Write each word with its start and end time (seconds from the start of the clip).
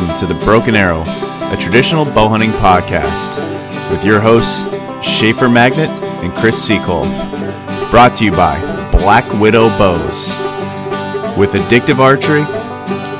welcome 0.00 0.18
to 0.18 0.32
the 0.32 0.44
Broken 0.44 0.74
Arrow, 0.74 1.02
a 1.52 1.56
traditional 1.58 2.06
bow 2.06 2.28
hunting 2.28 2.52
podcast, 2.52 3.36
with 3.90 4.02
your 4.02 4.18
hosts, 4.18 4.62
Schaefer 5.06 5.48
Magnet 5.48 5.90
and 6.22 6.32
Chris 6.32 6.56
Seacole. 6.62 7.04
Brought 7.90 8.16
to 8.16 8.24
you 8.24 8.30
by 8.30 8.58
Black 8.92 9.30
Widow 9.38 9.68
Bows. 9.76 10.28
With 11.36 11.52
addictive 11.52 11.98
archery, 11.98 12.44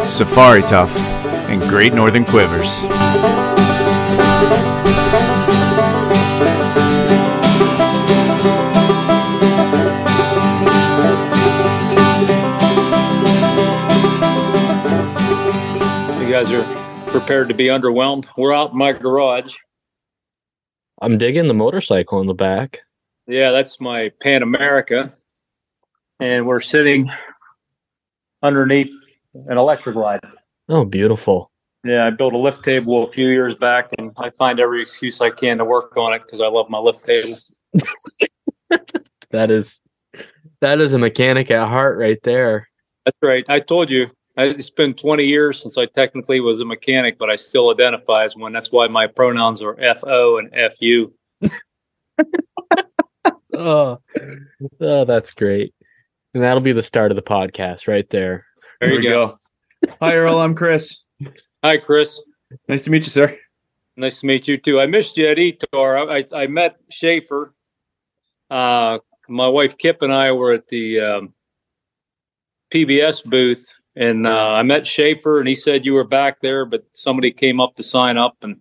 Safari 0.07 0.63
Tuff, 0.63 0.97
and 1.51 1.61
great 1.63 1.93
northern 1.93 2.25
quivers. 2.25 2.83
Guys 16.31 16.53
are 16.53 16.80
prepared 17.11 17.49
to 17.49 17.55
be 17.55 17.67
underwhelmed. 17.67 18.27
We're 18.37 18.55
out 18.55 18.71
in 18.73 18.79
my 18.79 18.93
garage. 18.93 19.57
I'm 21.03 21.19
digging 21.19 21.49
the 21.49 21.55
motorcycle 21.55 22.21
in 22.21 22.27
the 22.27 22.35
back. 22.35 22.81
Yeah, 23.27 23.51
that's 23.51 23.81
my 23.81 24.11
Pan 24.21 24.43
America. 24.43 25.13
And 26.21 26.47
we're 26.47 26.61
sitting 26.61 27.11
underneath 28.43 28.91
an 29.35 29.59
electric 29.59 29.95
glide. 29.95 30.21
Oh, 30.69 30.85
beautiful. 30.85 31.51
Yeah, 31.85 32.07
I 32.07 32.11
built 32.11 32.35
a 32.35 32.39
lift 32.39 32.63
table 32.65 33.09
a 33.09 33.13
few 33.13 33.29
years 33.29 33.55
back 33.55 33.91
and 33.99 34.13
I 34.17 34.31
find 34.31 34.61
every 34.61 34.83
excuse 34.83 35.21
I 35.21 35.31
can 35.31 35.59
to 35.59 35.65
work 35.65 35.97
on 35.97 36.13
it 36.13 36.23
because 36.25 36.41
I 36.41 36.47
love 36.47 36.69
my 36.69 36.79
lift 36.79 37.05
table. 37.05 37.37
That 39.31 39.53
is 39.53 39.81
that 40.61 40.81
is 40.81 40.93
a 40.93 40.99
mechanic 40.99 41.51
at 41.53 41.69
heart 41.69 41.99
right 41.99 42.21
there. 42.23 42.69
That's 43.05 43.17
right. 43.23 43.45
I 43.49 43.61
told 43.61 43.91
you. 43.91 44.11
I- 44.41 44.47
It's 44.47 44.71
been 44.71 44.95
20 44.95 45.25
years 45.25 45.61
since 45.61 45.77
I 45.77 45.87
technically 45.87 46.41
was 46.41 46.61
a 46.61 46.65
mechanic, 46.65 47.19
but 47.19 47.31
I 47.31 47.37
still 47.37 47.71
identify 47.71 48.25
as 48.25 48.37
one. 48.37 48.53
That's 48.53 48.73
why 48.73 48.89
my 48.89 49.07
pronouns 49.07 49.63
are 49.63 49.77
FO 49.77 50.39
and 50.39 50.51
FU. 50.73 51.13
Oh, 53.53 53.99
oh 54.81 55.05
that's 55.05 55.33
great. 55.33 55.75
And 56.35 56.43
that'll 56.43 56.63
be 56.63 56.73
the 56.73 56.83
start 56.83 57.11
of 57.11 57.17
the 57.17 57.23
podcast 57.23 57.89
right 57.89 58.09
there. 58.09 58.47
There 58.81 58.91
you 58.91 58.97
we 58.97 59.03
go. 59.03 59.37
Hi, 60.01 60.15
Earl. 60.15 60.39
I'm 60.39 60.55
Chris. 60.55 61.05
Hi, 61.63 61.77
Chris. 61.77 62.23
Nice 62.69 62.85
to 62.85 62.91
meet 62.91 63.05
you, 63.05 63.11
sir. 63.11 63.37
Nice 63.97 64.21
to 64.21 64.27
meet 64.27 64.49
you 64.49 64.57
too. 64.57 64.81
I 64.81 64.87
missed 64.87 65.19
you 65.19 65.27
at 65.29 65.37
ETAR. 65.37 66.09
I, 66.33 66.39
I, 66.39 66.43
I 66.45 66.47
met 66.47 66.77
Schaefer. 66.91 67.53
Uh, 68.49 69.01
my 69.29 69.49
wife 69.49 69.77
Kip 69.77 70.01
and 70.03 70.13
I 70.13 70.33
were 70.33 70.53
at 70.53 70.69
the 70.69 71.01
um, 71.01 71.35
PBS 72.73 73.25
booth, 73.25 73.75
and 73.97 74.27
uh, 74.27 74.51
I 74.53 74.63
met 74.63 74.87
Schaefer, 74.87 75.39
and 75.39 75.49
he 75.49 75.55
said 75.55 75.85
you 75.85 75.95
were 75.95 76.05
back 76.05 76.41
there, 76.41 76.65
but 76.65 76.85
somebody 76.93 77.31
came 77.31 77.61
up 77.61 77.77
to 77.77 77.83
sign 77.83 78.17
up, 78.17 78.37
and 78.43 78.61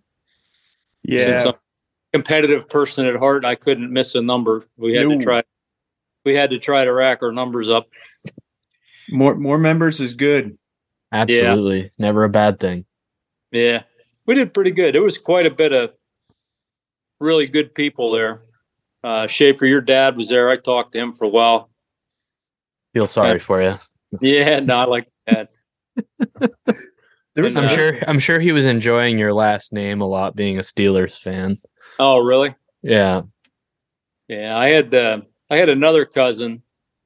since 1.08 1.44
I'm 1.44 1.50
a 1.54 1.58
competitive 2.12 2.68
person 2.68 3.06
at 3.06 3.16
heart, 3.16 3.44
I 3.44 3.54
couldn't 3.54 3.92
miss 3.92 4.14
a 4.14 4.20
number. 4.22 4.64
We 4.76 4.94
had 4.94 5.06
No. 5.08 5.18
to 5.18 5.24
try. 5.24 5.42
We 6.24 6.34
had 6.34 6.50
to 6.50 6.58
try 6.58 6.84
to 6.84 6.92
rack 6.92 7.22
our 7.22 7.32
numbers 7.32 7.70
up. 7.70 7.88
more 9.10 9.34
more 9.34 9.58
members 9.58 10.00
is 10.00 10.14
good. 10.14 10.56
Absolutely. 11.12 11.90
Never 11.98 12.24
a 12.24 12.28
bad 12.28 12.58
thing. 12.58 12.84
Yeah, 13.50 13.82
we 14.26 14.34
did 14.36 14.54
pretty 14.54 14.70
good. 14.70 14.94
It 14.94 15.00
was 15.00 15.18
quite 15.18 15.46
a 15.46 15.50
bit 15.50 15.72
of 15.72 15.92
really 17.20 17.46
good 17.46 17.74
people 17.74 18.10
there. 18.12 18.42
Uh, 19.02 19.26
Schaefer, 19.26 19.66
your 19.66 19.80
dad 19.80 20.16
was 20.16 20.28
there. 20.28 20.50
I 20.50 20.56
talked 20.56 20.92
to 20.92 20.98
him 21.00 21.14
for 21.14 21.24
a 21.24 21.28
while. 21.28 21.70
Feel 22.92 23.06
sorry 23.06 23.32
Yeah. 23.32 23.38
for 23.38 23.62
you. 23.62 23.78
Yeah, 24.20 24.60
no, 24.60 24.76
I 24.76 24.84
like 24.84 25.08
There 27.34 27.44
was 27.44 27.56
I'm 27.56 27.66
uh, 27.66 27.68
sure 27.68 27.98
I'm 28.08 28.18
sure 28.18 28.40
he 28.40 28.52
was 28.52 28.66
enjoying 28.66 29.16
your 29.16 29.32
last 29.32 29.72
name 29.72 30.00
a 30.00 30.06
lot 30.06 30.34
being 30.34 30.58
a 30.58 30.62
Steelers 30.62 31.16
fan. 31.16 31.56
Oh, 31.98 32.18
really? 32.18 32.54
Yeah. 32.82 33.22
Yeah, 34.28 34.56
I 34.56 34.70
had 34.70 34.94
uh, 34.94 35.20
I 35.48 35.56
had 35.56 35.68
another 35.68 36.04
cousin 36.04 36.62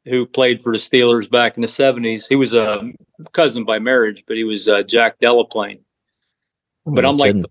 who 0.07 0.27
played 0.27 0.63
for 0.63 0.73
the 0.73 0.79
Steelers 0.79 1.31
back 1.31 1.57
in 1.57 1.61
the 1.61 1.69
'70s. 1.69 2.25
He 2.29 2.37
was 2.37 2.55
a 2.55 2.91
cousin 3.33 3.65
by 3.65 3.79
marriage, 3.79 4.25
but 4.27 4.37
he 4.37 4.45
was 4.45 4.69
uh, 4.69 4.83
Jack 4.83 5.21
Deloplaine. 5.21 5.81
But 6.87 7.05
I'm 7.05 7.17
like 7.17 7.35
the 7.35 7.49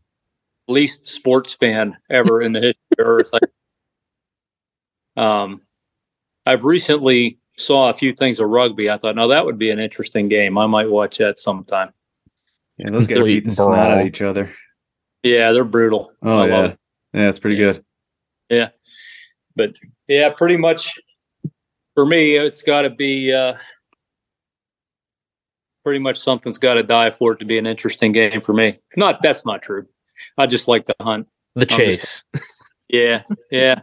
least 0.68 1.08
sports 1.08 1.54
fan 1.54 1.96
ever 2.10 2.42
in 2.42 2.54
the 2.54 2.60
history 2.60 2.80
of 3.00 3.08
Earth. 3.08 3.32
I, 5.16 5.22
um, 5.44 5.62
I've 6.46 6.66
recently 6.66 7.40
saw 7.58 7.90
a 7.90 7.94
few 7.94 8.14
things 8.14 8.40
of 8.40 8.50
rugby. 8.50 8.90
I 8.90 8.98
thought, 8.98 9.16
no, 9.16 9.28
that 9.28 9.46
would 9.46 9.58
be 9.58 9.70
an 9.70 9.80
interesting 9.80 10.28
game. 10.28 10.58
I 10.58 10.66
might 10.68 10.90
watch 10.90 11.18
that 11.18 11.40
sometime. 11.40 11.92
Yeah, 12.78 12.90
those 12.90 13.08
guys 13.08 13.18
Complete 13.18 13.44
beat 13.44 13.46
the 13.46 13.52
snot 13.52 13.92
out 13.92 14.00
of 14.02 14.08
each 14.08 14.22
other. 14.22 14.50
Yeah, 15.22 15.52
they're 15.52 15.64
brutal. 15.64 16.12
Oh 16.22 16.40
I 16.40 16.48
yeah, 16.48 16.54
love 16.56 16.72
it. 16.72 16.80
yeah, 17.14 17.30
it's 17.30 17.40
pretty 17.40 17.58
Yeah. 17.58 17.74
good. 17.74 17.86
Yeah, 18.50 18.70
but 19.56 19.74
yeah, 20.08 20.30
pretty 20.32 20.58
much 20.58 21.00
for 21.96 22.06
me, 22.06 22.36
it's 22.36 22.62
got 22.64 22.82
to 22.82 22.90
be 22.90 23.32
uh, 23.32 23.54
pretty 25.84 26.00
much 26.00 26.18
something's 26.20 26.58
got 26.58 26.74
to 26.76 26.84
die 26.84 27.12
for 27.12 27.34
it 27.34 27.38
to 27.40 27.46
be 27.46 27.58
an 27.58 27.68
interesting 27.68 28.12
game 28.12 28.42
for 28.42 28.54
me. 28.54 28.80
Not 28.98 29.22
that's 29.22 29.46
not 29.46 29.62
true. 29.62 29.86
I 30.38 30.46
just 30.48 30.68
like 30.68 30.86
to 30.86 30.96
hunt. 31.02 31.28
the 31.56 31.62
I'm 31.62 31.68
chase. 31.78 32.24
Yeah, 32.90 33.24
yeah, 33.50 33.82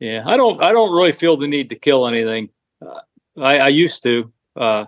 yeah. 0.00 0.22
I 0.26 0.36
don't. 0.36 0.62
I 0.62 0.72
don't 0.72 0.92
really 0.94 1.12
feel 1.12 1.36
the 1.36 1.48
need 1.48 1.68
to 1.70 1.76
kill 1.76 2.06
anything. 2.06 2.50
Uh, 2.84 3.00
I, 3.40 3.58
I 3.58 3.68
used 3.68 4.02
to. 4.04 4.32
Uh, 4.56 4.86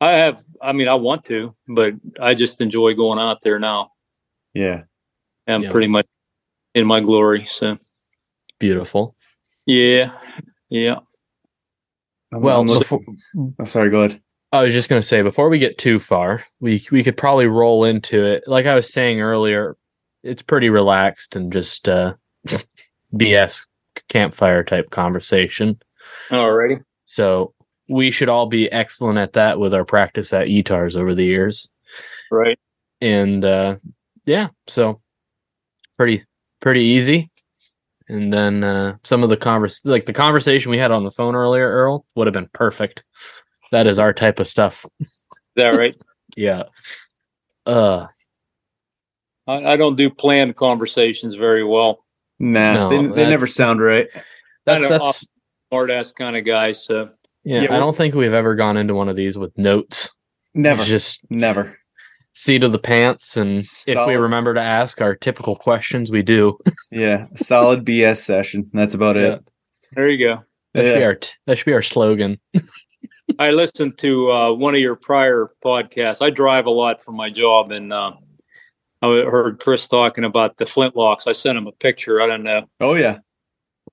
I 0.00 0.12
have. 0.12 0.40
I 0.62 0.72
mean, 0.72 0.88
I 0.88 0.94
want 0.94 1.24
to, 1.26 1.54
but 1.68 1.94
I 2.20 2.34
just 2.34 2.60
enjoy 2.60 2.94
going 2.94 3.18
out 3.18 3.42
there 3.42 3.58
now. 3.58 3.92
Yeah, 4.54 4.82
I'm 5.46 5.62
Yeah. 5.62 5.70
pretty 5.70 5.88
much 5.88 6.06
in 6.74 6.86
my 6.86 7.00
glory. 7.00 7.44
So 7.46 7.78
Beautiful. 8.58 9.16
yeah, 9.66 10.12
yeah. 10.68 10.98
I'm- 12.32 12.40
Well, 12.42 12.60
I'm 12.60 12.66
before, 12.66 13.00
oh, 13.58 13.64
sorry. 13.64 13.90
Go 13.90 14.00
ahead. 14.02 14.20
I 14.52 14.62
was 14.62 14.72
just 14.72 14.88
going 14.88 15.00
to 15.02 15.06
say 15.06 15.22
before 15.22 15.48
we 15.48 15.58
get 15.58 15.78
too 15.78 15.98
far, 15.98 16.44
we 16.60 16.84
we 16.92 17.02
could 17.02 17.16
probably 17.16 17.46
roll 17.46 17.84
into 17.84 18.24
it. 18.24 18.44
Like 18.46 18.66
I 18.66 18.74
was 18.74 18.92
saying 18.92 19.20
earlier, 19.20 19.76
it's 20.22 20.42
pretty 20.42 20.68
relaxed 20.70 21.34
and 21.36 21.52
just 21.52 21.88
uh 21.88 22.14
BS 23.14 23.66
campfire 24.08 24.62
type 24.64 24.90
conversation. 24.90 25.80
Alrighty. 26.30 26.82
So 27.06 27.54
we 27.88 28.10
should 28.10 28.28
all 28.28 28.46
be 28.46 28.70
excellent 28.72 29.18
at 29.18 29.34
that 29.34 29.58
with 29.58 29.74
our 29.74 29.84
practice 29.84 30.32
at 30.32 30.48
ETARS 30.48 30.96
over 30.96 31.14
the 31.14 31.24
years. 31.24 31.68
Right. 32.30 32.58
And 33.00 33.44
uh 33.44 33.76
yeah, 34.24 34.48
so 34.66 35.00
pretty 35.96 36.24
pretty 36.60 36.82
easy. 36.82 37.30
And 38.08 38.32
then 38.32 38.64
uh 38.64 38.96
some 39.04 39.22
of 39.22 39.30
the 39.30 39.36
convers 39.36 39.80
like 39.84 40.06
the 40.06 40.12
conversation 40.12 40.70
we 40.70 40.78
had 40.78 40.90
on 40.90 41.04
the 41.04 41.10
phone 41.10 41.34
earlier, 41.34 41.68
Earl, 41.68 42.04
would 42.14 42.26
have 42.26 42.34
been 42.34 42.48
perfect. 42.52 43.04
That 43.72 43.86
is 43.86 43.98
our 43.98 44.12
type 44.12 44.38
of 44.40 44.48
stuff. 44.48 44.86
Is 45.00 45.24
that 45.56 45.70
right? 45.70 45.96
Yeah. 46.36 46.64
Uh 47.66 48.06
I, 49.46 49.72
I 49.72 49.76
don't 49.76 49.96
do 49.96 50.10
planned 50.10 50.56
conversations 50.56 51.34
very 51.34 51.62
well. 51.64 52.03
Nah, 52.38 52.74
No, 52.74 52.88
they, 52.88 53.22
they 53.22 53.30
never 53.30 53.46
sound 53.46 53.80
right. 53.80 54.08
that's 54.66 54.84
I 54.86 54.88
that's 54.98 55.26
Smart 55.70 55.90
ass 55.90 56.12
kind 56.12 56.36
of 56.36 56.44
guy. 56.44 56.72
So 56.72 57.10
yeah, 57.44 57.62
Yeah, 57.62 57.76
I 57.76 57.78
don't 57.78 57.96
think 57.96 58.14
we've 58.14 58.32
ever 58.32 58.54
gone 58.54 58.76
into 58.76 58.94
one 58.94 59.08
of 59.08 59.16
these 59.16 59.36
with 59.38 59.56
notes. 59.58 60.10
Never, 60.54 60.82
It's 60.82 60.88
just 60.90 61.20
never. 61.30 61.76
seat 62.34 62.62
of 62.64 62.72
the 62.72 62.78
pants 62.78 63.36
and 63.36 63.58
if 63.60 64.06
we 64.06 64.14
remember 64.16 64.54
to 64.54 64.60
ask 64.60 65.00
our 65.00 65.14
typical 65.16 65.56
questions, 65.56 66.10
we 66.10 66.22
do. 66.22 66.58
Yeah, 66.92 67.24
solid 67.36 67.84
BS 67.84 68.18
session. 68.18 68.70
That's 68.72 68.94
about 68.94 69.16
Yeah. 69.16 69.22
it. 69.34 69.48
there 69.94 70.08
you 70.08 70.24
go. 70.24 70.42
That 70.74 70.84
should 70.86 70.98
be 70.98 71.04
our 71.04 71.14
t- 71.16 71.32
that 71.46 71.58
should 71.58 71.66
be 71.66 71.72
our 71.72 71.82
slogan. 71.82 72.38
I 73.38 73.50
listened 73.50 73.98
to 73.98 74.30
uh, 74.30 74.52
one 74.52 74.74
of 74.74 74.80
your 74.80 74.94
prior 74.96 75.50
podcasts. 75.64 76.20
I 76.24 76.30
drive 76.30 76.66
a 76.66 76.70
lot 76.70 77.02
for 77.02 77.10
my 77.12 77.30
job, 77.30 77.72
and 77.72 77.92
uh, 77.92 78.12
I 79.12 79.24
heard 79.30 79.60
Chris 79.60 79.86
talking 79.88 80.24
about 80.24 80.56
the 80.56 80.64
flintlocks. 80.64 81.26
I 81.26 81.32
sent 81.32 81.58
him 81.58 81.66
a 81.66 81.72
picture. 81.72 82.20
I 82.22 82.26
don't 82.26 82.42
know 82.42 82.64
Oh 82.80 82.94
yeah. 82.94 83.18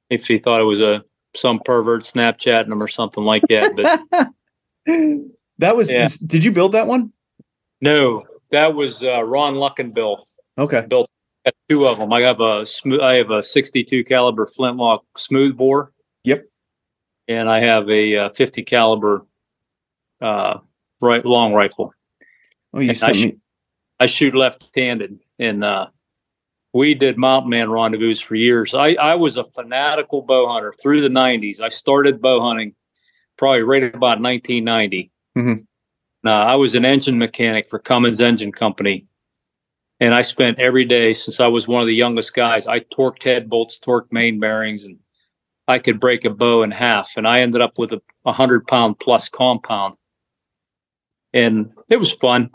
if 0.09 0.27
he 0.27 0.37
thought 0.37 0.61
it 0.61 0.65
was 0.65 0.81
a 0.81 1.03
some 1.35 1.59
pervert 1.63 2.03
Snapchatting 2.03 2.71
him 2.71 2.81
or 2.83 2.87
something 2.87 3.23
like 3.23 3.43
that. 3.49 3.75
But 3.75 4.29
that 5.59 5.75
was. 5.75 5.91
Yeah. 5.91 6.07
Did 6.25 6.43
you 6.43 6.51
build 6.51 6.73
that 6.73 6.87
one? 6.87 7.11
no, 7.81 8.25
that 8.51 8.75
was 8.75 9.03
uh, 9.03 9.23
Ron 9.23 9.55
Luckenbill. 9.55 10.17
Okay. 10.57 10.85
built 10.87 11.09
two 11.69 11.87
of 11.87 11.97
them. 11.97 12.11
I 12.13 12.21
have 12.21 12.39
a 12.41 12.65
smooth. 12.65 12.99
I 13.01 13.15
have 13.15 13.31
a 13.31 13.41
62 13.41 14.03
caliber 14.03 14.45
flintlock 14.45 15.03
smooth 15.17 15.57
bore. 15.57 15.91
Yep. 16.25 16.45
And 17.27 17.49
I 17.49 17.61
have 17.61 17.89
a 17.89 18.15
uh, 18.17 18.29
50 18.31 18.63
caliber 18.63 19.25
uh, 20.21 20.59
right 21.01 21.25
long 21.25 21.53
rifle. 21.53 21.93
Oh, 22.73 22.79
you 22.79 22.89
And 22.89 22.97
sent 22.97 23.17
me. 23.17 23.37
I 24.01 24.07
shoot 24.07 24.33
left-handed, 24.33 25.19
and 25.37 25.63
uh, 25.63 25.87
we 26.73 26.95
did 26.95 27.19
mountain 27.19 27.51
man 27.51 27.69
rendezvous 27.69 28.15
for 28.15 28.33
years. 28.33 28.73
I 28.73 28.93
I 28.93 29.13
was 29.13 29.37
a 29.37 29.43
fanatical 29.43 30.23
bow 30.23 30.47
hunter 30.49 30.73
through 30.81 31.01
the 31.01 31.07
90s. 31.07 31.61
I 31.61 31.69
started 31.69 32.19
bow 32.19 32.41
hunting 32.41 32.73
probably 33.37 33.61
right 33.61 33.83
about 33.83 34.19
1990. 34.19 35.11
Mhm. 35.37 35.67
Uh, 36.25 36.29
I 36.29 36.55
was 36.55 36.73
an 36.73 36.83
engine 36.83 37.19
mechanic 37.19 37.69
for 37.69 37.77
Cummins 37.77 38.21
Engine 38.21 38.51
Company. 38.51 39.05
And 39.99 40.15
I 40.15 40.23
spent 40.23 40.59
every 40.59 40.85
day 40.85 41.13
since 41.13 41.39
I 41.39 41.45
was 41.45 41.67
one 41.67 41.81
of 41.81 41.87
the 41.87 41.93
youngest 41.93 42.33
guys. 42.33 42.65
I 42.65 42.79
torqued 42.79 43.21
head 43.21 43.51
bolts, 43.51 43.77
torqued 43.77 44.11
main 44.11 44.39
bearings, 44.39 44.83
and 44.83 44.97
I 45.67 45.77
could 45.77 45.99
break 45.99 46.25
a 46.25 46.31
bow 46.31 46.63
in 46.63 46.71
half. 46.71 47.17
And 47.17 47.27
I 47.27 47.41
ended 47.41 47.61
up 47.61 47.77
with 47.77 47.91
a, 47.93 48.01
a 48.25 48.31
hundred 48.31 48.65
pound 48.65 48.97
plus 48.97 49.29
compound. 49.29 49.95
And 51.33 51.71
it 51.89 51.97
was 51.97 52.11
fun 52.13 52.49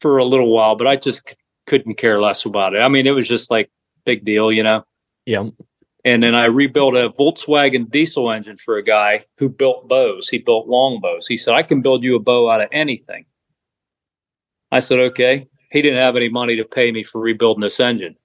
for 0.00 0.18
a 0.18 0.24
little 0.24 0.52
while, 0.52 0.76
but 0.76 0.86
I 0.86 0.96
just 0.96 1.36
couldn't 1.66 1.94
care 1.94 2.20
less 2.20 2.44
about 2.44 2.74
it. 2.74 2.78
I 2.78 2.88
mean, 2.88 3.06
it 3.06 3.12
was 3.12 3.28
just 3.28 3.50
like 3.50 3.70
big 4.04 4.24
deal, 4.24 4.50
you 4.50 4.62
know. 4.62 4.84
Yeah. 5.26 5.48
And 6.04 6.22
then 6.22 6.34
I 6.34 6.46
rebuilt 6.46 6.94
a 6.94 7.10
Volkswagen 7.10 7.90
diesel 7.90 8.30
engine 8.30 8.56
for 8.56 8.76
a 8.76 8.82
guy 8.82 9.24
who 9.36 9.48
built 9.48 9.88
bows. 9.88 10.28
He 10.28 10.38
built 10.38 10.68
long 10.68 11.00
bows. 11.00 11.26
He 11.26 11.36
said, 11.36 11.54
I 11.54 11.62
can 11.62 11.82
build 11.82 12.02
you 12.02 12.16
a 12.16 12.20
bow 12.20 12.48
out 12.48 12.62
of 12.62 12.68
anything. 12.72 13.26
I 14.72 14.78
said, 14.78 14.98
okay. 14.98 15.46
He 15.70 15.82
didn't 15.82 15.98
have 15.98 16.16
any 16.16 16.28
money 16.28 16.56
to 16.56 16.64
pay 16.64 16.90
me 16.92 17.02
for 17.02 17.20
rebuilding 17.20 17.60
this 17.60 17.80
engine. 17.80 18.16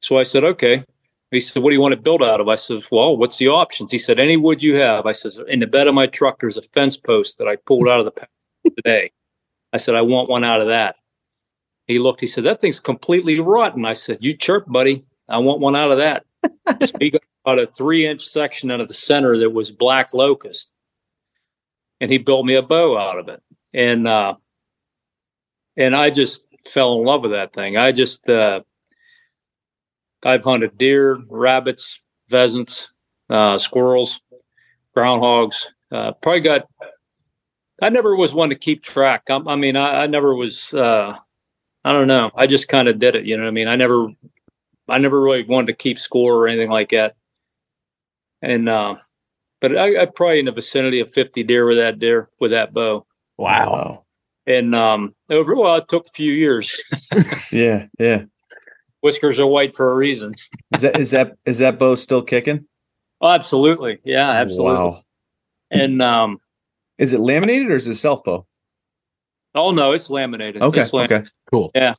So 0.00 0.18
I 0.18 0.22
said, 0.22 0.44
okay. 0.44 0.84
He 1.32 1.40
said, 1.40 1.62
what 1.62 1.70
do 1.70 1.74
you 1.74 1.80
want 1.80 1.94
to 1.94 2.00
build 2.00 2.22
out 2.22 2.40
of? 2.40 2.48
I 2.48 2.54
said, 2.54 2.82
well, 2.90 3.16
what's 3.16 3.38
the 3.38 3.48
options? 3.48 3.90
He 3.90 3.98
said, 3.98 4.18
any 4.18 4.36
wood 4.36 4.62
you 4.62 4.76
have. 4.76 5.06
I 5.06 5.12
said, 5.12 5.32
in 5.48 5.60
the 5.60 5.66
bed 5.66 5.86
of 5.86 5.94
my 5.94 6.06
truck, 6.06 6.40
there's 6.40 6.56
a 6.56 6.62
fence 6.62 6.96
post 6.96 7.38
that 7.38 7.48
I 7.48 7.56
pulled 7.56 7.88
out 7.88 8.00
of 8.00 8.04
the 8.04 8.12
today. 8.64 9.10
I 9.72 9.76
said, 9.76 9.94
I 9.94 10.02
want 10.02 10.28
one 10.28 10.44
out 10.44 10.60
of 10.60 10.68
that. 10.68 10.96
He 11.86 11.98
looked, 11.98 12.20
he 12.20 12.26
said, 12.26 12.44
that 12.44 12.60
thing's 12.60 12.80
completely 12.80 13.40
rotten. 13.40 13.84
I 13.84 13.94
said, 13.94 14.18
you 14.20 14.36
chirp, 14.36 14.66
buddy. 14.66 15.04
I 15.28 15.38
want 15.38 15.60
one 15.60 15.76
out 15.76 15.92
of 15.92 15.98
that. 15.98 16.24
so 16.86 16.92
he 17.00 17.10
got 17.10 17.22
about 17.44 17.58
a 17.58 17.66
three 17.76 18.06
inch 18.06 18.22
section 18.22 18.70
out 18.70 18.80
of 18.80 18.88
the 18.88 18.94
center 18.94 19.36
that 19.38 19.50
was 19.50 19.70
black 19.70 20.12
locust. 20.14 20.72
And 22.00 22.10
he 22.10 22.18
built 22.18 22.46
me 22.46 22.54
a 22.54 22.62
bow 22.62 22.96
out 22.96 23.18
of 23.18 23.28
it. 23.28 23.42
And, 23.74 24.06
uh, 24.08 24.34
and 25.76 25.94
I 25.94 26.10
just 26.10 26.42
fell 26.66 26.98
in 26.98 27.04
love 27.04 27.22
with 27.22 27.32
that 27.32 27.52
thing. 27.52 27.76
I 27.76 27.92
just, 27.92 28.28
uh, 28.28 28.60
I've 30.22 30.44
hunted 30.44 30.76
deer, 30.76 31.18
rabbits, 31.28 32.00
pheasants, 32.28 32.90
uh, 33.30 33.58
squirrels, 33.58 34.20
groundhogs. 34.96 35.66
Uh, 35.90 36.12
probably 36.12 36.40
got. 36.40 36.68
I 37.80 37.88
never 37.88 38.14
was 38.14 38.34
one 38.34 38.50
to 38.50 38.54
keep 38.54 38.82
track. 38.82 39.24
I, 39.30 39.40
I 39.46 39.56
mean, 39.56 39.76
I, 39.76 40.02
I, 40.02 40.06
never 40.06 40.34
was. 40.34 40.72
Uh, 40.74 41.16
I 41.84 41.92
don't 41.92 42.06
know. 42.06 42.30
I 42.34 42.46
just 42.46 42.68
kind 42.68 42.88
of 42.88 42.98
did 42.98 43.16
it. 43.16 43.26
You 43.26 43.36
know 43.36 43.44
what 43.44 43.48
I 43.48 43.52
mean? 43.52 43.68
I 43.68 43.76
never, 43.76 44.08
I 44.88 44.98
never 44.98 45.20
really 45.20 45.44
wanted 45.44 45.68
to 45.68 45.72
keep 45.74 45.98
score 45.98 46.34
or 46.36 46.48
anything 46.48 46.70
like 46.70 46.90
that. 46.90 47.16
And, 48.42 48.68
uh, 48.68 48.96
but 49.60 49.76
I, 49.76 50.02
I 50.02 50.06
probably 50.06 50.40
in 50.40 50.46
the 50.46 50.52
vicinity 50.52 51.00
of 51.00 51.12
fifty 51.12 51.42
deer 51.42 51.66
with 51.66 51.76
that 51.76 51.98
deer 51.98 52.30
with 52.40 52.50
that 52.50 52.72
bow. 52.72 53.06
Wow. 53.36 54.04
And 54.46 54.74
um, 54.74 55.14
over 55.28 55.54
well, 55.54 55.76
it 55.76 55.88
took 55.88 56.08
a 56.08 56.12
few 56.12 56.32
years. 56.32 56.80
yeah, 57.52 57.86
yeah. 57.98 58.22
Whiskers 59.02 59.38
are 59.38 59.46
white 59.46 59.76
for 59.76 59.92
a 59.92 59.94
reason. 59.94 60.34
is 60.74 60.80
that 60.80 60.98
is 60.98 61.10
that 61.10 61.36
is 61.44 61.58
that 61.58 61.78
bow 61.78 61.94
still 61.94 62.22
kicking? 62.22 62.66
Oh, 63.20 63.30
absolutely. 63.30 63.98
Yeah, 64.04 64.30
absolutely. 64.30 64.76
Wow. 64.76 65.02
And 65.70 66.02
um 66.02 66.40
is 67.00 67.12
it 67.14 67.20
laminated 67.20 67.70
or 67.70 67.74
is 67.74 67.88
it 67.88 67.96
self 67.96 68.22
bow? 68.22 68.46
Oh 69.54 69.72
no, 69.72 69.92
it's 69.92 70.10
laminated. 70.10 70.62
Okay. 70.62 70.82
It's 70.82 70.92
laminated. 70.92 71.26
Okay. 71.26 71.30
Cool. 71.50 71.70
Yeah. 71.74 71.94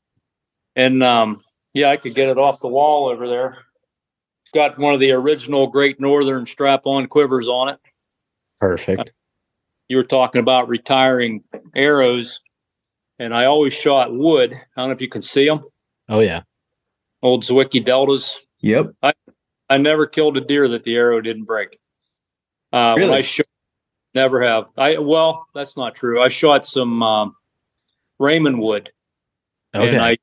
And 0.78 1.04
um 1.04 1.42
yeah, 1.74 1.90
I 1.90 1.98
could 1.98 2.16
get 2.16 2.30
it 2.30 2.38
off 2.38 2.60
the 2.60 2.68
wall 2.68 3.08
over 3.10 3.28
there. 3.28 3.58
Got 4.54 4.78
one 4.78 4.94
of 4.94 5.00
the 5.00 5.12
original 5.12 5.68
Great 5.68 6.00
Northern 6.00 6.46
strap 6.46 6.82
on 6.86 7.08
quivers 7.08 7.48
on 7.48 7.70
it. 7.70 7.80
Perfect. 8.60 9.12
You 9.88 9.98
were 9.98 10.04
talking 10.04 10.40
about 10.40 10.68
retiring 10.70 11.44
arrows, 11.76 12.40
and 13.20 13.34
I 13.34 13.46
always 13.46 13.74
shot 13.74 14.14
wood. 14.14 14.54
I 14.54 14.82
don't 14.82 14.90
know 14.90 14.94
if 14.94 15.02
you 15.02 15.10
can 15.10 15.22
see 15.22 15.48
them. 15.48 15.62
Oh 16.10 16.20
yeah. 16.20 16.44
Old 17.24 17.44
Zwickey 17.44 17.84
Deltas. 17.84 18.38
Yep. 18.60 18.92
I 19.70 19.78
never 19.78 20.06
killed 20.06 20.38
a 20.38 20.42
deer 20.42 20.68
that 20.68 20.84
the 20.84 20.96
arrow 20.96 21.22
didn't 21.22 21.46
break. 21.46 21.80
Uh, 22.74 22.94
Really? 22.98 23.10
When 23.10 23.18
I 23.18 23.22
shot, 23.22 23.46
never 24.14 24.42
have. 24.42 24.66
I 24.78 24.98
well, 24.98 25.46
that's 25.54 25.78
not 25.78 25.96
true. 25.96 26.22
I 26.22 26.28
shot 26.28 26.66
some 26.66 27.02
um, 27.04 27.36
Raymond 28.20 28.60
wood, 28.60 28.92
Okay. 29.76 29.90
and 29.90 29.98
I 30.02 30.18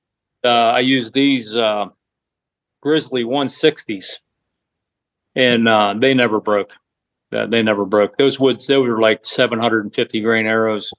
uh, 0.44 0.72
I 0.72 0.80
used 0.80 1.14
these 1.14 1.56
uh, 1.56 1.86
Grizzly 2.80 3.24
160s, 3.24 4.14
and 5.34 5.68
uh, 5.68 5.94
they 5.96 6.14
never 6.14 6.40
broke. 6.40 6.72
They 7.30 7.62
never 7.62 7.84
broke. 7.84 8.16
Those 8.16 8.40
woods, 8.40 8.66
they 8.66 8.76
were 8.78 9.00
like 9.00 9.26
750 9.26 10.20
grain 10.22 10.46
arrows. 10.46 10.90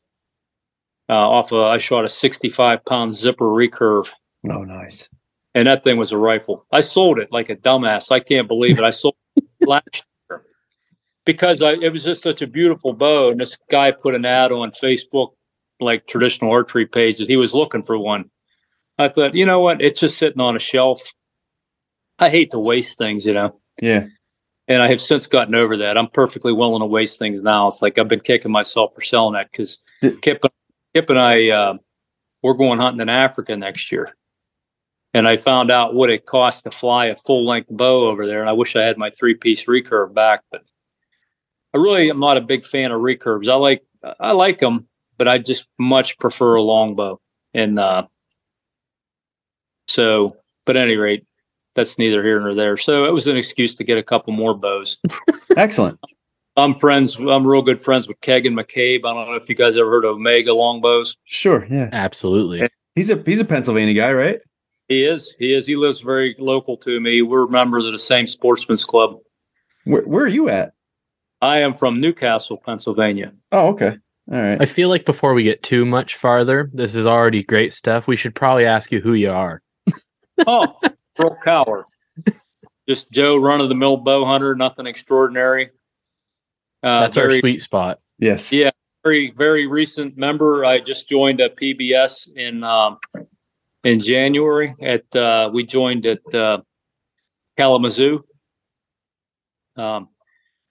Uh, 1.10 1.14
off 1.14 1.52
of, 1.52 1.62
I 1.62 1.80
shot 1.80 2.06
a 2.06 2.10
65 2.10 2.86
pound 2.86 3.16
zipper 3.16 3.46
recurve, 3.46 4.10
Oh, 4.48 4.64
nice. 4.64 5.10
and 5.56 5.68
that 5.68 5.84
thing 5.84 5.98
was 5.98 6.12
a 6.12 6.20
rifle. 6.20 6.68
I 6.72 6.82
sold 6.82 7.18
it 7.18 7.32
like 7.32 7.50
a 7.50 7.56
dumbass. 7.56 8.12
I 8.12 8.20
can't 8.20 8.48
believe 8.48 8.78
it. 8.78 8.84
I 8.84 8.92
sold 8.92 9.16
it 9.36 9.44
last 9.62 9.86
year 9.96 10.04
because 11.30 11.62
I, 11.62 11.74
it 11.74 11.92
was 11.92 12.04
just 12.04 12.24
such 12.24 12.42
a 12.42 12.48
beautiful 12.48 12.92
bow. 12.92 13.30
And 13.30 13.40
this 13.40 13.56
guy 13.70 13.92
put 13.92 14.16
an 14.16 14.26
ad 14.26 14.52
on 14.52 14.72
Facebook, 14.72 15.34
like 15.80 16.08
traditional 16.08 16.52
archery 16.52 16.88
page, 16.88 17.20
that 17.20 17.30
he 17.30 17.38
was 17.38 17.54
looking 17.54 17.84
for 17.84 18.00
one. 18.00 18.32
I 18.98 19.10
thought, 19.10 19.36
you 19.36 19.46
know 19.46 19.60
what? 19.60 19.80
It's 19.80 20.00
just 20.00 20.18
sitting 20.18 20.42
on 20.42 20.56
a 20.56 20.60
shelf. 20.60 21.14
I 22.18 22.32
hate 22.32 22.50
to 22.50 22.58
waste 22.58 22.98
things, 22.98 23.28
you 23.28 23.34
know. 23.34 23.60
Yeah. 23.80 24.08
And 24.68 24.82
I 24.82 24.88
have 24.88 25.00
since 25.00 25.28
gotten 25.28 25.54
over 25.54 25.78
that. 25.78 26.00
I'm 26.00 26.08
perfectly 26.08 26.52
willing 26.52 26.80
to 26.80 26.88
waste 26.88 27.20
things 27.20 27.44
now. 27.44 27.68
It's 27.68 27.84
like 27.84 28.00
I've 28.00 28.08
been 28.08 28.22
kicking 28.22 28.52
myself 28.52 28.96
for 28.96 29.02
selling 29.02 29.34
that 29.34 29.52
because 29.52 29.78
Kip, 30.22 30.42
Kip 30.96 31.10
and 31.12 31.20
I, 31.20 31.50
uh, 31.50 31.78
we're 32.42 32.56
going 32.56 32.80
hunting 32.80 33.02
in 33.02 33.10
Africa 33.10 33.56
next 33.56 33.92
year. 33.92 34.16
And 35.14 35.28
I 35.28 35.38
found 35.38 35.70
out 35.70 35.94
what 35.94 36.10
it 36.10 36.26
costs 36.26 36.64
to 36.64 36.72
fly 36.72 37.06
a 37.06 37.16
full 37.16 37.46
length 37.46 37.70
bow 37.70 38.08
over 38.08 38.26
there. 38.26 38.40
And 38.42 38.50
I 38.50 38.54
wish 38.54 38.76
I 38.76 38.82
had 38.82 38.98
my 38.98 39.12
three 39.12 39.36
piece 39.36 39.66
recurve 39.66 40.16
back, 40.16 40.42
but 40.52 40.64
I 41.74 41.78
really 41.78 42.10
am 42.10 42.20
not 42.20 42.38
a 42.38 42.42
big 42.42 42.66
fan 42.66 42.92
of 42.92 43.02
recurves. 43.02 43.48
I 43.48 43.56
like, 43.56 43.84
I 44.20 44.32
like 44.32 44.60
them, 44.60 44.88
but 45.18 45.28
I 45.28 45.38
just 45.38 45.68
much 45.78 46.18
prefer 46.18 46.56
a 46.56 46.62
longbow. 46.62 47.20
And, 47.54 47.80
uh, 47.80 48.08
so, 49.88 50.36
but 50.66 50.78
at 50.78 50.84
any 50.84 50.98
rate, 50.98 51.26
that's 51.76 51.98
neither 51.98 52.24
here 52.24 52.40
nor 52.40 52.54
there. 52.54 52.78
So 52.78 53.06
it 53.06 53.14
was 53.14 53.28
an 53.28 53.38
excuse 53.38 53.76
to 53.76 53.84
get 53.84 53.98
a 53.98 54.04
couple 54.04 54.34
more 54.34 54.54
bows. 54.54 54.98
Excellent. 55.58 56.00
I'm 56.58 56.74
friends. 56.74 57.16
I'm 57.16 57.48
real 57.48 57.62
good 57.62 57.82
friends 57.82 58.08
with 58.08 58.20
Kegan 58.22 58.56
McCabe. 58.56 59.00
I 59.06 59.14
don't 59.14 59.30
know 59.30 59.36
if 59.36 59.48
you 59.48 59.56
guys 59.56 59.78
ever 59.78 59.90
heard 59.90 60.06
of 60.06 60.16
Omega 60.16 60.54
longbows. 60.54 61.18
Sure. 61.24 61.66
Yeah. 61.70 61.90
Absolutely. 61.92 62.68
He's 62.96 63.10
a 63.10 63.22
he's 63.26 63.40
a 63.40 63.46
Pennsylvania 63.46 63.94
guy, 63.94 64.12
right? 64.12 64.40
He 64.90 65.06
is. 65.06 65.34
He 65.40 65.54
is. 65.54 65.66
He 65.66 65.76
lives 65.76 66.02
very 66.02 66.36
local 66.38 66.76
to 66.78 67.00
me. 67.00 67.22
We're 67.22 67.48
members 67.48 67.86
of 67.86 67.94
the 67.94 68.00
same 68.00 68.28
sportsman's 68.28 68.84
club. 68.84 69.18
Where 69.86 70.02
where 70.02 70.26
are 70.26 70.30
you 70.30 70.50
at? 70.50 70.74
I 71.42 71.60
am 71.60 71.76
from 71.76 72.00
New 72.00 72.14
Castle, 72.14 72.58
Pennsylvania. 72.58 73.32
Oh, 73.52 73.68
okay. 73.70 73.98
All 74.32 74.42
right. 74.42 74.62
I 74.62 74.66
feel 74.66 74.90
like 74.90 75.06
before 75.06 75.34
we 75.34 75.44
get 75.44 75.64
too 75.64 75.86
much 75.86 76.16
farther, 76.16 76.70
this 76.74 76.94
is 76.96 77.06
already 77.06 77.44
great 77.44 77.74
stuff. 77.74 78.08
We 78.08 78.16
should 78.16 78.36
probably 78.36 78.66
ask 78.66 78.92
you 78.92 79.02
who 79.02 79.14
you 79.14 79.32
are. 79.32 79.62
Oh, 80.48 80.80
Earl 81.20 81.38
Cowher. 81.46 81.84
Just 82.88 83.12
Joe, 83.12 83.36
run 83.36 83.60
of 83.60 83.68
the 83.68 83.76
mill 83.76 83.98
bow 83.98 84.24
hunter. 84.24 84.56
Nothing 84.56 84.88
extraordinary. 84.88 85.72
Uh, 86.82 87.02
That's 87.02 87.18
our 87.18 87.30
sweet 87.40 87.62
spot. 87.62 88.00
Yes. 88.20 88.54
Yeah. 88.54 88.72
very 89.04 89.32
very 89.36 89.68
recent 89.68 90.18
member. 90.18 90.64
I 90.64 90.80
just 90.80 91.10
joined 91.10 91.42
a 91.42 91.50
PBS 91.50 92.30
in 92.36 92.64
um, 92.64 93.00
in 93.84 94.00
January. 94.00 94.74
At 94.82 95.14
uh, 95.16 95.50
we 95.54 95.66
joined 95.66 96.06
at 96.06 96.34
uh, 96.34 96.60
Kalamazoo. 97.58 98.24
Um, 99.76 100.09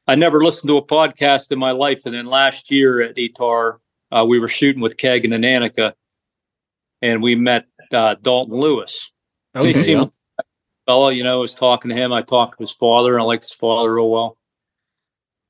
I 0.08 0.14
never 0.14 0.42
listened 0.42 0.68
to 0.68 0.78
a 0.78 0.84
podcast 0.84 1.52
in 1.52 1.58
my 1.58 1.70
life, 1.70 2.06
and 2.06 2.14
then 2.14 2.24
last 2.24 2.70
year 2.70 3.02
at 3.02 3.16
ETAR, 3.16 3.78
uh, 4.10 4.24
we 4.26 4.38
were 4.38 4.48
shooting 4.48 4.80
with 4.80 4.96
Kagan 4.96 5.34
and 5.34 5.44
Anika, 5.44 5.92
and 7.02 7.22
we 7.22 7.34
met 7.34 7.66
uh, 7.92 8.14
Dalton 8.22 8.56
Lewis. 8.56 9.12
He 9.52 9.60
Okay. 9.60 9.72
seemed 9.84 10.00
like 10.00 10.10
a 10.38 10.42
fella, 10.86 11.12
you 11.12 11.22
know, 11.24 11.36
I 11.36 11.40
was 11.40 11.54
talking 11.54 11.90
to 11.90 11.94
him. 11.94 12.10
I 12.10 12.22
talked 12.22 12.56
to 12.56 12.62
his 12.62 12.70
father, 12.70 13.14
and 13.14 13.22
I 13.22 13.26
liked 13.26 13.44
his 13.44 13.52
father 13.52 13.94
real 13.94 14.10
well. 14.10 14.38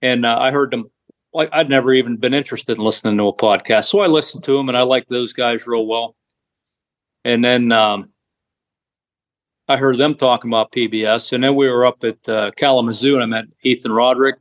And 0.03 0.27
uh, 0.27 0.37
I 0.39 0.51
heard 0.51 0.73
them 0.73 0.91
like 1.33 1.51
I'd 1.53 1.69
never 1.69 1.93
even 1.93 2.17
been 2.17 2.35
interested 2.35 2.79
in 2.79 2.85
listening 2.85 3.17
to 3.19 3.29
a 3.29 3.33
podcast, 3.33 3.85
so 3.85 4.01
I 4.01 4.09
listened 4.09 4.43
to 4.45 4.57
them, 4.57 4.69
and 4.69 4.77
I 4.77 4.83
liked 4.83 5.09
those 5.09 5.33
guys 5.33 5.69
real 5.69 5.87
well. 5.87 6.17
And 7.25 7.45
then 7.45 7.71
um, 7.71 8.09
I 9.69 9.77
heard 9.77 9.99
them 9.99 10.15
talking 10.15 10.51
about 10.51 10.73
PBS, 10.73 11.33
and 11.33 11.45
then 11.45 11.55
we 11.55 11.69
were 11.69 11.87
up 11.87 12.03
at 12.03 12.29
uh, 12.29 12.51
Kalamazoo, 12.57 13.15
and 13.15 13.23
I 13.23 13.27
met 13.27 13.45
Ethan 13.63 13.93
Roderick, 13.93 14.37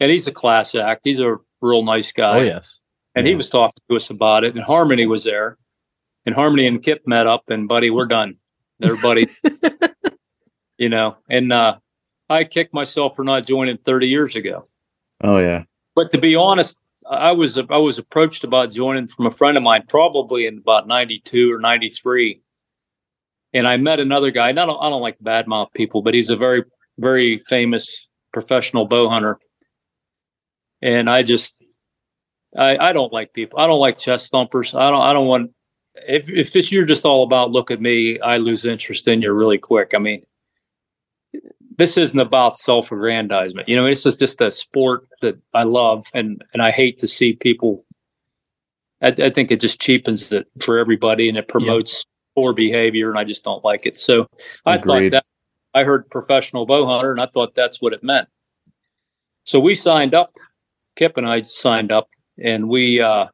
and 0.00 0.10
he's 0.10 0.26
a 0.26 0.32
class 0.32 0.74
act. 0.74 1.02
He's 1.04 1.20
a 1.20 1.36
real 1.60 1.82
nice 1.84 2.10
guy 2.12 2.38
Oh 2.38 2.42
yes. 2.42 2.80
and 3.14 3.26
he 3.26 3.34
was 3.34 3.50
talking 3.50 3.82
to 3.90 3.96
us 3.96 4.08
about 4.10 4.44
it. 4.44 4.54
And 4.56 4.64
Harmony 4.64 5.06
was 5.06 5.24
there, 5.24 5.58
and 6.26 6.34
Harmony 6.34 6.66
and 6.66 6.82
Kip 6.82 7.02
met 7.06 7.26
up, 7.26 7.44
and 7.48 7.68
buddy, 7.68 7.90
we're 7.90 8.06
done. 8.06 8.36
They're 8.78 8.96
buddy, 8.96 9.26
you 10.78 10.88
know. 10.88 11.16
And 11.28 11.52
uh, 11.52 11.76
I 12.28 12.44
kicked 12.44 12.72
myself 12.74 13.14
for 13.16 13.24
not 13.24 13.46
joining 13.46 13.76
30 13.78 14.08
years 14.08 14.36
ago. 14.36 14.68
Oh 15.22 15.38
yeah. 15.38 15.64
But 15.94 16.10
to 16.12 16.18
be 16.18 16.34
honest, 16.34 16.78
I 17.10 17.32
was 17.32 17.58
I 17.58 17.76
was 17.76 17.98
approached 17.98 18.44
about 18.44 18.70
joining 18.70 19.08
from 19.08 19.26
a 19.26 19.30
friend 19.30 19.56
of 19.56 19.62
mine, 19.62 19.84
probably 19.88 20.46
in 20.46 20.58
about 20.58 20.86
'92 20.86 21.52
or 21.52 21.58
'93, 21.58 22.40
and 23.52 23.66
I 23.66 23.76
met 23.76 24.00
another 24.00 24.30
guy. 24.30 24.48
And 24.50 24.58
I 24.60 24.64
don't 24.66 24.80
I 24.80 24.88
don't 24.88 25.02
like 25.02 25.18
badmouth 25.18 25.72
people, 25.74 26.00
but 26.02 26.14
he's 26.14 26.30
a 26.30 26.36
very 26.36 26.62
very 26.98 27.38
famous 27.48 28.06
professional 28.32 28.86
bow 28.86 29.08
hunter, 29.08 29.38
and 30.82 31.08
I 31.08 31.22
just 31.22 31.54
I 32.56 32.76
I 32.78 32.92
don't 32.92 33.12
like 33.12 33.32
people. 33.32 33.58
I 33.58 33.66
don't 33.66 33.80
like 33.80 33.98
chest 33.98 34.30
thumpers. 34.30 34.74
I 34.74 34.90
don't 34.90 35.02
I 35.02 35.12
don't 35.12 35.26
want 35.26 35.52
if 35.94 36.28
if 36.28 36.56
it's 36.56 36.72
you're 36.72 36.84
just 36.84 37.04
all 37.04 37.22
about 37.22 37.50
look 37.50 37.70
at 37.70 37.80
me, 37.80 38.18
I 38.20 38.38
lose 38.38 38.64
interest 38.64 39.08
in 39.08 39.22
you 39.22 39.32
really 39.32 39.58
quick. 39.58 39.92
I 39.94 39.98
mean, 39.98 40.22
this 41.76 41.96
isn't 41.96 42.18
about 42.18 42.56
self-aggrandizement. 42.58 43.68
You 43.68 43.76
know, 43.76 43.86
this 43.86 44.06
is 44.06 44.16
just 44.16 44.40
a 44.40 44.50
sport 44.50 45.08
that 45.22 45.40
I 45.54 45.64
love, 45.64 46.06
and 46.14 46.42
and 46.52 46.62
I 46.62 46.70
hate 46.70 46.98
to 47.00 47.08
see 47.08 47.34
people. 47.34 47.84
I, 49.02 49.08
I 49.08 49.30
think 49.30 49.50
it 49.50 49.60
just 49.60 49.80
cheapens 49.80 50.30
it 50.32 50.46
for 50.60 50.78
everybody, 50.78 51.28
and 51.28 51.38
it 51.38 51.48
promotes 51.48 52.04
poor 52.34 52.52
behavior, 52.52 53.10
and 53.10 53.18
I 53.18 53.24
just 53.24 53.44
don't 53.44 53.64
like 53.64 53.86
it. 53.86 53.98
So 53.98 54.26
I 54.66 54.78
thought 54.78 55.10
that 55.10 55.24
I 55.74 55.84
heard 55.84 56.10
professional 56.10 56.66
bow 56.66 56.86
hunter, 56.86 57.12
and 57.12 57.20
I 57.20 57.26
thought 57.26 57.54
that's 57.54 57.80
what 57.80 57.92
it 57.92 58.02
meant. 58.02 58.28
So 59.44 59.58
we 59.58 59.74
signed 59.74 60.14
up. 60.14 60.34
Kip 61.00 61.16
and 61.16 61.26
I 61.26 61.40
signed 61.40 61.90
up, 61.90 62.10
and 62.36 62.68
we 62.68 63.00
uh, 63.00 63.28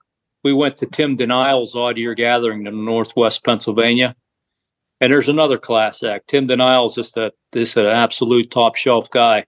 we 0.44 0.52
went 0.52 0.78
to 0.78 0.86
Tim 0.86 1.16
Denial's 1.16 1.74
odd 1.74 1.98
year 1.98 2.14
gathering 2.14 2.64
in 2.64 2.84
Northwest 2.84 3.44
Pennsylvania. 3.44 4.14
And 5.00 5.12
there's 5.12 5.28
another 5.28 5.58
class 5.58 6.04
act. 6.04 6.28
Tim 6.28 6.46
Denial's 6.46 6.94
just 6.94 7.16
a 7.16 7.32
this 7.50 7.76
an 7.76 7.86
absolute 7.86 8.52
top 8.52 8.76
shelf 8.76 9.10
guy. 9.10 9.46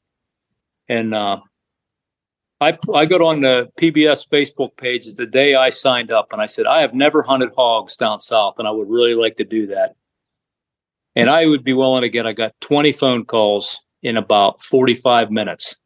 And 0.89 1.15
uh, 1.15 1.39
I 2.61 2.77
I 2.93 3.07
got 3.07 3.23
on 3.23 3.39
the 3.39 3.71
PBS 3.79 4.29
Facebook 4.29 4.77
page 4.77 5.07
the 5.15 5.25
day 5.25 5.55
I 5.55 5.71
signed 5.71 6.11
up, 6.11 6.33
and 6.33 6.43
I 6.43 6.47
said 6.47 6.67
I 6.67 6.81
have 6.81 6.95
never 6.95 7.23
hunted 7.23 7.53
hogs 7.57 7.97
down 7.97 8.19
south, 8.19 8.57
and 8.59 8.67
I 8.67 8.73
would 8.73 8.91
really 8.91 9.15
like 9.15 9.37
to 9.37 9.45
do 9.45 9.69
that. 9.69 9.95
And 11.15 11.31
I 11.31 11.47
would 11.47 11.63
be 11.63 11.73
willing 11.73 12.03
to 12.03 12.09
get. 12.09 12.27
I 12.27 12.33
got 12.33 12.61
20 12.63 12.91
phone 12.91 13.25
calls 13.25 13.79
in 14.03 14.17
about 14.17 14.61
45 14.61 15.31
minutes. 15.31 15.77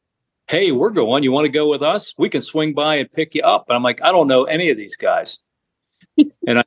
Hey, 0.53 0.71
we're 0.71 0.91
going. 0.91 1.23
You 1.23 1.33
want 1.33 1.47
to 1.47 1.49
go 1.49 1.67
with 1.71 1.83
us? 1.83 2.13
We 2.19 2.29
can 2.29 2.43
swing 2.43 2.75
by 2.75 2.97
and 2.97 3.11
pick 3.11 3.35
you 3.35 3.41
up. 3.43 3.65
And 3.71 3.75
I'm 3.77 3.83
like, 3.83 4.03
I 4.03 4.13
don't 4.13 4.27
know 4.29 4.45
any 4.45 4.69
of 4.69 4.77
these 4.77 4.97
guys. 4.97 5.39
and 6.47 6.59
I, 6.59 6.63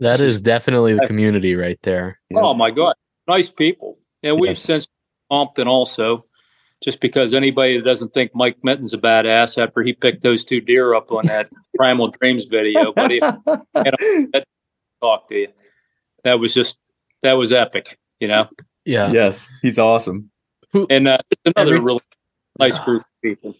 That 0.00 0.12
It's 0.14 0.20
is 0.22 0.32
just- 0.36 0.44
definitely 0.44 0.94
the 0.94 1.06
community 1.06 1.54
right 1.54 1.78
there. 1.82 2.18
Oh, 2.32 2.36
yeah. 2.36 2.40
oh 2.46 2.54
my 2.54 2.70
god, 2.70 2.94
nice 3.28 3.50
people. 3.50 3.98
And 4.22 4.40
we've 4.40 4.52
Yes. 4.52 4.60
since 4.60 4.88
Compton 5.30 5.68
also, 5.68 6.24
just 6.82 6.98
because 7.02 7.34
anybody 7.34 7.76
that 7.76 7.84
doesn't 7.84 8.14
think 8.14 8.34
Mike 8.34 8.56
Mitten's 8.62 8.94
a 8.94 8.98
badass 8.98 9.62
after 9.62 9.82
he 9.82 9.92
picked 9.92 10.22
those 10.22 10.44
two 10.46 10.62
deer 10.62 10.94
up 10.94 11.12
on 11.12 11.26
that 11.26 11.50
Primal 11.76 12.08
Dreams 12.08 12.46
video, 12.46 12.94
but 12.94 13.10
he 13.10 13.20
talked 15.02 15.28
to 15.28 15.36
you. 15.40 15.48
That 16.24 16.40
was 16.40 16.54
just 16.54 16.78
that 17.22 17.34
was 17.34 17.52
epic, 17.52 17.98
you 18.18 18.28
know. 18.28 18.48
Yeah. 18.86 19.12
yes, 19.12 19.52
he's 19.60 19.78
awesome. 19.78 20.30
And 20.90 21.08
uh, 21.08 21.18
another 21.44 21.74
Every- 21.76 21.80
really 21.80 22.00
nice 22.58 22.78
group 22.80 23.02
of 23.02 23.08
people. 23.22 23.54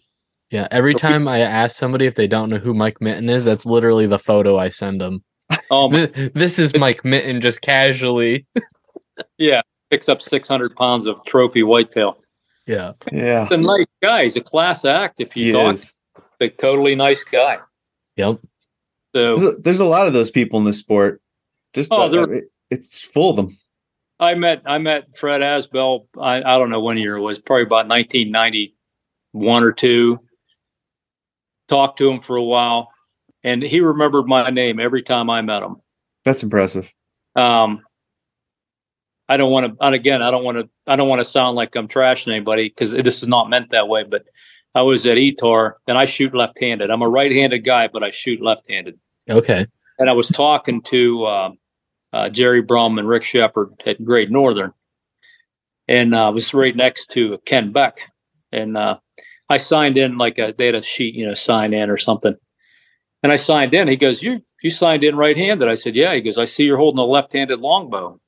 Yeah. 0.51 0.67
Every 0.71 0.93
time 0.93 1.27
I 1.27 1.39
ask 1.39 1.75
somebody 1.77 2.05
if 2.05 2.15
they 2.15 2.27
don't 2.27 2.49
know 2.49 2.57
who 2.57 2.73
Mike 2.73 3.01
Mitten 3.01 3.29
is, 3.29 3.43
that's 3.45 3.65
literally 3.65 4.05
the 4.05 4.19
photo 4.19 4.57
I 4.57 4.69
send 4.69 5.01
them. 5.01 5.23
Um, 5.71 5.91
This 6.33 6.59
is 6.59 6.75
Mike 6.75 7.03
Mitten 7.03 7.41
just 7.41 7.61
casually. 7.61 8.45
yeah, 9.37 9.61
picks 9.91 10.09
up 10.09 10.21
six 10.21 10.47
hundred 10.47 10.75
pounds 10.75 11.05
of 11.07 11.23
trophy 11.25 11.63
whitetail. 11.63 12.17
Yeah. 12.65 12.93
Yeah, 13.11 13.43
He's 13.43 13.51
a 13.51 13.57
nice 13.57 13.85
guy. 14.01 14.23
He's 14.23 14.35
a 14.37 14.41
class 14.41 14.85
act. 14.85 15.19
If 15.19 15.35
you 15.35 15.45
he 15.45 15.51
talk, 15.51 15.73
is. 15.73 15.93
a 16.39 16.49
totally 16.49 16.95
nice 16.95 17.23
guy. 17.23 17.57
Yep. 18.15 18.39
So 19.15 19.35
There's 19.37 19.43
a, 19.43 19.57
there's 19.57 19.79
a 19.79 19.85
lot 19.85 20.07
of 20.07 20.13
those 20.13 20.31
people 20.31 20.59
in 20.59 20.65
this 20.65 20.79
sport. 20.79 21.21
Just 21.73 21.89
Oh, 21.91 22.03
uh, 22.23 22.27
it's 22.71 23.01
full 23.01 23.31
of 23.31 23.35
them. 23.35 23.57
I 24.23 24.35
met 24.35 24.63
I 24.65 24.77
met 24.77 25.17
Fred 25.17 25.41
Asbell. 25.41 26.07
I, 26.19 26.37
I 26.37 26.57
don't 26.57 26.69
know 26.69 26.81
when 26.81 26.97
year 26.97 27.17
it 27.17 27.21
was, 27.21 27.39
probably 27.39 27.63
about 27.63 27.87
1991 27.87 29.63
or 29.63 29.71
two. 29.71 30.17
Talked 31.67 31.97
to 31.99 32.09
him 32.09 32.19
for 32.19 32.35
a 32.35 32.43
while, 32.43 32.89
and 33.43 33.61
he 33.63 33.79
remembered 33.81 34.27
my 34.27 34.49
name 34.49 34.79
every 34.79 35.01
time 35.01 35.29
I 35.29 35.41
met 35.41 35.63
him. 35.63 35.77
That's 36.25 36.43
impressive. 36.43 36.91
Um, 37.35 37.81
I 39.29 39.37
don't 39.37 39.51
want 39.51 39.65
to, 39.79 39.85
and 39.85 39.95
again, 39.95 40.21
I 40.21 40.31
don't 40.31 40.43
want 40.43 40.57
to, 40.57 40.69
I 40.85 40.95
don't 40.95 41.07
want 41.07 41.19
to 41.19 41.25
sound 41.25 41.55
like 41.55 41.75
I'm 41.75 41.87
trashing 41.87 42.31
anybody 42.33 42.69
because 42.69 42.91
this 42.91 43.23
is 43.23 43.29
not 43.29 43.49
meant 43.49 43.71
that 43.71 43.87
way. 43.87 44.03
But 44.03 44.25
I 44.75 44.81
was 44.81 45.05
at 45.05 45.17
ETAR 45.17 45.73
and 45.87 45.97
I 45.97 46.05
shoot 46.05 46.35
left-handed. 46.35 46.91
I'm 46.91 47.01
a 47.01 47.09
right-handed 47.09 47.59
guy, 47.59 47.87
but 47.87 48.03
I 48.03 48.11
shoot 48.11 48.41
left-handed. 48.41 48.99
Okay. 49.29 49.65
and 49.99 50.09
I 50.09 50.13
was 50.13 50.27
talking 50.27 50.81
to 50.83 51.23
uh, 51.25 51.51
uh, 52.13 52.29
Jerry 52.29 52.61
Brumm 52.63 52.99
and 52.99 53.07
Rick 53.07 53.23
Shepard 53.23 53.73
at 53.85 54.03
Great 54.05 54.29
Northern, 54.29 54.71
and 55.87 56.13
uh, 56.13 56.31
was 56.33 56.53
right 56.53 56.75
next 56.75 57.11
to 57.11 57.39
Ken 57.45 57.71
Beck, 57.71 58.11
and 58.51 58.77
uh, 58.77 58.99
I 59.49 59.57
signed 59.57 59.97
in 59.97 60.17
like 60.17 60.37
had 60.37 60.59
a 60.61 60.81
sheet, 60.81 61.15
you 61.15 61.25
know, 61.25 61.33
sign 61.33 61.73
in 61.73 61.89
or 61.89 61.97
something, 61.97 62.35
and 63.23 63.31
I 63.31 63.35
signed 63.35 63.73
in. 63.73 63.87
He 63.87 63.97
goes, 63.97 64.21
"You 64.21 64.41
you 64.61 64.69
signed 64.69 65.03
in 65.03 65.15
right-handed?" 65.15 65.67
I 65.67 65.73
said, 65.73 65.95
"Yeah." 65.95 66.13
He 66.13 66.21
goes, 66.21 66.37
"I 66.37 66.45
see 66.45 66.63
you're 66.63 66.77
holding 66.77 66.99
a 66.99 67.05
left-handed 67.05 67.59
longbow." 67.59 68.19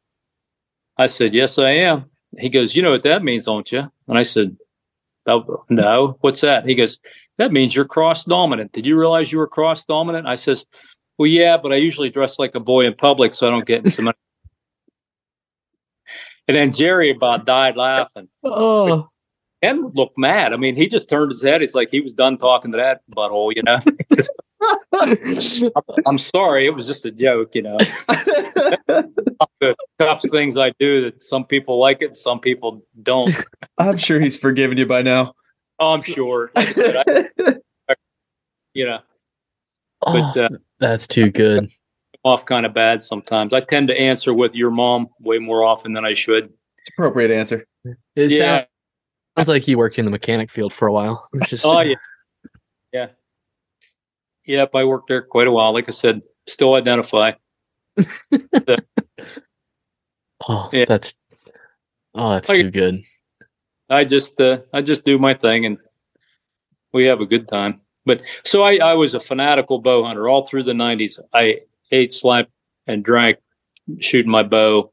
I 0.98 1.06
said, 1.06 1.34
"Yes, 1.34 1.60
I 1.60 1.72
am." 1.72 2.06
He 2.40 2.50
goes, 2.50 2.76
"You 2.76 2.82
know 2.82 2.92
what 2.92 3.04
that 3.04 3.24
means, 3.24 3.46
don't 3.46 3.72
you?" 3.72 3.84
And 4.08 4.18
I 4.18 4.24
said, 4.24 4.58
"Oh, 5.28 5.64
"No, 5.70 6.18
what's 6.22 6.42
that?" 6.42 6.66
He 6.66 6.74
goes, 6.74 6.98
"That 7.38 7.52
means 7.52 7.76
you're 7.76 7.86
cross 7.86 8.26
dominant. 8.26 8.72
Did 8.72 8.86
you 8.88 8.98
realize 8.98 9.32
you 9.32 9.38
were 9.38 9.48
cross 9.48 9.84
dominant?" 9.84 10.28
I 10.28 10.36
says, 10.36 10.66
well, 11.18 11.28
yeah, 11.28 11.58
but 11.58 11.72
I 11.72 11.76
usually 11.76 12.10
dress 12.10 12.40
like 12.40 12.56
a 12.56 12.60
boy 12.60 12.86
in 12.86 12.94
public, 12.94 13.34
so 13.34 13.48
I 13.48 13.52
don't 13.52 13.66
get 13.66 13.86
in 13.86 13.92
so 13.92 14.04
much. 14.04 14.16
and 16.48 16.56
then 16.56 16.72
Jerry 16.72 17.10
about 17.10 17.46
died 17.46 17.76
laughing. 17.76 18.28
Oh. 18.44 19.10
Ken 19.64 19.92
looked 19.96 20.18
mad. 20.18 20.54
I 20.54 20.58
mean, 20.58 20.76
he 20.76 20.88
just 20.88 21.10
turned 21.10 21.32
his 21.32 21.42
head. 21.42 21.62
He's 21.62 21.74
like, 21.74 21.90
he 21.90 22.00
was 22.00 22.14
done 22.14 22.38
talking 22.38 22.72
to 22.72 22.78
that 22.78 23.02
butthole, 23.16 23.52
you 23.56 23.64
know. 23.64 23.80
I'm 26.06 26.18
sorry, 26.20 26.68
it 26.68 26.76
was 26.76 26.86
just 26.86 27.06
a 27.06 27.12
joke, 27.12 27.56
you 27.56 27.64
know. 27.64 27.78
The 29.60 29.76
tough 29.98 30.22
things 30.22 30.58
I 30.58 30.72
do 30.80 31.02
that 31.02 31.24
some 31.24 31.46
people 31.46 31.80
like 31.80 32.02
it, 32.02 32.16
some 32.16 32.40
people 32.40 32.86
don't. 33.02 33.34
I'm 33.80 33.98
sure 33.98 34.20
he's 34.20 34.38
forgiven 34.38 34.78
you 34.78 34.86
by 34.86 35.02
now. 35.02 35.34
Oh, 35.80 35.94
I'm 35.94 36.02
sure. 36.02 36.52
Like 36.56 36.68
I 36.68 36.72
said, 36.72 37.62
I- 37.90 37.96
you 38.74 38.86
know, 38.86 39.00
but 40.06 40.38
uh, 40.38 40.50
That's 40.80 41.08
too 41.08 41.32
good. 41.32 41.70
off 42.24 42.46
kind 42.46 42.66
of 42.66 42.74
bad 42.74 43.02
sometimes. 43.04 43.54
I 43.54 43.60
tend 43.62 43.88
to 43.90 44.00
answer 44.00 44.34
with 44.34 44.56
your 44.56 44.72
mom 44.72 45.10
way 45.20 45.38
more 45.40 45.64
often 45.64 45.94
than 45.94 46.06
I 46.06 46.14
should. 46.14 46.46
It's 46.46 46.90
appropriate 46.98 47.32
answer. 47.32 47.66
It 48.16 48.32
Yeah. 48.32 48.38
sounds, 48.40 48.68
sounds 49.38 49.48
like 49.50 49.68
you 49.68 49.78
worked 49.78 49.98
in 50.00 50.06
the 50.06 50.12
mechanic 50.12 50.50
field 50.50 50.72
for 50.74 50.88
a 50.88 50.94
while. 50.94 51.28
Which 51.34 51.54
is, 51.54 51.64
Oh 51.66 51.82
yeah, 51.82 51.96
yeah, 52.94 53.08
yep. 54.46 54.74
I 54.76 54.84
worked 54.86 55.08
there 55.10 55.22
quite 55.22 55.48
a 55.48 55.52
while. 55.52 55.74
Like 55.74 55.88
I 55.88 55.92
said, 55.92 56.22
still 56.48 56.74
identify. 56.76 57.34
oh, 60.48 60.70
Yeah. 60.72 60.86
that's 60.88 61.14
oh, 62.14 62.32
that's 62.32 62.50
Like- 62.50 62.58
too 62.62 62.72
good. 62.72 63.04
I 63.88 64.04
just, 64.04 64.42
uh, 64.42 64.62
I 64.74 64.82
just 64.82 65.06
do 65.06 65.20
my 65.20 65.36
thing, 65.36 65.68
and 65.68 65.78
we 66.92 67.06
have 67.06 67.22
a 67.22 67.26
good 67.28 67.48
time. 67.48 67.82
But 68.06 68.22
so 68.44 68.64
I, 68.64 68.78
I 68.78 68.94
was 68.94 69.16
a 69.16 69.20
fanatical 69.20 69.80
bow 69.80 70.04
hunter 70.04 70.30
all 70.30 70.46
through 70.46 70.64
the 70.64 70.74
'90s. 70.74 71.20
I 71.34 71.60
ate, 71.92 72.14
slept, 72.14 72.52
and 72.88 73.04
drank 73.04 73.38
shooting 74.00 74.32
my 74.32 74.44
bow. 74.44 74.92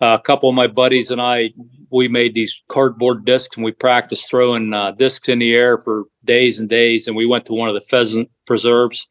Uh, 0.00 0.16
a 0.18 0.22
couple 0.22 0.48
of 0.48 0.54
my 0.54 0.66
buddies 0.66 1.10
and 1.10 1.20
I, 1.20 1.50
we 1.90 2.08
made 2.08 2.32
these 2.32 2.62
cardboard 2.68 3.26
discs, 3.26 3.56
and 3.56 3.64
we 3.64 3.72
practiced 3.72 4.30
throwing 4.30 4.72
uh, 4.72 4.92
discs 4.92 5.28
in 5.28 5.40
the 5.40 5.54
air 5.54 5.78
for 5.82 6.04
days 6.24 6.58
and 6.58 6.68
days. 6.68 7.06
And 7.06 7.16
we 7.16 7.26
went 7.26 7.44
to 7.46 7.52
one 7.52 7.68
of 7.68 7.74
the 7.74 7.82
pheasant 7.82 8.30
preserves, 8.46 9.06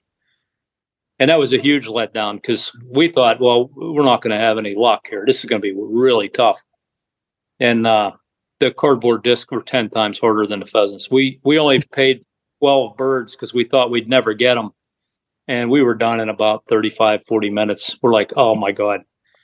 and 1.19 1.29
that 1.29 1.37
was 1.37 1.53
a 1.53 1.57
huge 1.57 1.85
letdown 1.85 2.35
because 2.35 2.71
we 2.89 3.09
thought, 3.09 3.39
well, 3.39 3.69
we're 3.75 4.01
not 4.01 4.21
going 4.21 4.31
to 4.31 4.37
have 4.37 4.57
any 4.57 4.73
luck 4.75 5.05
here. 5.09 5.23
This 5.27 5.39
is 5.39 5.45
going 5.45 5.61
to 5.61 5.67
be 5.67 5.75
really 5.77 6.29
tough. 6.29 6.63
And 7.59 7.85
uh, 7.85 8.13
the 8.59 8.71
cardboard 8.71 9.23
discs 9.23 9.51
were 9.51 9.61
ten 9.61 9.89
times 9.89 10.17
harder 10.17 10.47
than 10.47 10.61
the 10.61 10.65
pheasants. 10.65 11.11
We 11.11 11.39
we 11.43 11.59
only 11.59 11.81
paid 11.91 12.23
twelve 12.59 12.97
birds 12.97 13.35
because 13.35 13.53
we 13.53 13.63
thought 13.63 13.91
we'd 13.91 14.09
never 14.09 14.33
get 14.33 14.55
them, 14.55 14.71
and 15.47 15.69
we 15.69 15.81
were 15.81 15.95
done 15.95 16.19
in 16.19 16.29
about 16.29 16.65
35, 16.67 17.25
40 17.25 17.49
minutes. 17.49 17.97
We're 18.01 18.13
like, 18.13 18.31
oh 18.35 18.55
my 18.55 18.71
god, 18.71 19.01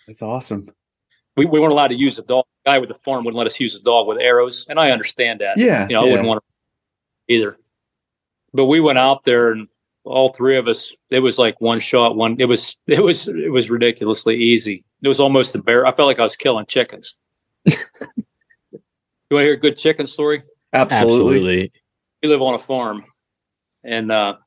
That's 0.07 0.22
awesome. 0.22 0.69
we, 1.36 1.45
we 1.45 1.60
weren't 1.60 1.74
allowed 1.74 1.89
to 1.89 1.95
use 1.95 2.19
a 2.19 2.24
dog. 2.24 2.45
The 2.63 2.72
guy 2.72 2.79
with 2.79 2.89
the 2.89 2.95
farm 2.95 3.25
wouldn't 3.25 3.38
let 3.38 3.48
us 3.48 3.60
use 3.60 3.75
a 3.75 3.81
dog 3.81 4.07
with 4.07 4.19
arrows, 4.19 4.65
and 4.69 4.79
I 4.79 4.91
understand 4.91 5.41
that. 5.41 5.57
Yeah. 5.57 5.88
You 5.88 5.95
know, 5.95 6.01
I 6.01 6.05
wouldn't 6.05 6.27
want 6.27 6.43
to 6.43 7.34
either. 7.34 7.57
But 8.53 8.65
we 8.65 8.79
went 8.79 8.98
out 8.98 9.25
there, 9.25 9.51
and 9.51 9.67
all 10.05 10.29
three 10.29 10.57
of 10.57 10.67
us. 10.67 10.91
It 11.10 11.19
was 11.19 11.38
like 11.38 11.60
one 11.60 11.79
shot, 11.79 12.15
one. 12.15 12.38
It 12.39 12.45
was 12.45 12.77
it 12.88 13.03
was 13.03 13.27
it 13.27 13.51
was 13.51 13.69
ridiculously 13.69 14.36
easy. 14.38 14.84
It 15.01 15.07
was 15.07 15.19
almost 15.19 15.55
a 15.55 15.62
bear. 15.62 15.86
I 15.86 15.93
felt 15.93 16.07
like 16.07 16.19
I 16.19 16.24
was 16.24 16.36
killing 16.36 16.65
chickens. 16.67 17.17
you 17.65 17.74
want 19.31 19.41
to 19.41 19.45
hear 19.45 19.53
a 19.53 19.57
good 19.57 19.75
chicken 19.75 20.07
story? 20.07 20.41
Absolutely. 20.74 21.05
Absolutely. 21.07 21.72
We 22.25 22.32
live 22.32 22.41
on 22.41 22.55
a 22.55 22.60
farm, 22.60 23.05
and 23.84 24.12
uh, 24.12 24.38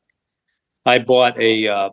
I 0.85 0.99
bought 0.99 1.41
a. 1.41 1.69
Uh, 1.69 1.91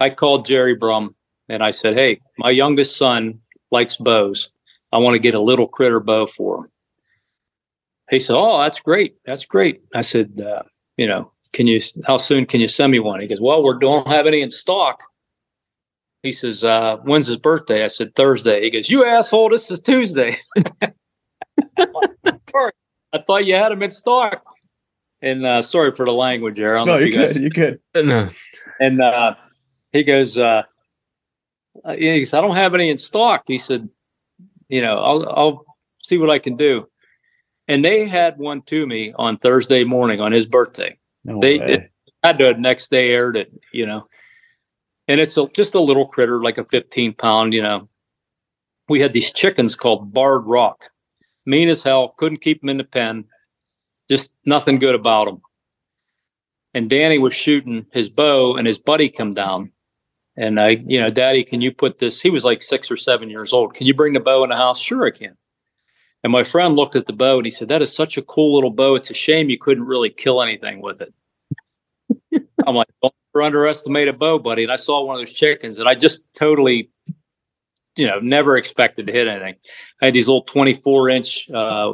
I 0.00 0.10
called 0.10 0.44
Jerry 0.44 0.76
Brumm 0.76 1.14
and 1.48 1.62
I 1.62 1.70
said, 1.70 1.94
"Hey, 1.94 2.18
my 2.36 2.50
youngest 2.50 2.96
son 2.96 3.38
likes 3.70 3.96
bows. 3.96 4.50
I 4.90 4.98
want 4.98 5.14
to 5.14 5.20
get 5.20 5.36
a 5.36 5.40
little 5.40 5.68
critter 5.68 6.00
bow 6.00 6.26
for 6.26 6.58
him." 6.58 6.72
He 8.10 8.18
said, 8.18 8.34
"Oh, 8.34 8.60
that's 8.60 8.80
great. 8.80 9.14
That's 9.24 9.44
great." 9.44 9.82
I 9.94 10.00
said, 10.00 10.40
uh, 10.40 10.64
"You 10.96 11.06
know, 11.06 11.30
can 11.52 11.68
you? 11.68 11.78
How 12.04 12.16
soon 12.16 12.44
can 12.44 12.60
you 12.60 12.66
send 12.66 12.90
me 12.90 12.98
one?" 12.98 13.20
He 13.20 13.28
goes, 13.28 13.40
"Well, 13.40 13.62
we 13.62 13.72
don't 13.80 14.08
have 14.08 14.26
any 14.26 14.42
in 14.42 14.50
stock." 14.50 15.00
He 16.24 16.32
says, 16.32 16.64
uh, 16.64 16.96
"When's 17.04 17.28
his 17.28 17.36
birthday?" 17.36 17.84
I 17.84 17.86
said, 17.86 18.16
"Thursday." 18.16 18.62
He 18.62 18.70
goes, 18.70 18.90
"You 18.90 19.06
asshole! 19.06 19.50
This 19.50 19.70
is 19.70 19.80
Tuesday." 19.80 20.36
I 22.56 23.18
thought 23.24 23.46
you 23.46 23.54
had 23.54 23.70
them 23.70 23.84
in 23.84 23.92
stock. 23.92 24.42
And 25.24 25.46
uh, 25.46 25.62
sorry 25.62 25.94
for 25.94 26.04
the 26.04 26.12
language, 26.12 26.56
there. 26.56 26.76
no, 26.84 26.98
you're 26.98 27.06
you 27.06 27.12
good. 27.12 27.36
You're 27.36 27.48
good. 27.48 27.80
No. 27.94 28.28
And 28.78 29.00
uh, 29.00 29.36
he 29.90 30.04
goes, 30.04 30.36
uh, 30.36 30.64
uh 31.82 31.94
he 31.94 32.26
said, 32.26 32.38
I 32.38 32.42
don't 32.42 32.54
have 32.54 32.74
any 32.74 32.90
in 32.90 32.98
stock. 32.98 33.44
He 33.46 33.56
said, 33.56 33.88
you 34.68 34.82
know, 34.82 34.98
I'll, 34.98 35.28
I'll 35.30 35.64
see 35.96 36.18
what 36.18 36.28
I 36.28 36.38
can 36.38 36.56
do. 36.56 36.86
And 37.68 37.82
they 37.82 38.06
had 38.06 38.36
one 38.36 38.60
to 38.62 38.86
me 38.86 39.14
on 39.16 39.38
Thursday 39.38 39.82
morning 39.82 40.20
on 40.20 40.30
his 40.30 40.44
birthday. 40.44 40.94
No 41.24 41.40
they 41.40 41.58
way. 41.58 41.90
had 42.22 42.36
to 42.36 42.60
next 42.60 42.90
day 42.90 43.08
aired 43.12 43.38
it, 43.38 43.50
you 43.72 43.86
know. 43.86 44.06
And 45.08 45.22
it's 45.22 45.38
a, 45.38 45.48
just 45.54 45.74
a 45.74 45.80
little 45.80 46.06
critter, 46.06 46.42
like 46.42 46.58
a 46.58 46.64
15 46.64 47.14
pound, 47.14 47.54
you 47.54 47.62
know. 47.62 47.88
We 48.90 49.00
had 49.00 49.14
these 49.14 49.32
chickens 49.32 49.74
called 49.74 50.12
Barred 50.12 50.44
Rock, 50.44 50.84
mean 51.46 51.70
as 51.70 51.82
hell, 51.82 52.14
couldn't 52.18 52.42
keep 52.42 52.60
them 52.60 52.68
in 52.68 52.76
the 52.76 52.84
pen, 52.84 53.24
just 54.10 54.32
nothing 54.44 54.78
good 54.78 54.94
about 54.94 55.26
them. 55.26 55.40
And 56.74 56.90
Danny 56.90 57.18
was 57.18 57.34
shooting 57.34 57.86
his 57.92 58.08
bow, 58.08 58.56
and 58.56 58.66
his 58.66 58.78
buddy 58.78 59.08
come 59.08 59.32
down 59.32 59.70
and 60.36 60.58
I, 60.58 60.82
you 60.86 61.00
know, 61.00 61.10
Daddy, 61.10 61.44
can 61.44 61.60
you 61.60 61.72
put 61.72 61.98
this? 61.98 62.20
He 62.20 62.30
was 62.30 62.44
like 62.44 62.60
six 62.60 62.90
or 62.90 62.96
seven 62.96 63.30
years 63.30 63.52
old. 63.52 63.74
Can 63.74 63.86
you 63.86 63.94
bring 63.94 64.14
the 64.14 64.20
bow 64.20 64.42
in 64.42 64.50
the 64.50 64.56
house? 64.56 64.80
Sure, 64.80 65.06
I 65.06 65.10
can. 65.10 65.36
And 66.24 66.32
my 66.32 66.42
friend 66.42 66.74
looked 66.74 66.96
at 66.96 67.06
the 67.06 67.12
bow 67.12 67.36
and 67.36 67.46
he 67.46 67.50
said, 67.50 67.68
That 67.68 67.82
is 67.82 67.94
such 67.94 68.16
a 68.16 68.22
cool 68.22 68.54
little 68.54 68.70
bow. 68.70 68.94
It's 68.94 69.10
a 69.10 69.14
shame 69.14 69.50
you 69.50 69.58
couldn't 69.58 69.84
really 69.84 70.10
kill 70.10 70.42
anything 70.42 70.80
with 70.80 71.02
it. 71.02 71.14
I'm 72.66 72.74
like, 72.74 72.88
Don't 73.02 73.14
underestimate 73.44 74.08
a 74.08 74.12
bow, 74.12 74.38
buddy. 74.38 74.64
And 74.64 74.72
I 74.72 74.76
saw 74.76 75.04
one 75.04 75.16
of 75.16 75.20
those 75.20 75.34
chickens 75.34 75.78
and 75.78 75.88
I 75.88 75.94
just 75.94 76.20
totally, 76.34 76.90
you 77.96 78.06
know, 78.08 78.18
never 78.18 78.56
expected 78.56 79.06
to 79.06 79.12
hit 79.12 79.28
anything. 79.28 79.54
I 80.02 80.06
had 80.06 80.14
these 80.14 80.26
little 80.26 80.42
24 80.42 81.10
inch, 81.10 81.50
uh, 81.50 81.92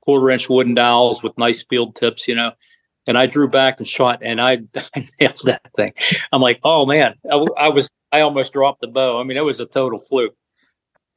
quarter 0.00 0.30
inch 0.30 0.48
wooden 0.48 0.74
dowels 0.74 1.22
with 1.22 1.36
nice 1.38 1.64
field 1.64 1.96
tips, 1.96 2.26
you 2.26 2.34
know 2.34 2.52
and 3.06 3.18
I 3.18 3.26
drew 3.26 3.48
back 3.48 3.78
and 3.78 3.86
shot, 3.86 4.20
and 4.22 4.40
I, 4.40 4.58
I 4.94 5.08
nailed 5.20 5.40
that 5.44 5.68
thing. 5.76 5.92
I'm 6.32 6.40
like, 6.40 6.60
oh 6.64 6.86
man, 6.86 7.14
I, 7.30 7.44
I, 7.58 7.68
was, 7.68 7.90
I 8.12 8.20
almost 8.20 8.52
dropped 8.52 8.80
the 8.80 8.88
bow. 8.88 9.20
I 9.20 9.24
mean, 9.24 9.36
it 9.36 9.44
was 9.44 9.60
a 9.60 9.66
total 9.66 9.98
fluke. 9.98 10.34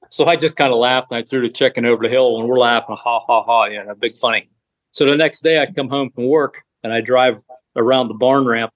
So 0.10 0.26
I 0.26 0.36
just 0.36 0.58
kind 0.58 0.74
of 0.74 0.80
laughed 0.80 1.12
and 1.12 1.18
I 1.18 1.24
threw 1.24 1.42
the 1.42 1.54
chicken 1.54 1.86
over 1.86 2.04
the 2.04 2.10
hill, 2.10 2.40
and 2.40 2.48
we're 2.48 2.58
laughing, 2.58 2.96
ha 3.00 3.20
ha 3.20 3.44
ha, 3.44 3.66
you 3.66 3.84
know, 3.84 3.96
big 3.96 4.14
funny. 4.14 4.50
So 4.92 5.06
the 5.06 5.16
next 5.16 5.44
day 5.44 5.62
I 5.62 5.72
come 5.72 5.90
home 5.90 6.12
from 6.12 6.28
work 6.28 6.64
and 6.84 6.94
I 6.94 7.02
drive 7.02 7.44
around 7.76 8.08
the 8.08 8.14
barn 8.14 8.46
ramp 8.46 8.72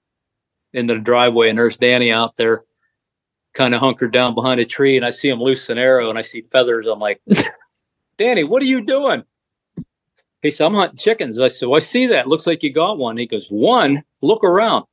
into 0.72 0.94
the 0.94 1.00
driveway, 1.00 1.48
and 1.48 1.58
there's 1.58 1.76
Danny 1.76 2.12
out 2.12 2.36
there, 2.36 2.64
kind 3.54 3.74
of 3.74 3.80
hunkered 3.80 4.12
down 4.12 4.34
behind 4.34 4.60
a 4.60 4.64
tree, 4.64 4.96
and 4.96 5.04
I 5.04 5.10
see 5.10 5.28
him 5.28 5.40
loose 5.40 5.68
an 5.70 5.78
arrow, 5.78 6.08
and 6.08 6.18
I 6.18 6.22
see 6.22 6.42
feathers. 6.42 6.86
I'm 6.86 6.98
like, 6.98 7.20
Danny, 8.18 8.44
what 8.44 8.62
are 8.62 8.66
you 8.66 8.80
doing? 8.80 9.24
He 10.42 10.50
said, 10.50 10.66
I'm 10.66 10.74
hunting 10.74 10.98
chickens. 10.98 11.40
I 11.40 11.48
said, 11.48 11.68
Well, 11.68 11.76
I 11.76 11.80
see 11.80 12.06
that. 12.06 12.28
Looks 12.28 12.46
like 12.46 12.62
you 12.62 12.72
got 12.72 12.98
one. 12.98 13.16
He 13.16 13.26
goes, 13.26 13.48
One? 13.48 14.02
Look 14.22 14.44
around. 14.44 14.84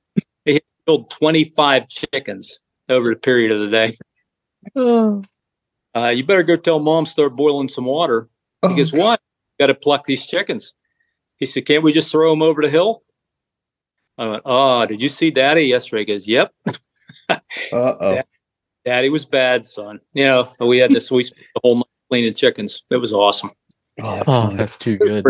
He 0.46 0.60
killed 0.86 1.10
25 1.12 1.88
chickens 1.88 2.60
over 2.90 3.10
the 3.10 3.16
period 3.16 3.52
of 3.52 3.62
the 3.62 3.68
day. 3.68 3.98
Oh. 4.76 5.24
Uh, 5.96 6.10
you 6.10 6.26
better 6.26 6.44
go 6.44 6.56
tell 6.56 6.80
mom 6.80 7.06
start 7.06 7.36
boiling 7.36 7.70
some 7.70 7.86
water. 7.86 8.28
He 8.62 8.70
oh, 8.70 8.76
goes, 8.76 8.92
God. 8.92 9.00
What? 9.00 9.22
Got 9.60 9.68
to 9.68 9.76
pluck 9.76 10.06
these 10.06 10.28
chickens. 10.28 10.74
He 11.38 11.46
said, 11.46 11.66
Can't 11.66 11.84
we 11.84 11.94
just 11.94 12.12
throw 12.12 12.32
them 12.32 12.42
over 12.42 12.62
the 12.62 12.70
hill? 12.70 13.04
I 14.18 14.28
went, 14.28 14.44
Oh, 14.46 14.86
did 14.86 15.02
you 15.02 15.10
see 15.10 15.32
daddy 15.32 15.64
yesterday? 15.64 16.02
He 16.02 16.06
goes, 16.06 16.28
Yep. 16.28 16.54
uh 17.30 17.38
oh. 17.72 18.22
Daddy 18.86 19.10
was 19.10 19.26
bad, 19.26 19.66
son. 19.66 20.00
You 20.14 20.26
know, 20.26 20.48
we 20.60 20.78
had 20.78 20.94
this, 20.94 21.10
we 21.10 21.24
spent 21.24 21.48
the 21.56 21.62
whole 21.64 21.78
night 21.78 21.86
cleaning 22.12 22.36
chickens. 22.36 22.84
It 22.92 22.98
was 22.98 23.14
awesome. 23.14 23.52
Oh, 24.02 24.16
that's, 24.16 24.28
oh, 24.28 24.50
that's 24.56 24.78
too 24.78 24.98
good. 24.98 25.26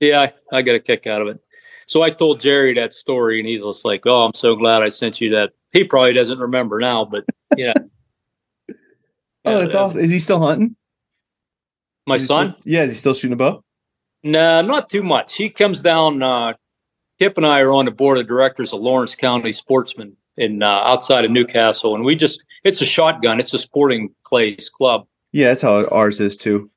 Yeah, 0.00 0.20
I, 0.20 0.58
I 0.58 0.62
got 0.62 0.74
a 0.74 0.80
kick 0.80 1.06
out 1.06 1.20
of 1.20 1.28
it. 1.28 1.40
So 1.86 2.02
I 2.02 2.10
told 2.10 2.40
Jerry 2.40 2.72
that 2.74 2.92
story, 2.92 3.40
and 3.40 3.48
he's 3.48 3.62
just 3.62 3.84
like, 3.84 4.06
"Oh, 4.06 4.24
I'm 4.24 4.34
so 4.34 4.54
glad 4.56 4.82
I 4.82 4.88
sent 4.88 5.20
you 5.20 5.30
that." 5.30 5.52
He 5.72 5.84
probably 5.84 6.12
doesn't 6.12 6.38
remember 6.38 6.78
now, 6.78 7.04
but 7.04 7.24
yeah. 7.56 7.74
oh, 9.44 9.58
that's 9.58 9.74
uh, 9.74 9.84
awesome. 9.84 10.00
Is 10.00 10.10
he 10.10 10.18
still 10.18 10.40
hunting? 10.40 10.76
My 12.06 12.16
son? 12.16 12.52
Still, 12.52 12.62
yeah, 12.64 12.82
is 12.84 12.90
he 12.90 12.96
still 12.96 13.14
shooting 13.14 13.32
a 13.34 13.36
bow? 13.36 13.64
No, 14.22 14.62
nah, 14.62 14.66
not 14.66 14.88
too 14.88 15.02
much. 15.02 15.36
He 15.36 15.50
comes 15.50 15.82
down. 15.82 16.22
Uh, 16.22 16.54
Kip 17.18 17.36
and 17.36 17.46
I 17.46 17.60
are 17.60 17.72
on 17.72 17.84
the 17.84 17.90
board 17.90 18.18
of 18.18 18.26
directors 18.26 18.72
of 18.72 18.80
Lawrence 18.80 19.14
County 19.14 19.52
Sportsman 19.52 20.16
in 20.36 20.62
uh, 20.62 20.82
outside 20.86 21.24
of 21.24 21.30
New 21.30 21.44
Castle, 21.44 21.94
and 21.94 22.04
we 22.04 22.14
just—it's 22.14 22.80
a 22.80 22.86
shotgun. 22.86 23.40
It's 23.40 23.52
a 23.52 23.58
sporting 23.58 24.14
clays 24.22 24.70
club. 24.70 25.06
Yeah, 25.32 25.48
that's 25.48 25.62
how 25.62 25.86
ours 25.88 26.20
is 26.20 26.36
too 26.36 26.70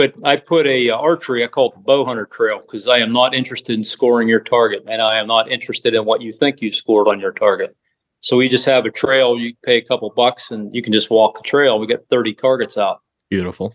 but 0.00 0.14
I 0.24 0.36
put 0.36 0.66
a 0.66 0.88
uh, 0.88 0.96
archery. 0.96 1.44
I 1.44 1.46
call 1.46 1.68
it 1.68 1.74
the 1.74 1.80
bow 1.80 2.06
hunter 2.06 2.24
trail 2.24 2.60
because 2.60 2.88
I 2.88 3.00
am 3.00 3.12
not 3.12 3.34
interested 3.34 3.74
in 3.74 3.84
scoring 3.84 4.28
your 4.28 4.40
target, 4.40 4.82
and 4.86 5.02
I 5.02 5.18
am 5.18 5.26
not 5.26 5.50
interested 5.52 5.94
in 5.94 6.06
what 6.06 6.22
you 6.22 6.32
think 6.32 6.62
you 6.62 6.72
scored 6.72 7.06
on 7.06 7.20
your 7.20 7.32
target. 7.32 7.76
So 8.20 8.38
we 8.38 8.48
just 8.48 8.64
have 8.64 8.86
a 8.86 8.90
trail. 8.90 9.38
You 9.38 9.54
pay 9.62 9.76
a 9.76 9.84
couple 9.84 10.10
bucks, 10.16 10.52
and 10.52 10.74
you 10.74 10.80
can 10.80 10.94
just 10.94 11.10
walk 11.10 11.36
the 11.36 11.42
trail. 11.42 11.78
We 11.78 11.86
get 11.86 12.06
thirty 12.06 12.32
targets 12.32 12.78
out. 12.78 13.02
Beautiful. 13.28 13.74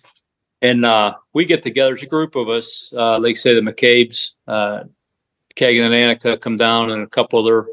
And 0.63 0.83
uh, 0.83 1.13
we 1.35 1.45
get 1.45 1.61
together 1.61 1.93
as 1.93 2.01
a 2.01 2.07
group 2.07 2.35
of 2.35 2.49
us. 2.49 2.91
Uh, 2.91 3.19
like 3.19 3.37
say 3.37 3.53
the 3.53 3.61
McCabe's, 3.61 4.35
uh, 4.47 4.85
Kagan 5.55 5.85
and 5.85 5.93
Annika 5.93 6.41
come 6.41 6.57
down, 6.57 6.89
and 6.89 7.03
a 7.03 7.07
couple 7.07 7.39
other 7.39 7.67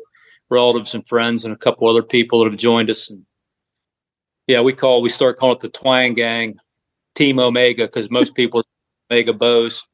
relatives 0.51 0.95
and 0.95 1.09
friends, 1.09 1.47
and 1.47 1.55
a 1.55 1.59
couple 1.59 1.89
other 1.89 2.03
people 2.03 2.45
that 2.45 2.51
have 2.51 2.61
joined 2.61 2.91
us. 2.91 3.09
And 3.09 3.25
yeah, 4.47 4.61
we 4.61 4.75
call 4.75 5.01
we 5.01 5.09
start 5.09 5.39
calling 5.39 5.57
it 5.57 5.61
the 5.61 5.71
Twang 5.71 6.13
Gang 6.13 6.59
Team 7.15 7.39
Omega 7.39 7.87
because 7.87 8.11
most 8.11 8.35
people 8.35 8.63
Omega 9.11 9.33
bows, 9.33 9.85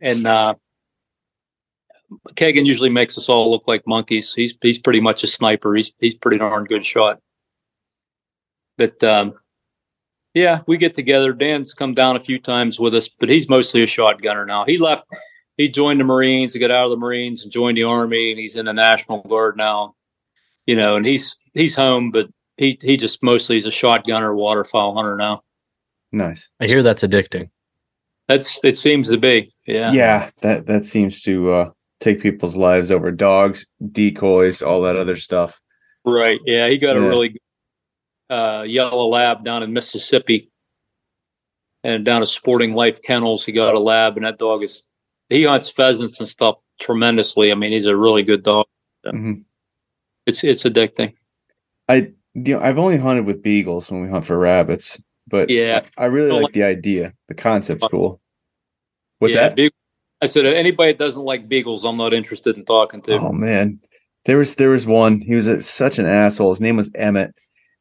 and 0.00 0.26
uh, 0.26 0.54
Kagan 2.34 2.66
usually 2.66 2.90
makes 2.90 3.16
us 3.16 3.28
all 3.28 3.50
look 3.50 3.68
like 3.68 3.86
monkeys. 3.86 4.34
He's 4.34 4.56
he's 4.60 4.78
pretty 4.78 5.00
much 5.00 5.22
a 5.22 5.26
sniper. 5.26 5.74
He's 5.74 5.92
he's 6.00 6.14
pretty 6.14 6.38
darn 6.38 6.64
good 6.64 6.84
shot. 6.84 7.20
But 8.76 9.02
um, 9.04 9.34
yeah, 10.34 10.60
we 10.66 10.76
get 10.76 10.94
together. 10.94 11.32
Dan's 11.32 11.74
come 11.74 11.94
down 11.94 12.16
a 12.16 12.20
few 12.20 12.38
times 12.38 12.80
with 12.80 12.94
us, 12.94 13.08
but 13.08 13.28
he's 13.28 13.48
mostly 13.48 13.82
a 13.82 13.86
shotgunner 13.86 14.46
now. 14.46 14.64
He 14.64 14.78
left. 14.78 15.04
He 15.56 15.68
joined 15.68 16.00
the 16.00 16.04
Marines. 16.04 16.54
He 16.54 16.60
got 16.60 16.70
out 16.70 16.86
of 16.86 16.90
the 16.90 17.04
Marines 17.04 17.42
and 17.42 17.52
joined 17.52 17.76
the 17.76 17.84
Army, 17.84 18.30
and 18.30 18.40
he's 18.40 18.56
in 18.56 18.64
the 18.64 18.72
National 18.72 19.22
Guard 19.22 19.56
now. 19.56 19.94
You 20.66 20.76
know, 20.76 20.96
and 20.96 21.04
he's 21.06 21.36
he's 21.54 21.74
home, 21.74 22.10
but 22.10 22.28
he 22.56 22.78
he 22.82 22.96
just 22.96 23.22
mostly 23.22 23.56
is 23.56 23.66
a 23.66 23.70
shotgunner, 23.70 24.34
waterfowl 24.34 24.94
hunter 24.94 25.16
now. 25.16 25.42
Nice. 26.12 26.48
I 26.60 26.66
hear 26.66 26.82
that's 26.82 27.02
addicting. 27.02 27.50
That's 28.28 28.60
it 28.64 28.76
seems 28.76 29.08
to 29.10 29.16
be. 29.16 29.48
Yeah. 29.66 29.92
Yeah, 29.92 30.30
that 30.42 30.66
that 30.66 30.86
seems 30.86 31.22
to 31.22 31.52
uh 31.52 31.70
take 32.00 32.20
people's 32.20 32.56
lives 32.56 32.90
over 32.90 33.10
dogs, 33.10 33.66
decoys, 33.92 34.62
all 34.62 34.82
that 34.82 34.96
other 34.96 35.16
stuff. 35.16 35.60
Right. 36.04 36.40
Yeah, 36.46 36.68
he 36.68 36.78
got 36.78 36.96
yeah. 36.96 37.02
a 37.02 37.08
really 37.08 37.40
uh 38.28 38.64
yellow 38.66 39.06
lab 39.08 39.44
down 39.44 39.62
in 39.62 39.72
Mississippi. 39.72 40.50
And 41.82 42.04
down 42.04 42.20
at 42.20 42.28
Sporting 42.28 42.74
Life 42.74 43.00
Kennels, 43.02 43.44
he 43.44 43.52
got 43.52 43.74
a 43.74 43.80
lab 43.80 44.16
and 44.16 44.26
that 44.26 44.38
dog 44.38 44.62
is 44.62 44.82
he 45.28 45.44
hunts 45.44 45.70
pheasants 45.70 46.20
and 46.20 46.28
stuff 46.28 46.56
tremendously. 46.80 47.52
I 47.52 47.54
mean, 47.54 47.72
he's 47.72 47.86
a 47.86 47.96
really 47.96 48.22
good 48.22 48.42
dog. 48.42 48.66
Mm-hmm. 49.06 49.42
It's 50.26 50.44
it's 50.44 50.64
addicting. 50.64 51.14
I 51.88 52.12
you 52.34 52.54
know, 52.54 52.60
I've 52.60 52.78
only 52.78 52.96
hunted 52.96 53.26
with 53.26 53.42
beagles 53.42 53.90
when 53.90 54.02
we 54.02 54.08
hunt 54.08 54.26
for 54.26 54.38
rabbits. 54.38 55.00
But 55.30 55.48
yeah, 55.48 55.82
I, 55.96 56.02
I 56.02 56.06
really 56.06 56.32
like, 56.32 56.42
like, 56.42 56.52
the 56.52 56.64
idea. 56.64 57.14
The 57.28 57.34
concept's 57.34 57.86
cool. 57.90 58.20
What's 59.20 59.34
yeah, 59.34 59.48
that? 59.48 59.56
Be- 59.56 59.70
I 60.20 60.26
said 60.26 60.44
anybody 60.44 60.92
that 60.92 60.98
doesn't 60.98 61.24
like 61.24 61.48
beagles, 61.48 61.84
I'm 61.84 61.96
not 61.96 62.12
interested 62.12 62.56
in 62.56 62.64
talking 62.64 63.00
to. 63.02 63.14
Oh 63.14 63.32
man, 63.32 63.80
there 64.26 64.36
was 64.36 64.56
there 64.56 64.70
was 64.70 64.86
one. 64.86 65.20
He 65.20 65.34
was 65.34 65.46
a, 65.46 65.62
such 65.62 65.98
an 65.98 66.06
asshole. 66.06 66.50
His 66.50 66.60
name 66.60 66.76
was 66.76 66.90
Emmett, 66.94 67.38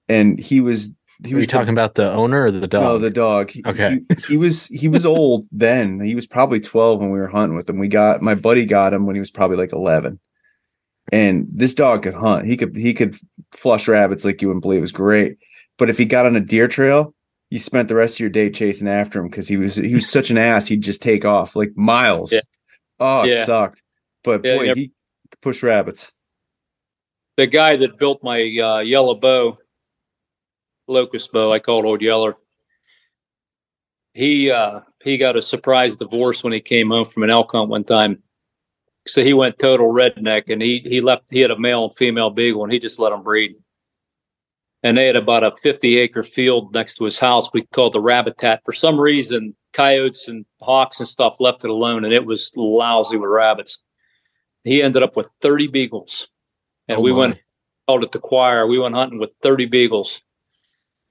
and 0.07 0.39
he 0.39 0.61
was. 0.61 0.95
He 1.25 1.35
was 1.35 1.43
you 1.43 1.47
talking 1.47 1.73
about 1.73 1.95
the 1.95 2.09
owner 2.13 2.45
or 2.45 2.51
the 2.51 2.65
dog? 2.65 2.81
No, 2.81 2.97
the 2.97 3.09
dog. 3.09 3.51
Okay. 3.65 3.99
He, 4.07 4.35
he 4.35 4.37
was 4.37 4.67
he 4.67 4.87
was 4.87 5.05
old 5.05 5.47
then. 5.51 5.99
He 5.99 6.15
was 6.15 6.25
probably 6.25 6.61
12 6.61 7.01
when 7.01 7.11
we 7.11 7.19
were 7.19 7.27
hunting 7.27 7.57
with 7.57 7.69
him. 7.69 7.77
We 7.77 7.89
got 7.89 8.21
my 8.21 8.35
buddy 8.35 8.65
got 8.65 8.93
him 8.93 9.05
when 9.05 9.17
he 9.17 9.19
was 9.19 9.31
probably 9.31 9.57
like 9.57 9.73
11. 9.73 10.17
And 11.11 11.47
this 11.51 11.73
dog 11.73 12.03
could 12.03 12.13
hunt. 12.13 12.45
He 12.45 12.55
could 12.55 12.73
he 12.73 12.93
could 12.93 13.17
flush 13.51 13.89
rabbits 13.89 14.23
like 14.23 14.41
you 14.41 14.47
wouldn't 14.47 14.61
believe. 14.61 14.77
It 14.77 14.81
was 14.81 14.91
great. 14.93 15.37
But 15.77 15.89
if 15.89 15.97
he 15.97 16.05
got 16.05 16.25
on 16.25 16.37
a 16.37 16.41
deer 16.41 16.69
trail, 16.69 17.13
you 17.49 17.59
spent 17.59 17.87
the 17.87 17.95
rest 17.95 18.15
of 18.15 18.19
your 18.19 18.29
day 18.29 18.49
chasing 18.49 18.87
after 18.87 19.19
him 19.19 19.27
because 19.27 19.47
he 19.47 19.57
was 19.57 19.75
he 19.75 19.95
was 19.95 20.09
such 20.09 20.29
an 20.29 20.37
ass. 20.37 20.67
He'd 20.67 20.81
just 20.81 21.01
take 21.01 21.25
off 21.25 21.55
like 21.55 21.75
miles. 21.75 22.31
Yeah. 22.31 22.41
Oh, 22.99 23.23
it 23.23 23.35
yeah. 23.35 23.45
sucked. 23.45 23.81
But 24.23 24.43
yeah, 24.43 24.57
boy, 24.57 24.73
he 24.75 24.91
pushed 25.41 25.63
rabbits. 25.63 26.11
The 27.37 27.47
guy 27.47 27.77
that 27.77 27.97
built 27.97 28.21
my 28.21 28.39
uh, 28.41 28.79
yellow 28.79 29.15
bow, 29.15 29.57
locust 30.87 31.31
bow, 31.31 31.51
I 31.53 31.59
called 31.59 31.85
Old 31.85 32.01
Yeller. 32.01 32.35
He 34.13 34.51
uh, 34.51 34.81
he 35.03 35.17
got 35.17 35.37
a 35.37 35.41
surprise 35.41 35.97
divorce 35.97 36.43
when 36.43 36.53
he 36.53 36.59
came 36.59 36.89
home 36.89 37.05
from 37.05 37.23
an 37.23 37.29
elk 37.29 37.51
hunt 37.51 37.69
one 37.69 37.83
time. 37.83 38.21
So 39.07 39.23
he 39.23 39.33
went 39.33 39.57
total 39.57 39.91
redneck, 39.91 40.49
and 40.49 40.61
he 40.61 40.79
he 40.79 41.01
left. 41.01 41.31
He 41.31 41.39
had 41.39 41.51
a 41.51 41.59
male 41.59 41.85
and 41.85 41.95
female 41.95 42.29
beagle, 42.29 42.63
and 42.63 42.71
he 42.71 42.77
just 42.77 42.99
let 42.99 43.09
them 43.09 43.23
breed. 43.23 43.55
And 44.83 44.97
they 44.97 45.07
had 45.07 45.15
about 45.17 45.43
a 45.43 45.55
50 45.57 45.97
acre 45.99 46.23
field 46.23 46.73
next 46.73 46.95
to 46.95 47.03
his 47.05 47.19
house. 47.19 47.49
We 47.53 47.63
called 47.73 47.93
the 47.93 48.01
Rabbitat. 48.01 48.59
For 48.63 48.71
some 48.71 48.99
reason, 48.99 49.53
coyotes 49.73 50.27
and 50.27 50.45
hawks 50.61 50.99
and 50.99 51.07
stuff 51.07 51.37
left 51.39 51.65
it 51.65 51.69
alone, 51.69 52.05
and 52.05 52.13
it 52.13 52.25
was 52.25 52.51
lousy 52.55 53.17
with 53.17 53.29
rabbits. 53.29 53.83
He 54.63 54.81
ended 54.81 55.03
up 55.03 55.17
with 55.17 55.29
30 55.41 55.67
beagles, 55.67 56.27
and 56.87 56.99
Oh 56.99 57.01
we 57.01 57.11
went 57.11 57.39
called 57.87 58.03
it 58.03 58.11
the 58.11 58.19
choir. 58.19 58.67
We 58.67 58.77
went 58.79 58.95
hunting 58.95 59.19
with 59.19 59.31
30 59.41 59.65
beagles. 59.65 60.21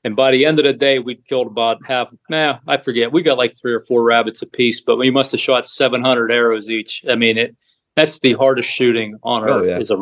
And 0.04 0.14
by 0.14 0.30
the 0.30 0.46
end 0.46 0.60
of 0.60 0.64
the 0.64 0.72
day, 0.72 1.00
we'd 1.00 1.26
killed 1.26 1.48
about 1.48 1.84
half. 1.84 2.14
Nah, 2.30 2.60
I 2.68 2.76
forget. 2.76 3.10
We 3.10 3.20
got 3.20 3.36
like 3.36 3.52
three 3.60 3.72
or 3.72 3.80
four 3.80 4.04
rabbits 4.04 4.42
apiece, 4.42 4.80
but 4.80 4.96
we 4.96 5.10
must 5.10 5.32
have 5.32 5.40
shot 5.40 5.66
700 5.66 6.30
arrows 6.30 6.70
each. 6.70 7.04
I 7.10 7.16
mean, 7.16 7.36
it 7.36 7.56
that's 7.96 8.20
the 8.20 8.34
hardest 8.34 8.70
shooting 8.70 9.18
on 9.24 9.42
Oh, 9.48 9.58
earth 9.58 9.68
yeah. 9.68 9.78
is 9.78 9.90
a 9.90 10.00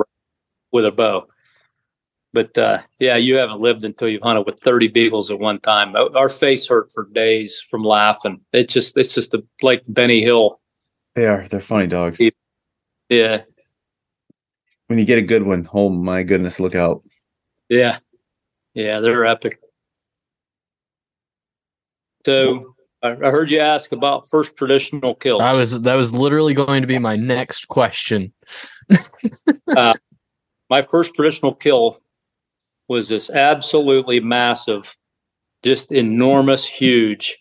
with 0.70 0.84
a 0.84 0.90
bow. 0.92 1.26
But 2.36 2.58
uh, 2.58 2.82
yeah, 2.98 3.16
you 3.16 3.36
haven't 3.36 3.60
lived 3.62 3.82
until 3.82 4.10
you've 4.10 4.20
hunted 4.20 4.44
with 4.44 4.60
30 4.60 4.88
beagles 4.88 5.30
at 5.30 5.38
one 5.38 5.58
time. 5.58 5.96
Our- 5.96 6.14
Our 6.14 6.28
face 6.28 6.66
hurt 6.66 6.92
for 6.92 7.08
days 7.14 7.62
from 7.70 7.80
laughing. 7.80 8.42
It's 8.52 8.74
just 8.74 8.94
it's 8.98 9.14
just 9.14 9.32
a, 9.32 9.42
like 9.62 9.82
Benny 9.88 10.20
Hill. 10.22 10.60
They 11.14 11.26
are. 11.26 11.48
They're 11.48 11.60
funny 11.62 11.86
dogs. 11.86 12.20
Yeah. 12.20 12.28
Yeah, 13.08 13.42
When 14.88 14.98
you 14.98 15.06
get 15.06 15.16
a 15.18 15.22
good 15.22 15.44
one, 15.44 15.66
oh 15.72 15.88
my 15.88 16.24
goodness, 16.24 16.60
look 16.60 16.74
out. 16.74 17.02
yeah, 17.70 18.00
yeah. 18.74 19.00
They're 19.00 19.24
epic. 19.24 19.60
So 22.26 22.74
I, 23.02 23.12
I 23.12 23.30
heard 23.30 23.50
you 23.50 23.60
ask 23.60 23.92
about 23.92 24.28
first 24.28 24.56
traditional 24.56 25.14
kills. 25.14 25.40
I 25.40 25.54
was 25.54 25.80
that 25.82 25.94
was 25.94 26.12
literally 26.12 26.52
going 26.52 26.82
to 26.82 26.86
be 26.86 26.98
my 26.98 27.16
next 27.16 27.68
question. 27.68 28.34
my 30.68 30.82
first 30.90 31.14
traditional 31.14 31.54
kill 31.54 32.02
was 32.88 33.08
this 33.08 33.30
absolutely 33.30 34.20
massive, 34.20 34.96
just 35.62 35.92
enormous, 35.92 36.64
huge, 36.64 37.36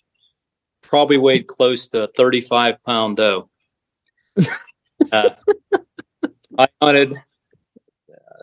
probably 0.81 1.17
weighed 1.17 1.47
close 1.47 1.87
to 1.89 2.07
35 2.15 2.83
pound 2.83 3.17
doe. 3.17 3.49
Uh, 5.11 5.29
I 6.57 6.67
hunted, 6.81 7.13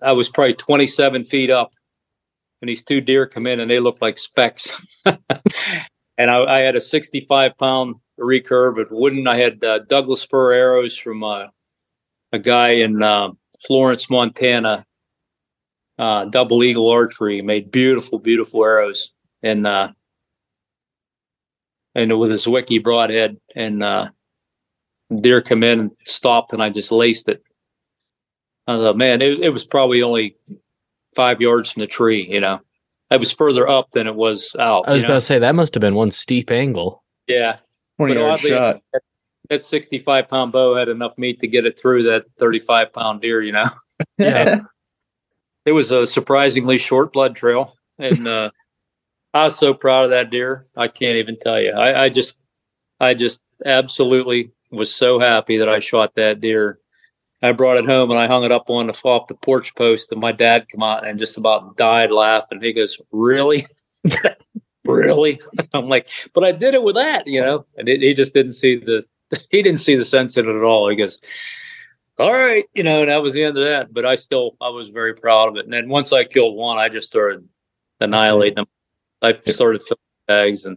I 0.03 0.13
was 0.13 0.29
probably 0.29 0.53
27 0.53 1.25
feet 1.25 1.49
up, 1.49 1.73
and 2.61 2.69
these 2.69 2.85
two 2.85 3.01
deer 3.01 3.27
come 3.27 3.47
in 3.47 3.59
and 3.59 3.71
they 3.71 3.81
look 3.81 4.03
like 4.03 4.19
specks. 4.19 4.71
and 5.07 6.31
I, 6.31 6.45
I 6.45 6.59
had 6.61 6.77
a 6.77 6.81
65 6.81 7.57
pound 7.57 7.97
recurve 8.21 8.81
at 8.83 8.93
wooden. 8.93 9.27
I 9.27 9.39
had 9.39 9.65
uh, 9.65 9.79
Douglas 9.89 10.25
fir 10.25 10.53
arrows 10.53 10.97
from 10.97 11.25
uh, 11.25 11.47
a 12.33 12.39
guy 12.39 12.73
in 12.73 13.03
um 13.03 13.39
Florence, 13.67 14.11
Montana, 14.11 14.85
uh, 15.99 16.25
double 16.27 16.63
eagle 16.65 16.89
archery, 16.89 17.41
made 17.43 17.71
beautiful, 17.71 18.19
beautiful 18.19 18.65
arrows, 18.65 19.13
and 19.43 19.67
uh, 19.67 19.89
and 21.95 22.19
with 22.19 22.31
his 22.31 22.49
wiki 22.49 22.79
broadhead, 22.79 23.37
and 23.55 23.83
uh, 23.83 24.09
deer 25.21 25.41
come 25.43 25.63
in 25.63 25.81
and 25.81 25.91
stopped, 26.07 26.53
and 26.53 26.63
I 26.63 26.71
just 26.71 26.93
laced 26.93 27.29
it. 27.29 27.43
I 28.67 28.77
thought, 28.77 28.97
man, 28.97 29.21
it, 29.23 29.41
it 29.41 29.51
was 29.51 29.65
probably 29.65 30.03
only 30.03 30.37
five 31.15 31.41
yards 31.41 31.71
from 31.71 31.81
the 31.81 31.87
tree. 31.87 32.27
You 32.29 32.41
know, 32.41 32.61
it 33.11 33.21
was 33.21 33.33
further 33.33 33.69
up 33.69 33.91
than 33.91 34.07
it 34.07 34.15
was 34.15 34.55
out. 34.59 34.85
I 34.89 34.93
was 34.95 35.03
you 35.03 35.07
about 35.07 35.15
know? 35.15 35.19
to 35.19 35.27
say 35.27 35.39
that 35.39 35.55
must 35.55 35.75
have 35.75 35.81
been 35.81 35.95
one 35.95 36.11
steep 36.11 36.51
angle. 36.51 37.03
yeah, 37.27 37.59
20 37.99 38.15
But 38.15 38.21
yard 38.21 38.33
oddly- 38.33 38.51
shot. 38.51 38.83
that 39.51 39.61
65 39.63 40.29
pound 40.29 40.53
bow 40.53 40.75
had 40.77 40.89
enough 40.89 41.19
meat 41.19 41.41
to 41.41 41.49
get 41.49 41.67
it 41.67 41.79
through 41.79 42.05
that 42.05 42.25
35 42.39 42.93
pound 42.93 43.21
deer. 43.21 43.43
You 43.43 43.53
know. 43.53 43.69
Yeah. 44.19 44.61
it 45.65 45.73
was 45.73 45.91
a 45.91 46.07
surprisingly 46.07 46.79
short 46.79 47.13
blood 47.13 47.37
trail 47.37 47.77
and 47.99 48.27
uh 48.27 48.51
i 49.35 49.45
was 49.45 49.59
so 49.59 49.73
proud 49.75 50.05
of 50.05 50.11
that 50.11 50.31
deer 50.31 50.67
i 50.77 50.89
can't 50.89 51.17
even 51.17 51.39
tell 51.39 51.61
you. 51.61 51.73
I, 51.73 52.05
I 52.05 52.09
just 52.09 52.39
i 53.01 53.15
just 53.15 53.43
absolutely 53.65 54.51
was 54.71 54.95
so 54.95 55.19
happy 55.19 55.59
that 55.59 55.69
i 55.69 55.79
shot 55.79 56.15
that 56.17 56.41
deer. 56.41 56.79
I 57.45 57.51
brought 57.51 57.77
it 57.77 57.87
home 57.87 58.11
and 58.11 58.21
i 58.21 58.27
hung 58.27 58.45
it 58.45 58.53
up 58.53 58.71
on 58.71 58.87
the 58.87 59.01
off 59.05 59.27
the 59.29 59.35
porch 59.35 59.75
post 59.75 60.13
and 60.13 60.21
my 60.21 60.33
dad 60.33 60.67
come 60.71 60.83
out 60.83 61.07
and 61.07 61.19
just 61.19 61.37
about 61.37 61.77
died 61.77 62.11
laughing. 62.11 62.61
He 62.63 62.73
goes 62.73 63.01
really? 63.11 63.67
Really? 64.85 65.41
I'm 65.75 65.87
like 65.87 66.09
but 66.35 66.43
i 66.43 66.51
did 66.51 66.75
it 66.75 66.83
with 66.83 66.97
that 66.97 67.25
you 67.27 67.41
know? 67.41 67.65
And 67.77 67.89
it, 67.89 68.01
he 68.01 68.15
just 68.15 68.35
didn't 68.35 68.53
see 68.53 68.77
the 68.77 69.05
he 69.51 69.63
didn't 69.63 69.79
see 69.79 69.95
the 69.95 70.05
sense 70.05 70.37
in 70.37 70.49
it 70.49 70.57
at 70.57 70.65
all. 70.65 70.89
He 70.89 70.97
goes 70.97 71.19
all 72.19 72.33
right, 72.33 72.65
you 72.75 72.83
know, 72.83 73.05
that 73.07 73.23
was 73.23 73.33
the 73.35 73.43
end 73.45 73.57
of 73.59 73.65
that. 73.65 73.93
But 73.93 74.05
I 74.05 74.15
still, 74.15 74.57
I 74.61 74.69
was 74.69 74.91
very 74.91 75.15
proud 75.15 75.49
of 75.49 75.57
it. 75.57 75.65
And 75.65 75.73
then 75.73 75.89
once 75.89 76.13
I 76.13 76.25
killed 76.25 76.57
one, 76.57 76.79
I 76.79 76.89
just 76.89 77.09
started 77.09 77.49
annihilating 78.01 78.57
them. 78.57 78.67
I 79.23 79.33
started 79.35 79.83
filling 79.83 79.99
tags, 80.29 80.65
and 80.65 80.77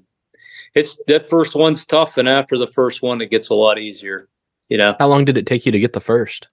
it's 0.76 1.02
that 1.08 1.30
first 1.30 1.56
one's 1.56 1.86
tough. 1.86 2.18
And 2.18 2.30
after 2.30 2.58
the 2.58 2.68
first 2.68 3.02
one, 3.02 3.22
it 3.22 3.32
gets 3.32 3.50
a 3.50 3.56
lot 3.56 3.80
easier. 3.80 4.30
You 4.70 4.78
know, 4.78 4.96
How 5.00 5.08
long 5.08 5.26
did 5.26 5.38
it 5.38 5.46
take 5.46 5.66
you 5.66 5.72
to 5.72 5.80
get 5.80 5.94
the 5.94 6.00
first? 6.02 6.48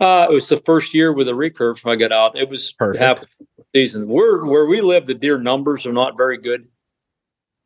uh, 0.00 0.26
it 0.30 0.32
was 0.32 0.48
the 0.48 0.60
first 0.64 0.94
year 0.94 1.12
with 1.12 1.28
a 1.28 1.32
recurve 1.32 1.86
I 1.90 1.94
got 1.96 2.12
out. 2.12 2.36
It 2.36 2.48
was 2.48 2.72
Perfect. 2.72 3.02
half 3.02 3.20
the 3.20 3.26
season. 3.74 4.08
Where 4.08 4.44
where 4.46 4.66
we 4.66 4.80
live, 4.80 5.06
the 5.06 5.14
deer 5.14 5.38
numbers 5.38 5.86
are 5.86 5.92
not 5.92 6.16
very 6.16 6.38
good. 6.38 6.70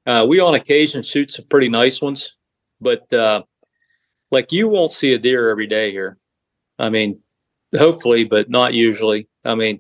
Uh, 0.07 0.27
we 0.29 0.41
on 0.41 0.55
occasion 0.55 1.03
shoot 1.03 1.31
some 1.31 1.47
pretty 1.47 1.69
nice 1.69 2.03
ones, 2.03 2.33
but 2.81 3.11
uh, 3.13 3.43
like 4.35 4.53
you 4.53 4.69
won't 4.69 4.93
see 4.93 5.15
a 5.15 5.19
deer 5.19 5.49
every 5.49 5.67
day 5.67 5.91
here. 5.91 6.19
I 6.79 6.91
mean, 6.91 7.19
hopefully, 7.77 8.25
but 8.25 8.51
not 8.51 8.75
usually. 8.75 9.29
I 9.45 9.55
mean, 9.55 9.79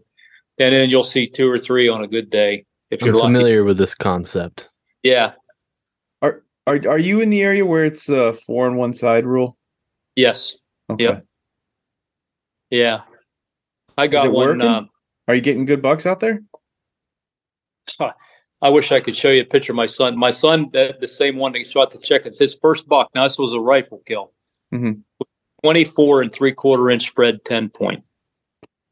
and 0.58 0.72
then 0.74 0.88
you'll 0.88 1.04
see 1.04 1.28
two 1.28 1.50
or 1.50 1.58
three 1.58 1.88
on 1.88 2.02
a 2.04 2.08
good 2.08 2.30
day 2.30 2.64
if 2.90 3.02
I'm 3.02 3.06
you're 3.06 3.14
lucky. 3.16 3.26
familiar 3.26 3.64
with 3.64 3.76
this 3.76 3.94
concept. 3.94 4.68
Yeah. 5.02 5.32
Are 6.22 6.42
are 6.66 6.80
are 6.88 6.98
you 6.98 7.20
in 7.20 7.30
the 7.30 7.42
area 7.42 7.66
where 7.66 7.84
it's 7.84 8.08
a 8.08 8.32
four 8.32 8.66
on 8.66 8.76
one 8.76 8.94
side 8.94 9.26
rule? 9.26 9.56
Yes. 10.16 10.54
Okay. 10.88 11.04
Yep. 11.04 11.26
Yeah. 12.70 13.00
I 13.96 14.04
Is 14.06 14.12
got 14.12 14.26
it 14.26 14.32
one. 14.32 14.46
working? 14.48 14.68
Um, 14.68 14.90
Are 15.28 15.34
you 15.34 15.40
getting 15.40 15.64
good 15.64 15.80
bucks 15.82 16.06
out 16.06 16.20
there? 16.20 16.42
I 18.62 18.68
wish 18.68 18.92
I 18.92 19.00
could 19.00 19.14
show 19.14 19.30
you 19.30 19.42
a 19.42 19.44
picture 19.44 19.72
of 19.72 19.76
my 19.76 19.86
son. 19.86 20.18
My 20.18 20.30
son, 20.30 20.70
the, 20.72 20.94
the 21.00 21.08
same 21.08 21.36
one 21.36 21.52
that 21.52 21.66
shot 21.66 21.90
the 21.90 21.98
chickens, 21.98 22.38
his 22.38 22.58
first 22.60 22.88
buck. 22.88 23.08
Now 23.14 23.22
this 23.22 23.38
was 23.38 23.52
a 23.52 23.60
rifle 23.60 24.02
kill. 24.06 24.32
Mhm. 24.74 25.02
Twenty-four 25.62 26.20
and 26.22 26.32
three-quarter 26.32 26.90
inch 26.90 27.06
spread, 27.06 27.44
ten 27.44 27.70
point. 27.70 28.04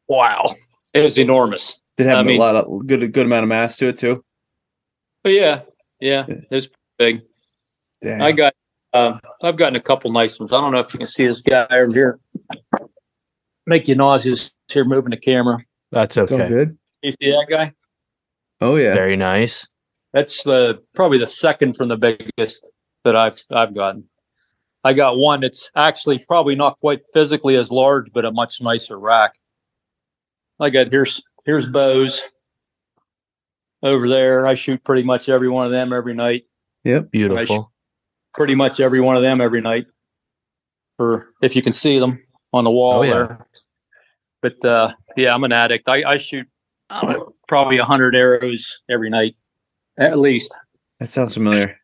Wow, 0.09 0.55
it 0.95 1.01
was 1.01 1.19
enormous. 1.19 1.79
Did 1.97 2.07
have 2.07 2.19
I 2.19 2.21
a 2.21 2.25
mean- 2.25 2.39
lot 2.39 2.55
of 2.57 2.87
good 2.87 3.03
a 3.03 3.09
good 3.09 3.27
amount 3.27 3.43
of 3.45 3.49
mass 3.49 3.77
to 3.79 3.89
it 3.89 3.99
too. 3.99 4.25
But 5.23 5.31
yeah, 5.31 5.63
yeah, 6.01 6.25
it 6.29 6.47
was 6.51 6.71
big. 6.99 7.23
Damn. 8.01 8.23
I 8.23 8.33
got, 8.33 8.55
uh, 8.93 9.19
I've 9.43 9.57
gotten 9.57 9.77
a 9.77 9.81
couple 9.81 10.11
nice 10.11 10.41
ones. 10.41 10.53
I 10.53 10.61
don't 10.61 10.73
know 10.73 10.81
if 10.81 10.93
you 10.93 10.99
can 10.99 11.07
see 11.07 11.27
this 11.27 11.41
guy 11.41 11.67
over 11.71 11.93
here. 11.93 12.19
Make 13.67 13.87
you 13.87 13.95
nauseous 13.95 14.51
here 14.73 14.85
moving 14.85 15.11
the 15.11 15.17
camera. 15.17 15.59
That's 15.93 16.17
It's 16.17 16.33
all 16.33 16.41
okay. 16.41 16.49
good. 16.49 16.79
You 17.03 17.13
see 17.21 17.31
that 17.31 17.47
guy? 17.49 17.73
Oh 18.61 18.75
yeah. 18.77 18.95
Very 18.95 19.17
nice. 19.17 19.67
That's 20.13 20.43
the 20.43 20.83
probably 20.95 21.19
the 21.19 21.27
second 21.27 21.77
from 21.77 21.89
the 21.89 21.97
biggest 21.97 22.67
that 23.05 23.15
I've 23.15 23.41
I've 23.51 23.75
gotten. 23.75 24.09
I 24.85 24.93
got 24.93 25.17
one 25.17 25.41
that's 25.41 25.71
actually 25.77 26.19
probably 26.27 26.55
not 26.57 26.79
quite 26.81 27.01
physically 27.15 27.57
as 27.57 27.71
large, 27.71 28.13
but 28.13 28.25
a 28.25 28.33
much 28.33 28.61
nicer 28.61 28.99
rack. 28.99 29.33
I 30.61 30.71
got 30.71 30.89
here's 30.91 31.23
here's 31.45 31.67
bows 31.67 32.23
over 33.83 34.09
there. 34.09 34.47
I 34.47 34.55
shoot 34.55 34.83
pretty 34.85 35.03
much 35.03 35.29
every 35.29 35.49
one 35.49 35.67
of 35.67 35.73
them 35.73 35.93
every 35.93 36.15
night. 36.15 36.45
Yep, 36.85 37.11
beautiful. 37.11 37.73
Pretty 38.35 38.55
much 38.55 38.81
every 38.81 39.01
one 39.01 39.17
of 39.17 39.23
them 39.23 39.41
every 39.41 39.61
night. 39.61 39.87
For 40.97 41.29
if 41.43 41.55
you 41.57 41.63
can 41.63 41.73
see 41.73 41.99
them 41.99 42.23
on 42.53 42.65
the 42.65 42.71
wall 42.71 43.01
Oh, 43.01 43.03
yeah. 43.03 43.11
there. 43.13 43.47
But 44.41 44.65
uh, 44.65 44.93
yeah, 45.17 45.35
I'm 45.35 45.45
an 45.45 45.53
addict. 45.53 45.89
I, 45.89 46.03
I 46.03 46.17
shoot 46.17 46.47
I 46.91 47.01
don't 47.03 47.11
know, 47.13 47.35
probably 47.49 47.79
a 47.79 47.85
hundred 47.85 48.15
arrows 48.17 48.81
every 48.91 49.11
night, 49.11 49.35
at 49.99 50.19
least. 50.19 50.53
That 51.01 51.09
sounds 51.09 51.35
familiar. 51.35 51.77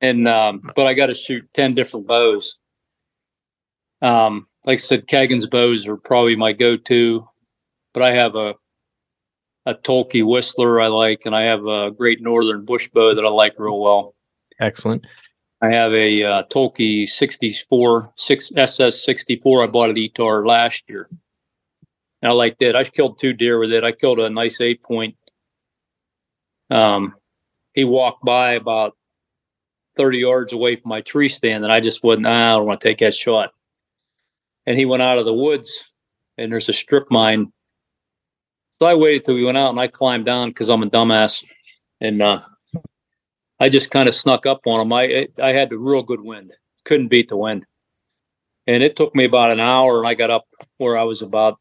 And 0.00 0.28
um, 0.28 0.60
but 0.76 0.86
I 0.86 0.94
got 0.94 1.06
to 1.06 1.14
shoot 1.14 1.48
ten 1.54 1.74
different 1.74 2.06
bows. 2.06 2.56
Um, 4.00 4.46
like 4.64 4.78
I 4.78 4.82
said, 4.82 5.06
Kagan's 5.08 5.48
bows 5.48 5.88
are 5.88 5.96
probably 5.96 6.36
my 6.36 6.52
go-to, 6.52 7.28
but 7.92 8.02
I 8.02 8.14
have 8.14 8.36
a 8.36 8.54
a 9.66 9.74
Toelke 9.74 10.26
Whistler 10.26 10.80
I 10.80 10.86
like, 10.86 11.22
and 11.26 11.34
I 11.34 11.42
have 11.42 11.66
a 11.66 11.90
Great 11.90 12.22
Northern 12.22 12.64
Bush 12.64 12.88
bow 12.88 13.14
that 13.14 13.24
I 13.24 13.28
like 13.28 13.54
real 13.58 13.80
well. 13.80 14.14
Excellent. 14.60 15.04
I 15.60 15.70
have 15.70 15.92
a 15.92 16.22
uh, 16.22 16.42
Toelke 16.44 17.08
64 17.08 18.12
six 18.16 18.52
SS 18.56 19.04
64. 19.04 19.64
I 19.64 19.66
bought 19.66 19.90
at 19.90 19.96
Etar 19.96 20.46
last 20.46 20.84
year. 20.88 21.08
And 22.22 22.30
I 22.30 22.32
liked 22.32 22.62
it. 22.62 22.74
I 22.74 22.84
killed 22.84 23.18
two 23.18 23.32
deer 23.32 23.58
with 23.58 23.72
it. 23.72 23.84
I 23.84 23.92
killed 23.92 24.20
a 24.20 24.30
nice 24.30 24.60
eight 24.60 24.82
point. 24.82 25.16
Um, 26.70 27.14
he 27.74 27.84
walked 27.84 28.24
by 28.24 28.52
about 28.52 28.96
30 29.98 30.18
yards 30.18 30.52
away 30.54 30.76
from 30.76 30.88
my 30.88 31.02
tree 31.02 31.28
stand, 31.28 31.64
and 31.64 31.72
I 31.72 31.80
just 31.80 32.02
wouldn't. 32.02 32.26
I 32.26 32.52
don't 32.52 32.66
want 32.66 32.80
to 32.80 32.88
take 32.88 32.98
that 32.98 33.14
shot. 33.14 33.50
And 34.66 34.78
he 34.78 34.86
went 34.86 35.02
out 35.02 35.18
of 35.18 35.26
the 35.26 35.34
woods, 35.34 35.84
and 36.38 36.50
there's 36.50 36.68
a 36.68 36.72
strip 36.72 37.10
mine. 37.10 37.52
So 38.78 38.86
I 38.86 38.94
waited 38.94 39.24
till 39.24 39.34
we 39.34 39.44
went 39.44 39.58
out, 39.58 39.70
and 39.70 39.80
I 39.80 39.88
climbed 39.88 40.24
down 40.24 40.50
because 40.50 40.68
I'm 40.70 40.82
a 40.82 40.86
dumbass, 40.88 41.44
and 42.00 42.22
uh, 42.22 42.40
I 43.60 43.68
just 43.68 43.90
kind 43.90 44.08
of 44.08 44.14
snuck 44.14 44.46
up 44.46 44.60
on 44.66 44.80
him. 44.80 44.92
I 44.92 45.28
I 45.42 45.52
had 45.52 45.68
the 45.68 45.78
real 45.78 46.02
good 46.02 46.20
wind, 46.20 46.52
couldn't 46.84 47.08
beat 47.08 47.28
the 47.28 47.36
wind, 47.36 47.66
and 48.66 48.82
it 48.82 48.94
took 48.96 49.14
me 49.14 49.24
about 49.24 49.50
an 49.50 49.60
hour, 49.60 49.98
and 49.98 50.06
I 50.06 50.14
got 50.14 50.30
up 50.30 50.46
where 50.76 50.96
I 50.96 51.02
was 51.02 51.22
about 51.22 51.58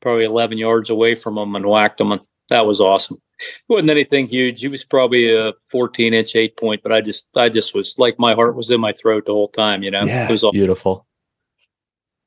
probably 0.00 0.24
11 0.24 0.58
yards 0.58 0.90
away 0.90 1.14
from 1.14 1.38
him 1.38 1.54
and 1.54 1.66
whacked 1.66 2.00
him, 2.00 2.10
and 2.10 2.22
that 2.48 2.66
was 2.66 2.80
awesome. 2.80 3.20
It 3.40 3.72
wasn't 3.72 3.90
anything 3.90 4.26
huge. 4.26 4.60
He 4.60 4.68
was 4.68 4.84
probably 4.84 5.34
a 5.34 5.52
14 5.70 6.12
inch 6.14 6.36
eight 6.36 6.56
point, 6.56 6.82
but 6.82 6.92
I 6.92 7.00
just 7.00 7.28
I 7.36 7.48
just 7.48 7.74
was 7.74 7.98
like 7.98 8.18
my 8.18 8.34
heart 8.34 8.54
was 8.56 8.70
in 8.70 8.80
my 8.80 8.92
throat 8.92 9.24
the 9.26 9.32
whole 9.32 9.48
time. 9.48 9.82
You 9.82 9.90
know, 9.90 10.02
Yeah. 10.04 10.26
it 10.28 10.30
was 10.30 10.44
all, 10.44 10.52
Beautiful. 10.52 11.06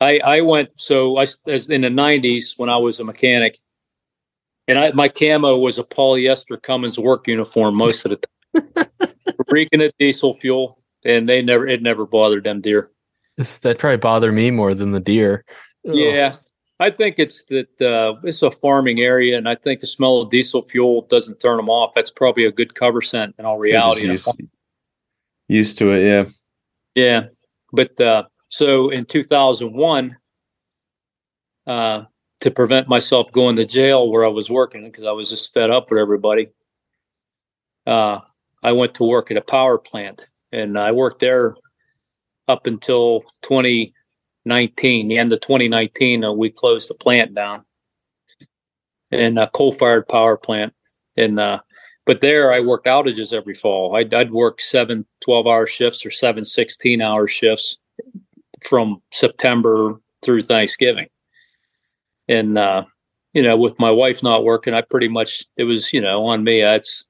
I 0.02 0.19
I 0.19 0.41
went 0.41 0.69
so 0.76 1.17
I 1.17 1.26
as 1.47 1.69
in 1.69 1.82
the 1.82 1.89
90s 1.89 2.58
when 2.58 2.69
I 2.69 2.78
was 2.78 2.99
a 2.99 3.04
mechanic, 3.04 3.60
and 4.67 4.78
I 4.80 4.91
my 4.91 5.08
camo 5.08 5.58
was 5.58 5.80
a 5.80 5.84
polyester 5.84 6.62
Cummins 6.62 6.97
work 6.99 7.28
uniform 7.28 7.76
most 7.76 8.06
of 8.06 8.12
the 8.12 8.28
time, 8.76 8.88
reeking 9.49 9.82
of 9.82 9.91
diesel 9.99 10.36
fuel, 10.39 10.80
and 11.06 11.30
they 11.30 11.41
never 11.41 11.67
it 11.67 11.82
never 11.82 12.06
bothered 12.06 12.43
them 12.43 12.60
deer. 12.62 12.89
That 13.62 13.78
probably 13.80 13.97
bothered 13.97 14.34
me 14.34 14.52
more 14.52 14.73
than 14.73 14.91
the 14.91 14.99
deer. 14.99 15.45
Yeah, 15.84 16.38
I 16.79 16.89
think 16.89 17.19
it's 17.19 17.43
that 17.45 17.81
uh, 17.81 18.15
it's 18.23 18.41
a 18.41 18.51
farming 18.51 18.99
area, 18.99 19.38
and 19.38 19.47
I 19.47 19.55
think 19.55 19.79
the 19.79 19.88
smell 19.88 20.21
of 20.21 20.29
diesel 20.29 20.63
fuel 20.63 21.03
doesn't 21.09 21.39
turn 21.39 21.57
them 21.57 21.69
off. 21.69 21.93
That's 21.95 22.12
probably 22.12 22.45
a 22.45 22.51
good 22.51 22.75
cover 22.75 23.01
scent 23.01 23.36
in 23.38 23.45
all 23.45 23.59
reality. 23.59 24.07
used, 24.07 24.29
used 25.47 25.77
to 25.77 25.91
it. 25.91 26.05
Yeah. 26.05 26.25
Yeah, 26.95 27.27
but 27.71 27.99
uh, 27.99 28.23
so 28.49 28.89
in 28.89 29.05
2001, 29.05 30.15
uh, 31.65 32.03
to 32.41 32.51
prevent 32.51 32.88
myself 32.88 33.31
going 33.31 33.55
to 33.55 33.65
jail 33.65 34.12
where 34.12 34.25
I 34.25 34.27
was 34.27 34.49
working 34.49 34.83
because 34.83 35.05
I 35.05 35.12
was 35.12 35.29
just 35.29 35.53
fed 35.53 35.71
up 35.71 35.89
with 35.89 35.99
everybody, 35.99 36.49
uh, 37.88 38.19
I 38.62 38.71
went 38.73 38.95
to 38.95 39.03
work 39.03 39.31
at 39.31 39.38
a 39.38 39.41
power 39.41 39.77
plant, 39.77 40.25
and 40.51 40.77
I 40.77 40.91
worked 40.91 41.19
there 41.19 41.55
up 42.47 42.67
until 42.67 43.23
2019. 44.45 45.08
The 45.08 45.17
end 45.17 45.34
of 45.34 45.41
2019, 45.41 46.23
uh, 46.23 46.32
we 46.32 46.49
closed 46.49 46.89
the 46.89 46.95
plant 46.95 47.34
down, 47.34 47.63
and 49.12 49.39
a 49.39 49.49
coal-fired 49.49 50.08
power 50.08 50.38
plant, 50.38 50.73
and 51.17 51.39
uh, 51.39 51.60
but 52.06 52.21
there 52.21 52.51
I 52.51 52.60
worked 52.60 52.88
outages 52.88 53.34
every 53.34 53.53
fall. 53.53 53.95
I'd, 53.95 54.13
I'd 54.13 54.32
work 54.32 54.62
seven 54.62 55.06
12 55.21 55.47
hour 55.47 55.67
shifts 55.67 56.06
or 56.06 56.12
seven 56.12 56.43
16 56.43 57.01
hour 57.01 57.27
shifts 57.27 57.77
from 58.67 59.01
September 59.12 59.99
through 60.21 60.43
Thanksgiving. 60.43 61.08
And, 62.27 62.58
uh, 62.58 62.84
you 63.34 63.41
know, 63.41 63.58
with 63.58 63.79
my 63.79 63.91
wife 63.91 64.21
not 64.23 64.43
working, 64.43 64.73
I 64.73 64.82
pretty 64.82 65.08
much, 65.08 65.45
it 65.58 65.63
was, 65.63 65.93
you 65.93 66.01
know, 66.01 66.25
on 66.25 66.43
me. 66.43 66.62
That's 66.62 67.06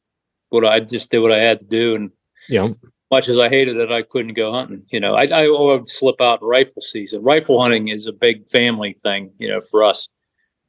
what 0.50 0.66
I 0.66 0.80
just 0.80 1.12
did 1.12 1.20
what 1.20 1.32
I 1.32 1.40
had 1.40 1.60
to 1.60 1.66
do. 1.66 1.96
And 1.96 2.12
Yeah. 2.50 2.70
Much 3.14 3.30
as 3.30 3.38
I 3.38 3.48
hated 3.48 3.78
it, 3.78 3.92
I 3.92 4.02
couldn't 4.02 4.34
go 4.34 4.52
hunting. 4.52 4.84
You 4.90 5.00
know, 5.00 5.14
I, 5.14 5.26
I 5.28 5.48
would 5.48 5.88
slip 5.88 6.20
out 6.20 6.42
in 6.42 6.48
rifle 6.48 6.82
season. 6.82 7.22
Rifle 7.22 7.62
hunting 7.62 7.90
is 7.90 8.08
a 8.08 8.12
big 8.12 8.50
family 8.50 8.94
thing, 9.04 9.32
you 9.38 9.48
know, 9.48 9.62
for 9.62 9.84
us. 9.84 10.08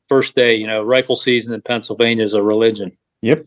First 0.09 0.35
day, 0.35 0.55
you 0.55 0.67
know, 0.67 0.83
rifle 0.83 1.17
season 1.17 1.55
in 1.55 1.63
Pennsylvania 1.63 2.23
is 2.25 2.35
a 2.35 2.43
religion. 2.43 2.97
Yep. 3.23 3.47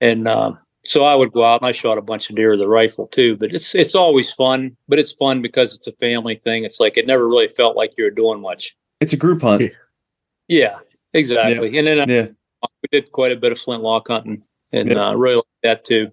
And 0.00 0.26
um, 0.26 0.58
so 0.82 1.04
I 1.04 1.14
would 1.14 1.32
go 1.32 1.44
out 1.44 1.60
and 1.62 1.68
I 1.68 1.72
shot 1.72 1.96
a 1.96 2.02
bunch 2.02 2.28
of 2.28 2.34
deer 2.36 2.50
with 2.50 2.60
a 2.60 2.66
rifle 2.68 3.06
too. 3.06 3.36
But 3.36 3.52
it's 3.52 3.74
it's 3.74 3.94
always 3.94 4.32
fun. 4.32 4.76
But 4.88 4.98
it's 4.98 5.12
fun 5.12 5.40
because 5.42 5.74
it's 5.76 5.86
a 5.86 5.92
family 5.92 6.34
thing. 6.34 6.64
It's 6.64 6.80
like 6.80 6.96
it 6.96 7.06
never 7.06 7.28
really 7.28 7.48
felt 7.48 7.76
like 7.76 7.92
you 7.96 8.02
were 8.04 8.10
doing 8.10 8.40
much. 8.40 8.76
It's 9.00 9.12
a 9.12 9.16
group 9.16 9.42
hunt. 9.42 9.70
Yeah, 10.48 10.78
exactly. 11.12 11.78
And 11.78 11.86
then 11.86 12.00
uh, 12.00 12.06
Yeah. 12.08 12.26
we 12.82 12.88
did 13.00 13.12
quite 13.12 13.32
a 13.32 13.36
bit 13.36 13.52
of 13.52 13.58
flintlock 13.58 14.08
hunting 14.08 14.42
and 14.72 14.88
Yep. 14.88 14.98
uh, 14.98 15.14
really 15.16 15.36
like 15.36 15.62
that 15.62 15.84
too. 15.84 16.10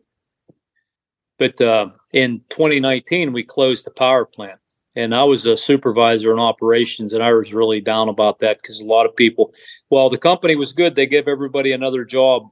But 1.42 1.60
uh, 1.60 1.88
in 2.14 2.42
2019, 2.50 3.34
we 3.34 3.44
closed 3.44 3.84
the 3.84 3.90
power 3.90 4.26
plant, 4.26 4.60
and 4.96 5.16
I 5.16 5.24
was 5.24 5.48
a 5.48 5.58
supervisor 5.58 6.32
in 6.32 6.38
operations, 6.38 7.14
and 7.14 7.24
I 7.24 7.34
was 7.34 7.52
really 7.52 7.82
down 7.82 8.10
about 8.10 8.42
that 8.42 8.62
because 8.62 8.80
a 8.80 8.86
lot 8.86 9.08
of 9.08 9.16
people, 9.16 9.52
well, 9.90 10.12
the 10.12 10.20
company 10.20 10.56
was 10.56 10.72
good; 10.72 10.94
they 10.94 11.08
gave 11.08 11.28
everybody 11.28 11.72
another 11.72 12.06
job, 12.06 12.44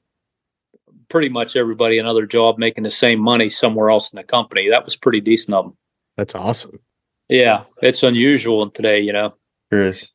pretty 1.07 1.29
much 1.29 1.55
everybody 1.55 1.99
another 1.99 2.25
job, 2.25 2.57
making 2.57 2.83
the 2.83 2.89
same 2.89 3.19
money 3.19 3.47
somewhere 3.47 3.91
else 3.91 4.11
in 4.11 4.17
the 4.17 4.23
company. 4.23 4.67
That 4.71 4.85
was 4.85 4.95
pretty 4.95 5.21
decent 5.21 5.53
of 5.53 5.65
them. 5.65 5.77
That's 6.17 6.33
awesome. 6.33 6.79
Yeah, 7.27 7.65
it's 7.83 8.01
unusual 8.01 8.63
in 8.63 8.71
today, 8.71 9.01
you 9.01 9.13
know 9.13 9.35
There 9.69 9.85
is. 9.85 10.11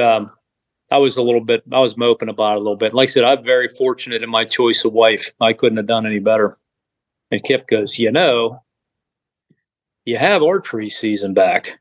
um, 0.00 0.30
I 0.90 0.96
was 0.96 1.18
a 1.18 1.22
little 1.22 1.44
bit, 1.44 1.62
I 1.70 1.80
was 1.80 1.98
moping 1.98 2.30
about 2.30 2.52
it 2.52 2.60
a 2.60 2.60
little 2.60 2.74
bit. 2.74 2.94
Like 2.94 3.10
I 3.10 3.12
said, 3.12 3.24
I'm 3.24 3.44
very 3.44 3.68
fortunate 3.68 4.22
in 4.22 4.30
my 4.30 4.46
choice 4.46 4.82
of 4.86 4.94
wife. 4.94 5.30
I 5.42 5.52
couldn't 5.52 5.76
have 5.76 5.86
done 5.86 6.06
any 6.06 6.20
better. 6.20 6.56
And 7.30 7.42
Kip 7.42 7.66
goes, 7.68 7.98
you 7.98 8.10
know, 8.10 8.62
you 10.04 10.16
have 10.16 10.42
archery 10.42 10.88
season 10.88 11.34
back. 11.34 11.78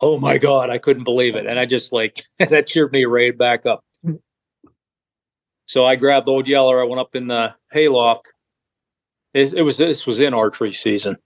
Oh 0.00 0.18
my 0.18 0.38
God, 0.38 0.70
I 0.70 0.78
couldn't 0.78 1.04
believe 1.04 1.34
it. 1.34 1.46
And 1.46 1.58
I 1.58 1.64
just 1.64 1.92
like, 1.92 2.22
that 2.38 2.66
cheered 2.66 2.92
me 2.92 3.04
right 3.04 3.36
back 3.36 3.66
up. 3.66 3.84
So 5.66 5.84
I 5.84 5.96
grabbed 5.96 6.28
Old 6.28 6.46
Yeller. 6.46 6.80
I 6.80 6.86
went 6.86 7.00
up 7.00 7.14
in 7.14 7.26
the 7.26 7.54
hayloft. 7.72 8.28
It, 9.34 9.52
it 9.52 9.62
was, 9.62 9.76
this 9.76 10.06
was 10.06 10.20
in 10.20 10.32
archery 10.32 10.72
season. 10.72 11.16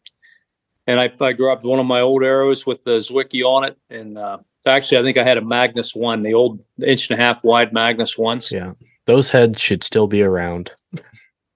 And 0.89 0.99
I, 0.99 1.13
I 1.21 1.33
grabbed 1.33 1.65
one 1.65 1.79
of 1.79 1.87
my 1.87 2.01
old 2.01 2.25
arrows 2.25 2.67
with 2.67 2.83
the 2.83 2.99
Zwickey 2.99 3.45
on 3.45 3.65
it 3.65 3.77
and, 3.89 4.19
uh, 4.19 4.39
Actually, 4.65 4.99
I 4.99 5.03
think 5.03 5.17
I 5.17 5.25
had 5.25 5.39
a 5.39 5.45
Magnus 5.45 5.95
one, 5.95 6.23
the 6.23 6.35
old 6.35 6.61
inch 6.85 7.11
and 7.11 7.19
a 7.19 7.23
half 7.23 7.43
wide 7.43 7.73
Magnus 7.73 8.17
ones. 8.17 8.53
Yeah. 8.53 8.73
Those 9.07 9.29
heads 9.29 9.61
should 9.61 9.83
still 9.83 10.07
be 10.07 10.23
around. 10.23 10.71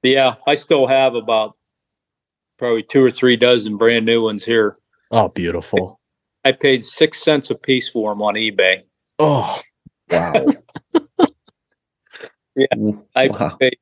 Yeah, 0.06 0.36
I 0.46 0.54
still 0.54 0.86
have 0.86 1.14
about 1.14 1.56
probably 2.58 2.82
two 2.82 3.02
or 3.04 3.10
three 3.10 3.36
dozen 3.36 3.76
brand 3.76 4.06
new 4.06 4.22
ones 4.22 4.44
here. 4.44 4.76
Oh, 5.10 5.28
beautiful. 5.28 6.00
I 6.44 6.52
paid 6.52 6.84
six 6.84 7.22
cents 7.22 7.50
a 7.50 7.54
piece 7.54 7.88
for 7.88 8.10
them 8.10 8.22
on 8.22 8.34
eBay. 8.34 8.82
Oh, 9.18 9.60
Wow. 10.10 10.46
Yeah. 12.58 12.66
I 13.14 13.28
Wow. 13.28 13.56
paid 13.60 13.76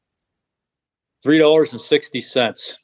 three 1.22 1.38
dollars 1.38 1.70
and 1.72 1.80
sixty 1.80 2.18
cents 2.18 2.76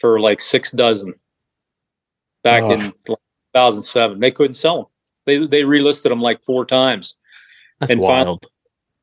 for 0.00 0.18
like 0.18 0.40
six 0.40 0.70
dozen 0.70 1.12
back 2.42 2.62
in 2.62 2.80
Ugh. 2.80 2.94
2007. 3.54 4.18
They 4.20 4.30
couldn't 4.30 4.54
sell 4.54 4.76
them. 4.76 4.86
They 5.26 5.46
they 5.46 5.62
relisted 5.62 6.08
them 6.08 6.22
like 6.22 6.42
four 6.42 6.64
times. 6.64 7.16
that's 7.80 7.92
And 7.92 8.00
finally- 8.00 8.24
wild. 8.24 8.46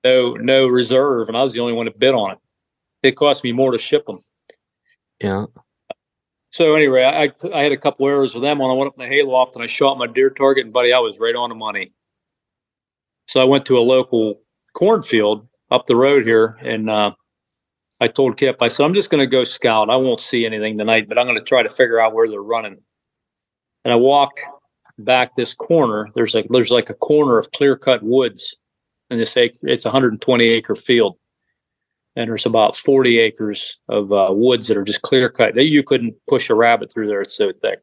No 0.04 0.34
no 0.36 0.66
reserve, 0.68 1.28
and 1.28 1.38
I 1.38 1.44
was 1.44 1.54
the 1.54 1.60
only 1.60 1.74
one 1.74 1.86
that 1.86 2.00
bid 2.00 2.16
on 2.16 2.32
it. 2.32 2.38
It 3.04 3.16
cost 3.16 3.44
me 3.44 3.52
more 3.52 3.72
to 3.72 3.78
ship 3.78 4.06
them. 4.06 4.20
Yeah. 5.22 5.46
So 6.52 6.76
anyway, 6.76 7.04
I, 7.04 7.32
I 7.54 7.64
had 7.64 7.72
a 7.72 7.78
couple 7.78 8.08
errors 8.08 8.34
with 8.34 8.44
them 8.44 8.60
when 8.60 8.72
I 8.72 8.74
went 8.74 8.88
up 8.88 9.00
in 9.00 9.08
the 9.08 9.16
hayloft 9.16 9.56
and 9.56 9.64
I 9.64 9.68
shot 9.68 9.98
my 9.98 10.08
deer 10.08 10.30
target, 10.30 10.66
and 10.66 10.74
buddy, 10.74 10.92
I 10.92 11.00
was 11.00 11.20
right 11.20 11.36
on 11.36 11.50
the 11.50 11.56
money. 11.56 11.94
So 13.28 13.40
I 13.40 13.46
went 13.46 13.66
to 13.68 13.78
a 13.78 13.82
local 13.82 14.42
cornfield 14.74 15.48
up 15.70 15.86
the 15.86 15.96
road 15.96 16.26
here, 16.26 16.58
and 16.62 16.90
uh, 16.90 17.12
I 18.02 18.08
told 18.08 18.38
Kip, 18.38 18.62
I 18.62 18.68
said, 18.68 18.86
I'm 18.86 18.96
just 18.96 19.12
going 19.12 19.20
to 19.20 19.28
go 19.28 19.44
scout. 19.44 19.92
I 19.92 19.96
won't 19.98 20.20
see 20.20 20.46
anything 20.46 20.78
tonight, 20.78 21.08
but 21.08 21.20
I'm 21.20 21.28
going 21.28 21.38
to 21.38 21.44
try 21.44 21.62
to 21.62 21.70
figure 21.70 22.00
out 22.00 22.14
where 22.14 22.28
they're 22.28 22.42
running. 22.42 22.78
And 23.86 23.94
I 23.94 23.98
walked 23.98 24.42
back 24.98 25.36
this 25.36 25.54
corner. 25.54 26.08
There's 26.16 26.34
like 26.34 26.48
there's 26.50 26.72
like 26.72 26.90
a 26.90 26.96
corner 26.96 27.38
of 27.38 27.52
clear 27.52 27.78
cut 27.78 28.02
woods 28.02 28.56
and 29.10 29.20
this 29.20 29.38
acre. 29.38 29.58
It's 29.64 29.86
a 29.86 29.90
120 29.90 30.48
acre 30.48 30.76
field 30.76 31.19
and 32.16 32.30
there's 32.30 32.46
about 32.46 32.76
40 32.76 33.20
acres 33.20 33.78
of 33.88 34.12
uh, 34.12 34.30
woods 34.32 34.68
that 34.68 34.78
are 34.78 34.84
just 34.84 35.02
clear 35.02 35.30
cut. 35.30 35.56
That 35.56 35.68
You 35.68 35.84
couldn't 35.84 36.16
push 36.28 36.50
a 36.50 36.56
rabbit 36.56 36.92
through 36.92 37.08
there; 37.08 37.22
it's 37.22 37.36
so 37.36 37.52
thick. 37.52 37.80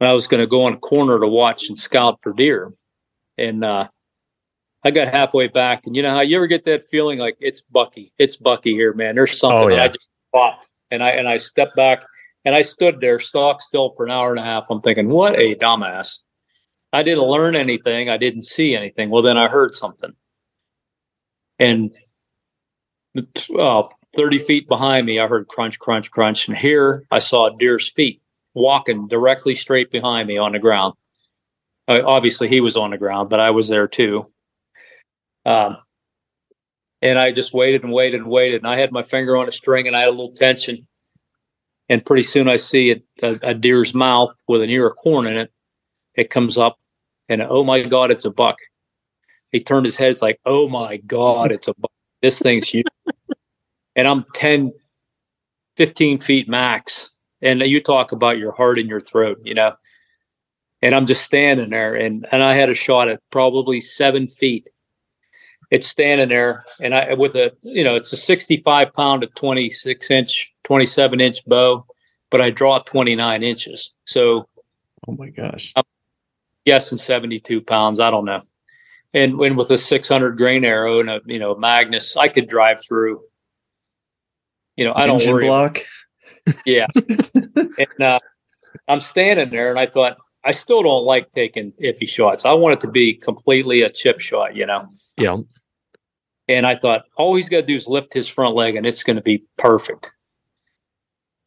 And 0.00 0.08
I 0.08 0.12
was 0.12 0.26
going 0.26 0.40
to 0.40 0.46
go 0.46 0.64
on 0.64 0.74
a 0.74 0.78
corner 0.78 1.18
to 1.18 1.26
watch 1.28 1.68
and 1.68 1.78
scout 1.78 2.18
for 2.22 2.32
deer, 2.32 2.72
and 3.36 3.64
uh, 3.64 3.88
I 4.82 4.90
got 4.90 5.12
halfway 5.12 5.48
back, 5.48 5.86
and 5.86 5.94
you 5.94 6.02
know 6.02 6.10
how 6.10 6.20
you 6.20 6.36
ever 6.36 6.46
get 6.46 6.64
that 6.64 6.82
feeling 6.84 7.18
like 7.18 7.36
it's 7.40 7.60
Bucky, 7.60 8.12
it's 8.18 8.36
Bucky 8.36 8.72
here, 8.72 8.94
man. 8.94 9.14
There's 9.14 9.38
something. 9.38 9.58
Oh, 9.58 9.68
yeah. 9.68 9.84
I 9.84 9.88
just 9.88 10.08
fought, 10.32 10.66
and 10.90 11.02
I 11.02 11.10
and 11.10 11.28
I 11.28 11.36
stepped 11.36 11.76
back, 11.76 12.04
and 12.44 12.54
I 12.54 12.62
stood 12.62 13.00
there 13.00 13.20
stock 13.20 13.60
still 13.60 13.92
for 13.96 14.06
an 14.06 14.10
hour 14.10 14.30
and 14.30 14.38
a 14.38 14.44
half. 14.44 14.66
I'm 14.70 14.80
thinking, 14.80 15.08
what 15.08 15.38
a 15.38 15.54
dumbass. 15.56 16.20
I 16.92 17.02
didn't 17.02 17.24
learn 17.24 17.54
anything. 17.54 18.08
I 18.08 18.16
didn't 18.16 18.44
see 18.44 18.74
anything. 18.74 19.10
Well, 19.10 19.22
then 19.22 19.36
I 19.36 19.48
heard 19.48 19.74
something. 19.74 20.12
And 21.58 21.90
uh, 23.58 23.82
30 24.16 24.38
feet 24.38 24.68
behind 24.68 25.06
me, 25.06 25.18
I 25.18 25.26
heard 25.26 25.48
crunch, 25.48 25.78
crunch, 25.78 26.10
crunch. 26.10 26.48
And 26.48 26.56
here 26.56 27.04
I 27.10 27.18
saw 27.18 27.46
a 27.46 27.56
deer's 27.56 27.90
feet 27.90 28.20
walking 28.54 29.08
directly 29.08 29.54
straight 29.54 29.90
behind 29.90 30.28
me 30.28 30.38
on 30.38 30.52
the 30.52 30.58
ground. 30.58 30.94
Uh, 31.88 32.00
obviously, 32.04 32.48
he 32.48 32.60
was 32.60 32.76
on 32.76 32.90
the 32.90 32.98
ground, 32.98 33.30
but 33.30 33.40
I 33.40 33.50
was 33.50 33.68
there 33.68 33.88
too. 33.88 34.30
Um, 35.44 35.76
and 37.02 37.18
I 37.18 37.32
just 37.32 37.54
waited 37.54 37.82
and 37.82 37.92
waited 37.92 38.20
and 38.20 38.30
waited. 38.30 38.62
And 38.62 38.66
I 38.66 38.78
had 38.78 38.92
my 38.92 39.02
finger 39.02 39.36
on 39.36 39.48
a 39.48 39.52
string 39.52 39.86
and 39.86 39.96
I 39.96 40.00
had 40.00 40.08
a 40.08 40.12
little 40.12 40.32
tension. 40.32 40.86
And 41.88 42.04
pretty 42.04 42.22
soon 42.22 42.48
I 42.48 42.56
see 42.56 42.90
it, 42.90 43.04
a, 43.22 43.38
a 43.42 43.54
deer's 43.54 43.94
mouth 43.94 44.34
with 44.46 44.62
an 44.62 44.70
ear 44.70 44.88
of 44.88 44.96
corn 44.96 45.26
in 45.26 45.36
it. 45.36 45.50
It 46.14 46.30
comes 46.30 46.58
up 46.58 46.78
and 47.28 47.42
oh 47.42 47.64
my 47.64 47.82
God, 47.82 48.10
it's 48.10 48.24
a 48.24 48.30
buck. 48.30 48.56
He 49.52 49.60
turned 49.60 49.86
his 49.86 49.96
head. 49.96 50.10
It's 50.10 50.22
like, 50.22 50.38
oh 50.44 50.68
my 50.68 50.98
God, 50.98 51.50
it's 51.52 51.68
a 51.68 51.74
buck. 51.74 51.90
This 52.22 52.38
thing's 52.38 52.68
huge. 52.68 52.86
and 53.96 54.06
I'm 54.06 54.24
10, 54.34 54.72
15 55.76 56.20
feet 56.20 56.48
max. 56.48 57.10
And 57.42 57.60
you 57.62 57.80
talk 57.80 58.12
about 58.12 58.38
your 58.38 58.52
heart 58.52 58.78
in 58.78 58.86
your 58.86 59.00
throat, 59.00 59.40
you 59.44 59.54
know. 59.54 59.74
And 60.82 60.94
I'm 60.94 61.06
just 61.06 61.22
standing 61.22 61.70
there. 61.70 61.94
And, 61.94 62.26
and 62.32 62.42
I 62.42 62.54
had 62.54 62.68
a 62.68 62.74
shot 62.74 63.08
at 63.08 63.20
probably 63.30 63.80
seven 63.80 64.28
feet. 64.28 64.68
It's 65.70 65.86
standing 65.86 66.28
there. 66.28 66.64
And 66.82 66.94
I 66.94 67.14
with 67.14 67.36
a 67.36 67.52
you 67.62 67.84
know 67.84 67.94
it's 67.94 68.12
a 68.12 68.16
65 68.16 68.92
pound 68.92 69.22
to 69.22 69.28
26 69.28 70.10
inch 70.10 70.52
27 70.64 71.20
inch 71.20 71.46
bow 71.46 71.86
but 72.28 72.40
I 72.40 72.50
draw 72.50 72.78
29 72.80 73.42
inches. 73.42 73.92
So 74.04 74.48
oh 75.06 75.12
my 75.12 75.30
gosh. 75.30 75.72
I'm 75.76 75.84
guessing 76.66 76.98
72 76.98 77.60
pounds. 77.60 78.00
I 78.00 78.10
don't 78.10 78.24
know 78.24 78.42
and 79.12 79.38
when 79.38 79.56
with 79.56 79.70
a 79.70 79.78
600 79.78 80.36
grain 80.36 80.64
arrow 80.64 81.00
and 81.00 81.10
a 81.10 81.20
you 81.26 81.38
know 81.38 81.54
Magnus 81.54 82.16
I 82.16 82.28
could 82.28 82.48
drive 82.48 82.78
through 82.86 83.22
you 84.76 84.84
know 84.84 84.92
I 84.94 85.06
don't 85.06 85.16
Engine 85.16 85.32
worry 85.34 85.46
block 85.46 85.80
yeah 86.66 86.86
and 87.56 88.00
uh, 88.02 88.18
I'm 88.88 89.00
standing 89.00 89.50
there 89.50 89.70
and 89.70 89.78
I 89.78 89.86
thought 89.86 90.16
I 90.44 90.52
still 90.52 90.82
don't 90.82 91.04
like 91.04 91.32
taking 91.32 91.72
iffy 91.82 92.08
shots 92.08 92.44
I 92.44 92.52
want 92.52 92.74
it 92.74 92.80
to 92.80 92.90
be 92.90 93.14
completely 93.14 93.82
a 93.82 93.90
chip 93.90 94.20
shot 94.20 94.56
you 94.56 94.66
know 94.66 94.88
Yeah. 95.18 95.36
And 96.50 96.66
I 96.66 96.74
thought, 96.74 97.04
all 97.16 97.36
he's 97.36 97.48
got 97.48 97.58
to 97.58 97.62
do 97.62 97.76
is 97.76 97.86
lift 97.86 98.12
his 98.12 98.26
front 98.26 98.56
leg 98.56 98.74
and 98.74 98.84
it's 98.84 99.04
going 99.04 99.14
to 99.14 99.22
be 99.22 99.44
perfect. 99.56 100.10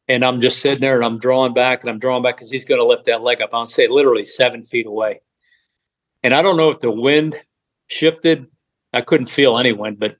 And 0.07 0.23
I'm 0.23 0.39
just 0.39 0.59
sitting 0.59 0.79
there 0.79 0.95
and 0.95 1.03
I'm 1.03 1.19
drawing 1.19 1.53
back 1.53 1.81
and 1.81 1.89
I'm 1.89 1.99
drawing 1.99 2.23
back 2.23 2.37
because 2.37 2.49
he's 2.49 2.63
going 2.63 2.79
to 2.79 2.85
lift 2.85 3.03
that 3.07 3.21
leg 3.21 3.41
up. 3.41 3.49
I'll 3.51 3.67
say 3.67 3.89
literally 3.89 4.23
seven 4.23 4.63
feet 4.63 4.85
away. 4.85 5.19
And 6.23 6.33
I 6.33 6.41
don't 6.41 6.55
know 6.55 6.69
if 6.69 6.79
the 6.79 6.89
wind 6.89 7.35
shifted. 7.87 8.47
I 8.93 9.01
couldn't 9.01 9.29
feel 9.29 9.57
any 9.57 9.71
wind, 9.71 9.99
but, 9.99 10.15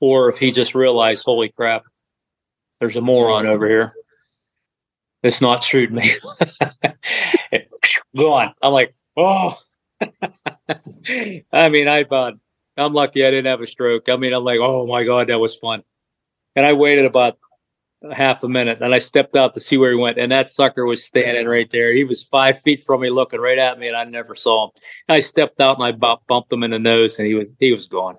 or 0.00 0.28
if 0.28 0.38
he 0.38 0.50
just 0.50 0.74
realized, 0.74 1.24
holy 1.24 1.50
crap, 1.50 1.84
there's 2.80 2.96
a 2.96 3.00
moron 3.00 3.46
over 3.46 3.68
here. 3.68 3.94
It's 5.22 5.40
not 5.40 5.62
shooting 5.62 5.96
me. 5.96 6.10
Gone. 8.16 8.54
I'm 8.62 8.72
like, 8.72 8.94
oh. 9.16 9.58
I 10.00 11.68
mean, 11.68 11.88
I 11.88 12.02
uh, 12.02 12.32
I'm 12.76 12.92
lucky 12.92 13.24
I 13.24 13.30
didn't 13.30 13.46
have 13.46 13.60
a 13.60 13.66
stroke. 13.66 14.08
I 14.08 14.16
mean, 14.16 14.32
I'm 14.32 14.44
like, 14.44 14.60
oh 14.60 14.86
my 14.86 15.04
god, 15.04 15.28
that 15.28 15.38
was 15.38 15.56
fun. 15.56 15.82
And 16.54 16.66
I 16.66 16.74
waited 16.74 17.06
about 17.06 17.38
half 18.12 18.42
a 18.42 18.48
minute, 18.48 18.80
and 18.80 18.94
I 18.94 18.98
stepped 18.98 19.36
out 19.36 19.54
to 19.54 19.60
see 19.60 19.76
where 19.76 19.90
he 19.90 19.96
went, 19.96 20.18
and 20.18 20.30
that 20.32 20.48
sucker 20.48 20.86
was 20.86 21.04
standing 21.04 21.46
right 21.46 21.70
there. 21.70 21.92
He 21.92 22.04
was 22.04 22.22
five 22.22 22.60
feet 22.60 22.82
from 22.82 23.00
me, 23.00 23.10
looking 23.10 23.40
right 23.40 23.58
at 23.58 23.78
me, 23.78 23.88
and 23.88 23.96
I 23.96 24.04
never 24.04 24.34
saw 24.34 24.66
him. 24.66 24.70
And 25.08 25.16
I 25.16 25.20
stepped 25.20 25.60
out 25.60 25.78
and 25.78 25.86
I 25.86 25.92
bump, 25.92 26.22
bumped 26.28 26.52
him 26.52 26.62
in 26.62 26.70
the 26.70 26.78
nose, 26.78 27.18
and 27.18 27.26
he 27.26 27.34
was 27.34 27.48
he 27.60 27.70
was 27.70 27.88
gone. 27.88 28.16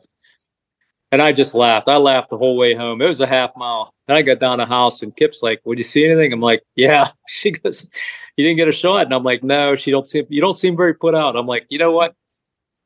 And 1.11 1.21
I 1.21 1.31
just 1.31 1.55
laughed. 1.55 1.87
I 1.87 1.97
laughed 1.97 2.29
the 2.29 2.37
whole 2.37 2.57
way 2.57 2.73
home. 2.73 3.01
It 3.01 3.07
was 3.07 3.21
a 3.21 3.27
half 3.27 3.51
mile. 3.55 3.93
And 4.09 4.17
I 4.17 4.21
got 4.21 4.39
down 4.39 4.57
the 4.57 4.65
house, 4.65 5.01
and 5.01 5.15
Kip's 5.15 5.41
like, 5.41 5.61
"Would 5.65 5.77
you 5.77 5.83
see 5.83 6.05
anything?" 6.05 6.33
I'm 6.33 6.41
like, 6.41 6.63
"Yeah." 6.75 7.09
She 7.27 7.51
goes, 7.51 7.89
"You 8.35 8.45
didn't 8.45 8.57
get 8.57 8.67
a 8.67 8.71
shot?" 8.71 9.05
And 9.05 9.13
I'm 9.13 9.23
like, 9.23 9.43
"No." 9.43 9.75
She 9.75 9.91
don't 9.91 10.07
seem 10.07 10.25
you 10.29 10.41
don't 10.41 10.53
seem 10.53 10.77
very 10.77 10.93
put 10.93 11.15
out. 11.15 11.35
I'm 11.35 11.47
like, 11.47 11.65
you 11.69 11.79
know 11.79 11.91
what? 11.91 12.15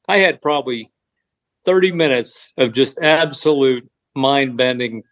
I 0.07 0.17
had 0.17 0.41
probably 0.41 0.89
30 1.65 1.91
minutes 1.91 2.53
of 2.57 2.73
just 2.73 2.97
absolute 2.99 3.87
mind 4.15 4.57
bending, 4.57 5.03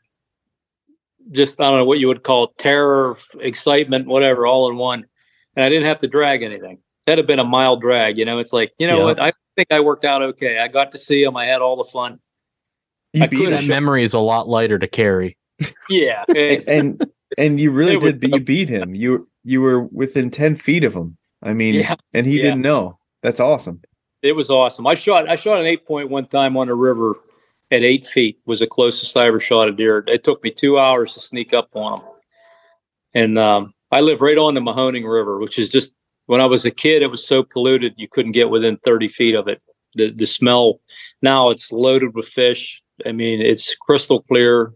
just, 1.31 1.59
I 1.61 1.65
don't 1.65 1.77
know 1.77 1.85
what 1.85 1.99
you 1.99 2.07
would 2.07 2.23
call 2.23 2.53
terror, 2.57 3.17
excitement, 3.39 4.07
whatever, 4.07 4.47
all 4.47 4.69
in 4.69 4.77
one. 4.77 5.05
And 5.55 5.63
I 5.65 5.69
didn't 5.69 5.85
have 5.87 5.99
to 5.99 6.07
drag 6.07 6.43
anything. 6.43 6.79
That'd 7.05 7.19
have 7.19 7.27
been 7.27 7.39
a 7.39 7.43
mild 7.43 7.81
drag. 7.81 8.17
You 8.17 8.25
know, 8.25 8.39
it's 8.39 8.53
like, 8.53 8.71
you 8.79 8.87
know 8.87 8.99
Yeah. 8.99 9.03
what? 9.03 9.19
I 9.21 9.33
think 9.55 9.67
I 9.71 9.79
worked 9.79 10.05
out 10.05 10.21
okay. 10.21 10.59
I 10.59 10.67
got 10.67 10.91
to 10.93 10.97
see 10.97 11.23
him. 11.23 11.35
I 11.35 11.45
had 11.45 11.61
all 11.61 11.75
the 11.75 11.83
fun. 11.83 12.19
you 13.13 13.23
I 13.23 13.27
beat 13.27 13.37
could've 13.37 13.51
That 13.53 13.61
him. 13.63 13.67
memory 13.69 14.03
is 14.03 14.13
a 14.13 14.19
lot 14.19 14.47
lighter 14.47 14.77
to 14.79 14.87
carry. 14.87 15.37
Yeah. 15.89 16.23
and, 16.35 16.67
and 16.67 17.11
and 17.37 17.59
you 17.59 17.69
really 17.71 17.97
did 17.99 18.19
but 18.21 18.29
you 18.31 18.39
beat 18.39 18.69
him 18.69 18.95
you 18.95 19.27
you 19.43 19.61
were 19.61 19.81
within 19.83 20.31
10 20.31 20.55
feet 20.55 20.83
of 20.83 20.95
him 20.95 21.15
i 21.43 21.53
mean 21.53 21.75
Yeah. 21.75 21.95
and 22.13 22.25
he 22.25 22.37
Yeah. 22.37 22.41
didn't 22.43 22.61
know 22.61 22.97
that's 23.21 23.39
awesome 23.39 23.81
it 24.23 24.33
was 24.33 24.49
awesome. 24.49 24.85
I 24.87 24.95
shot 24.95 25.29
I 25.29 25.35
shot 25.35 25.59
an 25.59 25.65
eight 25.67 25.85
point 25.85 26.09
one 26.09 26.25
time 26.27 26.57
on 26.57 26.69
a 26.69 26.75
river 26.75 27.15
at 27.71 27.83
eight 27.83 28.05
feet 28.05 28.39
was 28.45 28.59
the 28.59 28.67
closest 28.67 29.15
I 29.15 29.27
ever 29.27 29.39
shot 29.39 29.67
a 29.67 29.71
deer. 29.71 30.03
It 30.07 30.23
took 30.23 30.43
me 30.43 30.51
two 30.51 30.79
hours 30.79 31.13
to 31.13 31.19
sneak 31.19 31.53
up 31.53 31.69
on 31.75 31.99
them. 31.99 32.09
And 33.13 33.37
um, 33.37 33.73
I 33.91 34.01
live 34.01 34.21
right 34.21 34.37
on 34.37 34.53
the 34.53 34.61
Mahoning 34.61 35.09
River, 35.11 35.39
which 35.39 35.59
is 35.59 35.71
just 35.71 35.93
when 36.27 36.41
I 36.41 36.45
was 36.45 36.65
a 36.65 36.71
kid, 36.71 37.01
it 37.01 37.09
was 37.11 37.25
so 37.25 37.43
polluted 37.43 37.93
you 37.97 38.07
couldn't 38.07 38.33
get 38.33 38.49
within 38.49 38.77
thirty 38.77 39.07
feet 39.07 39.35
of 39.35 39.47
it. 39.47 39.63
The 39.95 40.11
the 40.11 40.27
smell 40.27 40.79
now 41.21 41.49
it's 41.49 41.71
loaded 41.71 42.13
with 42.15 42.27
fish. 42.27 42.81
I 43.05 43.11
mean, 43.11 43.41
it's 43.41 43.73
crystal 43.75 44.21
clear, 44.21 44.73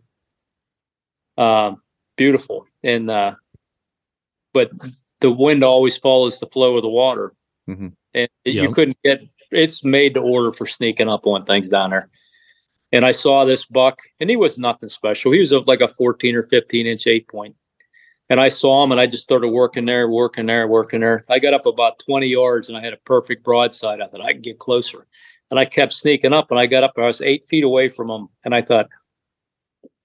um, 1.38 1.82
beautiful, 2.16 2.66
and 2.84 3.10
uh, 3.10 3.36
but 4.54 4.72
the 5.22 5.32
wind 5.32 5.64
always 5.64 5.98
follows 5.98 6.40
the 6.40 6.48
flow 6.48 6.76
of 6.78 6.82
the 6.84 6.90
water, 6.90 7.34
Mhm. 7.70 7.94
and 8.14 8.30
it- 8.46 8.54
you 8.56 8.72
couldn't 8.74 8.98
get. 9.04 9.22
It's 9.52 9.84
made 9.84 10.16
to 10.16 10.22
order 10.22 10.52
for 10.52 10.66
sneaking 10.66 11.08
up 11.10 11.28
on 11.28 11.46
things 11.46 11.70
down 11.70 11.92
there. 11.92 12.10
And 12.94 13.04
I 13.04 13.12
saw 13.12 13.44
this 13.44 13.66
buck, 13.66 13.98
and 14.20 14.30
he 14.30 14.36
was 14.36 14.60
nothing 14.60 14.88
special. 14.88 15.32
He 15.32 15.40
was 15.40 15.52
a, 15.52 15.60
like 15.62 15.82
a 15.82 15.88
14 15.88 16.36
or 16.36 16.44
15 16.44 16.86
inch 16.86 17.08
eight 17.08 17.28
point. 17.28 17.56
And 18.30 18.40
I 18.40 18.50
saw 18.50 18.84
him, 18.84 18.92
and 18.92 19.02
I 19.02 19.08
just 19.08 19.24
started 19.24 19.48
working 19.50 19.86
there, 19.86 20.08
working 20.08 20.46
there, 20.46 20.68
working 20.68 21.02
there. 21.02 21.26
I 21.28 21.40
got 21.40 21.56
up 21.56 21.66
about 21.66 22.00
20 22.00 22.28
yards, 22.28 22.70
and 22.70 22.78
I 22.78 22.82
had 22.82 22.94
a 22.94 22.98
perfect 22.98 23.44
broadside. 23.44 24.00
I 24.00 24.08
thought 24.08 24.22
I 24.22 24.32
can 24.32 24.42
get 24.42 24.60
closer, 24.60 25.08
and 25.50 25.60
I 25.60 25.66
kept 25.66 25.92
sneaking 25.92 26.34
up. 26.34 26.52
And 26.52 26.60
I 26.60 26.68
got 26.68 26.84
up, 26.84 26.94
and 26.96 27.04
I 27.04 27.08
was 27.08 27.20
eight 27.20 27.46
feet 27.46 27.64
away 27.64 27.90
from 27.90 28.12
him, 28.12 28.30
and 28.46 28.54
I 28.54 28.62
thought, 28.62 28.88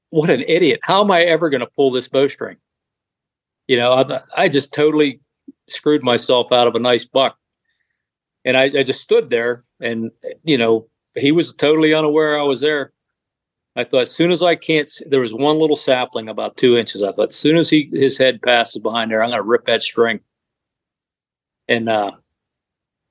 "What 0.09 0.31
an 0.31 0.43
idiot! 0.49 0.81
How 0.83 1.05
am 1.05 1.11
I 1.11 1.25
ever 1.25 1.51
going 1.51 1.61
to 1.61 1.67
pull 1.67 1.91
this 1.91 2.09
bowstring?" 2.09 2.57
You 3.67 3.77
know, 3.77 3.93
I, 3.93 4.23
I 4.35 4.49
just 4.49 4.73
totally 4.73 5.21
screwed 5.67 6.03
myself 6.03 6.53
out 6.53 6.67
of 6.67 6.75
a 6.75 6.81
nice 6.81 7.05
buck. 7.05 7.37
And 8.47 8.57
I, 8.57 8.65
I 8.65 8.83
just 8.83 9.03
stood 9.03 9.29
there, 9.29 9.65
and 9.79 10.11
you 10.43 10.57
know, 10.57 10.89
he 11.15 11.33
was 11.33 11.53
totally 11.55 11.95
unaware 11.95 12.39
I 12.39 12.43
was 12.43 12.61
there. 12.61 12.93
I 13.77 13.85
thought, 13.85 14.03
as 14.03 14.11
soon 14.11 14.33
as 14.33 14.43
I 14.43 14.57
can't, 14.57 14.89
see, 14.89 15.05
there 15.09 15.21
was 15.21 15.33
one 15.33 15.59
little 15.59 15.77
sapling 15.77 16.29
about 16.29 16.57
two 16.57 16.77
inches. 16.77 17.03
I 17.03 17.13
thought, 17.13 17.29
as 17.29 17.37
soon 17.37 17.57
as 17.57 17.71
he 17.71 17.89
his 17.93 18.19
head 18.19 18.43
passes 18.43 18.83
behind 18.83 19.11
there, 19.11 19.23
I'm 19.23 19.31
going 19.31 19.41
to 19.41 19.49
rip 19.49 19.67
that 19.67 19.83
string. 19.83 20.21
And 21.69 21.89
uh, 21.89 22.11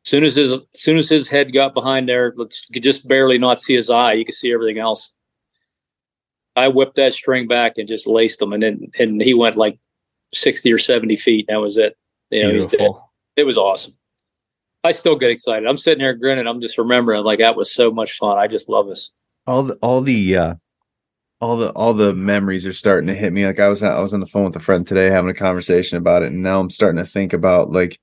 as 0.05 0.09
soon 0.09 0.23
as 0.25 0.35
his, 0.35 0.51
as 0.51 0.63
soon 0.73 0.97
as 0.97 1.07
his 1.07 1.29
head 1.29 1.53
got 1.53 1.73
behind 1.73 2.09
there, 2.09 2.31
could 2.31 2.83
just 2.83 3.07
barely 3.07 3.37
not 3.37 3.61
see 3.61 3.75
his 3.75 3.89
eye. 3.89 4.13
You 4.13 4.25
could 4.25 4.35
see 4.35 4.51
everything 4.51 4.77
else. 4.77 5.11
I 6.57 6.67
whipped 6.67 6.95
that 6.95 7.13
string 7.13 7.47
back 7.47 7.77
and 7.77 7.87
just 7.87 8.07
laced 8.07 8.41
him, 8.41 8.51
and 8.51 8.63
then 8.63 8.91
and 8.99 9.21
he 9.21 9.33
went 9.33 9.55
like 9.55 9.79
sixty 10.33 10.73
or 10.73 10.79
seventy 10.79 11.15
feet. 11.15 11.45
And 11.47 11.55
that 11.55 11.61
was 11.61 11.77
it. 11.77 11.95
You 12.29 12.43
know, 12.43 12.51
Beautiful. 12.51 13.11
it 13.37 13.43
was 13.43 13.57
awesome. 13.57 13.93
I 14.87 14.91
still 14.91 15.17
get 15.17 15.31
excited. 15.31 15.67
I'm 15.67 15.75
sitting 15.75 15.99
here 15.99 16.13
grinning. 16.13 16.47
I'm 16.47 16.61
just 16.61 16.77
remembering 16.77 17.25
like 17.25 17.39
that 17.39 17.57
was 17.57 17.73
so 17.73 17.91
much 17.91 18.17
fun. 18.17 18.37
I 18.37 18.47
just 18.47 18.69
love 18.69 18.87
this. 18.87 19.11
all 19.45 19.63
the 19.63 19.75
all 19.81 20.01
the 20.01 20.37
uh 20.37 20.55
all 21.41 21.57
the 21.57 21.71
all 21.71 21.93
the 21.93 22.13
memories 22.13 22.65
are 22.65 22.73
starting 22.73 23.07
to 23.07 23.13
hit 23.13 23.31
me 23.31 23.45
like 23.45 23.59
i 23.59 23.67
was 23.67 23.83
i 23.83 23.99
was 23.99 24.13
on 24.13 24.19
the 24.19 24.25
phone 24.25 24.45
with 24.45 24.55
a 24.55 24.59
friend 24.59 24.87
today 24.87 25.05
having 25.05 25.29
a 25.29 25.35
conversation 25.35 25.97
about 25.97 26.23
it 26.23 26.31
and 26.31 26.41
now 26.41 26.59
i'm 26.59 26.69
starting 26.69 26.97
to 26.97 27.09
think 27.09 27.31
about 27.31 27.69
like 27.69 27.99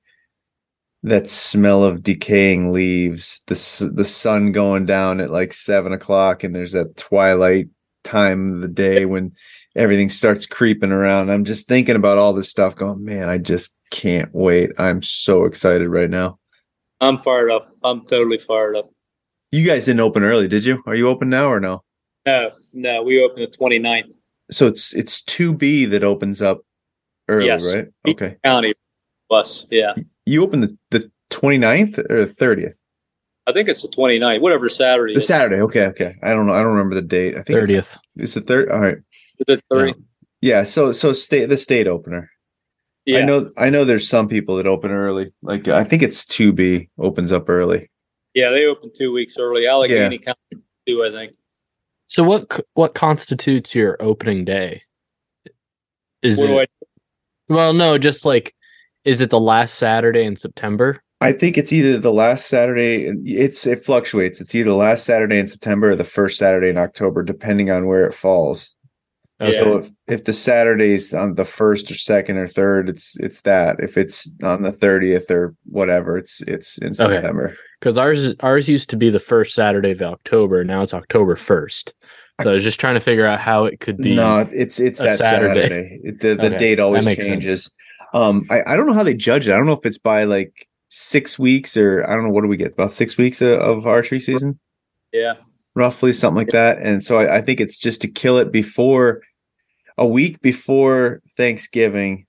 that 1.03 1.29
smell 1.29 1.83
of 1.83 2.03
decaying 2.03 2.73
leaves 2.73 3.43
the 3.49 3.91
the 3.95 4.05
sun 4.05 4.53
going 4.53 4.87
down 4.87 5.21
at 5.21 5.31
like 5.31 5.53
seven 5.53 5.93
o'clock 5.93 6.45
and 6.45 6.55
there's 6.55 6.73
that 6.73 6.97
twilight 6.97 7.67
time 8.05 8.55
of 8.55 8.61
the 8.61 8.69
day 8.69 9.05
when 9.13 9.33
everything 9.75 10.09
starts 10.09 10.47
creeping 10.47 10.93
around 10.93 11.31
i'm 11.31 11.45
just 11.45 11.67
thinking 11.67 11.97
about 11.97 12.19
all 12.19 12.33
this 12.33 12.49
stuff 12.51 12.77
going 12.77 13.05
man 13.05 13.29
i 13.29 13.37
just 13.37 13.77
can't 13.91 14.33
wait 14.33 14.71
i'm 14.79 15.03
so 15.03 15.45
excited 15.45 15.89
right 15.89 16.11
now 16.11 16.39
I'm 17.01 17.19
fired 17.19 17.51
up. 17.51 17.71
I'm 17.83 18.03
totally 18.05 18.39
fired 18.39 18.77
up. 18.77 18.91
you 19.53 19.67
guys 19.67 19.87
didn't 19.87 20.01
open 20.01 20.23
early 20.23 20.49
did 20.49 20.65
you 20.65 20.83
are 20.87 20.95
you 20.95 21.09
open 21.09 21.29
now 21.31 21.49
or 21.49 21.61
no 21.61 21.83
No, 22.27 22.51
no, 22.73 23.03
we 23.03 23.23
open 23.23 23.41
the 23.43 23.49
29th 23.49 24.11
so 24.51 24.67
it's 24.67 24.95
it's 24.95 25.23
2b 25.23 25.91
that 25.91 26.03
opens 26.05 26.41
up 26.43 26.61
early 27.29 27.47
Yes. 27.47 27.75
right 27.75 27.87
okay 28.09 28.37
county 28.45 28.75
bus. 29.29 29.67
Yeah. 29.71 29.95
you 30.27 30.43
open 30.43 30.61
the 30.61 30.77
the 30.91 31.11
29th 31.31 31.99
or 32.11 32.25
the 32.27 32.35
30th 32.35 32.77
I 33.47 33.53
think 33.53 33.69
it's 33.69 33.83
the 33.83 33.89
29th, 33.89 34.41
whatever 34.41 34.69
Saturday. 34.71 35.13
the 35.15 35.19
is. 35.21 35.27
saturday 35.27 35.61
okay 35.63 35.87
okay 35.87 36.15
i 36.23 36.33
don't 36.33 36.47
know 36.47 36.53
i 36.53 36.63
don't 36.63 36.73
remember 36.73 36.95
the 36.95 37.03
date 37.03 37.35
i 37.37 37.43
think 37.43 37.59
Thirtieth. 37.59 37.97
it's 38.17 38.35
the 38.35 38.41
third 38.41 38.71
all 38.71 38.81
right 38.81 38.99
Is 39.39 39.47
it 39.55 39.63
three? 39.71 39.95
Yeah, 40.41 40.65
so 40.65 40.93
so 40.93 41.13
state 41.15 41.49
the 41.49 41.57
state 41.57 41.87
opener. 41.89 42.31
Yeah. 43.07 43.19
I 43.19 43.23
know 43.23 43.51
I 43.57 43.71
know 43.71 43.85
there's 43.85 44.09
some 44.09 44.29
people 44.29 44.57
that 44.57 44.67
open 44.67 44.91
early. 44.91 45.33
Like 45.43 45.69
I 45.69 45.85
think 45.85 46.03
it's 46.03 46.25
2B 46.25 46.89
opens 46.99 47.33
up 47.33 47.49
early. 47.49 47.91
Yeah, 48.35 48.51
they 48.51 48.65
open 48.65 48.91
two 48.95 49.13
weeks 49.13 49.37
early. 49.39 49.67
Allegheny 49.67 50.19
County 50.19 50.65
two, 50.87 51.05
I 51.05 51.11
think. 51.11 51.35
So 52.07 52.25
what 52.25 52.61
what 52.75 52.95
constitutes 52.95 53.75
your 53.75 53.97
opening 54.01 54.45
day? 54.45 54.83
Is 56.23 56.39
What 56.39 56.45
it 56.45 56.49
do 56.49 56.59
I 56.61 56.67
well? 57.49 57.75
No, 57.75 57.99
just 57.99 58.25
like 58.25 58.55
is 59.05 59.21
it 59.21 59.31
the 59.31 59.41
last 59.41 59.75
Saturday 59.77 60.25
in 60.25 60.37
September? 60.37 61.03
I 61.21 61.33
think 61.33 61.57
it's 61.57 61.73
either 61.73 61.99
the 61.99 62.13
last 62.13 62.49
Saturday 62.49 63.05
it's 63.25 63.67
it 63.67 63.85
fluctuates. 63.85 64.41
It's 64.41 64.55
either 64.55 64.71
the 64.71 64.77
last 64.77 65.05
Saturday 65.05 65.39
in 65.39 65.49
September 65.49 65.91
or 65.91 65.97
the 65.97 66.05
first 66.05 66.39
Saturday 66.39 66.69
in 66.69 66.79
October 66.79 67.23
depending 67.23 67.71
on 67.71 67.87
where 67.87 68.07
it 68.07 68.15
falls. 68.15 68.74
Yeah. 69.47 69.55
So 69.55 69.77
if, 69.79 69.91
if 70.07 70.25
the 70.25 70.33
Saturday's 70.33 71.13
on 71.15 71.35
the 71.35 71.45
first 71.45 71.91
or 71.91 71.95
second 71.95 72.37
or 72.39 72.47
third, 72.47 72.89
it's 72.89 73.17
it's 73.19 73.41
that. 73.43 73.81
If 73.81 73.97
it's 73.97 74.33
on 74.43 74.63
the 74.63 74.71
30th 74.71 75.31
or 75.31 75.55
whatever, 75.65 76.17
it's 76.19 76.41
it's 76.43 76.79
in 76.79 76.89
Okay. 76.89 76.95
September. 77.15 77.57
Because 77.81 77.99
ours 77.99 78.35
ours 78.41 78.69
used 78.69 78.91
to 78.91 78.97
be 78.97 79.11
the 79.11 79.21
first 79.21 79.55
Saturday 79.55 79.91
of 79.91 80.03
October. 80.03 80.65
Now 80.65 80.83
it's 80.83 80.95
October 80.95 81.37
first. 81.37 81.95
So 82.43 82.51
I 82.51 82.55
was 82.55 82.65
just 82.65 82.81
trying 82.81 82.95
to 82.95 83.01
figure 83.01 83.27
out 83.27 83.39
how 83.39 83.65
it 83.65 83.79
could 83.81 83.99
be. 83.99 84.15
No, 84.15 84.39
it's 84.51 84.81
it's 84.81 85.01
a 85.01 85.05
that 85.05 85.19
Saturday. 85.19 85.63
Saturday. 85.63 86.01
It- 86.03 86.21
the 86.21 86.35
the 86.35 86.47
Okay, 86.47 86.57
date 86.57 86.81
always 86.81 87.05
that 87.05 87.11
makes 87.11 87.25
sense. 87.25 87.29
changes. 87.33 87.71
Um, 88.13 88.43
I, 88.51 88.63
I 88.67 88.77
don't 88.77 88.87
know 88.87 88.93
how 88.95 89.03
they 89.03 89.15
judge 89.15 89.49
it. 89.49 89.53
I 89.53 89.57
don't 89.57 89.67
know 89.67 89.73
if 89.73 89.85
it's 89.87 89.99
by 89.99 90.25
like 90.25 90.69
six 90.89 91.39
weeks 91.39 91.77
or 91.77 92.05
I 92.09 92.15
don't 92.15 92.25
know 92.25 92.31
what 92.31 92.43
do 92.43 92.49
we 92.49 92.57
get 92.57 92.73
about 92.73 92.93
six 92.93 93.17
weeks 93.19 93.41
of, 93.43 93.59
of 93.61 93.87
archery 93.87 94.21
season, 94.21 94.61
Yeah. 95.13 95.35
roughly 95.75 96.13
something 96.13 96.37
like 96.37 96.53
that. 96.53 96.79
And 96.79 97.03
so 97.03 97.19
I, 97.19 97.39
I 97.39 97.43
think 97.43 97.61
it's 97.61 97.77
just 97.77 98.01
to 98.03 98.09
kill 98.09 98.39
it 98.39 98.53
before 98.53 99.21
a 99.99 100.07
week 100.07 100.41
before 100.41 101.23
Thanksgiving, 101.31 102.27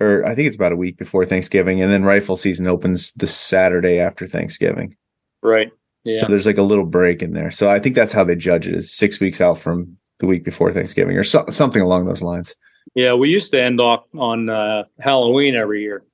or 0.00 0.24
I 0.24 0.34
think 0.34 0.46
it's 0.46 0.56
about 0.56 0.72
a 0.72 0.76
week 0.76 0.96
before 0.96 1.24
Thanksgiving, 1.24 1.82
and 1.82 1.92
then 1.92 2.04
rifle 2.04 2.36
season 2.36 2.66
opens 2.66 3.12
the 3.12 3.26
Saturday 3.26 3.98
after 3.98 4.26
Thanksgiving. 4.26 4.96
Right. 5.42 5.70
Yeah. 6.04 6.20
So 6.20 6.26
there's 6.26 6.46
like 6.46 6.58
a 6.58 6.62
little 6.62 6.86
break 6.86 7.22
in 7.22 7.32
there. 7.32 7.50
So 7.50 7.68
I 7.68 7.78
think 7.78 7.94
that's 7.94 8.12
how 8.12 8.24
they 8.24 8.34
judge 8.34 8.66
it 8.66 8.74
is 8.74 8.92
six 8.92 9.20
weeks 9.20 9.40
out 9.40 9.58
from 9.58 9.96
the 10.20 10.26
week 10.26 10.44
before 10.44 10.72
Thanksgiving 10.72 11.16
or 11.16 11.24
so, 11.24 11.44
something 11.48 11.82
along 11.82 12.06
those 12.06 12.22
lines. 12.22 12.54
yeah. 12.94 13.14
We 13.14 13.28
used 13.28 13.52
to 13.52 13.62
end 13.62 13.80
off 13.80 14.04
on 14.16 14.48
uh, 14.48 14.84
Halloween 15.00 15.54
every 15.54 15.82
year. 15.82 16.04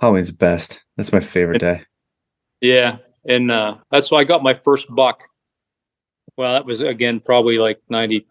Halloween's 0.00 0.32
best. 0.32 0.82
That's 0.96 1.12
my 1.12 1.20
favorite 1.20 1.60
day. 1.60 1.82
Yeah. 2.60 2.98
And 3.28 3.50
uh, 3.50 3.76
that's 3.90 4.10
why 4.10 4.18
I 4.18 4.24
got 4.24 4.42
my 4.42 4.54
first 4.54 4.86
buck. 4.94 5.22
Well, 6.36 6.52
that 6.52 6.66
was 6.66 6.80
again 6.80 7.20
probably 7.20 7.58
like 7.58 7.80
90, 7.88 8.26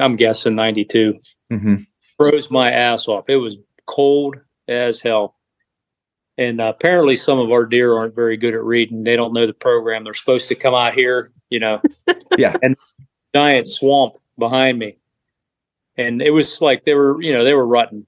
I'm 0.00 0.16
guessing 0.16 0.54
92. 0.54 1.18
hmm 1.50 1.76
Froze 2.16 2.50
my 2.50 2.70
ass 2.70 3.08
off. 3.08 3.30
It 3.30 3.36
was 3.36 3.56
cold 3.86 4.36
as 4.68 5.00
hell. 5.00 5.36
And 6.36 6.60
uh, 6.60 6.72
apparently, 6.74 7.16
some 7.16 7.38
of 7.38 7.50
our 7.50 7.64
deer 7.64 7.96
aren't 7.96 8.14
very 8.14 8.36
good 8.36 8.54
at 8.54 8.62
reading. 8.62 9.04
They 9.04 9.16
don't 9.16 9.32
know 9.32 9.46
the 9.46 9.54
program. 9.54 10.04
They're 10.04 10.14
supposed 10.14 10.48
to 10.48 10.54
come 10.54 10.74
out 10.74 10.94
here, 10.94 11.30
you 11.50 11.60
know. 11.60 11.80
Yeah. 12.38 12.56
And 12.62 12.76
giant 13.34 13.68
swamp 13.68 14.14
behind 14.38 14.78
me, 14.78 14.96
and 15.96 16.22
it 16.22 16.30
was 16.30 16.62
like 16.62 16.84
they 16.84 16.94
were, 16.94 17.20
you 17.20 17.32
know, 17.32 17.44
they 17.44 17.52
were 17.54 17.66
rutting. 17.66 18.06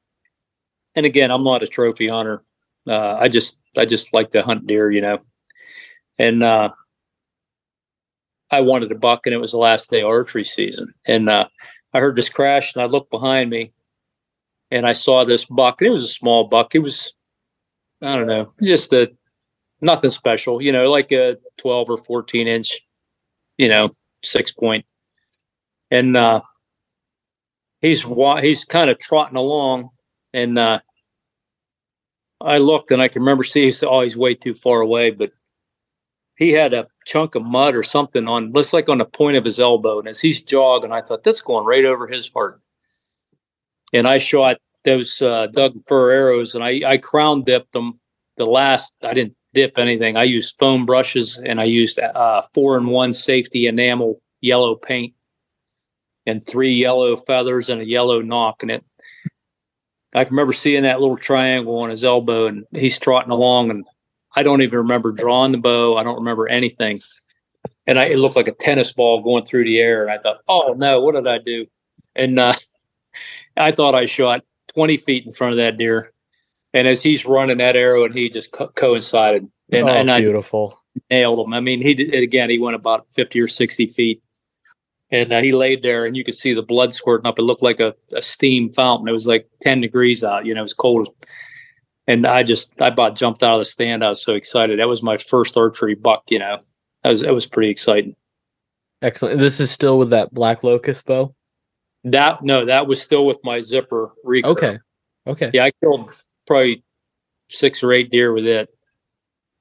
And 0.95 1.05
again, 1.05 1.31
I'm 1.31 1.45
not 1.45 1.63
a 1.63 1.67
trophy 1.67 2.09
hunter. 2.09 2.43
Uh, 2.87 3.17
I 3.17 3.29
just, 3.29 3.59
I 3.77 3.85
just 3.85 4.15
like 4.15 4.31
to 4.31 4.43
hunt 4.43 4.67
deer, 4.67 4.91
you 4.91 5.01
know. 5.01 5.19
And 6.19 6.43
uh, 6.43 6.71
I 8.51 8.61
wanted 8.61 8.93
a 8.93 8.95
buck, 8.95 9.27
and 9.27 9.35
it 9.35 9.39
was 9.39 9.51
the 9.51 9.59
last 9.59 9.91
day 9.91 10.03
of 10.03 10.09
archery 10.09 10.45
season. 10.45 10.95
And 11.07 11.29
uh, 11.29 11.49
I 11.93 12.01
heard 12.01 12.17
this 12.17 12.29
crash, 12.29 12.75
and 12.75 12.83
I 12.83 12.87
looked 12.87 13.11
behind 13.11 13.51
me, 13.51 13.73
and 14.71 14.87
I 14.87 14.93
saw 14.93 15.25
this 15.25 15.45
buck. 15.45 15.83
It 15.83 15.91
was 15.91 16.05
a 16.05 16.09
small 16.09 16.45
buck. 16.45 16.75
It 16.75 16.81
was, 16.81 17.13
I 18.01 18.17
don't 18.17 18.27
know, 18.27 18.53
just 18.63 18.93
a 18.93 19.11
nothing 19.81 20.11
special, 20.11 20.63
you 20.63 20.73
know, 20.73 20.91
like 20.91 21.13
a 21.13 21.37
12 21.59 21.91
or 21.91 21.99
14 21.99 22.49
inch, 22.49 22.81
you 23.59 23.69
know, 23.69 23.91
six 24.25 24.51
point. 24.51 24.87
And 25.91 26.17
uh, 26.17 26.41
he's 27.83 28.03
he's 28.41 28.65
kind 28.65 28.89
of 28.89 28.99
trotting 28.99 29.37
along, 29.37 29.91
and 30.33 30.59
uh, 30.59 30.81
I 32.41 32.59
looked 32.59 32.91
and 32.91 33.03
I 33.03 33.09
can 33.09 33.23
remember 33.23 33.45
seeing 33.45 33.73
Oh, 33.83 34.01
he's 34.01 34.17
way 34.17 34.35
too 34.35 34.55
far 34.55 34.81
away, 34.81 35.11
but 35.11 35.33
he 36.37 36.53
had 36.53 36.73
a 36.73 36.87
chunk 37.07 37.35
of 37.35 37.43
mud 37.45 37.75
or 37.75 37.83
something 37.83 38.29
on, 38.29 38.53
looks 38.53 38.73
like 38.73 38.89
on 38.89 38.99
the 38.99 39.05
point 39.05 39.37
of 39.37 39.45
his 39.45 39.61
elbow. 39.61 39.99
And 39.99 40.09
as 40.09 40.21
he's 40.21 40.43
jogging, 40.43 40.93
I 40.93 41.03
thought 41.03 41.25
that's 41.25 41.41
going 41.41 41.65
right 41.65 41.85
over 41.85 42.07
his 42.07 42.29
heart 42.29 42.61
and 43.93 44.09
I 44.09 44.19
shot 44.19 44.57
those 44.85 45.21
uh, 45.23 45.47
Doug 45.49 45.81
fir 45.87 46.11
arrows, 46.11 46.55
and 46.55 46.65
I, 46.65 46.81
I 46.87 46.97
crown 46.97 47.45
dipped 47.45 47.73
them. 47.73 48.01
The 48.37 48.47
last, 48.47 48.95
I 49.03 49.15
didn't 49.15 49.37
dip 49.55 49.79
anything. 49.79 50.17
I 50.17 50.25
used 50.25 50.59
foam 50.59 50.87
brushes, 50.87 51.37
and 51.37 51.61
I 51.61 51.65
used 51.65 51.99
uh, 51.99 52.43
four 52.55 52.77
in 52.79 52.87
one 52.87 53.13
safety 53.13 53.67
enamel 53.67 54.21
yellow 54.41 54.75
paint, 54.75 55.15
and 56.27 56.45
three 56.45 56.73
yellow 56.73 57.17
feathers 57.17 57.69
and 57.69 57.81
a 57.81 57.87
yellow 57.87 58.21
nock. 58.23 58.63
And 58.63 58.73
it, 58.73 58.85
I 60.15 60.25
can 60.25 60.33
remember 60.35 60.53
seeing 60.53 60.83
that 60.83 61.01
little 61.01 61.17
triangle 61.17 61.79
on 61.79 61.91
his 61.91 62.05
elbow, 62.05 62.47
and 62.47 62.65
he's 62.73 62.99
trotting 62.99 63.31
along, 63.31 63.71
and 63.71 63.85
I 64.35 64.43
don't 64.43 64.63
even 64.63 64.79
remember 64.79 65.13
drawing 65.13 65.53
the 65.53 65.59
bow. 65.59 65.97
I 65.97 66.03
don't 66.03 66.17
remember 66.17 66.49
anything. 66.49 67.01
And 67.87 67.99
I, 67.99 68.07
it 68.07 68.19
looked 68.19 68.37
like 68.37 68.49
a 68.49 68.53
tennis 68.53 68.93
ball 68.93 69.23
going 69.23 69.45
through 69.45 69.65
the 69.65 69.79
air. 69.79 70.03
And 70.03 70.11
I 70.11 70.19
thought, 70.19 70.39
oh 70.49 70.75
no, 70.77 71.01
what 71.01 71.15
did 71.15 71.27
I 71.27 71.39
do? 71.39 71.67
And 72.15 72.39
uh, 72.39 72.57
I 73.57 73.73
thought 73.73 73.95
I 73.95 74.07
shot 74.07 74.45
20 74.75 74.97
feet 74.99 75.27
in 75.27 75.33
front 75.33 75.53
of 75.53 75.59
that 75.59 75.79
deer. 75.79 76.13
And 76.75 76.89
as 76.89 77.03
he's 77.03 77.27
running 77.27 77.59
that 77.59 77.77
arrow, 77.77 78.05
and 78.05 78.15
he 78.15 78.31
just 78.31 78.53
co- 78.53 78.69
coincided, 78.69 79.47
and, 79.71 79.89
oh, 79.89 79.93
and 79.93 80.11
I 80.11 80.23
beautiful. 80.23 80.81
nailed 81.11 81.47
him. 81.47 81.53
I 81.53 81.61
mean, 81.61 81.83
he 81.83 81.93
did 81.93 82.15
again. 82.15 82.49
He 82.49 82.59
went 82.59 82.77
about 82.77 83.07
50 83.13 83.41
or 83.41 83.49
60 83.49 83.89
feet, 83.89 84.25
and 85.11 85.33
uh, 85.33 85.43
he 85.43 85.53
laid 85.53 85.83
there, 85.83 86.07
and 86.07 86.17
you 86.17 86.25
could 86.25 86.35
see 86.35 86.55
the 86.55 86.63
blood 86.63 86.95
squirting 86.95 87.27
up. 87.27 87.39
It 87.39 87.43
looked 87.43 87.63
like 87.63 87.79
a, 87.79 87.95
a 88.15 88.23
steam 88.23 88.71
fountain. 88.71 89.07
It 89.07 89.13
was 89.13 89.27
like 89.27 89.47
10 89.61 89.83
degrees 89.83 90.25
out. 90.25 90.47
You 90.47 90.55
know, 90.55 90.61
it 90.61 90.63
was 90.63 90.73
cold. 90.73 91.11
And 92.07 92.27
I 92.27 92.43
just, 92.43 92.73
I 92.81 92.89
about 92.89 93.15
jumped 93.15 93.43
out 93.43 93.55
of 93.55 93.61
the 93.61 93.65
stand. 93.65 94.05
I 94.05 94.09
was 94.09 94.23
so 94.23 94.35
excited. 94.35 94.81
That 94.81 94.89
was 94.89 95.03
my 95.03 95.17
first 95.17 95.57
archery 95.57 95.95
buck. 95.95 96.25
You 96.29 96.41
know, 96.41 96.59
that 97.05 97.11
was 97.11 97.21
that 97.21 97.35
was 97.35 97.47
pretty 97.47 97.71
exciting. 97.71 98.17
Excellent. 99.03 99.41
This 99.41 99.61
is 99.61 99.71
still 99.71 99.99
with 99.99 100.11
that 100.11 100.33
black 100.33 100.63
locust 100.65 101.07
bow. 101.07 101.35
That 102.05 102.43
no, 102.43 102.65
that 102.65 102.87
was 102.87 103.01
still 103.01 103.27
with 103.27 103.39
my 103.45 103.61
zipper 103.61 104.13
recurve. 104.25 104.45
Okay. 104.45 104.79
Okay. 105.27 105.51
Yeah, 105.55 105.65
I 105.65 105.71
killed 105.81 106.13
probably 106.47 106.83
six 107.49 107.83
or 107.83 107.93
eight 107.93 108.11
deer 108.11 108.33
with 108.33 108.47
it, 108.47 108.73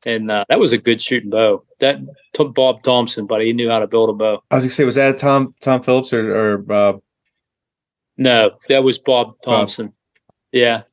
and 0.06 0.32
uh, 0.32 0.46
that 0.50 0.60
was 0.60 0.74
a 0.74 0.78
good 0.78 1.00
shooting 1.00 1.30
bow. 1.30 1.64
That 1.80 2.00
took 2.34 2.56
Bob 2.56 2.82
Thompson, 2.82 3.28
but 3.28 3.42
he 3.42 3.54
knew 3.54 3.70
how 3.70 3.80
to 3.80 3.88
build 3.88 4.10
a 4.10 4.14
bow. 4.14 4.42
I 4.50 4.56
was 4.56 4.66
gonna 4.66 4.72
say, 4.72 4.86
was 4.86 4.96
that 4.96 5.20
Tom 5.20 5.54
Tom 5.62 5.84
Phillips 5.84 6.14
or, 6.14 6.36
or 6.36 6.72
uh, 6.72 6.94
No, 8.18 8.52
that 8.70 8.84
was 8.84 8.98
Bob 8.98 9.36
Thompson. 9.44 9.94
Yeah, 10.52 10.84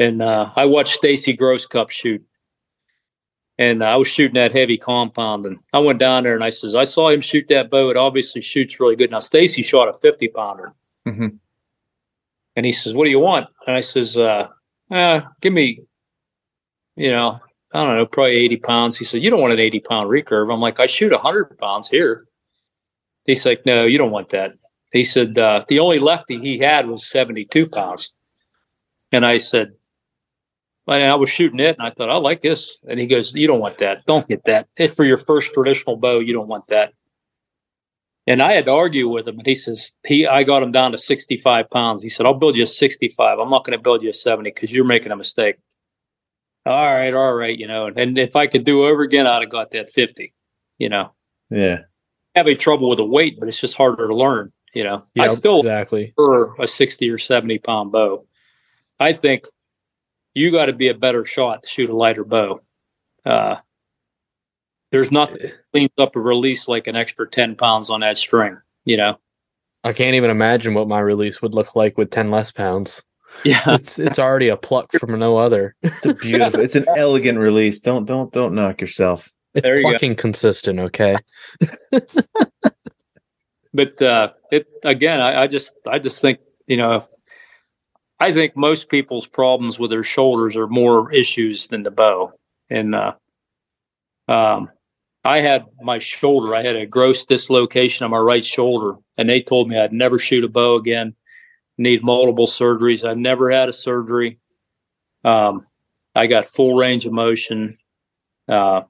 and 0.00 0.22
uh, 0.22 0.50
I 0.56 0.64
watched 0.64 0.94
Stacy 0.94 1.36
Groscup 1.36 1.90
shoot, 1.90 2.24
and 3.58 3.84
I 3.84 3.96
was 3.96 4.08
shooting 4.08 4.34
that 4.34 4.52
heavy 4.54 4.78
compound, 4.78 5.44
and 5.44 5.58
I 5.74 5.78
went 5.78 5.98
down 5.98 6.24
there 6.24 6.34
and 6.34 6.42
I 6.42 6.48
says, 6.48 6.74
I 6.74 6.84
saw 6.84 7.10
him 7.10 7.20
shoot 7.20 7.46
that 7.48 7.70
bow. 7.70 7.90
It 7.90 7.96
obviously 7.98 8.40
shoots 8.40 8.80
really 8.80 8.96
good. 8.96 9.10
Now 9.10 9.18
Stacy 9.20 9.62
shot 9.62 9.88
a 9.88 9.92
fifty 9.92 10.28
pounder, 10.28 10.72
Mhm. 11.06 11.38
and 12.56 12.64
he 12.66 12.72
says, 12.72 12.94
"What 12.94 13.04
do 13.04 13.10
you 13.10 13.18
want?" 13.20 13.48
And 13.66 13.76
I 13.76 13.80
says, 13.80 14.16
uh, 14.16 14.48
uh, 14.90 15.20
"Give 15.42 15.52
me, 15.52 15.82
you 16.96 17.10
know, 17.12 17.38
I 17.74 17.84
don't 17.84 17.96
know, 17.96 18.06
probably 18.06 18.36
eighty 18.36 18.56
pounds." 18.56 18.96
He 18.96 19.04
said, 19.04 19.22
"You 19.22 19.28
don't 19.30 19.42
want 19.42 19.52
an 19.52 19.60
eighty 19.60 19.80
pound 19.80 20.08
recurve." 20.08 20.52
I'm 20.52 20.60
like, 20.62 20.80
"I 20.80 20.86
shoot 20.86 21.12
hundred 21.14 21.58
pounds 21.58 21.90
here." 21.90 22.26
He's 23.26 23.44
like, 23.44 23.66
"No, 23.66 23.84
you 23.84 23.98
don't 23.98 24.10
want 24.10 24.30
that." 24.30 24.52
He 24.94 25.04
said, 25.04 25.38
uh, 25.38 25.62
"The 25.68 25.78
only 25.78 25.98
lefty 25.98 26.38
he 26.40 26.58
had 26.58 26.88
was 26.88 27.06
seventy 27.06 27.44
two 27.44 27.68
pounds," 27.68 28.14
and 29.12 29.26
I 29.26 29.36
said. 29.36 29.72
And 30.90 31.04
I 31.04 31.14
was 31.14 31.30
shooting 31.30 31.60
it, 31.60 31.76
and 31.78 31.86
I 31.86 31.90
thought, 31.90 32.10
I 32.10 32.16
like 32.16 32.42
this. 32.42 32.76
And 32.88 32.98
he 32.98 33.06
goes, 33.06 33.32
"You 33.34 33.46
don't 33.46 33.60
want 33.60 33.78
that. 33.78 34.04
Don't 34.06 34.26
get 34.26 34.44
that. 34.44 34.68
It's 34.76 34.96
for 34.96 35.04
your 35.04 35.18
first 35.18 35.54
traditional 35.54 35.96
bow. 35.96 36.18
You 36.18 36.32
don't 36.32 36.48
want 36.48 36.66
that." 36.66 36.92
And 38.26 38.42
I 38.42 38.52
had 38.52 38.64
to 38.66 38.72
argue 38.72 39.08
with 39.08 39.26
him, 39.26 39.38
and 39.38 39.46
he 39.46 39.54
says 39.54 39.92
he 40.04 40.26
I 40.26 40.42
got 40.42 40.62
him 40.62 40.72
down 40.72 40.92
to 40.92 40.98
65 40.98 41.70
pounds. 41.70 42.02
He 42.02 42.08
said, 42.08 42.26
"I'll 42.26 42.34
build 42.34 42.56
you 42.56 42.64
a 42.64 42.66
65. 42.66 43.38
I'm 43.38 43.50
not 43.50 43.64
going 43.64 43.78
to 43.78 43.82
build 43.82 44.02
you 44.02 44.10
a 44.10 44.12
70 44.12 44.50
because 44.50 44.72
you're 44.72 44.84
making 44.84 45.12
a 45.12 45.16
mistake." 45.16 45.56
All 46.66 46.74
right, 46.74 47.14
all 47.14 47.34
right, 47.34 47.56
you 47.56 47.66
know. 47.66 47.86
And, 47.86 47.98
and 47.98 48.18
if 48.18 48.36
I 48.36 48.46
could 48.46 48.64
do 48.64 48.84
over 48.84 49.02
again, 49.02 49.26
I'd 49.26 49.42
have 49.42 49.50
got 49.50 49.70
that 49.70 49.92
50. 49.92 50.32
You 50.78 50.88
know, 50.88 51.12
yeah, 51.50 51.82
having 52.34 52.58
trouble 52.58 52.88
with 52.88 52.98
the 52.98 53.04
weight, 53.04 53.36
but 53.38 53.48
it's 53.48 53.60
just 53.60 53.74
harder 53.74 54.08
to 54.08 54.14
learn. 54.14 54.52
You 54.74 54.84
know, 54.84 55.04
I 55.18 55.28
still 55.28 55.58
exactly. 55.58 56.12
prefer 56.16 56.54
a 56.60 56.66
60 56.66 57.08
or 57.10 57.18
70 57.18 57.58
pound 57.58 57.92
bow. 57.92 58.20
I 59.00 59.12
think 59.12 59.46
you 60.34 60.52
got 60.52 60.66
to 60.66 60.72
be 60.72 60.88
a 60.88 60.94
better 60.94 61.24
shot 61.24 61.62
to 61.62 61.68
shoot 61.68 61.90
a 61.90 61.96
lighter 61.96 62.24
bow. 62.24 62.60
Uh, 63.24 63.56
there's 64.92 65.12
nothing 65.12 65.38
that 65.38 65.52
cleans 65.72 65.90
up 65.98 66.16
a 66.16 66.20
release 66.20 66.68
like 66.68 66.86
an 66.86 66.96
extra 66.96 67.28
10 67.28 67.56
pounds 67.56 67.90
on 67.90 68.00
that 68.00 68.16
string, 68.16 68.58
you 68.84 68.96
know? 68.96 69.18
I 69.84 69.92
can't 69.92 70.14
even 70.14 70.30
imagine 70.30 70.74
what 70.74 70.88
my 70.88 70.98
release 70.98 71.40
would 71.40 71.54
look 71.54 71.74
like 71.74 71.96
with 71.96 72.10
10 72.10 72.30
less 72.30 72.50
pounds. 72.50 73.02
Yeah. 73.44 73.60
It's 73.68 73.98
it's 73.98 74.18
already 74.18 74.48
a 74.48 74.56
pluck 74.56 74.90
from 74.92 75.18
no 75.18 75.38
other. 75.38 75.76
It's 75.82 76.04
a 76.04 76.14
beautiful. 76.14 76.60
it's 76.60 76.74
an 76.74 76.86
elegant 76.96 77.38
release. 77.38 77.80
Don't 77.80 78.04
don't 78.04 78.32
don't 78.32 78.54
knock 78.54 78.80
yourself. 78.80 79.30
It's 79.54 79.66
There 79.66 79.76
you 79.76 79.84
go. 79.84 79.90
plucking 79.90 80.16
consistent, 80.16 80.80
okay? 80.80 81.16
but 83.72 84.02
uh, 84.02 84.30
it 84.50 84.66
again, 84.84 85.20
I, 85.20 85.42
I 85.42 85.46
just 85.46 85.74
I 85.86 85.98
just 86.00 86.20
think 86.20 86.40
you 86.66 86.76
know, 86.76 87.06
I 88.20 88.32
think 88.32 88.54
most 88.54 88.90
people's 88.90 89.26
problems 89.26 89.78
with 89.78 89.90
their 89.90 90.04
shoulders 90.04 90.54
are 90.54 90.66
more 90.66 91.10
issues 91.10 91.66
than 91.68 91.82
the 91.82 91.90
bow, 91.90 92.32
and 92.68 92.94
uh, 92.94 93.14
um, 94.28 94.70
I 95.24 95.40
had 95.40 95.64
my 95.82 95.98
shoulder, 95.98 96.54
I 96.54 96.62
had 96.62 96.76
a 96.76 96.86
gross 96.86 97.24
dislocation 97.24 98.04
on 98.04 98.10
my 98.10 98.18
right 98.18 98.44
shoulder, 98.44 98.98
and 99.16 99.28
they 99.28 99.40
told 99.40 99.68
me 99.68 99.78
I'd 99.78 99.92
never 99.92 100.18
shoot 100.18 100.44
a 100.44 100.48
bow 100.48 100.76
again, 100.76 101.14
need 101.78 102.04
multiple 102.04 102.46
surgeries. 102.46 103.08
I 103.08 103.14
never 103.14 103.50
had 103.50 103.70
a 103.70 103.72
surgery. 103.72 104.38
Um, 105.24 105.66
I 106.14 106.26
got 106.26 106.44
full 106.44 106.74
range 106.74 107.06
of 107.06 107.12
motion. 107.12 107.78
Uh, 108.46 108.82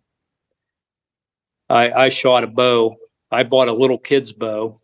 I, 1.69 1.93
I 1.93 2.09
shot 2.09 2.43
a 2.43 2.49
bow. 2.49 2.97
I 3.31 3.45
bought 3.45 3.69
a 3.69 3.73
little 3.73 3.99
kid's 3.99 4.33
bow 4.33 4.81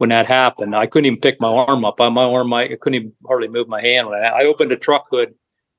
when 0.00 0.08
that 0.08 0.24
happened. 0.24 0.74
I 0.74 0.86
couldn't 0.86 1.04
even 1.04 1.20
pick 1.20 1.38
my 1.42 1.48
arm 1.48 1.84
up. 1.84 2.00
I, 2.00 2.08
my 2.08 2.24
arm, 2.24 2.50
I, 2.54 2.62
I 2.62 2.76
couldn't 2.80 2.94
even 2.94 3.12
hardly 3.26 3.48
move 3.48 3.68
my 3.68 3.82
hand. 3.82 4.08
When 4.08 4.18
I, 4.18 4.28
I 4.28 4.44
opened 4.44 4.72
a 4.72 4.76
truck 4.76 5.04
hood, 5.10 5.34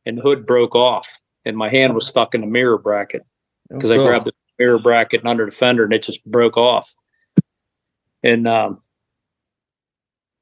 and 0.05 0.15
the 0.15 0.21
hood 0.21 0.45
broke 0.45 0.75
off, 0.75 1.09
and 1.43 1.57
my 1.57 1.69
hand 1.69 1.95
was 1.95 2.05
stuck 2.07 2.35
in 2.35 2.41
the 2.41 2.47
mirror 2.47 2.77
bracket 2.77 3.23
because 3.69 3.89
I 3.89 3.95
Oh. 3.97 4.05
grabbed 4.05 4.27
the 4.27 4.33
mirror 4.59 4.77
bracket 4.77 5.21
and 5.21 5.27
under 5.29 5.45
the 5.45 5.51
fender, 5.51 5.83
and 5.85 5.93
it 5.93 6.03
just 6.03 6.23
broke 6.23 6.55
off. 6.55 6.93
And 8.21 8.47
um, 8.47 8.83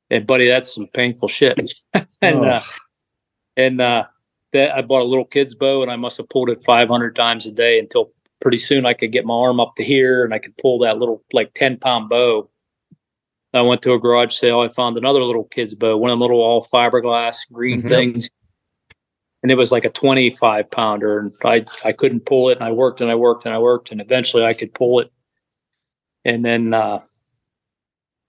and 0.10 0.28
buddy, 0.28 0.50
that's 0.50 0.76
some 0.76 0.88
painful 0.88 1.30
shit. 1.30 1.58
and 2.22 2.44
uh, 2.44 2.62
and 3.56 3.80
uh, 3.80 4.08
that 4.52 4.76
I 4.76 4.82
bought 4.82 5.04
a 5.04 5.06
little 5.06 5.24
kid's 5.24 5.56
bow, 5.56 5.84
and 5.84 5.90
I 5.92 5.96
must 5.96 6.18
have 6.18 6.28
pulled 6.28 6.50
it 6.50 6.66
500 6.66 7.16
times 7.16 7.46
a 7.46 7.52
day 7.54 7.80
until 7.80 8.12
pretty 8.42 8.58
soon 8.58 8.86
I 8.86 8.94
could 8.94 9.14
get 9.14 9.26
my 9.26 9.36
arm 9.36 9.62
up 9.62 9.78
to 9.78 9.86
here, 9.86 10.26
and 10.26 10.34
I 10.34 10.40
could 10.40 10.58
pull 10.58 10.80
that 10.80 10.98
little 10.98 11.24
like 11.32 11.54
10 11.54 11.78
pound 11.78 12.10
bow. 12.10 12.49
I 13.54 13.62
went 13.62 13.82
to 13.84 13.94
a 13.94 14.00
garage 14.00 14.34
sale. 14.34 14.60
I 14.60 14.70
found 14.70 14.98
another 14.98 15.24
little 15.24 15.46
kid's 15.46 15.74
bow, 15.76 15.98
one 15.98 16.12
of 16.12 16.14
them 16.14 16.22
little 16.22 16.42
all 16.42 16.64
fiberglass 16.66 17.38
green 17.52 17.82
Mhm. 17.82 17.90
things, 17.90 18.30
and 19.42 19.52
it 19.52 19.56
was 19.58 19.72
like 19.72 19.86
a 19.86 19.90
25 19.90 20.70
pounder, 20.70 21.18
and 21.20 21.32
I 21.44 21.66
I 21.84 21.92
couldn't 21.92 22.26
pull 22.26 22.50
it, 22.50 22.58
and 22.60 22.64
I 22.64 22.72
worked 22.72 23.02
and 23.02 23.10
I 23.10 23.16
worked 23.16 23.46
and 23.46 23.54
I 23.54 23.60
worked, 23.60 23.92
and 23.92 24.02
eventually 24.02 24.44
I 24.44 24.54
could 24.54 24.74
pull 24.74 25.00
it, 25.00 25.12
and 26.26 26.44
then. 26.46 26.74
uh 26.74 27.00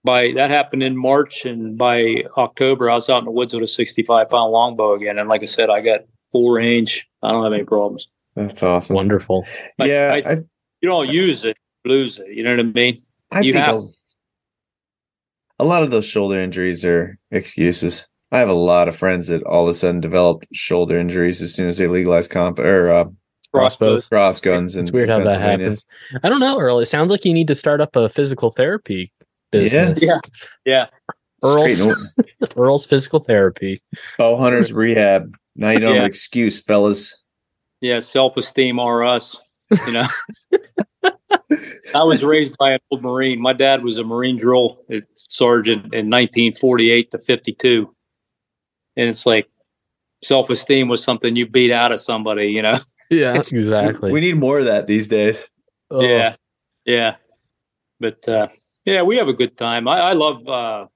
by 0.03 0.31
that 0.31 0.49
happened 0.49 0.81
in 0.81 0.97
March, 0.97 1.45
and 1.45 1.77
by 1.77 2.23
October, 2.35 2.89
I 2.89 2.95
was 2.95 3.07
out 3.07 3.19
in 3.19 3.25
the 3.25 3.29
woods 3.29 3.53
with 3.53 3.61
a 3.61 3.67
65 3.67 4.29
pound 4.29 4.51
longbow 4.51 4.95
again. 4.95 5.19
And 5.19 5.29
like 5.29 5.43
I 5.43 5.45
said, 5.45 5.69
I 5.69 5.79
got 5.79 5.99
full 6.31 6.49
range. 6.49 7.07
I 7.21 7.31
don't 7.31 7.43
have 7.43 7.53
any 7.53 7.65
problems. 7.65 8.07
That's 8.35 8.63
awesome. 8.63 8.95
Wonderful. 8.95 9.45
I- 9.79 9.85
yeah, 9.85 10.11
I- 10.25 10.31
I, 10.31 10.33
You 10.81 10.89
don't 10.89 11.07
use 11.07 11.45
it, 11.45 11.55
lose 11.85 12.17
it. 12.17 12.29
You 12.29 12.43
know 12.43 12.49
what 12.49 12.59
I 12.61 12.63
mean? 12.63 12.99
I 13.31 13.41
you 13.41 13.53
think 13.53 13.63
have- 13.63 13.83
a, 15.61 15.63
a 15.63 15.65
lot 15.65 15.83
of 15.83 15.91
those 15.91 16.05
shoulder 16.05 16.39
injuries 16.39 16.83
are 16.83 17.17
excuses. 17.31 18.07
I 18.31 18.39
have 18.39 18.49
a 18.49 18.53
lot 18.53 18.87
of 18.87 18.95
friends 18.95 19.27
that 19.27 19.43
all 19.43 19.63
of 19.63 19.69
a 19.69 19.73
sudden 19.73 19.99
developed 19.99 20.47
shoulder 20.53 20.97
injuries 20.97 21.41
as 21.41 21.53
soon 21.53 21.67
as 21.67 21.77
they 21.77 21.87
legalized 21.87 22.31
comp 22.31 22.59
or 22.59 22.89
uh, 22.89 23.05
Crossbows. 23.53 24.07
cross 24.07 24.39
guns. 24.39 24.75
In 24.75 24.83
It's 24.83 24.91
weird 24.91 25.09
how 25.09 25.19
that 25.23 25.41
happens. 25.41 25.85
I 26.23 26.29
don't 26.29 26.39
know, 26.39 26.57
Earl. 26.57 26.79
It 26.79 26.85
sounds 26.85 27.11
like 27.11 27.25
you 27.25 27.33
need 27.33 27.47
to 27.47 27.55
start 27.55 27.81
up 27.81 27.95
a 27.95 28.07
physical 28.07 28.51
therapy 28.51 29.11
business. 29.51 30.01
Yeah. 30.01 30.19
Yeah. 30.65 30.87
Earl's 31.43 31.85
Earl's 32.55 32.85
physical 32.85 33.19
therapy. 33.19 33.81
Bow 34.17 34.37
hunters 34.37 34.71
rehab. 34.71 35.35
Now 35.55 35.71
you 35.71 35.79
don't 35.79 35.95
have 35.95 36.03
an 36.03 36.09
excuse, 36.09 36.61
fellas. 36.61 37.21
Yeah. 37.81 37.99
Self 37.99 38.37
esteem 38.37 38.79
or 38.79 39.03
us. 39.03 39.37
You 39.87 39.93
know, 39.93 40.07
I 41.03 42.03
was 42.03 42.23
raised 42.23 42.57
by 42.57 42.73
an 42.73 42.79
old 42.89 43.01
Marine. 43.01 43.41
My 43.41 43.53
dad 43.53 43.83
was 43.83 43.97
a 43.97 44.03
Marine 44.03 44.37
drill 44.37 44.83
sergeant 45.15 45.93
in 45.93 46.09
1948 46.09 47.11
to 47.11 47.19
52. 47.19 47.89
And 48.97 49.09
it's 49.09 49.25
like 49.25 49.49
self 50.23 50.49
esteem 50.49 50.87
was 50.87 51.03
something 51.03 51.35
you 51.35 51.47
beat 51.47 51.71
out 51.71 51.91
of 51.91 51.99
somebody, 51.99 52.47
you 52.47 52.61
know? 52.61 52.79
Yeah, 53.09 53.35
exactly. 53.35 54.09
We 54.09 54.21
need 54.21 54.37
more 54.37 54.59
of 54.59 54.65
that 54.65 54.87
these 54.87 55.09
days. 55.09 55.49
Oh, 55.89 55.99
Yeah, 55.99 56.37
yeah. 56.85 57.17
But 57.99 58.25
uh, 58.25 58.47
yeah, 58.85 59.01
we 59.01 59.17
have 59.17 59.27
a 59.27 59.33
good 59.33 59.57
time. 59.57 59.85
I, 59.89 59.99
I 59.99 60.13
love 60.13 60.47
uh, 60.47 60.87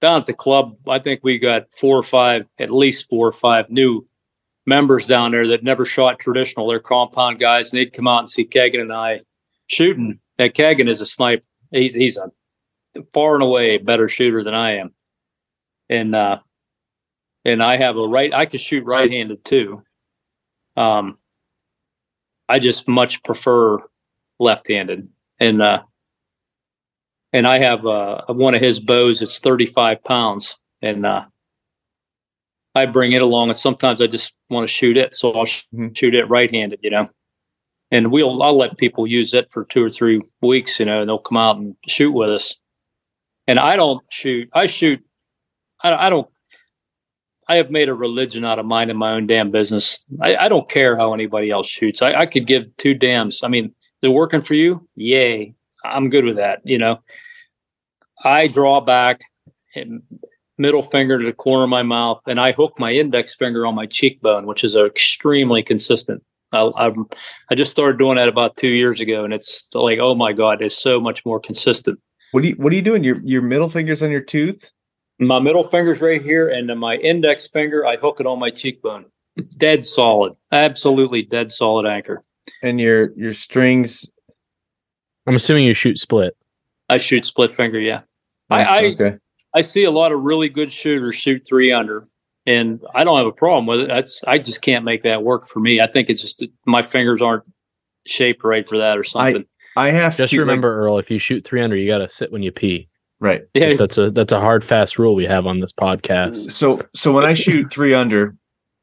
down 0.00 0.18
at 0.20 0.26
the 0.26 0.34
club. 0.34 0.74
I 0.88 0.98
think 0.98 1.20
we 1.22 1.38
got 1.38 1.72
four 1.78 1.96
or 1.96 2.02
five, 2.02 2.46
at 2.58 2.72
least 2.72 3.08
four 3.08 3.28
or 3.28 3.32
five 3.32 3.70
new 3.70 4.04
members 4.66 5.06
down 5.06 5.32
there 5.32 5.48
that 5.48 5.64
never 5.64 5.84
shot 5.84 6.18
traditional. 6.18 6.68
They're 6.68 6.80
compound 6.80 7.38
guys, 7.40 7.72
and 7.72 7.78
they'd 7.78 7.92
come 7.92 8.08
out 8.08 8.20
and 8.20 8.28
see 8.28 8.44
Kegan 8.44 8.80
and 8.80 8.92
I 8.92 9.20
shooting. 9.66 10.18
Now 10.38 10.48
Kegan 10.48 10.88
is 10.88 11.00
a 11.00 11.06
sniper. 11.06 11.44
He's 11.70 11.94
he's 11.94 12.16
a 12.16 12.30
far 13.12 13.34
and 13.34 13.42
away 13.42 13.78
better 13.78 14.08
shooter 14.08 14.42
than 14.42 14.54
I 14.54 14.76
am, 14.78 14.92
and 15.88 16.14
uh, 16.14 16.38
and 17.44 17.62
I 17.62 17.76
have 17.76 17.96
a 17.96 18.06
right. 18.06 18.34
I 18.34 18.46
could 18.46 18.60
shoot 18.60 18.84
right-handed 18.84 19.44
too. 19.44 19.82
Um, 20.76 21.18
I 22.48 22.58
just 22.58 22.88
much 22.88 23.22
prefer 23.22 23.78
left-handed, 24.38 25.08
and 25.38 25.62
uh, 25.62 25.82
and 27.32 27.46
I 27.46 27.58
have 27.58 27.86
uh, 27.86 28.22
one 28.28 28.54
of 28.54 28.60
his 28.60 28.80
bows. 28.80 29.22
It's 29.22 29.38
thirty-five 29.38 30.02
pounds, 30.02 30.56
and 30.82 31.06
uh, 31.06 31.24
I 32.74 32.86
bring 32.86 33.12
it 33.12 33.22
along. 33.22 33.48
And 33.48 33.58
sometimes 33.58 34.00
I 34.00 34.06
just 34.06 34.32
want 34.48 34.64
to 34.64 34.72
shoot 34.72 34.96
it, 34.96 35.14
so 35.14 35.32
I'll 35.32 35.46
sh- 35.46 35.64
Mhm. 35.74 35.96
shoot 35.96 36.14
it 36.14 36.24
right-handed. 36.28 36.80
You 36.82 36.90
know, 36.90 37.08
and 37.90 38.10
we'll 38.12 38.42
I'll 38.42 38.56
let 38.56 38.78
people 38.78 39.06
use 39.06 39.34
it 39.34 39.50
for 39.50 39.64
two 39.64 39.84
or 39.84 39.90
three 39.90 40.20
weeks. 40.42 40.78
You 40.78 40.86
know, 40.86 41.00
and 41.00 41.08
they'll 41.08 41.18
come 41.18 41.38
out 41.38 41.56
and 41.56 41.74
shoot 41.86 42.12
with 42.12 42.30
us. 42.30 42.54
And 43.46 43.58
I 43.58 43.76
don't 43.76 44.02
shoot. 44.10 44.48
I 44.52 44.66
shoot. 44.66 45.04
I, 45.82 46.06
I 46.06 46.10
don't. 46.10 46.28
I 47.48 47.56
have 47.56 47.70
made 47.72 47.88
a 47.88 47.94
religion 47.94 48.44
out 48.44 48.60
of 48.60 48.66
minding 48.66 48.96
my 48.96 49.10
own 49.12 49.26
damn 49.26 49.50
business. 49.50 49.98
I, 50.20 50.36
I 50.36 50.48
don't 50.48 50.70
care 50.70 50.96
how 50.96 51.12
anybody 51.14 51.50
else 51.50 51.66
shoots. 51.66 52.00
I, 52.00 52.12
I 52.14 52.26
could 52.26 52.46
give 52.46 52.64
two 52.76 52.94
damns. 52.94 53.42
I 53.42 53.48
mean, 53.48 53.68
they're 54.00 54.10
working 54.12 54.42
for 54.42 54.54
you. 54.54 54.86
Yay. 54.94 55.54
I'm 55.84 56.10
good 56.10 56.24
with 56.24 56.36
that. 56.36 56.60
You 56.64 56.78
know, 56.78 57.00
I 58.22 58.46
draw 58.46 58.80
back 58.80 59.18
and 59.74 60.00
middle 60.60 60.82
finger 60.82 61.18
to 61.18 61.24
the 61.24 61.32
corner 61.32 61.64
of 61.64 61.70
my 61.70 61.82
mouth 61.82 62.20
and 62.26 62.38
I 62.38 62.52
hook 62.52 62.74
my 62.78 62.92
index 62.92 63.34
finger 63.34 63.66
on 63.66 63.74
my 63.74 63.86
cheekbone, 63.86 64.46
which 64.46 64.62
is 64.62 64.76
extremely 64.76 65.62
consistent. 65.62 66.22
I, 66.52 66.70
I'm, 66.76 67.06
I 67.50 67.54
just 67.54 67.70
started 67.70 67.98
doing 67.98 68.16
that 68.16 68.28
about 68.28 68.56
two 68.56 68.68
years 68.68 69.00
ago 69.00 69.24
and 69.24 69.32
it's 69.32 69.66
like, 69.72 69.98
oh 69.98 70.14
my 70.14 70.32
God, 70.32 70.62
it's 70.62 70.76
so 70.76 71.00
much 71.00 71.24
more 71.24 71.40
consistent. 71.40 71.98
What 72.32 72.42
do 72.42 72.48
you 72.50 72.54
What 72.56 72.72
are 72.72 72.76
you 72.76 72.82
doing? 72.82 73.02
Your 73.02 73.20
Your 73.24 73.42
middle 73.42 73.68
fingers 73.68 74.02
on 74.02 74.10
your 74.10 74.20
tooth? 74.20 74.70
My 75.18 75.38
middle 75.38 75.64
finger's 75.64 76.00
right 76.00 76.22
here, 76.22 76.48
and 76.48 76.68
then 76.68 76.78
my 76.78 76.96
index 76.96 77.46
finger, 77.46 77.84
I 77.84 77.96
hook 77.96 78.20
it 78.20 78.26
on 78.26 78.38
my 78.38 78.48
cheekbone. 78.50 79.04
Dead 79.58 79.84
solid, 79.84 80.34
absolutely 80.50 81.22
dead 81.22 81.50
solid 81.50 81.86
anchor. 81.86 82.22
and 82.62 82.80
your 82.80 83.12
your 83.16 83.32
strings. 83.32 84.10
I'm 85.26 85.36
assuming 85.36 85.64
you 85.64 85.74
shoot 85.74 85.98
split. 85.98 86.36
I 86.88 86.96
shoot 86.96 87.26
split 87.26 87.52
finger, 87.52 87.78
yeah. 87.78 88.02
I, 88.48 88.58
That's 88.58 88.70
I 88.70 88.84
okay. 88.86 89.18
I 89.54 89.62
see 89.62 89.84
a 89.84 89.90
lot 89.90 90.12
of 90.12 90.20
really 90.20 90.48
good 90.48 90.70
shooters 90.70 91.14
shoot 91.16 91.42
three 91.46 91.72
under, 91.72 92.06
and 92.46 92.80
I 92.94 93.04
don't 93.04 93.16
have 93.18 93.26
a 93.26 93.32
problem 93.32 93.66
with 93.66 93.80
it. 93.80 93.88
That's 93.88 94.22
I 94.26 94.38
just 94.38 94.62
can't 94.62 94.84
make 94.84 95.02
that 95.02 95.22
work 95.22 95.48
for 95.48 95.60
me. 95.60 95.80
I 95.80 95.86
think 95.86 96.08
it's 96.08 96.22
just 96.22 96.44
my 96.66 96.82
fingers 96.82 97.20
aren't 97.20 97.44
shaped 98.06 98.44
right 98.44 98.68
for 98.68 98.78
that 98.78 98.96
or 98.98 99.04
something. 99.04 99.44
I 99.76 99.90
have 99.90 100.16
Just 100.16 100.30
to 100.30 100.36
like- 100.36 100.40
remember, 100.40 100.80
Earl, 100.80 100.98
if 100.98 101.10
you 101.10 101.18
shoot 101.18 101.44
three 101.44 101.60
under, 101.62 101.76
you 101.76 101.86
got 101.86 101.98
to 101.98 102.08
sit 102.08 102.32
when 102.32 102.42
you 102.42 102.50
pee. 102.50 102.88
right. 103.20 103.42
yeah, 103.54 103.74
That's 103.74 103.98
a 103.98 104.10
that's 104.10 104.32
a 104.32 104.40
hard 104.40 104.64
fast 104.64 104.98
rule 104.98 105.14
we 105.14 105.24
have 105.26 105.46
on 105.46 105.60
this 105.60 105.72
podcast. 105.72 106.50
So 106.52 106.80
so 106.94 107.12
when 107.12 107.24
I 107.24 107.34
shoot 107.34 107.72
three 107.72 107.94
under 107.94 108.36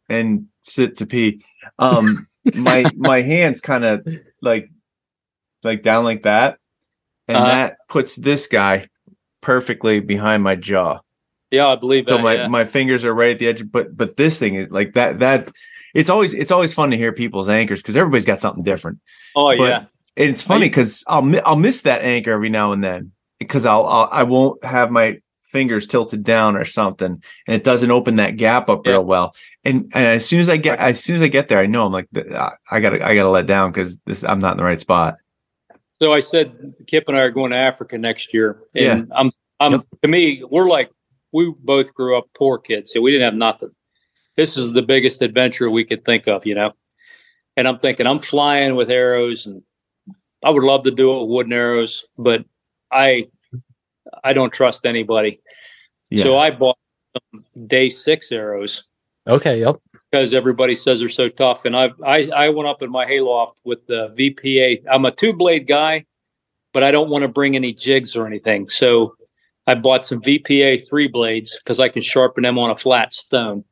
and 0.10 0.48
sit 0.64 0.96
to 0.98 1.06
pee, 1.06 1.44
um, 1.80 2.16
my 2.56 2.86
my 2.96 3.22
hands 3.22 3.60
kind 3.62 3.84
of 3.84 4.08
like 4.42 4.70
like 5.64 5.82
down 5.84 6.04
like 6.06 6.24
that, 6.24 6.58
and 7.28 7.38
Uh-huh. 7.38 7.48
that 7.48 7.78
puts 7.90 8.16
this 8.16 8.48
guy 8.48 8.86
perfectly 9.42 10.00
behind 10.00 10.44
my 10.44 10.56
jaw. 10.56 11.00
yeah, 11.52 11.68
I 11.68 11.76
believe 11.76 12.06
that. 12.06 12.12
So 12.14 12.18
my 12.20 12.34
yeah. 12.36 12.48
my 12.48 12.66
fingers 12.66 13.06
are 13.06 13.14
right 13.14 13.32
at 13.32 13.40
the 13.40 13.48
edge, 13.48 13.70
but 13.72 13.96
but 13.96 14.18
this 14.18 14.40
thing 14.40 14.56
is 14.56 14.72
like 14.72 14.94
that 14.94 15.20
that. 15.20 15.52
It's 15.94 16.10
always 16.10 16.36
it's 16.36 16.52
always 16.52 16.74
fun 16.76 16.92
to 16.92 16.98
hear 16.98 17.12
people's 17.12 17.50
anchors 17.50 17.82
because 17.82 17.96
everybody's 17.96 18.26
got 18.26 18.42
something 18.42 18.62
different. 18.64 19.00
oh 19.36 19.56
but- 19.58 19.64
yeah, 19.64 19.78
And 20.18 20.30
it's 20.30 20.44
funny 20.44 20.68
because 20.68 21.04
I'll 21.08 21.24
I'll 21.46 21.56
miss 21.56 21.82
that 21.84 22.02
anchor 22.04 22.32
every 22.32 22.50
now 22.50 22.72
and 22.72 22.84
then 22.84 23.14
because 23.40 23.66
I'll, 23.66 23.86
I'll 23.86 24.10
I 24.12 24.24
won't 24.24 24.64
have 24.64 24.92
my 24.92 25.20
fingers 25.46 25.88
tilted 25.88 26.24
down 26.24 26.56
or 26.56 26.66
something, 26.66 27.24
and 27.48 27.56
it 27.56 27.64
doesn't 27.64 27.90
open 27.90 28.18
that 28.18 28.36
gap 28.36 28.70
up 28.70 28.82
Yeah. 28.86 28.92
real 28.92 29.06
well. 29.06 29.34
And 29.64 29.90
and 29.96 30.06
as 30.06 30.26
soon 30.26 30.40
as 30.42 30.50
I 30.50 30.58
get 30.58 30.78
as 30.78 31.04
soon 31.04 31.16
as 31.16 31.22
I 31.24 31.30
get 31.30 31.48
there, 31.48 31.60
I 31.60 31.66
know 31.66 31.86
I'm 31.88 31.94
like 31.94 32.10
I 32.16 32.52
I 32.70 32.80
gotta 32.80 33.04
I 33.04 33.16
gotta 33.16 33.30
let 33.30 33.48
down 33.48 33.72
because 33.72 33.98
this 34.06 34.24
I'm 34.24 34.40
not 34.40 34.52
in 34.52 34.58
the 34.58 34.66
right 34.66 34.80
spot. 34.80 35.16
So 36.02 36.14
I 36.14 36.20
said 36.20 36.74
Kip 36.88 37.06
and 37.08 37.18
I 37.18 37.22
are 37.22 37.32
going 37.32 37.52
to 37.52 37.58
Africa 37.58 37.98
next 37.98 38.34
year, 38.34 38.64
and 38.76 39.12
I'm 39.16 39.32
Um, 39.60 39.72
Yep. 39.72 39.82
to 40.04 40.08
me, 40.08 40.44
we're 40.44 40.68
like 40.70 40.92
we 41.32 41.52
both 41.60 41.92
grew 41.96 42.16
up 42.16 42.28
poor 42.36 42.60
kids, 42.60 42.94
so 42.94 43.02
we 43.02 43.12
didn't 43.12 43.26
have 43.26 43.34
nothing. 43.34 43.72
This 44.36 44.56
is 44.56 44.72
the 44.72 44.84
biggest 44.84 45.24
adventure 45.24 45.72
we 45.72 45.84
could 45.84 46.06
think 46.06 46.28
of, 46.28 46.46
you 46.46 46.54
know. 46.54 46.74
And 47.56 47.68
I'm 47.68 47.80
thinking 47.80 48.06
I'm 48.06 48.20
flying 48.20 48.76
with 48.76 48.92
arrows, 48.92 49.48
and 49.48 49.64
I 50.44 50.52
would 50.52 50.62
love 50.64 50.84
to 50.84 50.92
do 50.92 51.12
it 51.12 51.22
with 51.22 51.30
wooden 51.32 51.54
arrows, 51.54 52.06
but 52.20 52.46
I 52.92 53.30
I 54.24 54.34
don't 54.34 54.54
trust 54.54 54.86
anybody. 54.86 55.40
Yeah. 56.12 56.22
So 56.24 56.38
I 56.38 56.52
bought 56.52 56.78
some 57.34 57.44
day 57.66 57.90
six 57.90 58.32
arrows 58.32 58.86
Okay. 59.28 59.60
Yep. 59.60 59.82
Because 60.12 60.34
everybody 60.34 60.76
says 60.76 61.00
they're 61.00 61.10
so 61.10 61.30
tough. 61.30 61.66
And 61.66 61.76
I 61.76 61.92
I 62.06 62.30
I 62.36 62.50
went 62.50 62.68
up 62.68 62.82
in 62.82 62.92
my 62.92 63.06
hayloft 63.06 63.60
with 63.64 63.86
the 63.88 64.10
VPA. 64.18 64.84
I'm 64.90 65.06
a 65.06 65.12
two 65.12 65.34
blade 65.34 65.68
guy, 65.68 66.06
but 66.74 66.84
I 66.84 66.92
don't 66.92 67.10
want 67.10 67.24
to 67.24 67.28
bring 67.28 67.56
any 67.56 67.74
jigs 67.74 68.16
or 68.16 68.26
anything. 68.26 68.70
So 68.70 69.16
I 69.68 69.76
bought 69.76 70.06
some 70.06 70.22
VPA 70.22 70.88
three 70.88 71.08
blades 71.08 71.58
because 71.58 71.80
I 71.80 71.90
can 71.90 72.02
sharpen 72.02 72.44
them 72.44 72.58
on 72.58 72.70
a 72.70 72.76
flat 72.76 73.14
stone. 73.14 73.64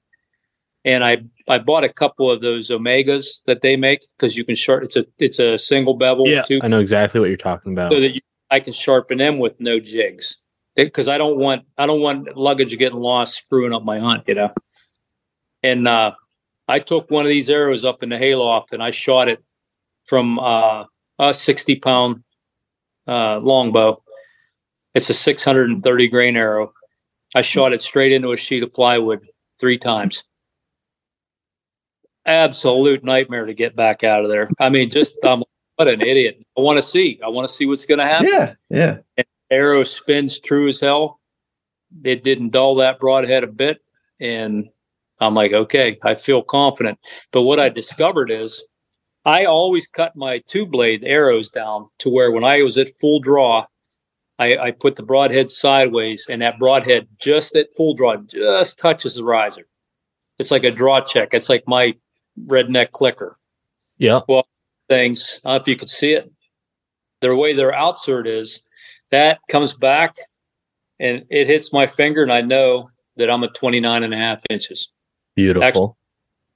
And 0.84 1.04
I 1.04 1.18
I 1.48 1.58
bought 1.60 1.84
a 1.84 1.90
couple 1.92 2.30
of 2.30 2.42
those 2.42 2.70
Omegas 2.70 3.44
that 3.48 3.62
they 3.62 3.76
make 3.76 4.02
because 4.18 4.36
you 4.36 4.44
can 4.44 4.56
sharp. 4.56 4.84
It's 4.84 4.96
a 4.96 5.06
it's 5.18 5.40
a 5.40 5.58
single 5.58 5.96
bevel 5.96 6.26
two 6.46 6.60
I 6.62 6.68
know 6.68 6.80
exactly 6.80 7.20
what 7.20 7.30
you're 7.30 7.38
talking 7.38 7.72
about. 7.72 7.92
so 7.92 8.00
that 8.00 8.14
you, 8.14 8.22
I 8.52 8.60
can 8.60 8.74
sharpen 8.74 9.18
them 9.18 9.40
with 9.40 9.60
no 9.60 9.80
jigs 9.80 10.38
because 10.76 11.08
I 11.08 11.18
don't 11.18 11.38
want 11.38 11.64
I 11.78 11.86
don't 11.86 12.02
want 12.02 12.36
luggage 12.38 12.78
getting 12.78 13.00
lost 13.00 13.38
screwing 13.38 13.74
up 13.74 13.84
my 13.84 14.00
hunt, 14.00 14.24
you 14.28 14.36
know. 14.36 14.52
And 15.64 15.88
uh, 15.88 16.14
I 16.68 16.80
took 16.80 17.10
one 17.12 17.26
of 17.26 17.30
these 17.30 17.50
arrows 17.50 17.86
up 17.86 18.04
in 18.04 18.10
the 18.10 18.18
hayloft 18.18 18.74
and 18.74 18.82
I 18.82 18.92
shot 18.92 19.28
it 19.28 19.46
from 20.06 20.40
uh, 20.40 20.86
a 21.20 21.34
sixty 21.34 21.76
pound 21.76 22.24
uh, 23.08 23.40
longbow. 23.40 23.98
It's 24.94 25.10
a 25.10 25.14
six 25.14 25.44
hundred 25.44 25.70
and 25.70 25.84
thirty 25.84 26.08
grain 26.08 26.38
arrow. 26.38 26.74
I 27.36 27.42
shot 27.42 27.74
it 27.74 27.82
straight 27.82 28.14
into 28.14 28.32
a 28.32 28.38
sheet 28.38 28.64
of 28.64 28.72
plywood 28.72 29.28
three 29.60 29.78
times. 29.78 30.24
Absolute 32.26 33.04
nightmare 33.04 33.46
to 33.46 33.54
get 33.54 33.76
back 33.76 34.04
out 34.04 34.24
of 34.24 34.32
there. 34.32 34.50
I 34.60 34.70
mean, 34.70 34.90
just 34.90 35.24
um, 35.24 35.44
what 35.76 35.88
an 35.88 36.02
idiot. 36.02 36.44
I 36.58 36.62
want 36.62 36.78
to 36.78 36.82
see. 36.82 37.20
I 37.24 37.28
want 37.28 37.48
to 37.48 37.54
see 37.54 37.66
what's 37.66 37.86
going 37.86 38.00
to 38.00 38.06
happen 38.06 38.30
yeah, 38.30 38.54
yeah. 38.70 39.24
arrow 39.52 39.84
spins 39.84 40.40
true 40.40 40.68
as 40.68 40.80
hell. 40.80 41.20
It 42.04 42.24
didn't 42.24 42.50
dull 42.50 42.76
that 42.76 43.00
broadhead 43.00 43.44
a 43.44 43.48
bit. 43.48 43.80
And 44.20 44.70
I'm 45.20 45.34
like, 45.34 45.54
okay, 45.54 45.98
I 46.04 46.16
feel 46.16 46.42
confident. 46.44 47.00
But 47.32 47.44
what 47.44 47.60
I 47.60 47.70
discovered 47.70 48.32
is 48.32 48.64
I 49.26 49.46
always 49.46 49.88
cut 49.88 50.16
my 50.16 50.40
two 50.48 50.66
blade 50.66 51.04
arrows 51.04 51.50
down 51.50 51.88
to 52.00 52.10
where 52.10 52.32
when 52.32 52.44
I 52.44 52.62
was 52.62 52.78
at 52.78 52.98
full 53.00 53.20
draw, 53.20 53.66
I, 54.38 54.58
I 54.58 54.72
put 54.72 54.98
the 54.98 55.04
broadhead 55.04 55.50
sideways 55.50 56.26
and 56.30 56.42
that 56.42 56.60
broadhead 56.60 57.08
just 57.20 57.56
at 57.56 57.74
full 57.76 57.94
draw 57.94 58.18
just 58.18 58.78
touches 58.78 59.16
the 59.16 59.24
riser. 59.24 59.66
It's 60.38 60.52
like 60.52 60.66
a 60.66 60.72
draw 60.72 61.00
check. 61.00 61.30
It's 61.32 61.50
like 61.50 61.64
my 61.66 61.94
redneck 62.48 62.92
clicker 62.92 63.38
yeah. 63.98 64.22
Well, 64.28 64.48
things. 64.90 65.40
I 65.44 65.50
don't 65.50 65.58
know 65.58 65.62
if 65.62 65.68
you 65.68 65.78
could 65.78 65.90
see 65.90 66.14
it. 66.14 66.32
The 67.22 67.36
way 67.36 67.54
their 67.54 67.72
outsert 67.72 68.28
is, 68.28 68.62
that 69.12 69.40
comes 69.50 69.74
back 69.74 70.16
and 71.00 71.24
it 71.30 71.48
hits 71.48 71.74
my 71.74 71.88
finger, 71.88 72.24
and 72.24 72.32
I 72.32 72.42
know 72.42 72.90
that 73.18 73.30
I'm 73.30 73.44
at 73.44 73.54
29 73.56 74.04
and 74.04 74.14
a 74.14 74.18
half 74.18 74.42
inches. 74.50 74.94
Beautiful. 75.36 75.98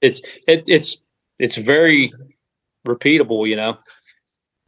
It's 0.00 0.20
it, 0.48 0.64
it's 0.66 0.98
it's 1.38 1.56
very 1.56 2.12
repeatable, 2.86 3.48
you 3.48 3.56
know. 3.56 3.78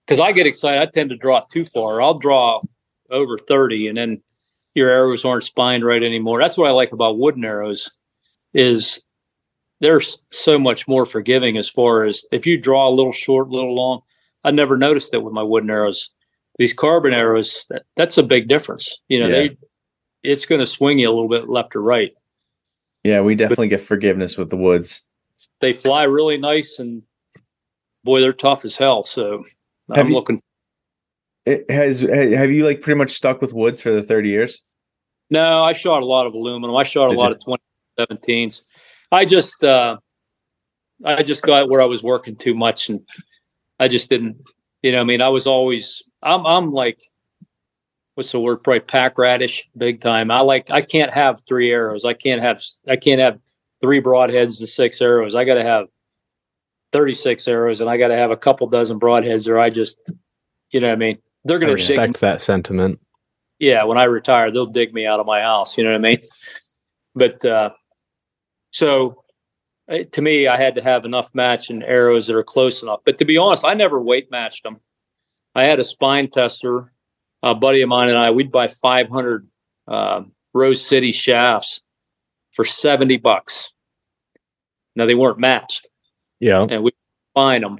Because 0.06 0.20
I 0.20 0.32
get 0.32 0.46
excited, 0.46 0.80
I 0.80 0.86
tend 0.86 1.10
to 1.10 1.16
draw 1.16 1.38
it 1.38 1.44
too 1.50 1.64
far. 1.64 2.02
I'll 2.02 2.18
draw 2.18 2.60
over 3.10 3.38
30, 3.38 3.88
and 3.88 3.96
then 3.96 4.22
your 4.74 4.90
arrows 4.90 5.24
aren't 5.24 5.44
spined 5.44 5.84
right 5.84 6.02
anymore. 6.02 6.40
That's 6.40 6.58
what 6.58 6.68
I 6.68 6.72
like 6.72 6.92
about 6.92 7.18
wooden 7.18 7.44
arrows, 7.44 7.90
is 8.52 9.00
they're 9.80 10.00
so 10.00 10.58
much 10.58 10.86
more 10.88 11.06
forgiving 11.06 11.56
as 11.56 11.68
far 11.68 12.04
as 12.04 12.24
if 12.32 12.46
you 12.46 12.58
draw 12.58 12.88
a 12.88 12.90
little 12.90 13.12
short, 13.12 13.48
a 13.48 13.52
little 13.52 13.74
long. 13.74 14.00
I 14.44 14.50
never 14.50 14.76
noticed 14.76 15.14
it 15.14 15.22
with 15.22 15.32
my 15.32 15.42
wooden 15.42 15.70
arrows. 15.70 16.10
These 16.58 16.74
carbon 16.74 17.14
arrows, 17.14 17.66
that, 17.70 17.84
that's 17.96 18.18
a 18.18 18.22
big 18.22 18.48
difference. 18.48 18.98
You 19.08 19.20
know, 19.20 19.28
Yeah. 19.28 19.48
they 19.48 19.56
it's 20.22 20.46
going 20.46 20.60
to 20.60 20.66
swing 20.66 20.98
you 21.00 21.08
a 21.08 21.12
little 21.12 21.28
bit 21.28 21.48
left 21.48 21.74
or 21.74 21.82
right. 21.82 22.12
Yeah, 23.04 23.20
we 23.20 23.34
definitely 23.34 23.68
get 23.68 23.80
forgiveness 23.80 24.36
with 24.38 24.50
the 24.50 24.56
woods. 24.56 25.04
They 25.60 25.72
fly 25.72 26.04
really 26.04 26.36
nice, 26.36 26.78
and 26.78 27.02
boy, 28.04 28.20
they're 28.20 28.32
tough 28.32 28.64
as 28.64 28.76
hell. 28.76 29.04
So 29.04 29.44
Have 29.94 30.06
I'm 30.06 30.08
you- 30.08 30.14
looking. 30.14 30.40
It 31.44 31.68
has 31.68 32.00
have 32.00 32.52
you 32.52 32.64
like 32.64 32.82
pretty 32.82 32.98
much 32.98 33.10
stuck 33.10 33.40
with 33.40 33.52
woods 33.52 33.80
for 33.82 33.90
the 33.90 34.02
30 34.02 34.28
years? 34.28 34.62
No, 35.28 35.64
I 35.64 35.72
shot 35.72 36.02
a 36.02 36.06
lot 36.06 36.28
of 36.28 36.34
aluminum. 36.34 36.76
I 36.76 36.84
shot 36.84 37.08
a 37.08 37.18
lot 37.18 37.30
you? 37.30 37.54
of 37.98 38.20
2017s. 38.20 38.62
I 39.10 39.24
just 39.24 39.64
uh 39.64 39.96
I 41.04 41.24
just 41.24 41.42
got 41.42 41.68
where 41.68 41.82
I 41.82 41.86
was 41.86 42.00
working 42.04 42.36
too 42.36 42.54
much 42.54 42.90
and 42.90 43.00
I 43.80 43.88
just 43.88 44.08
didn't 44.08 44.36
you 44.82 44.92
know, 44.92 45.00
I 45.00 45.04
mean, 45.04 45.20
I 45.20 45.30
was 45.30 45.48
always 45.48 46.00
I'm 46.22 46.46
I'm 46.46 46.70
like 46.72 47.00
what's 48.14 48.32
the 48.32 48.40
word? 48.40 48.62
Probably 48.62 48.80
pack 48.80 49.18
radish 49.18 49.68
big 49.76 50.00
time. 50.00 50.30
I 50.30 50.40
like 50.40 50.70
I 50.70 50.82
can't 50.82 51.12
have 51.12 51.40
three 51.42 51.70
arrows. 51.70 52.04
I 52.04 52.14
can't 52.14 52.42
have 52.42 52.62
I 52.88 52.96
can't 52.96 53.20
have 53.20 53.38
three 53.80 54.00
broadheads 54.00 54.60
and 54.60 54.68
six 54.68 55.00
arrows. 55.00 55.34
I 55.34 55.44
gotta 55.44 55.64
have 55.64 55.88
36 56.92 57.48
arrows 57.48 57.80
and 57.80 57.88
I 57.88 57.96
gotta 57.96 58.16
have 58.16 58.30
a 58.30 58.36
couple 58.36 58.66
dozen 58.68 59.00
broadheads 59.00 59.48
or 59.48 59.58
I 59.58 59.70
just 59.70 59.98
you 60.70 60.80
know 60.80 60.88
what 60.88 60.96
I 60.96 60.98
mean? 60.98 61.18
They're 61.44 61.58
gonna 61.58 61.76
dig 61.76 61.88
respect 61.88 62.20
that 62.20 62.42
sentiment. 62.42 63.00
yeah, 63.58 63.84
when 63.84 63.98
I 63.98 64.04
retire, 64.04 64.50
they'll 64.50 64.66
dig 64.66 64.92
me 64.92 65.06
out 65.06 65.20
of 65.20 65.26
my 65.26 65.40
house. 65.40 65.76
You 65.76 65.84
know 65.84 65.90
what 65.90 65.96
I 65.96 66.00
mean? 66.00 66.18
But 67.14 67.44
uh, 67.44 67.70
so 68.70 69.22
eh, 69.90 70.04
to 70.12 70.22
me, 70.22 70.48
I 70.48 70.56
had 70.56 70.74
to 70.76 70.82
have 70.82 71.04
enough 71.04 71.30
matching 71.34 71.82
arrows 71.82 72.26
that 72.26 72.36
are 72.36 72.42
close 72.42 72.82
enough. 72.82 73.00
But 73.04 73.18
to 73.18 73.26
be 73.26 73.36
honest, 73.36 73.66
I 73.66 73.74
never 73.74 74.00
weight 74.00 74.30
matched 74.30 74.62
them. 74.62 74.80
I 75.54 75.64
had 75.64 75.78
a 75.78 75.84
spine 75.84 76.30
tester, 76.30 76.91
a 77.42 77.54
buddy 77.54 77.82
of 77.82 77.88
mine 77.88 78.08
and 78.08 78.18
I. 78.18 78.30
We'd 78.30 78.52
buy 78.52 78.68
500 78.68 79.46
uh, 79.88 80.22
Rose 80.54 80.86
City 80.86 81.12
shafts 81.12 81.80
for 82.52 82.64
70 82.64 83.16
bucks. 83.18 83.70
Now 84.94 85.06
they 85.06 85.14
weren't 85.14 85.38
matched 85.38 85.88
Yeah. 86.40 86.66
and 86.68 86.82
we 86.82 86.92
spine 87.32 87.62
them. 87.62 87.78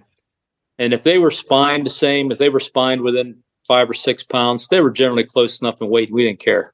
And 0.78 0.92
if 0.94 1.02
they 1.02 1.18
were 1.18 1.30
spined 1.30 1.86
the 1.86 1.90
same, 1.90 2.32
if 2.32 2.38
they 2.38 2.48
were 2.48 2.58
spined 2.60 3.02
within 3.02 3.42
five 3.68 3.88
or 3.88 3.94
six 3.94 4.22
pounds, 4.22 4.66
they 4.68 4.80
were 4.80 4.90
generally 4.90 5.24
close 5.24 5.60
enough 5.60 5.80
in 5.80 5.88
weight. 5.88 6.10
We 6.10 6.24
didn't 6.24 6.40
care, 6.40 6.72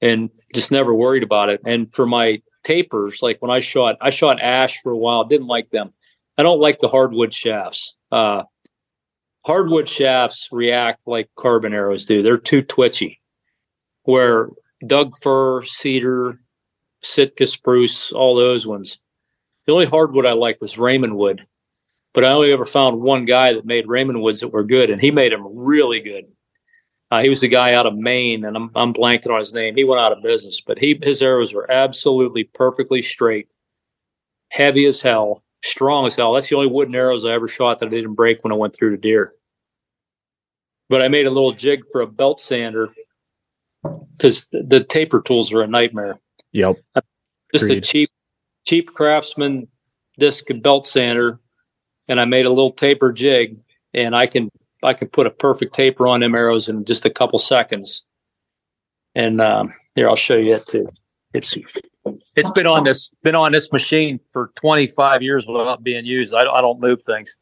and 0.00 0.30
just 0.54 0.70
never 0.70 0.94
worried 0.94 1.22
about 1.24 1.48
it. 1.50 1.60
And 1.66 1.92
for 1.94 2.06
my 2.06 2.40
tapers, 2.64 3.20
like 3.20 3.42
when 3.42 3.50
I 3.50 3.60
shot, 3.60 3.96
I 4.00 4.10
shot 4.10 4.40
ash 4.40 4.80
for 4.82 4.92
a 4.92 4.96
while. 4.96 5.24
Didn't 5.24 5.48
like 5.48 5.68
them. 5.70 5.92
I 6.38 6.42
don't 6.44 6.60
like 6.60 6.78
the 6.78 6.88
hardwood 6.88 7.34
shafts. 7.34 7.96
Uh, 8.12 8.44
hardwood 9.48 9.88
shafts 9.88 10.50
react 10.52 11.00
like 11.06 11.30
carbon 11.34 11.72
arrows 11.72 12.04
do. 12.04 12.22
They're 12.22 12.36
too 12.36 12.60
twitchy. 12.60 13.18
Where 14.02 14.50
Doug 14.86 15.16
fir, 15.22 15.62
cedar, 15.64 16.38
Sitka 17.02 17.46
spruce, 17.46 18.12
all 18.12 18.34
those 18.34 18.66
ones. 18.66 18.98
The 19.66 19.72
only 19.72 19.86
hardwood 19.86 20.26
I 20.26 20.32
liked 20.32 20.60
was 20.60 20.76
Raymond 20.76 21.16
wood, 21.16 21.46
but 22.12 22.26
I 22.26 22.32
only 22.32 22.52
ever 22.52 22.66
found 22.66 23.00
one 23.00 23.24
guy 23.24 23.54
that 23.54 23.64
made 23.64 23.88
Raymond 23.88 24.20
woods 24.20 24.40
that 24.40 24.48
were 24.48 24.64
good, 24.64 24.90
and 24.90 25.00
he 25.00 25.10
made 25.10 25.32
them 25.32 25.46
really 25.46 26.00
good. 26.00 26.24
Uh, 27.10 27.22
he 27.22 27.30
was 27.30 27.40
the 27.40 27.48
guy 27.48 27.72
out 27.72 27.86
of 27.86 27.96
Maine, 27.96 28.44
and 28.44 28.54
I'm 28.54 28.70
I'm 28.74 28.92
blanking 28.92 29.32
on 29.32 29.38
his 29.38 29.54
name. 29.54 29.76
He 29.76 29.84
went 29.84 30.00
out 30.00 30.12
of 30.12 30.22
business, 30.22 30.60
but 30.60 30.78
he 30.78 31.00
his 31.02 31.22
arrows 31.22 31.54
were 31.54 31.70
absolutely 31.70 32.44
perfectly 32.44 33.00
straight, 33.00 33.50
heavy 34.50 34.84
as 34.84 35.00
hell, 35.00 35.42
strong 35.64 36.04
as 36.04 36.16
hell. 36.16 36.34
That's 36.34 36.50
the 36.50 36.56
only 36.56 36.70
wooden 36.70 36.94
arrows 36.94 37.24
I 37.24 37.32
ever 37.32 37.48
shot 37.48 37.78
that 37.78 37.86
I 37.86 37.90
didn't 37.90 38.14
break 38.14 38.44
when 38.44 38.52
I 38.52 38.56
went 38.56 38.76
through 38.76 38.90
the 38.90 38.98
deer. 38.98 39.32
But 40.88 41.02
I 41.02 41.08
made 41.08 41.26
a 41.26 41.30
little 41.30 41.52
jig 41.52 41.82
for 41.92 42.00
a 42.00 42.06
belt 42.06 42.40
sander 42.40 42.88
because 44.16 44.46
the, 44.52 44.62
the 44.62 44.84
taper 44.84 45.20
tools 45.20 45.52
are 45.52 45.62
a 45.62 45.66
nightmare. 45.66 46.18
Yep. 46.52 46.76
just 47.52 47.64
Agreed. 47.64 47.78
a 47.78 47.80
cheap 47.80 48.10
cheap 48.66 48.92
craftsman 48.92 49.66
disc 50.18 50.50
and 50.50 50.62
belt 50.62 50.86
sander 50.86 51.40
and 52.08 52.20
i 52.20 52.24
made 52.24 52.44
a 52.44 52.50
little 52.50 52.72
taper 52.72 53.12
jig 53.12 53.56
and 53.94 54.14
i 54.14 54.26
can 54.26 54.50
i 54.82 54.92
can 54.92 55.08
put 55.08 55.26
a 55.26 55.30
perfect 55.30 55.74
taper 55.74 56.06
on 56.06 56.20
them 56.20 56.34
arrows 56.34 56.68
in 56.68 56.84
just 56.84 57.04
a 57.04 57.10
couple 57.10 57.38
seconds. 57.38 58.06
And 59.14 59.40
um 59.40 59.72
here 59.94 60.08
i'll 60.08 60.16
show 60.16 60.36
you 60.36 60.54
it 60.54 60.66
too. 60.66 60.88
It's 61.34 61.56
it's 62.36 62.50
been 62.52 62.66
on 62.66 62.84
this 62.84 63.10
been 63.22 63.34
on 63.34 63.52
this 63.52 63.72
machine 63.72 64.20
for 64.32 64.52
25 64.56 65.22
years 65.22 65.46
without 65.46 65.82
being 65.82 66.06
used. 66.06 66.34
I, 66.34 66.40
I 66.40 66.60
don't 66.60 66.80
move 66.80 67.02
things. 67.02 67.36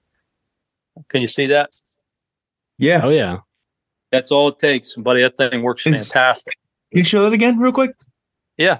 Can 1.08 1.20
you 1.20 1.26
see 1.26 1.46
that 1.48 1.70
Yeah. 2.78 3.00
Oh 3.04 3.10
yeah. 3.10 3.38
that's 4.12 4.30
all 4.30 4.48
it 4.48 4.58
takes 4.58 4.94
buddy 4.96 5.22
that 5.22 5.36
thing 5.36 5.62
works 5.62 5.86
Is- 5.86 6.10
fantastic 6.12 6.56
Can 6.92 6.98
you 6.98 7.04
show 7.04 7.22
that 7.22 7.32
again 7.32 7.58
real 7.58 7.72
quick? 7.72 7.92
yeah 8.56 8.78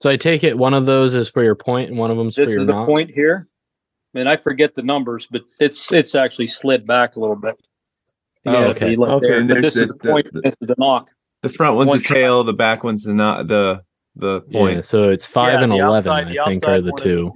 So 0.00 0.08
I 0.10 0.16
take 0.16 0.44
it 0.44 0.56
one 0.56 0.74
of 0.74 0.86
those 0.86 1.14
is 1.14 1.28
for 1.28 1.42
your 1.42 1.54
point 1.54 1.90
and 1.90 1.98
one 1.98 2.10
of 2.10 2.16
them's 2.16 2.34
this 2.34 2.46
for 2.48 2.50
your 2.52 2.60
is 2.60 2.66
the 2.66 2.72
knot. 2.72 2.86
point 2.86 3.10
here 3.10 3.46
and 4.14 4.28
i 4.28 4.36
forget 4.36 4.74
the 4.74 4.82
numbers 4.82 5.28
but 5.30 5.42
it's 5.60 5.92
it's 5.92 6.14
actually 6.14 6.46
slid 6.46 6.84
back 6.86 7.16
a 7.16 7.20
little 7.20 7.36
bit 7.36 7.54
Oh, 8.46 8.52
Yeah, 8.52 8.58
okay. 8.68 8.96
Okay, 8.96 9.26
there. 9.28 9.38
and 9.38 9.48
But 9.48 9.54
there's 9.54 9.64
this 9.74 9.76
is 9.76 9.88
the- 9.88 9.92
the 10.02 10.08
point. 10.10 10.32
the- 10.32 10.40
This 10.40 10.56
is 10.62 10.66
the 10.68 10.74
nock. 10.78 11.08
The 11.42 11.50
front 11.50 11.76
one's 11.76 11.88
One 11.90 11.98
the 11.98 12.04
tail, 12.04 12.42
the 12.42 12.54
back 12.54 12.82
one's 12.82 13.04
the 13.04 13.12
not 13.12 13.48
the 13.48 13.82
the 14.16 14.42
Yeah, 14.48 14.58
point. 14.60 14.84
so 14.84 15.08
it's 15.08 15.26
five 15.26 15.54
Yeah, 15.54 15.62
and 15.64 15.72
eleven, 15.72 16.12
outside- 16.12 16.38
I 16.38 16.44
think, 16.46 16.66
are 16.66 16.80
the 16.80 16.92
two. 17.00 17.32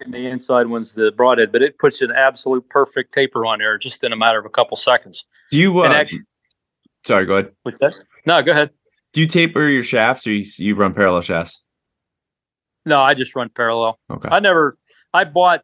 and 0.00 0.14
the 0.14 0.26
inside 0.28 0.66
one's 0.66 0.94
the 0.94 1.12
broadhead, 1.12 1.50
but 1.52 1.62
it 1.62 1.78
puts 1.78 2.02
an 2.02 2.12
absolute 2.12 2.68
perfect 2.68 3.12
taper 3.12 3.44
on 3.46 3.58
there 3.58 3.76
just 3.78 4.02
in 4.04 4.12
a 4.12 4.16
matter 4.16 4.38
of 4.38 4.46
a 4.46 4.50
couple 4.50 4.76
seconds. 4.76 5.24
Do 5.50 5.58
you? 5.58 5.80
Uh, 5.80 5.84
And 5.84 5.92
act- 5.94 6.16
sorry, 7.06 7.26
go 7.26 7.34
ahead. 7.34 7.52
With 7.64 7.78
this? 7.78 8.04
No, 8.26 8.42
go 8.42 8.52
ahead. 8.52 8.70
Do 9.12 9.20
you 9.20 9.26
taper 9.26 9.68
your 9.68 9.82
shafts 9.82 10.26
or 10.26 10.32
you, 10.32 10.44
you 10.58 10.74
run 10.74 10.94
parallel 10.94 11.22
shafts? 11.22 11.62
No, 12.86 12.98
I 13.00 13.14
just 13.14 13.34
run 13.34 13.48
parallel. 13.48 13.98
Okay. 14.10 14.28
I 14.30 14.40
never. 14.40 14.76
I 15.12 15.24
bought. 15.24 15.62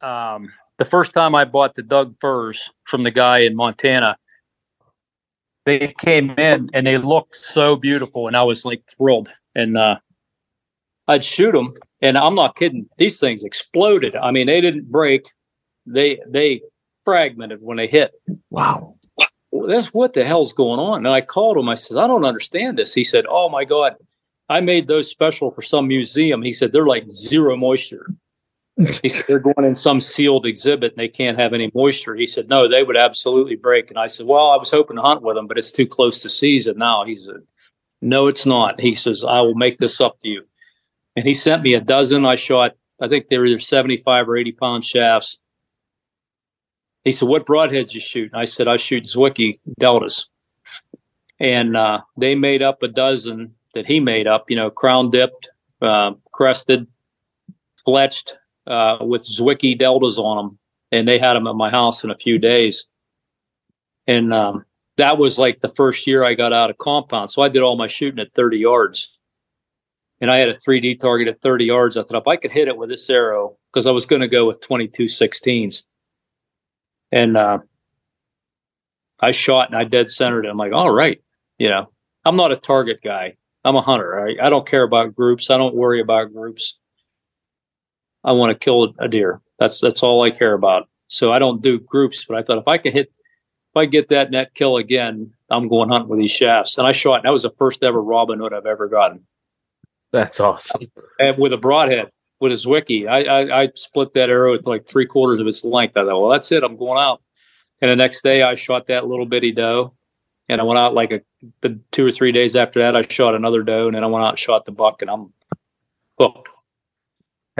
Um, 0.00 0.52
the 0.78 0.84
first 0.84 1.12
time 1.12 1.34
I 1.34 1.44
bought 1.44 1.74
the 1.74 1.82
Doug 1.82 2.16
firs 2.20 2.70
from 2.84 3.02
the 3.04 3.10
guy 3.10 3.40
in 3.40 3.54
Montana, 3.54 4.16
they 5.66 5.94
came 5.98 6.30
in 6.32 6.70
and 6.72 6.86
they 6.86 6.98
looked 6.98 7.36
so 7.36 7.76
beautiful, 7.76 8.26
and 8.26 8.36
I 8.36 8.42
was 8.42 8.64
like 8.64 8.82
thrilled. 8.96 9.28
And 9.54 9.76
uh, 9.76 9.96
I'd 11.08 11.24
shoot 11.24 11.52
them, 11.52 11.74
and 12.00 12.16
I'm 12.16 12.34
not 12.34 12.56
kidding. 12.56 12.88
These 12.98 13.20
things 13.20 13.44
exploded. 13.44 14.16
I 14.16 14.30
mean, 14.30 14.46
they 14.46 14.60
didn't 14.60 14.90
break. 14.90 15.22
They 15.86 16.20
they 16.28 16.62
fragmented 17.04 17.60
when 17.60 17.76
they 17.76 17.86
hit. 17.86 18.12
Wow. 18.50 18.96
That's 19.66 19.88
what 19.88 20.14
the 20.14 20.24
hell's 20.24 20.52
going 20.52 20.78
on. 20.78 20.98
And 20.98 21.08
I 21.08 21.20
called 21.20 21.56
him. 21.56 21.68
I 21.68 21.74
said, 21.74 21.96
I 21.96 22.06
don't 22.06 22.24
understand 22.24 22.78
this. 22.78 22.94
He 22.94 23.04
said, 23.04 23.24
Oh 23.28 23.48
my 23.48 23.64
God, 23.64 23.96
I 24.48 24.60
made 24.60 24.86
those 24.86 25.10
special 25.10 25.50
for 25.50 25.62
some 25.62 25.88
museum. 25.88 26.42
He 26.42 26.52
said, 26.52 26.72
They're 26.72 26.86
like 26.86 27.10
zero 27.10 27.56
moisture. 27.56 28.06
He 28.76 29.08
said, 29.08 29.24
They're 29.28 29.38
going 29.38 29.66
in 29.66 29.74
some 29.74 30.00
sealed 30.00 30.46
exhibit 30.46 30.92
and 30.92 30.98
they 30.98 31.08
can't 31.08 31.38
have 31.38 31.52
any 31.52 31.70
moisture. 31.74 32.14
He 32.14 32.26
said, 32.26 32.48
No, 32.48 32.68
they 32.68 32.82
would 32.82 32.96
absolutely 32.96 33.56
break. 33.56 33.90
And 33.90 33.98
I 33.98 34.06
said, 34.06 34.26
Well, 34.26 34.50
I 34.50 34.56
was 34.56 34.70
hoping 34.70 34.96
to 34.96 35.02
hunt 35.02 35.22
with 35.22 35.36
them, 35.36 35.46
but 35.46 35.58
it's 35.58 35.72
too 35.72 35.86
close 35.86 36.20
to 36.22 36.30
season 36.30 36.78
now. 36.78 37.04
He 37.04 37.16
said, 37.16 37.42
No, 38.00 38.26
it's 38.28 38.46
not. 38.46 38.80
He 38.80 38.94
says, 38.94 39.24
I 39.24 39.40
will 39.40 39.54
make 39.54 39.78
this 39.78 40.00
up 40.00 40.18
to 40.20 40.28
you. 40.28 40.44
And 41.16 41.26
he 41.26 41.34
sent 41.34 41.62
me 41.62 41.74
a 41.74 41.80
dozen. 41.80 42.24
I 42.24 42.36
shot, 42.36 42.76
I 43.00 43.08
think 43.08 43.28
they 43.28 43.38
were 43.38 43.46
either 43.46 43.58
75 43.58 44.28
or 44.28 44.36
80 44.36 44.52
pound 44.52 44.84
shafts. 44.84 45.38
He 47.04 47.10
said, 47.10 47.28
What 47.28 47.46
broadheads 47.46 47.92
you 47.92 48.00
shoot? 48.00 48.30
And 48.32 48.40
I 48.40 48.44
said, 48.44 48.68
I 48.68 48.76
shoot 48.76 49.04
Zwickey 49.04 49.58
Deltas. 49.78 50.28
And 51.38 51.76
uh, 51.76 52.00
they 52.18 52.34
made 52.34 52.62
up 52.62 52.82
a 52.82 52.88
dozen 52.88 53.54
that 53.74 53.86
he 53.86 54.00
made 54.00 54.26
up, 54.26 54.50
you 54.50 54.56
know, 54.56 54.70
crown 54.70 55.10
dipped, 55.10 55.48
uh, 55.80 56.12
crested, 56.32 56.86
fletched 57.86 58.32
uh, 58.66 58.98
with 59.00 59.22
Zwickey 59.22 59.78
Deltas 59.78 60.18
on 60.18 60.36
them. 60.36 60.58
And 60.92 61.06
they 61.06 61.18
had 61.18 61.34
them 61.34 61.46
at 61.46 61.54
my 61.54 61.70
house 61.70 62.02
in 62.02 62.10
a 62.10 62.16
few 62.16 62.38
days. 62.38 62.86
And 64.06 64.34
um, 64.34 64.64
that 64.96 65.18
was 65.18 65.38
like 65.38 65.60
the 65.60 65.72
first 65.74 66.06
year 66.06 66.24
I 66.24 66.34
got 66.34 66.52
out 66.52 66.70
of 66.70 66.78
compound. 66.78 67.30
So 67.30 67.42
I 67.42 67.48
did 67.48 67.62
all 67.62 67.76
my 67.76 67.86
shooting 67.86 68.18
at 68.18 68.34
30 68.34 68.58
yards. 68.58 69.16
And 70.20 70.30
I 70.30 70.38
had 70.38 70.48
a 70.48 70.58
3D 70.58 70.98
target 70.98 71.28
at 71.28 71.40
30 71.40 71.64
yards. 71.64 71.96
I 71.96 72.02
thought 72.02 72.20
if 72.20 72.26
I 72.26 72.36
could 72.36 72.50
hit 72.50 72.68
it 72.68 72.76
with 72.76 72.90
this 72.90 73.08
arrow, 73.08 73.56
because 73.72 73.86
I 73.86 73.92
was 73.92 74.04
going 74.04 74.20
to 74.20 74.28
go 74.28 74.46
with 74.46 74.60
22 74.60 75.04
16s 75.04 75.82
and 77.12 77.36
uh, 77.36 77.58
I 79.20 79.30
shot 79.32 79.68
and 79.68 79.76
I 79.76 79.84
dead 79.84 80.10
centered 80.10 80.44
it. 80.44 80.50
I'm 80.50 80.56
like, 80.56 80.72
all 80.72 80.90
right, 80.90 81.22
you 81.58 81.68
know, 81.68 81.90
I'm 82.24 82.36
not 82.36 82.52
a 82.52 82.56
target 82.56 83.00
guy. 83.02 83.36
I'm 83.64 83.76
a 83.76 83.82
hunter. 83.82 84.26
I, 84.26 84.46
I 84.46 84.50
don't 84.50 84.66
care 84.66 84.82
about 84.82 85.14
groups. 85.14 85.50
I 85.50 85.56
don't 85.56 85.74
worry 85.74 86.00
about 86.00 86.32
groups. 86.32 86.78
I 88.24 88.32
want 88.32 88.50
to 88.52 88.58
kill 88.64 88.94
a 88.98 89.08
deer. 89.08 89.40
That's 89.58 89.80
that's 89.80 90.02
all 90.02 90.22
I 90.22 90.30
care 90.30 90.54
about. 90.54 90.88
So 91.08 91.32
I 91.32 91.38
don't 91.38 91.62
do 91.62 91.78
groups. 91.78 92.24
But 92.24 92.38
I 92.38 92.42
thought 92.42 92.58
if 92.58 92.68
I 92.68 92.78
can 92.78 92.92
hit, 92.92 93.08
if 93.08 93.76
I 93.76 93.86
get 93.86 94.08
that 94.10 94.30
net 94.30 94.54
kill 94.54 94.76
again, 94.76 95.32
I'm 95.50 95.68
going 95.68 95.88
hunting 95.90 96.08
with 96.08 96.20
these 96.20 96.30
shafts. 96.30 96.78
And 96.78 96.86
I 96.86 96.92
shot. 96.92 97.16
And 97.16 97.24
that 97.24 97.32
was 97.32 97.42
the 97.42 97.50
first 97.58 97.82
ever 97.82 98.02
Robin 98.02 98.38
Hood 98.38 98.52
I've 98.52 98.66
ever 98.66 98.88
gotten, 98.88 99.24
That's 100.12 100.40
awesome. 100.40 100.90
and 101.18 101.36
with 101.38 101.52
a 101.52 101.56
broadhead 101.56 102.10
with 102.40 102.52
a 102.52 102.54
Zwickey. 102.54 103.06
I, 103.08 103.22
I 103.24 103.62
I 103.62 103.68
split 103.74 104.14
that 104.14 104.30
arrow 104.30 104.54
at 104.54 104.66
like 104.66 104.86
three 104.86 105.06
quarters 105.06 105.38
of 105.40 105.46
its 105.46 105.64
length. 105.64 105.96
I 105.96 106.04
thought, 106.04 106.20
well, 106.20 106.30
that's 106.30 106.50
it. 106.52 106.62
I'm 106.62 106.76
going 106.76 106.98
out. 107.00 107.22
And 107.82 107.90
the 107.90 107.96
next 107.96 108.22
day, 108.22 108.42
I 108.42 108.54
shot 108.56 108.86
that 108.88 109.06
little 109.06 109.24
bitty 109.26 109.52
doe, 109.52 109.94
and 110.50 110.60
I 110.60 110.64
went 110.64 110.78
out 110.78 110.92
like 110.94 111.12
a 111.12 111.20
the 111.62 111.78
two 111.92 112.06
or 112.06 112.12
three 112.12 112.30
days 112.32 112.54
after 112.56 112.80
that. 112.80 112.94
I 112.94 113.02
shot 113.02 113.34
another 113.34 113.62
doe, 113.62 113.86
and 113.86 113.94
then 113.94 114.04
I 114.04 114.06
went 114.06 114.24
out 114.24 114.30
and 114.30 114.38
shot 114.38 114.64
the 114.66 114.72
buck, 114.72 115.00
and 115.00 115.10
I'm 115.10 115.32
hooked. 116.18 116.49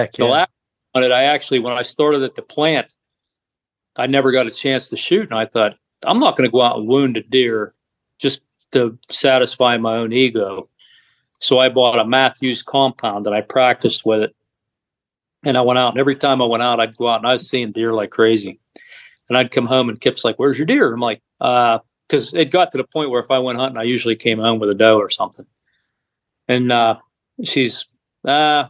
Heck 0.00 0.12
The 0.12 0.24
last 0.24 0.50
on 0.94 1.04
it, 1.04 1.12
I 1.12 1.24
actually 1.24 1.58
when 1.58 1.74
I 1.74 1.82
started 1.82 2.22
at 2.22 2.34
the 2.34 2.42
plant, 2.42 2.94
I 3.96 4.06
never 4.06 4.32
got 4.32 4.46
a 4.46 4.50
chance 4.50 4.88
to 4.88 4.96
shoot, 4.96 5.30
and 5.30 5.38
I 5.38 5.46
thought 5.46 5.76
I'm 6.04 6.18
not 6.18 6.36
going 6.36 6.48
to 6.48 6.52
go 6.52 6.62
out 6.62 6.78
and 6.78 6.88
wound 6.88 7.16
a 7.16 7.22
deer 7.22 7.74
just 8.18 8.40
to 8.72 8.98
satisfy 9.08 9.76
my 9.76 9.96
own 9.96 10.12
ego. 10.12 10.68
So 11.40 11.58
I 11.58 11.68
bought 11.68 11.98
a 11.98 12.04
Mathews 12.04 12.62
compound 12.62 13.26
and 13.26 13.34
I 13.34 13.40
practiced 13.40 14.04
with 14.04 14.20
it. 14.20 14.36
And 15.42 15.56
I 15.56 15.62
went 15.62 15.78
out, 15.78 15.92
and 15.92 16.00
every 16.00 16.16
time 16.16 16.42
I 16.42 16.44
went 16.44 16.62
out, 16.62 16.80
I'd 16.80 16.96
go 16.96 17.08
out 17.08 17.20
and 17.20 17.26
I 17.26 17.32
was 17.32 17.48
seeing 17.48 17.72
deer 17.72 17.94
like 17.94 18.10
crazy. 18.10 18.60
And 19.28 19.38
I'd 19.38 19.50
come 19.50 19.64
home, 19.66 19.88
and 19.88 19.98
Kip's 19.98 20.24
like, 20.24 20.36
"Where's 20.36 20.58
your 20.58 20.66
deer?" 20.66 20.92
I'm 20.92 21.00
like, 21.00 21.22
"Uh," 21.40 21.78
because 22.06 22.34
it 22.34 22.50
got 22.50 22.72
to 22.72 22.78
the 22.78 22.84
point 22.84 23.08
where 23.08 23.22
if 23.22 23.30
I 23.30 23.38
went 23.38 23.58
hunting, 23.58 23.78
I 23.78 23.84
usually 23.84 24.16
came 24.16 24.38
home 24.38 24.58
with 24.58 24.68
a 24.68 24.74
doe 24.74 24.98
or 24.98 25.08
something. 25.08 25.46
And 26.46 26.70
uh, 26.70 26.96
she's, 27.44 27.86
uh, 28.26 28.66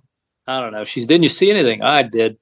I 0.51 0.61
don't 0.61 0.73
know. 0.73 0.85
She's, 0.85 1.07
didn't 1.07 1.23
you 1.23 1.29
see 1.29 1.49
anything? 1.49 1.81
I 1.81 2.03
did. 2.03 2.37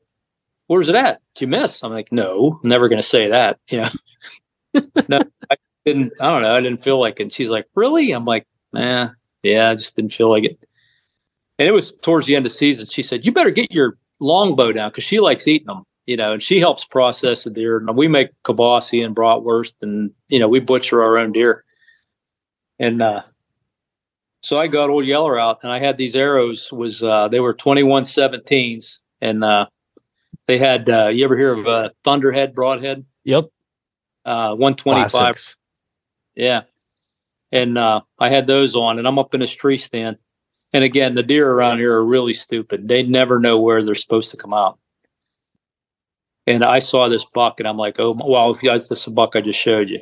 Where's 0.67 0.89
it 0.89 0.95
at? 0.95 1.21
Did 1.35 1.43
you 1.43 1.49
miss? 1.49 1.83
I'm 1.83 1.93
like, 1.93 2.11
no, 2.11 2.59
I'm 2.63 2.69
never 2.69 2.89
going 2.89 3.01
to 3.01 3.07
say 3.07 3.29
that. 3.29 3.59
You 3.71 3.83
know, 3.83 4.81
no, 5.09 5.21
I 5.51 5.57
didn't. 5.85 6.13
I 6.21 6.31
don't 6.31 6.43
know. 6.43 6.55
I 6.55 6.61
didn't 6.61 6.83
feel 6.83 7.01
like 7.01 7.21
it. 7.21 7.25
And 7.25 7.33
she's 7.33 7.51
like, 7.51 7.67
really? 7.75 8.13
I'm 8.13 8.25
like, 8.25 8.47
eh, 8.77 9.09
yeah, 9.43 9.71
I 9.71 9.75
just 9.75 9.97
didn't 9.97 10.13
feel 10.13 10.31
like 10.31 10.45
it. 10.45 10.59
And 11.59 11.69
it 11.69 11.73
was 11.73 11.93
towards 12.03 12.27
the 12.27 12.37
end 12.37 12.47
of 12.47 12.53
season. 12.53 12.87
She 12.87 13.03
said, 13.03 13.27
you 13.27 13.33
better 13.33 13.51
get 13.51 13.73
your 13.73 13.99
longbow 14.21 14.73
down 14.73 14.91
because 14.91 15.05
she 15.05 15.21
likes 15.21 15.49
eating 15.49 15.67
them, 15.67 15.85
you 16.07 16.17
know, 16.17 16.33
and 16.33 16.43
she 16.43 16.61
helps 16.61 16.85
process 16.85 17.45
the 17.45 17.51
deer. 17.51 17.79
And 17.79 17.97
we 17.97 18.09
make 18.09 18.31
kibasi 18.45 19.05
and 19.05 19.17
bratwurst 19.17 19.75
and, 19.83 20.11
you 20.29 20.39
know, 20.39 20.49
we 20.49 20.61
butcher 20.61 21.03
our 21.03 21.19
own 21.19 21.33
deer. 21.33 21.65
And, 22.79 23.03
uh, 23.03 23.23
so 24.43 24.59
I 24.59 24.67
got 24.67 24.91
old 24.91 25.05
Yeller 25.05 25.39
out 25.39 25.61
and 25.63 25.73
I 25.73 25.79
had 25.79 25.97
these 25.97 26.17
arrows 26.17 26.73
was, 26.73 27.03
uh, 27.03 27.29
they 27.29 27.41
were 27.41 27.55
21 27.55 28.03
17s 28.05 28.99
and, 29.21 29.45
uh, 29.45 29.67
they 30.47 30.59
had, 30.59 30.89
uh, 30.89 31.09
you 31.09 31.25
ever 31.25 31.37
hear 31.37 31.53
of 31.53 31.67
a 31.67 31.93
thunderhead 32.05 32.55
broadhead? 32.55 33.05
Yep. 33.25 33.51
Uh, 34.25 34.55
125 34.55 35.11
Classics. 35.11 35.57
yeah. 36.35 36.63
And 37.51 37.79
uh, 37.79 38.03
I 38.19 38.29
had 38.29 38.47
those 38.47 38.77
on, 38.77 38.99
and 38.99 39.09
I'm 39.09 39.19
up 39.19 39.35
in 39.35 39.41
this 39.41 39.55
tree 39.55 39.79
stand. 39.79 40.17
And 40.73 40.85
again, 40.85 41.15
the 41.15 41.23
deer 41.23 41.51
around 41.51 41.79
here 41.79 41.95
are 41.95 42.05
really 42.05 42.35
stupid. 42.35 42.89
They 42.89 43.03
never 43.03 43.39
know 43.39 43.59
where 43.59 43.83
they're 43.83 43.95
supposed 43.95 44.31
to 44.33 44.37
come 44.37 44.53
out. 44.53 44.79
And 46.47 46.65
I 46.65 46.79
saw 46.79 47.09
this 47.09 47.25
buck, 47.25 47.61
and 47.61 47.69
I'm 47.69 47.77
like, 47.77 47.99
oh, 47.99 48.17
well, 48.23 48.51
if 48.55 48.63
you 48.63 48.71
guys, 48.71 48.89
this 48.89 49.01
is 49.01 49.07
a 49.07 49.11
buck 49.11 49.35
I 49.35 49.41
just 49.41 49.59
showed 49.59 49.89
you. 49.89 50.01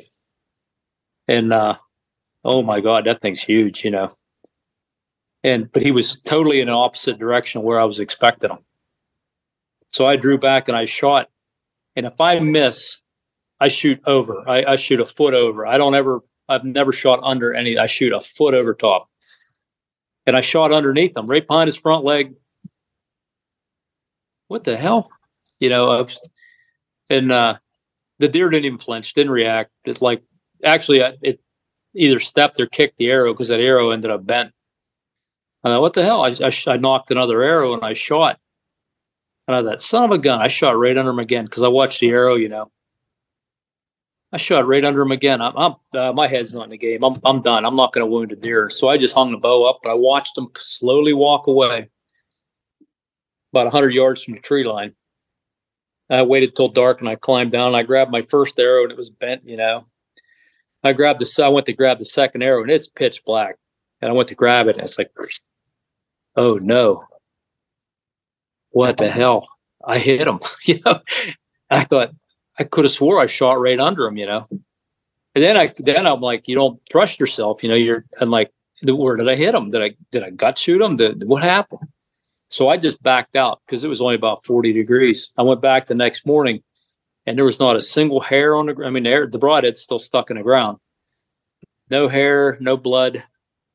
And 1.27 1.51
uh, 1.53 1.75
oh 2.43 2.63
my 2.63 2.79
God, 2.79 3.05
that 3.05 3.21
thing's 3.21 3.41
huge, 3.41 3.83
you 3.83 3.91
know. 3.91 4.15
And 5.43 5.71
but 5.71 5.83
he 5.83 5.91
was 5.91 6.19
totally 6.21 6.61
in 6.61 6.67
the 6.67 6.73
opposite 6.73 7.19
direction 7.19 7.61
where 7.61 7.79
I 7.79 7.85
was 7.85 7.99
expecting 7.99 8.49
him. 8.49 8.59
So 9.91 10.05
I 10.07 10.15
drew 10.15 10.37
back 10.37 10.67
and 10.67 10.77
I 10.77 10.85
shot. 10.85 11.29
And 11.95 12.05
if 12.05 12.19
I 12.19 12.39
miss, 12.39 12.97
I 13.59 13.67
shoot 13.69 13.99
over. 14.05 14.47
I, 14.47 14.63
I 14.73 14.75
shoot 14.75 14.99
a 14.99 15.05
foot 15.05 15.33
over. 15.33 15.65
I 15.65 15.77
don't 15.77 15.95
ever. 15.95 16.21
I've 16.49 16.63
never 16.63 16.91
shot 16.91 17.19
under 17.23 17.53
any. 17.53 17.77
I 17.77 17.87
shoot 17.87 18.13
a 18.13 18.21
foot 18.21 18.53
over 18.53 18.73
top, 18.73 19.09
and 20.25 20.37
I 20.37 20.41
shot 20.41 20.71
underneath 20.71 21.17
him, 21.17 21.27
right 21.27 21.45
behind 21.45 21.67
his 21.67 21.75
front 21.75 22.03
leg. 22.03 22.35
What 24.47 24.63
the 24.63 24.77
hell, 24.77 25.09
you 25.59 25.69
know? 25.69 26.07
And 27.09 27.31
uh, 27.31 27.57
the 28.19 28.27
deer 28.27 28.49
didn't 28.49 28.65
even 28.65 28.77
flinch, 28.77 29.13
didn't 29.13 29.31
react. 29.31 29.71
It's 29.85 30.01
like 30.01 30.23
actually, 30.63 31.01
it 31.21 31.41
either 31.95 32.19
stepped 32.19 32.59
or 32.59 32.67
kicked 32.67 32.97
the 32.97 33.09
arrow 33.09 33.33
because 33.33 33.49
that 33.49 33.59
arrow 33.59 33.89
ended 33.89 34.11
up 34.11 34.25
bent. 34.25 34.53
I 35.63 35.69
thought, 35.69 35.81
what 35.81 35.93
the 35.93 36.03
hell? 36.03 36.23
I, 36.23 36.29
I, 36.29 36.51
I 36.67 36.77
knocked 36.77 37.11
another 37.11 37.41
arrow 37.41 37.73
and 37.73 37.83
I 37.83 37.93
shot. 37.93 38.39
And 39.47 39.55
I 39.55 39.63
thought, 39.63 39.81
son 39.81 40.03
of 40.03 40.11
a 40.11 40.17
gun! 40.17 40.41
I 40.41 40.49
shot 40.49 40.77
right 40.77 40.97
under 40.97 41.11
him 41.11 41.19
again 41.19 41.45
because 41.45 41.63
I 41.63 41.69
watched 41.69 42.01
the 42.01 42.09
arrow, 42.09 42.35
you 42.35 42.49
know. 42.49 42.69
I 44.33 44.37
shot 44.37 44.67
right 44.67 44.83
under 44.83 45.01
him 45.01 45.11
again. 45.11 45.41
I'm, 45.41 45.55
I'm 45.55 45.75
uh, 45.93 46.11
my 46.11 46.27
head's 46.27 46.53
not 46.53 46.65
in 46.65 46.71
the 46.71 46.77
game. 46.77 47.01
I'm, 47.01 47.19
I'm 47.23 47.41
done. 47.41 47.65
I'm 47.65 47.77
not 47.77 47.93
going 47.93 48.05
to 48.05 48.11
wound 48.11 48.33
a 48.33 48.35
deer. 48.35 48.69
So 48.69 48.89
I 48.89 48.97
just 48.97 49.15
hung 49.15 49.31
the 49.31 49.37
bow 49.37 49.63
up. 49.63 49.79
And 49.83 49.91
I 49.91 49.95
watched 49.95 50.37
him 50.37 50.49
slowly 50.57 51.13
walk 51.13 51.47
away, 51.47 51.89
about 53.53 53.71
hundred 53.71 53.93
yards 53.93 54.21
from 54.21 54.33
the 54.33 54.41
tree 54.41 54.65
line. 54.65 54.93
I 56.09 56.21
waited 56.23 56.55
till 56.55 56.69
dark 56.69 56.99
and 56.99 57.09
I 57.09 57.15
climbed 57.15 57.51
down. 57.51 57.73
I 57.73 57.83
grabbed 57.83 58.11
my 58.11 58.21
first 58.21 58.59
arrow 58.59 58.83
and 58.83 58.91
it 58.91 58.97
was 58.97 59.09
bent. 59.09 59.43
You 59.45 59.57
know, 59.57 59.85
I 60.83 60.91
grabbed 60.91 61.21
the. 61.21 61.43
I 61.43 61.47
went 61.47 61.65
to 61.67 61.73
grab 61.73 61.99
the 61.99 62.05
second 62.05 62.43
arrow 62.43 62.61
and 62.61 62.71
it's 62.71 62.87
pitch 62.87 63.23
black. 63.23 63.55
And 64.01 64.09
I 64.09 64.13
went 64.13 64.27
to 64.29 64.35
grab 64.35 64.67
it 64.67 64.75
and 64.75 64.83
it's 64.83 64.97
like, 64.97 65.09
oh 66.37 66.59
no, 66.61 67.01
what 68.69 68.97
the 68.97 69.09
hell? 69.09 69.47
I 69.83 69.99
hit 69.99 70.27
him. 70.27 70.39
you 70.63 70.79
know, 70.85 71.01
I 71.69 71.83
thought 71.83 72.11
I 72.59 72.63
could 72.63 72.85
have 72.85 72.91
swore 72.91 73.19
I 73.19 73.25
shot 73.25 73.59
right 73.59 73.79
under 73.79 74.05
him, 74.05 74.17
you 74.17 74.25
know. 74.25 74.47
And 74.51 75.43
then 75.43 75.57
I 75.57 75.73
then 75.77 76.07
I'm 76.07 76.21
like, 76.21 76.47
you 76.47 76.55
don't 76.55 76.79
trust 76.89 77.19
yourself, 77.19 77.63
you 77.63 77.69
know. 77.69 77.75
You're 77.75 78.05
and 78.19 78.29
like, 78.29 78.51
where 78.83 79.15
did 79.15 79.29
I 79.29 79.35
hit 79.35 79.55
him? 79.55 79.71
Did 79.71 79.81
I 79.81 79.95
did 80.11 80.23
I 80.23 80.29
gut 80.29 80.57
shoot 80.57 80.81
him? 80.81 80.97
Did 80.97 81.27
what 81.27 81.43
happened? 81.43 81.81
So 82.49 82.69
I 82.69 82.77
just 82.77 83.03
backed 83.03 83.35
out 83.35 83.61
because 83.65 83.83
it 83.83 83.89
was 83.89 83.99
only 83.99 84.15
about 84.15 84.45
40 84.45 84.71
degrees. 84.71 85.31
I 85.37 85.41
went 85.43 85.61
back 85.61 85.85
the 85.85 85.95
next 85.95 86.25
morning, 86.25 86.63
and 87.25 87.37
there 87.37 87.45
was 87.45 87.59
not 87.59 87.75
a 87.75 87.81
single 87.81 88.19
hair 88.19 88.55
on 88.55 88.67
the. 88.67 88.85
I 88.85 88.89
mean, 88.89 89.03
the, 89.03 89.09
hair, 89.09 89.27
the 89.27 89.37
broadhead's 89.37 89.81
still 89.81 89.99
stuck 89.99 90.29
in 90.29 90.37
the 90.37 90.43
ground. 90.43 90.77
No 91.89 92.07
hair, 92.07 92.57
no 92.59 92.77
blood. 92.77 93.23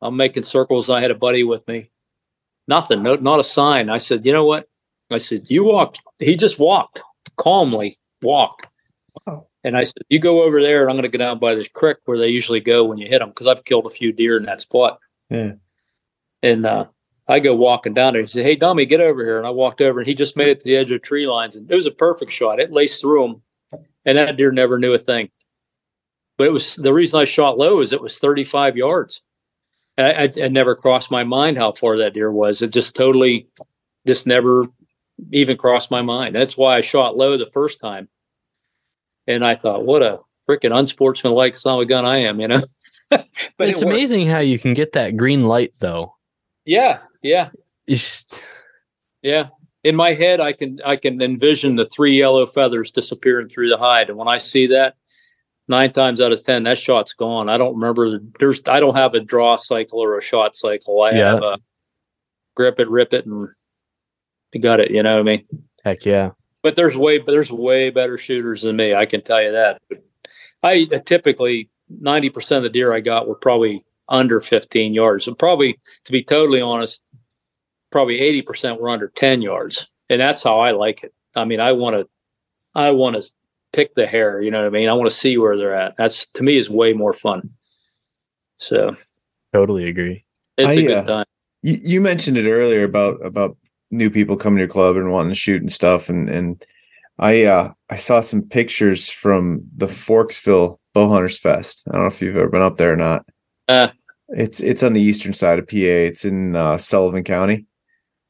I'm 0.00 0.16
making 0.16 0.42
circles. 0.42 0.90
I 0.90 1.00
had 1.00 1.10
a 1.10 1.16
buddy 1.16 1.44
with 1.44 1.66
me. 1.68 1.91
Nothing, 2.68 3.02
no, 3.02 3.16
not 3.16 3.40
a 3.40 3.44
sign. 3.44 3.90
I 3.90 3.98
said, 3.98 4.24
you 4.24 4.32
know 4.32 4.44
what? 4.44 4.68
I 5.10 5.18
said, 5.18 5.50
you 5.50 5.64
walked. 5.64 6.00
He 6.18 6.36
just 6.36 6.58
walked 6.58 7.02
calmly, 7.36 7.98
walked. 8.22 8.66
Wow. 9.26 9.46
And 9.64 9.76
I 9.76 9.82
said, 9.82 10.02
you 10.08 10.18
go 10.18 10.42
over 10.42 10.60
there, 10.60 10.82
and 10.82 10.90
I'm 10.90 10.96
going 10.96 11.10
to 11.10 11.16
go 11.16 11.22
down 11.22 11.38
by 11.38 11.54
this 11.54 11.68
creek 11.68 11.98
where 12.04 12.18
they 12.18 12.28
usually 12.28 12.60
go 12.60 12.84
when 12.84 12.98
you 12.98 13.06
hit 13.08 13.20
them 13.20 13.28
because 13.28 13.46
I've 13.46 13.64
killed 13.64 13.86
a 13.86 13.90
few 13.90 14.12
deer 14.12 14.36
in 14.36 14.44
that 14.44 14.60
spot. 14.60 14.98
Yeah. 15.30 15.52
And 16.42 16.66
uh, 16.66 16.86
I 17.28 17.38
go 17.38 17.54
walking 17.54 17.94
down 17.94 18.14
there. 18.14 18.22
He 18.22 18.28
said, 18.28 18.44
"Hey, 18.44 18.56
dummy, 18.56 18.86
get 18.86 19.00
over 19.00 19.24
here." 19.24 19.38
And 19.38 19.46
I 19.46 19.50
walked 19.50 19.80
over, 19.80 20.00
and 20.00 20.06
he 20.06 20.14
just 20.14 20.36
made 20.36 20.48
it 20.48 20.60
to 20.60 20.64
the 20.64 20.76
edge 20.76 20.90
of 20.90 21.02
tree 21.02 21.26
lines, 21.26 21.54
and 21.54 21.70
it 21.70 21.74
was 21.74 21.86
a 21.86 21.92
perfect 21.92 22.32
shot. 22.32 22.58
It 22.58 22.72
laced 22.72 23.00
through 23.00 23.24
him, 23.24 23.42
and 24.04 24.18
that 24.18 24.36
deer 24.36 24.50
never 24.50 24.78
knew 24.78 24.94
a 24.94 24.98
thing. 24.98 25.30
But 26.36 26.48
it 26.48 26.52
was 26.52 26.74
the 26.74 26.92
reason 26.92 27.20
I 27.20 27.24
shot 27.24 27.58
low 27.58 27.80
is 27.80 27.92
it 27.92 28.02
was 28.02 28.18
35 28.18 28.76
yards. 28.76 29.22
I, 29.98 30.12
I, 30.12 30.22
it 30.24 30.52
never 30.52 30.74
crossed 30.74 31.10
my 31.10 31.24
mind 31.24 31.58
how 31.58 31.72
far 31.72 31.98
that 31.98 32.14
deer 32.14 32.32
was. 32.32 32.62
It 32.62 32.72
just 32.72 32.96
totally, 32.96 33.48
just 34.06 34.26
never 34.26 34.66
even 35.32 35.56
crossed 35.56 35.90
my 35.90 36.02
mind. 36.02 36.34
That's 36.34 36.56
why 36.56 36.76
I 36.76 36.80
shot 36.80 37.16
low 37.16 37.36
the 37.36 37.46
first 37.46 37.80
time. 37.80 38.08
And 39.26 39.44
I 39.44 39.54
thought, 39.54 39.84
what 39.84 40.02
a 40.02 40.20
freaking 40.48 40.76
unsportsmanlike 40.76 41.56
son 41.56 41.74
of 41.74 41.80
a 41.80 41.86
gun 41.86 42.04
I 42.04 42.18
am, 42.18 42.40
you 42.40 42.48
know. 42.48 42.64
but 43.10 43.28
it's 43.58 43.82
it 43.82 43.86
amazing 43.86 44.26
how 44.26 44.40
you 44.40 44.58
can 44.58 44.74
get 44.74 44.92
that 44.92 45.16
green 45.16 45.44
light, 45.44 45.72
though. 45.78 46.14
Yeah, 46.64 47.00
yeah, 47.22 47.50
yeah. 49.22 49.48
In 49.84 49.96
my 49.96 50.14
head, 50.14 50.40
I 50.40 50.52
can 50.52 50.80
I 50.84 50.96
can 50.96 51.20
envision 51.20 51.76
the 51.76 51.86
three 51.86 52.16
yellow 52.16 52.46
feathers 52.46 52.90
disappearing 52.90 53.48
through 53.48 53.68
the 53.68 53.76
hide, 53.76 54.08
and 54.08 54.18
when 54.18 54.28
I 54.28 54.38
see 54.38 54.68
that, 54.68 54.94
nine 55.68 55.92
times 55.92 56.20
out 56.20 56.32
of 56.32 56.44
ten, 56.44 56.64
that 56.64 56.78
shot's 56.78 57.12
gone. 57.12 57.48
I 57.48 57.56
don't 57.56 57.74
remember. 57.74 58.20
There's 58.38 58.62
I 58.66 58.80
don't 58.80 58.96
have 58.96 59.14
a 59.14 59.20
draw 59.20 59.56
cycle 59.56 60.00
or 60.00 60.18
a 60.18 60.22
shot 60.22 60.56
cycle. 60.56 61.02
I 61.02 61.10
yeah. 61.10 61.34
have 61.34 61.42
a 61.42 61.58
grip 62.54 62.80
it, 62.80 62.90
rip 62.90 63.12
it, 63.14 63.26
and 63.26 63.48
got 64.60 64.80
it. 64.80 64.90
You 64.90 65.02
know 65.02 65.14
what 65.14 65.20
I 65.20 65.22
mean? 65.22 65.44
Heck 65.84 66.04
yeah. 66.04 66.30
But 66.62 66.76
there's 66.76 66.96
way 66.96 67.18
there's 67.18 67.50
way 67.50 67.90
better 67.90 68.18
shooters 68.18 68.62
than 68.62 68.76
me. 68.76 68.94
I 68.94 69.06
can 69.06 69.22
tell 69.22 69.42
you 69.42 69.52
that. 69.52 69.80
But 69.88 70.04
I 70.62 70.86
uh, 70.92 70.98
typically 71.00 71.68
ninety 71.88 72.30
percent 72.30 72.58
of 72.58 72.72
the 72.72 72.78
deer 72.78 72.94
I 72.94 73.00
got 73.00 73.28
were 73.28 73.34
probably 73.34 73.84
under 74.12 74.40
15 74.40 74.94
yards. 74.94 75.26
And 75.26 75.38
probably, 75.38 75.80
to 76.04 76.12
be 76.12 76.22
totally 76.22 76.60
honest, 76.60 77.02
probably 77.90 78.20
80% 78.20 78.78
were 78.78 78.90
under 78.90 79.08
10 79.08 79.42
yards. 79.42 79.88
And 80.08 80.20
that's 80.20 80.42
how 80.42 80.60
I 80.60 80.72
like 80.72 81.02
it. 81.02 81.14
I 81.34 81.44
mean, 81.44 81.60
I 81.60 81.72
want 81.72 81.96
to, 81.96 82.08
I 82.74 82.90
want 82.90 83.16
to 83.16 83.30
pick 83.72 83.94
the 83.94 84.06
hair, 84.06 84.40
you 84.40 84.50
know 84.50 84.60
what 84.60 84.66
I 84.66 84.70
mean? 84.70 84.88
I 84.88 84.92
want 84.92 85.08
to 85.08 85.16
see 85.16 85.36
where 85.38 85.56
they're 85.56 85.74
at. 85.74 85.94
That's 85.96 86.26
to 86.28 86.42
me 86.42 86.56
is 86.56 86.70
way 86.70 86.92
more 86.92 87.12
fun. 87.12 87.50
So 88.58 88.92
totally 89.52 89.88
agree. 89.88 90.24
It's 90.58 90.76
I, 90.76 90.80
a 90.80 90.86
good 90.86 90.96
uh, 90.98 91.04
time. 91.04 91.26
You, 91.62 91.80
you 91.82 92.00
mentioned 92.00 92.36
it 92.36 92.50
earlier 92.50 92.84
about, 92.84 93.24
about 93.24 93.56
new 93.90 94.10
people 94.10 94.36
coming 94.36 94.58
to 94.58 94.62
your 94.62 94.68
club 94.68 94.96
and 94.96 95.10
wanting 95.10 95.30
to 95.30 95.36
shoot 95.36 95.60
and 95.60 95.72
stuff. 95.72 96.08
And, 96.08 96.28
and 96.28 96.64
I, 97.18 97.44
uh, 97.44 97.72
I 97.90 97.96
saw 97.96 98.20
some 98.20 98.42
pictures 98.42 99.08
from 99.08 99.62
the 99.76 99.86
Forksville 99.86 100.78
Bowhunters 100.94 101.38
Fest. 101.38 101.84
I 101.88 101.92
don't 101.92 102.02
know 102.02 102.06
if 102.08 102.20
you've 102.20 102.36
ever 102.36 102.48
been 102.48 102.62
up 102.62 102.76
there 102.76 102.92
or 102.92 102.96
not. 102.96 103.26
Uh, 103.68 103.88
it's 104.28 104.60
it's 104.60 104.82
on 104.82 104.92
the 104.92 105.00
eastern 105.00 105.32
side 105.32 105.58
of 105.58 105.68
PA. 105.68 105.76
It's 105.76 106.24
in 106.24 106.56
uh, 106.56 106.78
Sullivan 106.78 107.24
County. 107.24 107.66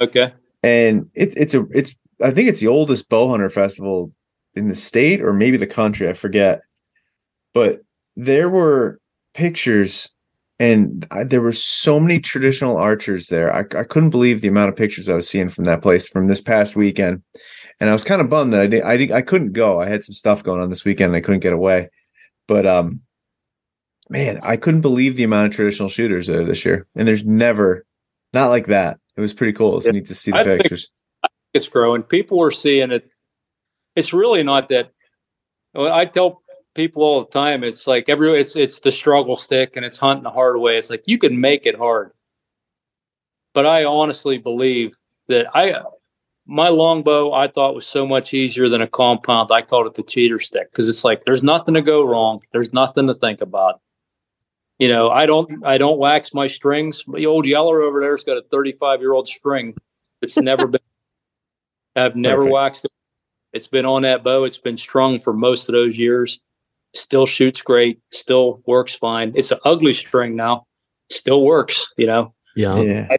Okay. 0.01 0.33
And 0.63 1.11
it's 1.15 1.35
it's 1.37 1.55
a 1.55 1.65
it's 1.71 1.95
I 2.21 2.31
think 2.31 2.49
it's 2.49 2.61
the 2.61 2.69
oldest 2.69 3.09
bow 3.09 3.29
hunter 3.29 3.51
festival 3.51 4.13
in 4.55 4.69
the 4.69 4.75
state 4.75 5.23
or 5.23 5.33
maybe 5.33 5.57
the 5.57 5.67
country. 5.67 6.09
I 6.09 6.13
forget. 6.13 6.63
But 7.55 7.83
there 8.17 8.49
were 8.49 9.01
pictures 9.35 10.11
and 10.59 11.07
I, 11.11 11.25
there 11.25 11.41
were 11.41 11.53
so 11.53 11.99
many 11.99 12.21
traditional 12.21 12.77
archers 12.77 13.29
there. 13.29 13.53
I, 13.53 13.61
I 13.77 13.85
couldn't 13.85 14.11
believe 14.11 14.41
the 14.41 14.49
amount 14.49 14.69
of 14.69 14.77
pictures 14.77 15.09
I 15.09 15.15
was 15.15 15.29
seeing 15.29 15.49
from 15.49 15.65
that 15.65 15.83
place 15.83 16.09
from 16.09 16.29
this 16.29 16.41
past 16.41 16.77
weekend. 16.77 17.23
And 17.81 17.91
I 17.91 17.93
was 17.93 18.05
kind 18.05 18.21
of 18.21 18.29
bummed 18.29 18.53
that 18.53 18.61
I 18.61 18.67
did 18.67 18.83
I 18.83 18.97
did 18.97 19.13
I 19.13 19.23
couldn't 19.23 19.53
go. 19.53 19.81
I 19.81 19.89
had 19.89 20.05
some 20.05 20.15
stuff 20.15 20.45
going 20.45 20.61
on 20.61 20.71
this 20.71 20.85
weekend 20.85 21.09
and 21.09 21.17
I 21.17 21.21
couldn't 21.21 21.41
get 21.41 21.53
away. 21.53 21.89
But 22.47 22.67
um 22.67 23.01
man, 24.09 24.39
I 24.43 24.57
couldn't 24.57 24.83
believe 24.83 25.17
the 25.17 25.25
amount 25.25 25.49
of 25.49 25.57
traditional 25.57 25.89
shooters 25.89 26.27
there 26.27 26.45
this 26.45 26.65
year. 26.65 26.87
And 26.95 27.09
there's 27.09 27.25
never 27.25 27.85
not 28.33 28.49
like 28.49 28.67
that. 28.67 28.99
It 29.17 29.21
was 29.21 29.35
pretty 29.35 29.53
cool. 29.53 29.79
It's 29.79 29.87
yeah. 29.87 29.93
neat 29.93 30.07
to 30.07 30.15
see 30.15 30.31
the 30.31 30.39
I 30.39 30.45
pictures. 30.45 30.91
It's 31.55 31.69
growing. 31.69 32.03
People 32.03 32.43
are 32.43 32.51
seeing 32.51 32.91
it. 32.91 33.11
It's 33.97 34.13
really 34.13 34.43
not 34.43 34.69
that. 34.69 34.91
I 35.77 36.05
tell 36.05 36.43
people 36.75 37.03
all 37.03 37.21
the 37.21 37.31
time, 37.31 37.65
it's 37.65 37.87
like 37.87 38.09
every 38.09 38.39
it's 38.41 38.57
it's 38.57 38.81
the 38.81 38.93
struggle 38.93 39.37
stick 39.37 39.77
and 39.77 39.85
it's 39.85 39.99
hunting 39.99 40.25
the 40.25 40.31
hard 40.31 40.59
way. 40.59 40.77
It's 40.77 40.91
like 40.91 41.03
you 41.07 41.19
can 41.19 41.41
make 41.41 41.67
it 41.67 41.77
hard, 41.77 42.13
but 43.55 43.67
I 43.67 43.85
honestly 43.85 44.39
believe 44.39 44.95
that 45.29 45.47
I 45.55 45.75
my 46.47 46.69
longbow 46.69 47.33
I 47.33 47.49
thought 47.49 47.75
was 47.75 47.87
so 47.87 48.07
much 48.07 48.35
easier 48.35 48.69
than 48.69 48.83
a 48.83 48.89
compound. 48.89 49.51
I 49.53 49.63
called 49.63 49.87
it 49.87 49.95
the 49.95 50.03
cheater 50.03 50.39
stick 50.39 50.71
because 50.71 50.89
it's 50.89 51.05
like 51.05 51.25
there's 51.25 51.43
nothing 51.43 51.75
to 51.75 51.83
go 51.83 52.05
wrong. 52.05 52.41
There's 52.53 52.73
nothing 52.73 53.07
to 53.07 53.15
think 53.15 53.41
about 53.41 53.81
you 54.83 54.89
know, 54.89 55.11
I 55.11 55.27
don't 55.27 55.65
I 55.65 55.79
don't 55.79 55.99
wax 55.99 56.35
my 56.35 56.49
strings. 56.49 57.05
The 57.07 57.27
old 57.27 57.47
Yeller 57.47 57.83
over 57.83 58.01
there's 58.01 58.25
got 58.25 58.37
a 58.37 58.43
35 58.51 59.01
year 59.01 59.13
old 59.13 59.29
string 59.29 59.77
that's 60.21 60.37
never 60.37 60.67
been. 60.67 60.81
I've 61.95 62.17
never 62.17 62.39
Perfect. 62.39 62.53
waxed 62.53 62.85
it. 62.87 62.91
It's 63.53 63.69
been 63.69 63.87
on 63.87 64.03
that 64.03 64.25
bow. 64.25 64.45
It's 64.45 64.59
been 64.59 64.77
strung 64.77 65.21
for 65.21 65.33
most 65.33 65.69
of 65.69 65.75
those 65.75 65.99
years. 65.99 66.41
Still 66.95 67.27
shoots 67.27 67.63
great. 67.63 68.01
Still 68.11 68.63
works 68.67 68.95
fine. 68.95 69.33
It's 69.35 69.51
an 69.51 69.59
ugly 69.65 69.95
string 69.95 70.37
now. 70.37 70.67
Still 71.11 71.43
works. 71.43 71.93
You 71.97 72.07
know. 72.07 72.35
Yeah. 72.57 72.81
yeah. 72.81 73.07
I, 73.11 73.19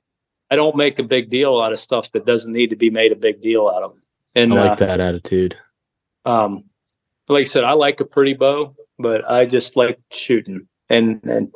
I, 0.52 0.56
don't 0.56 0.76
make 0.76 1.00
a 1.00 1.04
big 1.04 1.30
deal 1.32 1.60
out 1.60 1.72
of 1.72 1.80
stuff 1.80 2.12
that 2.12 2.26
doesn't 2.26 2.54
need 2.54 2.70
to 2.70 2.76
be 2.76 2.92
made 2.92 3.12
a 3.12 3.16
big 3.16 3.42
deal 3.42 3.68
out 3.68 3.82
of. 3.82 3.96
And 4.36 4.54
I 4.54 4.70
like 4.70 4.72
uh, 4.74 4.86
that 4.86 5.00
attitude. 5.00 5.58
Um, 6.26 6.66
like 7.28 7.42
I 7.42 7.44
said, 7.46 7.64
I 7.64 7.74
like 7.74 8.00
a 8.00 8.06
pretty 8.06 8.34
bow, 8.34 8.76
but 9.00 9.30
I 9.30 9.46
just 9.46 9.76
like 9.76 10.00
shooting 10.12 10.68
and 10.90 11.24
and 11.24 11.54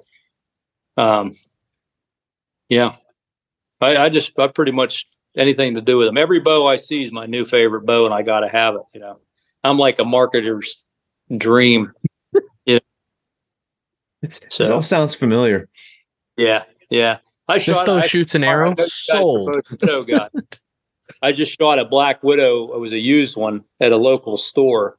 um, 0.98 1.34
yeah, 2.70 2.96
I, 3.82 3.98
I 3.98 4.10
just 4.10 4.38
I 4.40 4.48
pretty 4.48 4.72
much 4.72 5.08
anything 5.38 5.76
to 5.76 5.82
do 5.82 5.98
with 5.98 6.08
them. 6.08 6.18
Every 6.18 6.40
bow 6.40 6.68
I 6.68 6.76
see 6.76 7.04
is 7.04 7.12
my 7.12 7.26
new 7.26 7.46
favorite 7.46 7.86
bow, 7.86 8.06
and 8.06 8.14
I 8.14 8.22
got 8.22 8.42
to 8.42 8.50
have 8.50 8.76
it. 8.76 8.82
You 8.94 9.02
know, 9.02 9.20
I'm 9.64 9.78
like 9.78 10.00
a 10.00 10.04
marketer's 10.04 10.84
dream. 11.36 11.92
Yeah, 12.66 12.80
It's, 14.22 14.42
so, 14.50 14.66
it 14.66 14.72
all 14.72 14.82
sounds 14.82 15.16
familiar. 15.16 15.70
Yeah, 16.36 16.66
yeah. 16.90 17.20
I 17.48 17.58
shot. 17.60 17.78
This 17.78 17.86
bow 17.86 17.98
I, 18.00 18.02
shoots 18.02 18.36
an 18.36 18.44
arrow. 18.44 18.76
Sold. 18.78 19.56
Oh 19.84 20.04
God. 20.04 20.30
I 21.24 21.32
just 21.32 21.58
shot 21.58 21.80
a 21.80 21.86
Black 21.86 22.22
Widow. 22.24 22.74
It 22.74 22.80
was 22.80 22.92
a 22.92 23.00
used 23.00 23.38
one 23.38 23.64
at 23.80 23.94
a 23.94 23.98
local 23.98 24.36
store, 24.38 24.98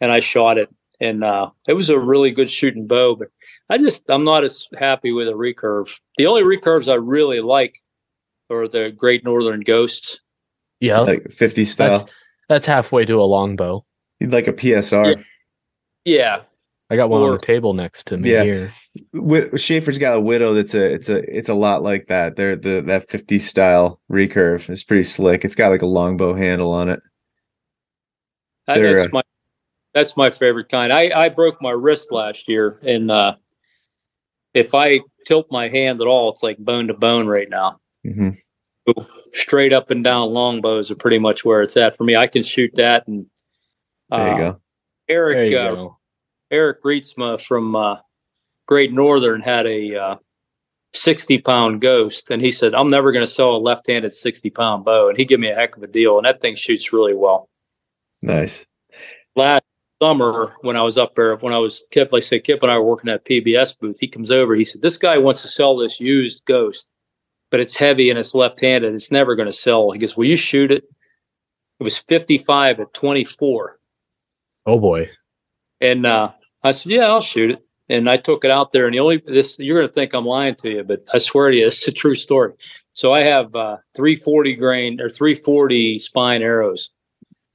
and 0.00 0.10
I 0.10 0.20
shot 0.20 0.58
it, 0.58 0.74
and 1.00 1.22
uh, 1.22 1.50
it 1.68 1.74
was 1.74 1.90
a 1.90 1.98
really 1.98 2.30
good 2.30 2.50
shooting 2.50 2.86
bow. 2.86 3.14
But 3.14 3.28
I 3.68 3.78
just 3.78 4.04
I'm 4.08 4.24
not 4.24 4.44
as 4.44 4.66
happy 4.78 5.12
with 5.12 5.28
a 5.28 5.32
recurve. 5.32 5.98
The 6.16 6.26
only 6.26 6.42
recurves 6.42 6.90
I 6.90 6.94
really 6.94 7.40
like 7.40 7.78
are 8.50 8.68
the 8.68 8.92
Great 8.96 9.24
Northern 9.24 9.60
Ghosts. 9.60 10.20
Yeah, 10.80 11.00
like 11.00 11.30
50 11.30 11.64
style. 11.64 11.98
That's, 11.98 12.12
that's 12.48 12.66
halfway 12.66 13.04
to 13.06 13.20
a 13.20 13.24
longbow. 13.24 13.84
You'd 14.20 14.32
like 14.32 14.48
a 14.48 14.52
PSR. 14.52 15.14
Yeah. 16.04 16.16
yeah. 16.16 16.42
I 16.88 16.96
got 16.96 17.10
one 17.10 17.22
or, 17.22 17.26
on 17.26 17.32
the 17.32 17.38
table 17.38 17.74
next 17.74 18.06
to 18.08 18.16
me 18.16 18.32
yeah. 18.32 18.44
here. 18.44 18.74
Schaefer's 19.56 19.98
got 19.98 20.16
a 20.16 20.20
widow 20.20 20.54
that's 20.54 20.74
a 20.74 20.92
it's 20.92 21.08
a 21.08 21.16
it's 21.36 21.48
a 21.48 21.54
lot 21.54 21.82
like 21.82 22.06
that. 22.06 22.36
They're 22.36 22.56
the 22.56 22.80
that 22.82 23.10
50 23.10 23.38
style 23.40 24.00
recurve. 24.10 24.70
It's 24.70 24.84
pretty 24.84 25.02
slick. 25.02 25.44
It's 25.44 25.56
got 25.56 25.70
like 25.70 25.82
a 25.82 25.86
longbow 25.86 26.34
handle 26.34 26.72
on 26.72 26.88
it. 26.88 27.00
That, 28.68 28.80
that's 28.80 29.06
uh, 29.06 29.08
my 29.12 29.22
that's 29.94 30.16
my 30.16 30.30
favorite 30.30 30.68
kind. 30.68 30.92
I 30.92 31.10
I 31.24 31.28
broke 31.28 31.60
my 31.60 31.72
wrist 31.72 32.12
last 32.12 32.48
year 32.48 32.78
and 32.82 33.10
uh 33.10 33.34
if 34.54 34.74
I 34.74 35.00
tilt 35.26 35.48
my 35.50 35.68
hand 35.68 36.00
at 36.00 36.06
all, 36.06 36.30
it's 36.30 36.42
like 36.42 36.56
bone 36.56 36.86
to 36.86 36.94
bone 36.94 37.26
right 37.26 37.50
now. 37.50 37.78
Mm-hmm. 38.06 39.00
straight 39.32 39.72
up 39.72 39.90
and 39.90 40.04
down 40.04 40.30
longbows 40.30 40.90
are 40.90 40.96
pretty 40.96 41.18
much 41.18 41.44
where 41.44 41.62
it's 41.62 41.76
at 41.76 41.96
for 41.96 42.04
me. 42.04 42.16
I 42.16 42.26
can 42.26 42.42
shoot 42.42 42.72
that. 42.76 43.06
And 43.08 43.26
uh, 44.10 44.16
there 44.18 44.32
you 44.32 44.38
go. 44.38 44.60
Eric 45.08 45.50
you 45.50 45.58
uh, 45.58 45.74
go. 45.74 45.98
Eric 46.50 46.82
Rietzma 46.82 47.40
from 47.40 47.74
uh, 47.74 47.98
Great 48.66 48.92
Northern 48.92 49.40
had 49.40 49.66
a 49.66 49.96
uh, 49.96 50.16
60 50.94 51.38
pound 51.38 51.80
ghost, 51.80 52.30
and 52.30 52.40
he 52.40 52.50
said, 52.50 52.74
"I'm 52.74 52.88
never 52.88 53.12
going 53.12 53.24
to 53.24 53.30
sell 53.30 53.54
a 53.54 53.58
left 53.58 53.86
handed 53.86 54.14
60 54.14 54.50
pound 54.50 54.84
bow," 54.84 55.08
and 55.08 55.18
he 55.18 55.24
gave 55.24 55.40
me 55.40 55.50
a 55.50 55.54
heck 55.54 55.76
of 55.76 55.82
a 55.82 55.86
deal, 55.86 56.16
and 56.16 56.24
that 56.24 56.40
thing 56.40 56.54
shoots 56.54 56.92
really 56.92 57.14
well. 57.14 57.48
Nice. 58.22 58.66
Last 59.34 59.64
summer 60.00 60.54
when 60.62 60.76
I 60.76 60.82
was 60.82 60.98
up 60.98 61.14
there, 61.14 61.36
when 61.36 61.52
I 61.52 61.58
was 61.58 61.84
Kip, 61.90 62.12
like 62.12 62.22
I 62.22 62.26
say, 62.26 62.40
Kip 62.40 62.62
and 62.62 62.72
I 62.72 62.78
were 62.78 62.84
working 62.84 63.10
at 63.10 63.24
PBS 63.24 63.78
booth. 63.78 63.98
He 64.00 64.08
comes 64.08 64.30
over. 64.30 64.54
He 64.54 64.64
said, 64.64 64.82
"This 64.82 64.98
guy 64.98 65.18
wants 65.18 65.42
to 65.42 65.48
sell 65.48 65.76
this 65.76 66.00
used 66.00 66.44
Ghost, 66.44 66.90
but 67.50 67.60
it's 67.60 67.76
heavy 67.76 68.10
and 68.10 68.18
it's 68.18 68.34
left-handed. 68.34 68.94
It's 68.94 69.10
never 69.10 69.34
going 69.34 69.46
to 69.46 69.52
sell." 69.52 69.90
He 69.90 69.98
goes, 69.98 70.16
"Will 70.16 70.26
you 70.26 70.36
shoot 70.36 70.70
it?" 70.70 70.84
It 71.78 71.84
was 71.84 71.98
55 71.98 72.80
at 72.80 72.94
24, 72.94 73.78
Oh 74.64 74.80
boy. 74.80 75.10
and 75.80 76.06
uh, 76.06 76.30
I 76.62 76.70
said, 76.70 76.92
"Yeah, 76.92 77.06
I'll 77.06 77.20
shoot 77.20 77.50
it." 77.52 77.60
And 77.88 78.10
I 78.10 78.16
took 78.16 78.44
it 78.44 78.50
out 78.50 78.72
there, 78.72 78.86
and 78.86 78.94
the 78.94 78.98
only 79.00 79.22
this 79.26 79.58
you're 79.60 79.76
going 79.78 79.86
to 79.88 79.92
think 79.94 80.12
I'm 80.12 80.24
lying 80.24 80.56
to 80.56 80.70
you, 80.70 80.82
but 80.82 81.04
I 81.14 81.18
swear 81.18 81.50
to 81.50 81.56
you, 81.56 81.66
it's 81.66 81.86
a 81.86 81.92
true 81.92 82.16
story. 82.16 82.52
So 82.94 83.12
I 83.12 83.20
have 83.20 83.54
uh, 83.54 83.76
340 83.94 84.54
grain 84.56 85.00
or 85.00 85.08
340 85.10 85.98
spine 85.98 86.42
arrows. 86.42 86.90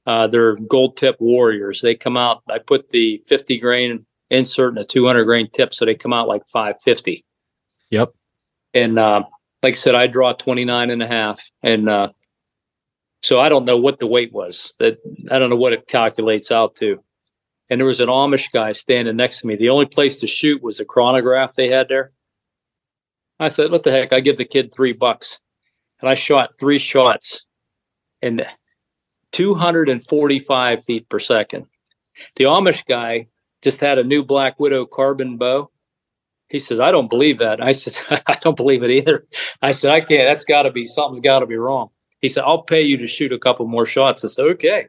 Uh, 0.06 0.26
they're 0.28 0.56
gold 0.56 0.96
tip 0.96 1.20
warriors. 1.20 1.80
They 1.82 1.94
come 1.94 2.16
out. 2.16 2.42
I 2.48 2.58
put 2.58 2.90
the 2.90 3.22
50 3.26 3.58
grain 3.58 4.06
insert 4.30 4.70
and 4.70 4.78
a 4.78 4.84
200 4.84 5.24
grain 5.24 5.50
tip, 5.52 5.74
so 5.74 5.84
they 5.84 5.94
come 5.94 6.12
out 6.14 6.28
like 6.28 6.42
550. 6.48 7.24
Yep. 7.90 8.12
And 8.72 8.98
uh, 8.98 9.24
like 9.62 9.74
I 9.74 9.76
said, 9.76 9.94
I 9.94 10.06
draw 10.06 10.32
29 10.32 10.90
and 10.90 11.02
a 11.02 11.06
half, 11.06 11.40
and 11.62 11.88
uh, 11.88 12.08
so 13.22 13.40
I 13.40 13.48
don't 13.48 13.64
know 13.64 13.76
what 13.76 13.98
the 13.98 14.06
weight 14.06 14.32
was. 14.32 14.72
That 14.78 14.98
I 15.30 15.38
don't 15.38 15.50
know 15.50 15.56
what 15.56 15.72
it 15.72 15.86
calculates 15.86 16.50
out 16.50 16.74
to. 16.76 17.02
And 17.70 17.80
there 17.80 17.86
was 17.86 18.00
an 18.00 18.08
Amish 18.08 18.52
guy 18.52 18.72
standing 18.72 19.16
next 19.16 19.40
to 19.40 19.46
me. 19.46 19.56
The 19.56 19.70
only 19.70 19.86
place 19.86 20.16
to 20.16 20.26
shoot 20.26 20.62
was 20.62 20.80
a 20.80 20.84
chronograph 20.84 21.54
they 21.54 21.68
had 21.68 21.88
there. 21.88 22.12
I 23.38 23.48
said, 23.48 23.70
"What 23.70 23.82
the 23.84 23.92
heck?" 23.92 24.12
I 24.12 24.20
give 24.20 24.36
the 24.36 24.44
kid 24.44 24.74
three 24.74 24.92
bucks, 24.92 25.38
and 26.00 26.08
I 26.08 26.14
shot 26.14 26.58
three 26.58 26.78
shots, 26.78 27.46
and 28.20 28.44
245 29.32 30.84
feet 30.84 31.08
per 31.08 31.18
second. 31.18 31.64
The 32.36 32.44
Amish 32.44 32.84
guy 32.86 33.28
just 33.62 33.80
had 33.80 33.98
a 33.98 34.04
new 34.04 34.22
Black 34.22 34.60
Widow 34.60 34.86
carbon 34.86 35.38
bow. 35.38 35.70
He 36.52 36.58
says, 36.58 36.80
I 36.80 36.90
don't 36.90 37.08
believe 37.08 37.38
that. 37.38 37.62
I 37.62 37.72
said, 37.72 38.22
I 38.26 38.34
don't 38.34 38.58
believe 38.58 38.82
it 38.82 38.90
either. 38.90 39.26
I 39.62 39.70
said, 39.70 39.90
I 39.90 40.00
can't. 40.00 40.28
That's 40.28 40.44
got 40.44 40.62
to 40.62 40.70
be 40.70 40.84
something's 40.84 41.20
got 41.20 41.38
to 41.38 41.46
be 41.46 41.56
wrong. 41.56 41.88
He 42.20 42.28
said, 42.28 42.44
I'll 42.44 42.62
pay 42.62 42.82
you 42.82 42.98
to 42.98 43.06
shoot 43.06 43.32
a 43.32 43.38
couple 43.38 43.66
more 43.66 43.86
shots. 43.86 44.22
I 44.22 44.28
said, 44.28 44.44
okay. 44.44 44.86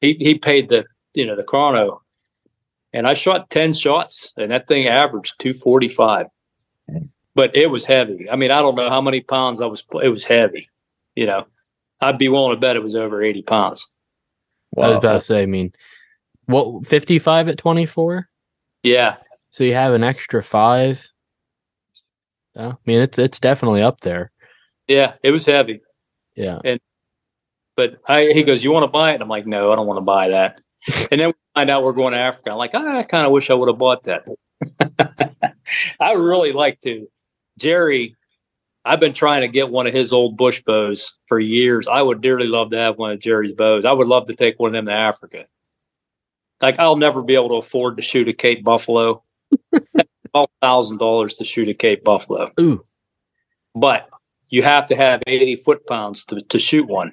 He 0.00 0.16
he 0.18 0.36
paid 0.36 0.68
the 0.68 0.84
you 1.14 1.24
know 1.24 1.36
the 1.36 1.44
chrono, 1.44 2.02
and 2.92 3.06
I 3.06 3.14
shot 3.14 3.50
ten 3.50 3.72
shots, 3.72 4.32
and 4.36 4.50
that 4.50 4.66
thing 4.66 4.88
averaged 4.88 5.38
two 5.38 5.54
forty 5.54 5.88
five. 5.88 6.26
But 7.36 7.54
it 7.54 7.68
was 7.68 7.84
heavy. 7.84 8.28
I 8.28 8.34
mean, 8.34 8.50
I 8.50 8.60
don't 8.60 8.74
know 8.74 8.90
how 8.90 9.00
many 9.00 9.20
pounds 9.20 9.60
I 9.60 9.66
was. 9.66 9.84
It 10.02 10.08
was 10.08 10.24
heavy. 10.24 10.68
You 11.14 11.26
know, 11.26 11.46
I'd 12.00 12.18
be 12.18 12.28
willing 12.28 12.50
to 12.50 12.60
bet 12.60 12.74
it 12.74 12.82
was 12.82 12.96
over 12.96 13.22
eighty 13.22 13.42
pounds. 13.42 13.88
Wow. 14.72 14.86
I 14.86 14.88
was 14.88 14.98
about 14.98 15.12
to 15.12 15.20
say, 15.20 15.42
I 15.42 15.46
mean, 15.46 15.72
what 16.46 16.84
55 16.86 17.48
at 17.48 17.58
24? 17.58 18.28
Yeah, 18.82 19.16
So 19.52 19.64
you 19.64 19.74
have 19.74 19.92
an 19.92 20.02
extra 20.02 20.42
five. 20.42 21.06
Yeah, 22.56 22.68
I 22.68 22.74
mean, 22.86 23.02
it's 23.02 23.18
it's 23.18 23.38
definitely 23.38 23.82
up 23.82 24.00
there. 24.00 24.32
yeah, 24.88 25.14
it 25.22 25.30
was 25.30 25.44
heavy. 25.44 25.80
Yeah. 26.34 26.58
and 26.64 26.80
But 27.76 27.98
I, 28.08 28.30
he 28.32 28.42
goes, 28.42 28.64
"You 28.64 28.72
want 28.72 28.84
to 28.84 28.88
buy 28.88 29.10
it?" 29.10 29.14
And 29.14 29.22
I'm 29.22 29.28
like, 29.28 29.46
"No, 29.46 29.70
I 29.70 29.76
don't 29.76 29.86
want 29.86 29.98
to 29.98 30.02
buy 30.02 30.30
that." 30.30 30.60
and 31.10 31.20
then 31.20 31.28
we 31.28 31.34
find 31.54 31.68
out 31.70 31.84
we're 31.84 31.92
going 31.92 32.12
to 32.12 32.18
Africa. 32.18 32.50
I'm 32.50 32.56
like, 32.56 32.70
"Ah, 32.74 32.98
I 32.98 33.02
kind 33.02 33.26
of 33.26 33.32
wish 33.32 33.50
I 33.50 33.54
would 33.54 33.68
have 33.68 33.78
bought 33.78 34.04
that. 34.04 34.26
I 36.00 36.12
really 36.12 36.52
like 36.52 36.80
to. 36.80 37.06
Jerry, 37.58 38.16
I've 38.86 39.00
been 39.00 39.12
trying 39.12 39.42
to 39.42 39.48
get 39.48 39.68
one 39.68 39.86
of 39.86 39.92
his 39.92 40.14
old 40.14 40.38
bush 40.38 40.62
bows 40.62 41.14
for 41.26 41.38
years. 41.38 41.86
I 41.86 42.00
would 42.00 42.22
dearly 42.22 42.46
love 42.46 42.70
to 42.70 42.78
have 42.78 42.96
one 42.96 43.12
of 43.12 43.20
Jerry's 43.20 43.52
bows. 43.52 43.84
I 43.84 43.92
would 43.92 44.08
love 44.08 44.26
to 44.28 44.34
take 44.34 44.58
one 44.58 44.68
of 44.68 44.72
them 44.72 44.86
to 44.86 44.92
Africa. 44.92 45.44
Like 46.62 46.78
I'll 46.78 46.96
never 46.96 47.22
be 47.22 47.34
able 47.34 47.50
to 47.50 47.56
afford 47.56 47.96
to 47.96 48.02
shoot 48.02 48.28
a 48.28 48.32
Cape 48.32 48.64
Buffalo. 48.64 49.22
Twelve 50.32 50.50
thousand 50.62 50.98
dollars 50.98 51.34
to 51.34 51.44
shoot 51.44 51.68
a 51.68 51.74
Cape 51.74 52.04
Buffalo 52.04 52.50
Ooh. 52.60 52.84
but 53.74 54.08
you 54.48 54.62
have 54.62 54.86
to 54.86 54.96
have 54.96 55.22
80 55.26 55.56
foot 55.56 55.86
pounds 55.86 56.24
to, 56.26 56.40
to 56.40 56.58
shoot 56.58 56.86
one. 56.86 57.12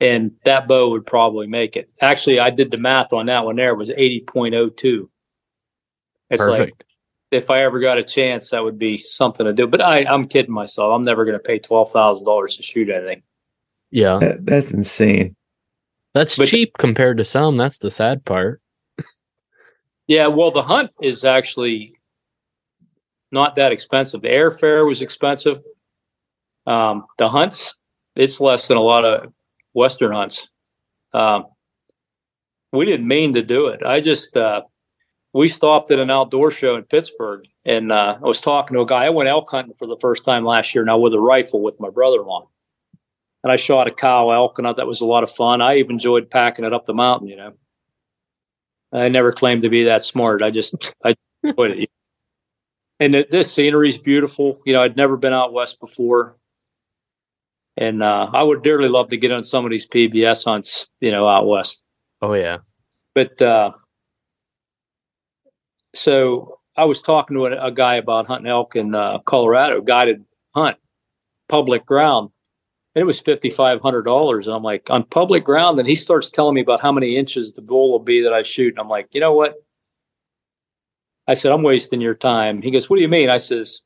And 0.00 0.32
that 0.44 0.68
bow 0.68 0.90
would 0.90 1.06
probably 1.06 1.46
make 1.46 1.76
it. 1.76 1.90
Actually, 2.02 2.38
I 2.40 2.50
did 2.50 2.70
the 2.70 2.76
math 2.76 3.14
on 3.14 3.24
that 3.26 3.46
one 3.46 3.56
there. 3.56 3.70
It 3.70 3.76
was 3.78 3.88
80.02. 3.90 5.08
It's 6.28 6.42
like, 6.42 6.58
Perfect. 6.58 6.84
if 7.30 7.50
I 7.50 7.62
ever 7.62 7.80
got 7.80 7.96
a 7.96 8.04
chance, 8.04 8.50
that 8.50 8.62
would 8.62 8.78
be 8.78 8.98
something 8.98 9.46
to 9.46 9.54
do. 9.54 9.66
But 9.66 9.80
I, 9.80 10.04
I'm 10.04 10.28
kidding 10.28 10.52
myself. 10.52 10.92
I'm 10.94 11.02
never 11.04 11.24
going 11.24 11.38
to 11.38 11.42
pay 11.42 11.58
$12,000 11.58 12.56
to 12.56 12.62
shoot 12.62 12.90
anything. 12.90 13.22
yeah. 13.90 14.18
That- 14.18 14.44
that's 14.44 14.70
insane. 14.72 15.34
That's 16.12 16.36
But- 16.36 16.48
cheap 16.48 16.76
compared 16.78 17.16
to 17.16 17.24
some. 17.24 17.56
That's 17.56 17.78
the 17.78 17.90
sad 17.90 18.26
part. 18.26 18.60
Yeah, 20.06 20.28
well, 20.28 20.50
the 20.50 20.62
hunt 20.62 20.90
is 21.02 21.24
actually 21.24 21.92
not 23.32 23.56
that 23.56 23.72
expensive. 23.72 24.22
The 24.22 24.28
airfare 24.28 24.86
was 24.86 25.02
expensive. 25.02 25.58
Um, 26.66 27.06
the 27.18 27.28
hunts, 27.28 27.74
it's 28.14 28.40
less 28.40 28.68
than 28.68 28.76
a 28.76 28.82
lot 28.82 29.04
of 29.04 29.32
Western 29.74 30.12
hunts. 30.12 30.48
Um, 31.12 31.46
we 32.72 32.84
didn't 32.84 33.08
mean 33.08 33.32
to 33.34 33.42
do 33.42 33.66
it. 33.68 33.82
I 33.84 34.00
just, 34.00 34.36
uh, 34.36 34.62
we 35.32 35.48
stopped 35.48 35.90
at 35.90 35.98
an 35.98 36.10
outdoor 36.10 36.50
show 36.50 36.76
in 36.76 36.84
Pittsburgh 36.84 37.44
and 37.64 37.90
uh, 37.92 38.16
I 38.22 38.26
was 38.26 38.40
talking 38.40 38.74
to 38.74 38.82
a 38.82 38.86
guy. 38.86 39.06
I 39.06 39.10
went 39.10 39.28
elk 39.28 39.50
hunting 39.50 39.74
for 39.74 39.86
the 39.86 39.98
first 40.00 40.24
time 40.24 40.44
last 40.44 40.74
year 40.74 40.84
now 40.84 40.98
with 40.98 41.14
a 41.14 41.20
rifle 41.20 41.62
with 41.62 41.78
my 41.80 41.90
brother 41.90 42.18
in 42.20 42.26
law. 42.26 42.48
And 43.42 43.52
I 43.52 43.56
shot 43.56 43.86
a 43.86 43.92
cow 43.92 44.30
elk 44.30 44.58
and 44.58 44.66
I, 44.66 44.72
that 44.72 44.86
was 44.86 45.00
a 45.00 45.06
lot 45.06 45.22
of 45.22 45.30
fun. 45.30 45.62
I 45.62 45.76
even 45.76 45.92
enjoyed 45.92 46.30
packing 46.30 46.64
it 46.64 46.72
up 46.72 46.86
the 46.86 46.94
mountain, 46.94 47.28
you 47.28 47.36
know. 47.36 47.52
I 48.92 49.08
never 49.08 49.32
claimed 49.32 49.62
to 49.62 49.68
be 49.68 49.84
that 49.84 50.04
smart. 50.04 50.42
I 50.42 50.50
just 50.50 50.96
I 51.04 51.14
enjoyed 51.42 51.72
it. 51.72 51.90
And 52.98 53.14
it, 53.14 53.30
this 53.30 53.52
scenery 53.52 53.90
is 53.90 53.98
beautiful. 53.98 54.60
You 54.64 54.72
know, 54.72 54.82
I'd 54.82 54.96
never 54.96 55.16
been 55.16 55.34
out 55.34 55.52
west 55.52 55.80
before, 55.80 56.36
and 57.76 58.02
uh, 58.02 58.30
I 58.32 58.42
would 58.42 58.62
dearly 58.62 58.88
love 58.88 59.10
to 59.10 59.18
get 59.18 59.32
on 59.32 59.44
some 59.44 59.64
of 59.64 59.70
these 59.70 59.86
PBS 59.86 60.44
hunts. 60.44 60.88
You 61.00 61.10
know, 61.10 61.28
out 61.28 61.46
west. 61.46 61.84
Oh 62.22 62.32
yeah. 62.32 62.58
But 63.14 63.40
uh, 63.42 63.72
so 65.94 66.60
I 66.76 66.84
was 66.84 67.02
talking 67.02 67.36
to 67.36 67.46
a, 67.46 67.66
a 67.66 67.70
guy 67.70 67.96
about 67.96 68.26
hunting 68.26 68.50
elk 68.50 68.76
in 68.76 68.94
uh, 68.94 69.18
Colorado, 69.20 69.80
guided 69.80 70.24
hunt, 70.54 70.76
public 71.48 71.84
ground, 71.86 72.30
and 72.96 73.02
it 73.02 73.06
was 73.06 73.20
fifty 73.20 73.50
five 73.50 73.82
hundred 73.82 74.02
dollars. 74.02 74.46
And 74.46 74.56
I'm 74.56 74.62
like, 74.62 74.88
on 74.88 75.04
public 75.04 75.44
ground, 75.44 75.78
and 75.78 75.86
he 75.86 75.94
starts 75.94 76.30
telling 76.30 76.54
me 76.54 76.62
about 76.62 76.80
how 76.80 76.90
many 76.90 77.14
inches 77.14 77.52
the 77.52 77.60
bull 77.60 77.92
will 77.92 77.98
be 77.98 78.22
that 78.22 78.32
I 78.32 78.42
shoot. 78.42 78.70
And 78.70 78.78
I'm 78.78 78.88
like, 78.88 79.08
you 79.12 79.20
know 79.20 79.34
what? 79.34 79.54
I 81.28 81.34
said, 81.34 81.52
I'm 81.52 81.62
wasting 81.62 82.00
your 82.00 82.14
time. 82.14 82.62
He 82.62 82.70
goes, 82.70 82.88
What 82.88 82.96
do 82.96 83.02
you 83.02 83.08
mean? 83.08 83.28
I 83.28 83.36
says, 83.36 83.82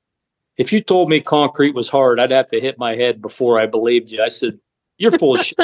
if 0.58 0.72
you 0.72 0.80
told 0.80 1.08
me 1.08 1.20
concrete 1.20 1.74
was 1.74 1.88
hard, 1.88 2.20
I'd 2.20 2.30
have 2.30 2.46
to 2.48 2.60
hit 2.60 2.78
my 2.78 2.94
head 2.94 3.20
before 3.20 3.58
I 3.58 3.66
believed 3.66 4.12
you. 4.12 4.22
I 4.22 4.28
said, 4.28 4.60
You're 4.96 5.10
full 5.18 5.34
of 5.34 5.44
shit. 5.44 5.58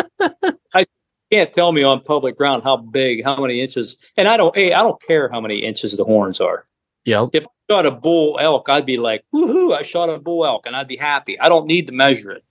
I 0.74 0.84
can't 1.30 1.52
tell 1.52 1.70
me 1.70 1.84
on 1.84 2.00
public 2.00 2.36
ground 2.36 2.64
how 2.64 2.78
big, 2.78 3.22
how 3.22 3.40
many 3.40 3.60
inches. 3.60 3.96
And 4.16 4.26
I 4.26 4.36
don't 4.36 4.56
hey, 4.56 4.72
I 4.72 4.82
don't 4.82 5.00
care 5.02 5.28
how 5.28 5.40
many 5.40 5.58
inches 5.58 5.96
the 5.96 6.04
horns 6.04 6.40
are. 6.40 6.64
Yep. 7.04 7.28
If 7.32 7.44
I 7.44 7.72
shot 7.72 7.86
a 7.86 7.92
bull 7.92 8.38
elk, 8.40 8.68
I'd 8.68 8.86
be 8.86 8.96
like, 8.96 9.24
woohoo, 9.32 9.72
I 9.72 9.82
shot 9.82 10.10
a 10.10 10.18
bull 10.18 10.44
elk, 10.44 10.66
and 10.66 10.74
I'd 10.74 10.88
be 10.88 10.96
happy. 10.96 11.38
I 11.38 11.48
don't 11.48 11.68
need 11.68 11.86
to 11.86 11.92
measure 11.92 12.32
it. 12.32 12.42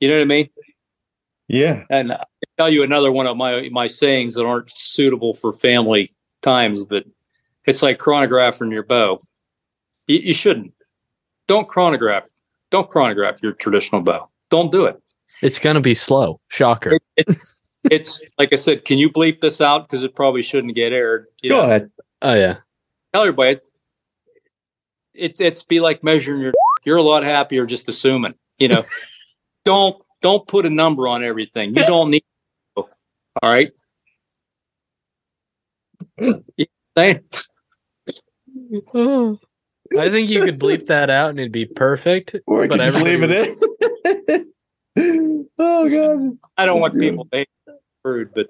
You 0.00 0.08
know 0.08 0.16
what 0.16 0.22
I 0.22 0.26
mean? 0.26 0.48
Yeah. 1.48 1.84
And 1.90 2.12
I'll 2.12 2.26
tell 2.58 2.68
you 2.70 2.82
another 2.82 3.12
one 3.12 3.26
of 3.26 3.36
my 3.36 3.68
my 3.70 3.86
sayings 3.86 4.34
that 4.34 4.44
aren't 4.44 4.70
suitable 4.76 5.34
for 5.34 5.52
family 5.52 6.12
times, 6.42 6.84
but 6.84 7.04
it's 7.66 7.82
like 7.82 7.98
chronographing 7.98 8.72
your 8.72 8.82
bow. 8.82 9.18
You, 10.06 10.18
you 10.18 10.34
shouldn't. 10.34 10.72
Don't 11.48 11.68
chronograph. 11.68 12.24
Don't 12.70 12.88
chronograph 12.88 13.42
your 13.42 13.52
traditional 13.52 14.00
bow. 14.02 14.28
Don't 14.50 14.70
do 14.72 14.84
it. 14.86 15.00
It's 15.42 15.58
gonna 15.58 15.80
be 15.80 15.94
slow. 15.94 16.40
Shocker. 16.48 16.92
It- 16.92 17.02
it- 17.28 17.36
it's 17.88 18.20
like 18.36 18.52
I 18.52 18.56
said. 18.56 18.84
Can 18.84 18.98
you 18.98 19.08
bleep 19.08 19.40
this 19.40 19.60
out 19.60 19.86
because 19.88 20.02
it 20.02 20.16
probably 20.16 20.42
shouldn't 20.42 20.74
get 20.74 20.92
aired? 20.92 21.26
You 21.40 21.50
Go 21.50 21.58
know, 21.58 21.62
ahead. 21.66 21.90
Oh 22.20 22.34
yeah. 22.34 22.56
Tell 23.12 23.22
everybody. 23.22 23.60
It's 25.14 25.40
it's 25.40 25.62
be 25.62 25.78
like 25.78 26.02
measuring 26.02 26.40
your. 26.42 26.52
You're 26.84 26.96
a 26.96 27.02
lot 27.02 27.22
happier 27.22 27.64
just 27.64 27.88
assuming. 27.88 28.34
You 28.58 28.68
know, 28.68 28.84
don't 29.66 30.02
don't 30.22 30.46
put 30.48 30.64
a 30.64 30.70
number 30.70 31.06
on 31.06 31.22
everything. 31.22 31.76
You 31.76 31.84
don't 31.84 32.10
need. 32.10 32.24
All 32.76 32.88
right. 33.42 33.70
You 36.18 36.42
saying? 36.96 37.20
I 39.98 40.08
think 40.08 40.30
you 40.30 40.42
could 40.44 40.58
bleep 40.58 40.86
that 40.86 41.10
out 41.10 41.30
and 41.30 41.38
it'd 41.38 41.52
be 41.52 41.66
perfect. 41.66 42.34
Or 42.46 42.64
I 42.64 42.68
But 42.68 42.78
could 42.80 42.84
just 42.84 43.00
leave 43.02 43.22
it 43.22 43.30
in. 43.30 44.52
oh 45.58 45.88
god. 45.88 46.38
I 46.56 46.64
don't 46.64 46.80
want 46.80 46.94
good. 46.94 47.00
people 47.02 47.26
to 47.26 47.36
hate 47.36 47.48
rude, 48.02 48.30
but 48.34 48.48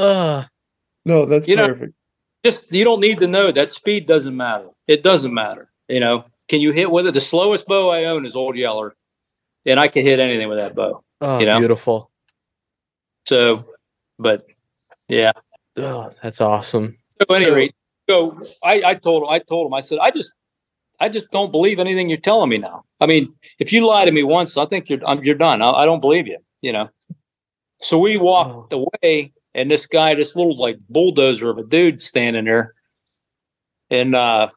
Uh 0.00 0.44
No, 1.04 1.26
that's 1.26 1.46
You 1.46 1.56
know- 1.56 1.68
perfect. 1.68 1.92
just 2.44 2.72
you 2.72 2.84
don't 2.84 3.00
need 3.00 3.18
to 3.18 3.26
know 3.28 3.52
that 3.52 3.70
speed 3.70 4.06
doesn't 4.06 4.36
matter. 4.36 4.68
It 4.88 5.02
doesn't 5.02 5.34
matter. 5.34 5.68
You 5.88 6.00
know, 6.00 6.24
can 6.48 6.60
you 6.62 6.72
hit 6.72 6.90
with 6.90 7.06
it? 7.06 7.12
The 7.14 7.20
slowest 7.20 7.66
bow 7.66 7.90
I 7.90 8.04
own 8.04 8.24
is 8.24 8.34
Old 8.34 8.56
Yeller, 8.56 8.94
and 9.66 9.78
I 9.80 9.88
can 9.88 10.04
hit 10.04 10.20
anything 10.20 10.48
with 10.48 10.58
that 10.58 10.74
bow. 10.74 11.02
oh 11.20 11.38
You 11.38 11.46
know? 11.46 11.58
beautiful. 11.58 12.10
So, 13.26 13.64
but 14.18 14.42
yeah, 15.08 15.32
Oh, 15.76 16.10
that's 16.22 16.40
awesome. 16.40 16.96
So, 17.28 17.34
at 17.34 17.42
any 17.42 17.50
So- 17.50 17.54
rate, 17.56 17.74
so 18.08 18.40
I, 18.62 18.82
I 18.84 18.94
told 18.94 19.22
him, 19.24 19.28
I 19.30 19.38
told 19.38 19.66
him, 19.66 19.74
I 19.74 19.80
said, 19.80 19.98
I 20.00 20.10
just, 20.10 20.34
I 21.00 21.08
just 21.08 21.30
don't 21.30 21.50
believe 21.50 21.78
anything 21.80 22.08
you're 22.08 22.18
telling 22.18 22.50
me 22.50 22.58
now. 22.58 22.84
I 23.00 23.06
mean, 23.06 23.34
if 23.58 23.72
you 23.72 23.86
lie 23.86 24.04
to 24.04 24.12
me 24.12 24.22
once, 24.22 24.56
I 24.56 24.66
think 24.66 24.88
you're, 24.88 25.00
I'm, 25.06 25.24
you're 25.24 25.34
done. 25.34 25.62
I, 25.62 25.70
I 25.70 25.84
don't 25.86 26.00
believe 26.00 26.26
you. 26.26 26.38
You 26.62 26.72
know. 26.72 26.90
So 27.80 27.98
we 27.98 28.16
walked 28.16 28.72
away, 28.72 29.32
and 29.54 29.70
this 29.70 29.86
guy, 29.86 30.14
this 30.14 30.36
little 30.36 30.56
like 30.56 30.78
bulldozer 30.88 31.50
of 31.50 31.58
a 31.58 31.64
dude, 31.64 32.00
standing 32.00 32.44
there, 32.44 32.74
and 33.90 34.14
uh, 34.14 34.48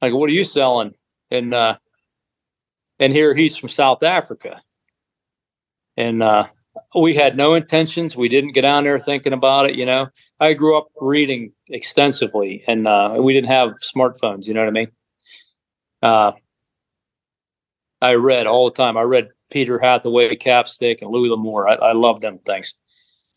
go, 0.00 0.16
"What 0.16 0.30
are 0.30 0.32
you 0.32 0.42
selling?" 0.44 0.94
And 1.30 1.52
uh, 1.54 1.76
and 2.98 3.12
here 3.12 3.34
he's 3.34 3.56
from 3.56 3.68
South 3.68 4.02
Africa, 4.02 4.60
and 5.96 6.22
uh, 6.22 6.46
we 6.94 7.14
had 7.14 7.36
no 7.36 7.54
intentions. 7.54 8.16
We 8.16 8.28
didn't 8.28 8.52
get 8.52 8.62
down 8.62 8.84
there 8.84 8.98
thinking 8.98 9.32
about 9.32 9.68
it. 9.68 9.76
You 9.76 9.86
know, 9.86 10.08
I 10.40 10.54
grew 10.54 10.76
up 10.76 10.88
reading 11.00 11.52
extensively, 11.68 12.64
and 12.66 12.86
uh, 12.86 13.16
we 13.18 13.32
didn't 13.32 13.50
have 13.50 13.70
smartphones. 13.94 14.46
You 14.46 14.54
know 14.54 14.60
what 14.60 14.68
I 14.68 14.72
mean? 14.72 14.90
Uh, 16.02 16.32
I 18.00 18.14
read 18.14 18.46
all 18.46 18.66
the 18.66 18.76
time. 18.76 18.96
I 18.96 19.02
read 19.02 19.28
Peter 19.50 19.78
Hathaway, 19.78 20.36
Capstick, 20.36 21.02
and 21.02 21.10
Louis 21.10 21.30
L'Amour. 21.30 21.68
I, 21.68 21.74
I 21.74 21.92
love 21.92 22.20
them 22.20 22.38
things. 22.38 22.74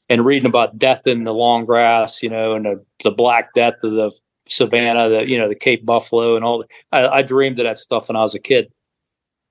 And 0.09 0.25
reading 0.25 0.45
about 0.45 0.77
death 0.77 1.07
in 1.07 1.23
the 1.23 1.33
long 1.33 1.65
grass, 1.65 2.21
you 2.21 2.29
know, 2.29 2.53
and 2.53 2.65
the, 2.65 2.85
the 3.03 3.11
black 3.11 3.53
death 3.53 3.75
of 3.83 3.93
the 3.93 4.11
savannah, 4.47 5.09
the 5.09 5.29
you 5.29 5.37
know, 5.37 5.47
the 5.47 5.55
Cape 5.55 5.85
Buffalo, 5.85 6.35
and 6.35 6.43
all. 6.43 6.59
The, 6.59 6.67
I, 6.91 7.17
I 7.17 7.21
dreamed 7.21 7.59
of 7.59 7.65
that 7.65 7.77
stuff 7.77 8.09
when 8.09 8.17
I 8.17 8.21
was 8.21 8.35
a 8.35 8.39
kid. 8.39 8.73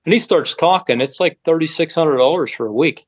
And 0.05 0.13
he 0.13 0.19
starts 0.19 0.55
talking. 0.55 0.99
It's 1.01 1.19
like 1.19 1.39
thirty 1.45 1.67
six 1.67 1.93
hundred 1.93 2.17
dollars 2.17 2.51
for 2.53 2.65
a 2.65 2.73
week 2.73 3.05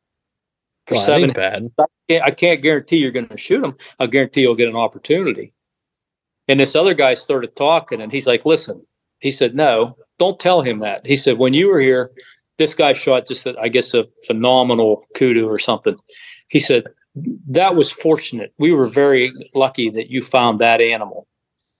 for 0.87 0.95
Well, 0.95 1.03
seven 1.05 1.31
bad. 1.33 1.71
can't- 2.09 2.23
I 2.23 2.31
can't 2.31 2.61
guarantee 2.61 2.97
you're 2.97 3.11
going 3.11 3.27
to 3.29 3.37
shoot 3.37 3.63
him. 3.63 3.75
I'll 3.99 4.07
guarantee 4.07 4.41
you'll 4.41 4.55
get 4.55 4.69
an 4.69 4.75
opportunity. 4.75 5.51
And 6.47 6.59
this 6.59 6.75
other 6.75 6.93
guy 6.93 7.13
started 7.13 7.55
talking, 7.55 8.01
and 8.01 8.11
he's 8.11 8.27
like, 8.27 8.45
"Listen," 8.45 8.85
he 9.19 9.31
said, 9.31 9.55
"No, 9.55 9.97
don't 10.19 10.39
tell 10.39 10.61
him 10.61 10.79
that." 10.79 11.05
He 11.07 11.15
said, 11.15 11.37
"When 11.39 11.53
you 11.53 11.67
were 11.69 11.79
here, 11.79 12.11
this 12.57 12.75
guy 12.75 12.93
shot 12.93 13.25
just, 13.27 13.45
a, 13.47 13.55
I 13.59 13.69
guess, 13.69 13.93
a 13.93 14.05
phenomenal 14.27 15.05
kudu 15.15 15.47
or 15.47 15.57
something." 15.57 15.95
He 16.49 16.59
said, 16.59 16.83
"That 17.47 17.75
was 17.75 17.91
fortunate. 17.91 18.53
We 18.59 18.71
were 18.73 18.85
very 18.87 19.31
lucky 19.55 19.89
that 19.91 20.09
you 20.11 20.21
found 20.21 20.59
that 20.59 20.81
animal." 20.81 21.27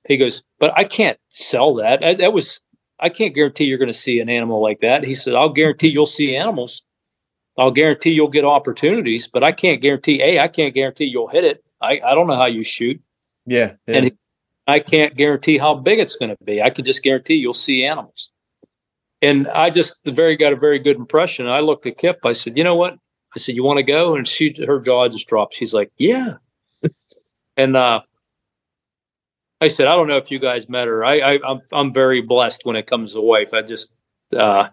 He 0.07 0.17
goes, 0.17 0.41
"But 0.59 0.71
I 0.77 0.85
can't 0.85 1.19
sell 1.29 1.75
that. 1.75 1.99
That, 1.99 2.17
that 2.19 2.33
was." 2.33 2.61
I 3.03 3.09
can't 3.09 3.35
guarantee 3.35 3.65
you're 3.65 3.77
going 3.77 3.91
to 3.91 3.93
see 3.93 4.21
an 4.21 4.29
animal 4.29 4.61
like 4.61 4.79
that. 4.79 5.03
He 5.03 5.13
said, 5.13 5.35
I'll 5.35 5.49
guarantee 5.49 5.89
you'll 5.89 6.05
see 6.05 6.37
animals. 6.37 6.81
I'll 7.57 7.69
guarantee 7.69 8.11
you'll 8.11 8.29
get 8.29 8.45
opportunities, 8.45 9.27
but 9.27 9.43
I 9.43 9.51
can't 9.51 9.81
guarantee. 9.81 10.21
A, 10.23 10.39
I 10.39 10.47
can't 10.47 10.73
guarantee 10.73 11.05
you'll 11.05 11.27
hit 11.27 11.43
it. 11.43 11.63
I, 11.81 11.99
I 12.03 12.15
don't 12.15 12.27
know 12.27 12.35
how 12.37 12.45
you 12.45 12.63
shoot. 12.63 13.01
Yeah. 13.45 13.73
yeah. 13.87 13.97
And 13.97 14.17
I 14.67 14.79
can't 14.79 15.17
guarantee 15.17 15.57
how 15.57 15.75
big 15.75 15.99
it's 15.99 16.15
going 16.15 16.29
to 16.29 16.43
be. 16.45 16.61
I 16.61 16.69
can 16.69 16.85
just 16.85 17.03
guarantee 17.03 17.35
you'll 17.35 17.53
see 17.53 17.85
animals. 17.85 18.31
And 19.21 19.49
I 19.49 19.69
just 19.69 20.01
the 20.05 20.11
very 20.11 20.37
got 20.37 20.53
a 20.53 20.55
very 20.55 20.79
good 20.79 20.95
impression. 20.95 21.47
I 21.47 21.59
looked 21.59 21.85
at 21.85 21.97
Kip. 21.97 22.19
I 22.23 22.31
said, 22.31 22.57
you 22.57 22.63
know 22.63 22.75
what? 22.75 22.93
I 23.35 23.39
said, 23.39 23.55
you 23.55 23.63
want 23.63 23.77
to 23.77 23.83
go? 23.83 24.15
And 24.15 24.25
she 24.25 24.55
her 24.65 24.79
jaw 24.79 25.09
just 25.09 25.27
dropped. 25.27 25.55
She's 25.55 25.73
like, 25.73 25.91
yeah. 25.97 26.35
and 27.57 27.75
uh, 27.75 28.01
I 29.63 29.69
said, 29.69 29.87
I 29.87 29.91
don't 29.91 30.09
know 30.09 30.17
if 30.17 30.29
you 30.29 30.39
guys 30.39 30.67
met 30.67 30.87
her. 30.87 31.05
I, 31.05 31.19
I 31.19 31.39
I'm 31.47 31.61
I'm 31.71 31.93
very 31.93 32.19
blessed 32.19 32.65
when 32.65 32.75
it 32.75 32.85
comes 32.85 33.13
to 33.13 33.21
wife. 33.21 33.53
I 33.53 33.61
just 33.61 33.93
uh, 34.35 34.67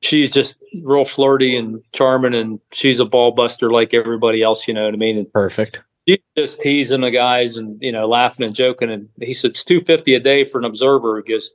she's 0.00 0.30
just 0.30 0.58
real 0.82 1.04
flirty 1.04 1.54
and 1.54 1.82
charming, 1.92 2.32
and 2.34 2.60
she's 2.72 2.98
a 2.98 3.04
ball 3.04 3.32
buster 3.32 3.70
like 3.70 3.92
everybody 3.92 4.42
else. 4.42 4.66
You 4.66 4.72
know 4.72 4.86
what 4.86 4.94
I 4.94 4.96
mean? 4.96 5.18
And 5.18 5.30
Perfect. 5.34 5.82
he's 6.06 6.16
just 6.34 6.62
teasing 6.62 7.02
the 7.02 7.10
guys 7.10 7.58
and 7.58 7.76
you 7.82 7.92
know 7.92 8.08
laughing 8.08 8.46
and 8.46 8.54
joking. 8.54 8.90
And 8.90 9.06
he 9.20 9.34
said 9.34 9.50
it's 9.50 9.64
two 9.64 9.82
fifty 9.82 10.14
a 10.14 10.20
day 10.20 10.46
for 10.46 10.58
an 10.58 10.64
observer. 10.64 11.22
He 11.22 11.34
goes, 11.34 11.50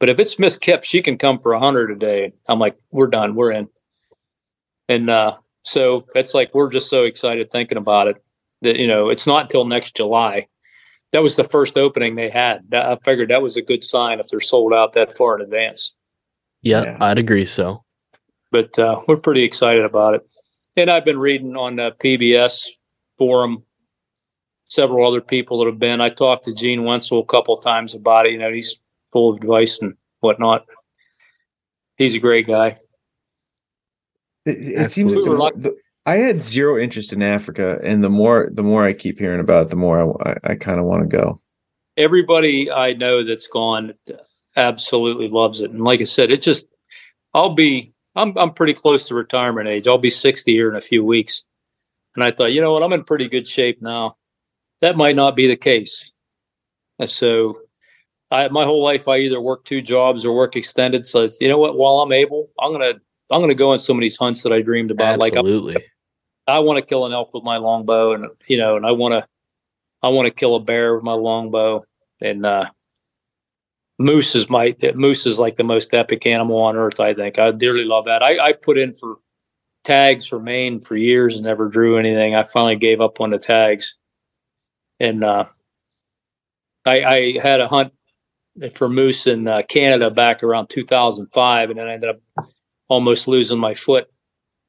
but 0.00 0.08
if 0.08 0.18
it's 0.18 0.36
Miss 0.36 0.56
Kip, 0.56 0.82
she 0.82 1.00
can 1.00 1.16
come 1.16 1.38
for 1.38 1.52
a 1.52 1.60
hundred 1.60 1.92
a 1.92 1.94
day. 1.94 2.32
I'm 2.48 2.58
like, 2.58 2.76
we're 2.90 3.06
done, 3.06 3.36
we're 3.36 3.52
in. 3.52 3.68
And 4.88 5.08
uh, 5.08 5.36
so 5.62 6.06
it's 6.16 6.34
like 6.34 6.52
we're 6.54 6.70
just 6.70 6.90
so 6.90 7.04
excited 7.04 7.52
thinking 7.52 7.78
about 7.78 8.08
it 8.08 8.16
that 8.62 8.80
you 8.80 8.88
know 8.88 9.10
it's 9.10 9.28
not 9.28 9.42
until 9.42 9.64
next 9.64 9.94
July. 9.94 10.48
That 11.14 11.22
was 11.22 11.36
the 11.36 11.44
first 11.44 11.78
opening 11.78 12.16
they 12.16 12.28
had. 12.28 12.64
I 12.74 12.98
figured 13.04 13.30
that 13.30 13.40
was 13.40 13.56
a 13.56 13.62
good 13.62 13.84
sign 13.84 14.18
if 14.18 14.26
they're 14.28 14.40
sold 14.40 14.72
out 14.74 14.94
that 14.94 15.16
far 15.16 15.36
in 15.36 15.42
advance 15.42 15.96
Yeah, 16.62 16.82
Yeah. 16.82 16.98
I'd 17.00 17.18
agree. 17.18 17.46
So 17.46 17.84
but 18.54 18.78
uh, 18.78 19.00
we're 19.08 19.16
pretty 19.16 19.42
excited 19.42 19.84
about 19.84 20.14
it. 20.14 20.22
And 20.76 20.88
I've 20.88 21.04
been 21.04 21.18
reading 21.18 21.56
on 21.56 21.74
the 21.74 21.90
PBS 22.02 22.68
forum, 23.18 23.64
several 24.66 25.06
other 25.06 25.20
people 25.20 25.58
that 25.58 25.66
have 25.66 25.80
been. 25.80 26.00
I 26.00 26.08
talked 26.08 26.44
to 26.44 26.54
Gene 26.54 26.82
Wensel 26.82 27.20
a 27.20 27.26
couple 27.26 27.56
of 27.56 27.64
times 27.64 27.96
about 27.96 28.26
it. 28.26 28.32
You 28.32 28.38
know, 28.38 28.52
he's 28.52 28.80
full 29.12 29.30
of 29.30 29.36
advice 29.38 29.80
and 29.80 29.94
whatnot. 30.20 30.66
He's 31.96 32.14
a 32.14 32.20
great 32.20 32.46
guy. 32.46 32.78
It, 34.46 34.84
it 34.84 34.90
seems 34.92 35.14
like 35.14 35.22
Absolutely. 35.22 35.60
the 35.62 35.70
the, 35.70 35.76
I 36.06 36.16
had 36.16 36.42
zero 36.42 36.78
interest 36.78 37.12
in 37.12 37.22
Africa, 37.22 37.78
and 37.82 38.04
the 38.04 38.10
more 38.10 38.50
the 38.52 38.62
more 38.62 38.84
I 38.84 38.92
keep 38.92 39.18
hearing 39.18 39.40
about 39.40 39.66
it, 39.66 39.70
the 39.70 39.76
more 39.76 40.18
I, 40.28 40.30
I, 40.30 40.52
I 40.52 40.54
kind 40.54 40.78
of 40.78 40.84
want 40.84 41.02
to 41.02 41.16
go. 41.16 41.40
Everybody 41.96 42.70
I 42.70 42.92
know 42.92 43.24
that's 43.24 43.46
gone 43.46 43.94
absolutely 44.56 45.28
loves 45.28 45.60
it. 45.60 45.72
And 45.72 45.82
like 45.82 46.00
I 46.00 46.04
said, 46.04 46.30
it 46.30 46.42
just 46.42 46.66
I'll 47.32 47.54
be 47.54 47.92
I'm 48.16 48.36
I'm 48.36 48.52
pretty 48.52 48.74
close 48.74 49.06
to 49.06 49.14
retirement 49.14 49.68
age. 49.68 49.88
I'll 49.88 49.98
be 49.98 50.10
60 50.10 50.52
here 50.52 50.68
in 50.68 50.76
a 50.76 50.80
few 50.80 51.04
weeks. 51.04 51.42
And 52.16 52.22
I 52.22 52.30
thought, 52.30 52.52
you 52.52 52.60
know 52.60 52.72
what, 52.72 52.82
I'm 52.82 52.92
in 52.92 53.04
pretty 53.04 53.28
good 53.28 53.46
shape 53.46 53.80
now. 53.80 54.16
That 54.80 54.96
might 54.96 55.16
not 55.16 55.34
be 55.34 55.48
the 55.48 55.56
case. 55.56 56.10
And 56.98 57.10
so 57.10 57.56
I 58.30 58.48
my 58.48 58.64
whole 58.64 58.82
life 58.82 59.08
I 59.08 59.18
either 59.18 59.40
work 59.40 59.64
two 59.64 59.80
jobs 59.80 60.24
or 60.24 60.36
work 60.36 60.54
extended. 60.54 61.06
So 61.06 61.24
it's, 61.24 61.40
you 61.40 61.48
know 61.48 61.58
what, 61.58 61.78
while 61.78 62.00
I'm 62.00 62.12
able, 62.12 62.50
I'm 62.60 62.72
gonna 62.72 62.94
I'm 63.30 63.40
gonna 63.40 63.54
go 63.54 63.70
on 63.70 63.78
some 63.78 63.96
of 63.96 64.02
these 64.02 64.16
hunts 64.16 64.42
that 64.42 64.52
I 64.52 64.60
dreamed 64.60 64.90
about. 64.90 65.18
Like 65.18 65.34
I, 66.46 66.58
want 66.58 66.78
to 66.78 66.84
kill 66.84 67.06
an 67.06 67.12
elk 67.12 67.34
with 67.34 67.44
my 67.44 67.56
longbow, 67.56 68.12
and 68.12 68.26
you 68.46 68.58
know, 68.58 68.76
and 68.76 68.86
I 68.86 68.92
want 68.92 69.14
to, 69.14 69.26
I 70.02 70.08
want 70.08 70.26
to 70.26 70.30
kill 70.30 70.56
a 70.56 70.60
bear 70.60 70.94
with 70.94 71.04
my 71.04 71.12
longbow, 71.12 71.84
and 72.20 72.44
uh, 72.44 72.66
moose 73.98 74.34
is 74.34 74.50
my 74.50 74.74
moose 74.94 75.26
is 75.26 75.38
like 75.38 75.56
the 75.56 75.64
most 75.64 75.94
epic 75.94 76.26
animal 76.26 76.58
on 76.58 76.76
earth. 76.76 77.00
I 77.00 77.14
think 77.14 77.38
I 77.38 77.50
dearly 77.50 77.84
love 77.84 78.06
that. 78.06 78.22
I, 78.22 78.38
I 78.38 78.52
put 78.52 78.78
in 78.78 78.94
for 78.94 79.16
tags 79.84 80.26
for 80.26 80.40
Maine 80.40 80.80
for 80.80 80.96
years 80.96 81.36
and 81.36 81.44
never 81.44 81.68
drew 81.68 81.98
anything. 81.98 82.34
I 82.34 82.42
finally 82.44 82.76
gave 82.76 83.00
up 83.00 83.20
on 83.20 83.30
the 83.30 83.38
tags, 83.38 83.96
and 85.00 85.24
uh, 85.24 85.44
I, 86.84 87.04
I 87.04 87.38
had 87.42 87.60
a 87.60 87.68
hunt 87.68 87.92
for 88.72 88.88
moose 88.88 89.26
in 89.26 89.48
uh, 89.48 89.62
Canada 89.68 90.10
back 90.10 90.42
around 90.42 90.68
2005, 90.68 91.70
and 91.70 91.78
then 91.78 91.88
I 91.88 91.94
ended 91.94 92.10
up 92.10 92.48
almost 92.88 93.26
losing 93.26 93.58
my 93.58 93.74
foot 93.74 94.08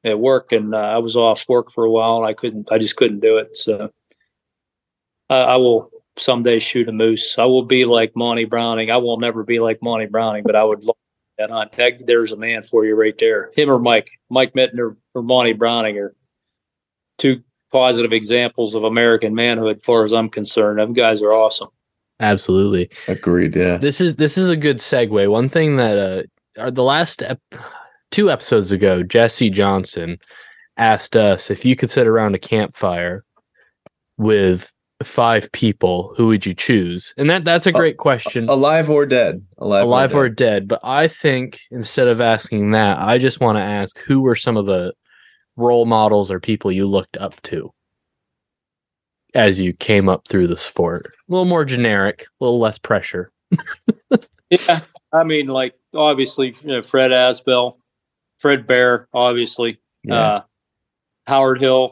at 0.04 0.18
work 0.18 0.52
and 0.52 0.74
uh, 0.74 0.78
I 0.78 0.98
was 0.98 1.16
off 1.16 1.48
work 1.48 1.70
for 1.70 1.84
a 1.84 1.90
while 1.90 2.18
and 2.18 2.26
I 2.26 2.32
couldn't 2.32 2.70
I 2.70 2.78
just 2.78 2.96
couldn't 2.96 3.20
do 3.20 3.38
it 3.38 3.56
so 3.56 3.90
uh, 5.30 5.32
I 5.32 5.56
will 5.56 5.90
someday 6.16 6.58
shoot 6.58 6.88
a 6.88 6.92
moose 6.92 7.38
I 7.38 7.44
will 7.44 7.64
be 7.64 7.84
like 7.84 8.12
Monty 8.14 8.44
Browning 8.44 8.90
I 8.90 8.96
will 8.96 9.18
never 9.18 9.42
be 9.42 9.58
like 9.58 9.82
Monty 9.82 10.06
Browning 10.06 10.44
but 10.44 10.56
I 10.56 10.64
would 10.64 10.84
love 10.84 10.96
that 11.38 11.50
hunt 11.50 11.74
Heck, 11.74 11.98
there's 12.06 12.32
a 12.32 12.36
man 12.36 12.62
for 12.62 12.84
you 12.84 12.94
right 12.94 13.16
there 13.18 13.50
him 13.54 13.70
or 13.70 13.78
Mike 13.78 14.10
Mike 14.30 14.54
Mitten 14.54 14.80
or, 14.80 14.96
or 15.14 15.22
Monty 15.22 15.52
Browning 15.52 15.98
are 15.98 16.14
two 17.18 17.42
positive 17.72 18.12
examples 18.12 18.74
of 18.74 18.84
American 18.84 19.34
manhood 19.34 19.76
as 19.76 19.84
far 19.84 20.04
as 20.04 20.12
I'm 20.12 20.28
concerned 20.28 20.78
them 20.78 20.92
guys 20.92 21.22
are 21.22 21.32
awesome 21.32 21.68
Absolutely. 22.20 22.88
Agreed. 23.08 23.54
Yeah. 23.54 23.76
This 23.76 24.00
is 24.00 24.14
this 24.14 24.38
is 24.38 24.48
a 24.48 24.56
good 24.56 24.78
segue. 24.78 25.30
One 25.30 25.48
thing 25.48 25.76
that 25.76 25.98
uh 25.98 26.62
are 26.62 26.70
the 26.70 26.82
last 26.82 27.22
ep- 27.22 27.40
two 28.10 28.30
episodes 28.30 28.72
ago, 28.72 29.02
Jesse 29.02 29.50
Johnson 29.50 30.18
asked 30.76 31.16
us 31.16 31.50
if 31.50 31.64
you 31.64 31.76
could 31.76 31.90
sit 31.90 32.06
around 32.06 32.34
a 32.34 32.38
campfire 32.38 33.24
with 34.18 34.72
five 35.02 35.50
people, 35.52 36.14
who 36.16 36.26
would 36.28 36.46
you 36.46 36.54
choose? 36.54 37.12
And 37.18 37.28
that 37.28 37.44
that's 37.44 37.66
a 37.66 37.70
Uh, 37.70 37.78
great 37.78 37.98
question. 37.98 38.48
Alive 38.48 38.88
or 38.88 39.04
dead? 39.06 39.44
Alive, 39.58 39.84
alive 39.84 40.14
or 40.14 40.28
dead. 40.28 40.36
dead. 40.36 40.68
But 40.68 40.80
I 40.82 41.08
think 41.08 41.60
instead 41.70 42.08
of 42.08 42.20
asking 42.20 42.70
that, 42.70 42.98
I 42.98 43.18
just 43.18 43.40
want 43.40 43.56
to 43.58 43.62
ask 43.62 43.98
who 44.00 44.20
were 44.20 44.36
some 44.36 44.56
of 44.56 44.64
the 44.66 44.92
role 45.56 45.84
models 45.86 46.30
or 46.30 46.40
people 46.40 46.72
you 46.72 46.86
looked 46.86 47.16
up 47.18 47.40
to 47.42 47.70
as 49.34 49.60
you 49.60 49.72
came 49.74 50.08
up 50.08 50.26
through 50.26 50.46
the 50.46 50.56
sport. 50.56 51.06
A 51.28 51.32
little 51.32 51.44
more 51.44 51.64
generic, 51.64 52.26
a 52.40 52.44
little 52.44 52.58
less 52.58 52.78
pressure. 52.78 53.30
yeah 54.50 54.80
I 55.12 55.24
mean 55.24 55.46
like 55.46 55.74
obviously 55.94 56.54
you 56.62 56.68
know, 56.68 56.82
Fred 56.82 57.10
Asbell 57.10 57.76
Fred 58.46 58.64
Bear 58.64 59.08
obviously 59.12 59.80
Yeah. 60.04 60.14
uh, 60.14 60.42
Howard 61.26 61.60
Hill, 61.60 61.90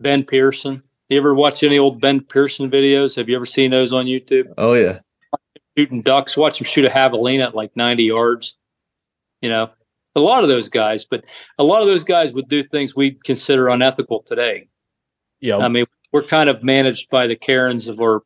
Ben 0.00 0.24
Pearson. 0.24 0.82
You 1.08 1.16
ever 1.18 1.32
watch 1.32 1.62
any 1.62 1.78
old 1.78 2.00
Ben 2.00 2.20
Pearson 2.22 2.68
videos? 2.68 3.14
Have 3.14 3.28
you 3.28 3.36
ever 3.36 3.46
seen 3.46 3.70
those 3.70 3.92
on 3.92 4.06
YouTube? 4.06 4.52
oh 4.58 4.72
yeah. 4.74 4.98
Shooting 5.78 6.02
ducks, 6.02 6.36
watch 6.36 6.60
him 6.60 6.64
shoot 6.64 6.84
a 6.84 6.88
javelina 6.88 7.44
at 7.44 7.54
like 7.54 7.70
90 7.76 8.02
yards. 8.02 8.56
You 9.42 9.48
know, 9.48 9.70
a 10.16 10.20
lot 10.20 10.42
of 10.42 10.48
those 10.48 10.68
guys, 10.68 11.04
but 11.04 11.22
a 11.56 11.62
lot 11.62 11.82
of 11.82 11.86
those 11.86 12.02
guys 12.02 12.32
would 12.34 12.48
do 12.48 12.64
things 12.64 12.96
we 12.96 13.12
consider 13.24 13.68
unethical 13.68 14.22
today. 14.22 14.66
Yeah. 15.40 15.58
I 15.58 15.68
mean, 15.68 15.86
we're 16.10 16.24
kind 16.24 16.50
of 16.50 16.64
managed 16.64 17.10
by 17.10 17.28
the 17.28 17.36
Karens 17.36 17.86
of 17.86 18.00
our. 18.00 18.22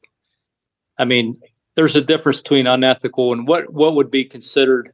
I 0.98 1.04
mean, 1.04 1.36
there's 1.74 1.94
a 1.94 2.00
difference 2.00 2.40
between 2.40 2.66
unethical 2.66 3.34
and 3.34 3.46
what 3.46 3.70
what 3.70 3.94
would 3.96 4.10
be 4.10 4.24
considered 4.24 4.92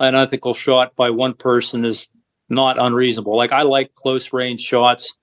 an 0.00 0.14
ethical 0.14 0.54
shot 0.54 0.94
by 0.96 1.10
one 1.10 1.34
person 1.34 1.84
is 1.84 2.08
not 2.48 2.78
unreasonable. 2.78 3.36
Like 3.36 3.52
I 3.52 3.62
like 3.62 3.94
close 3.94 4.32
range 4.32 4.60
shots, 4.60 5.14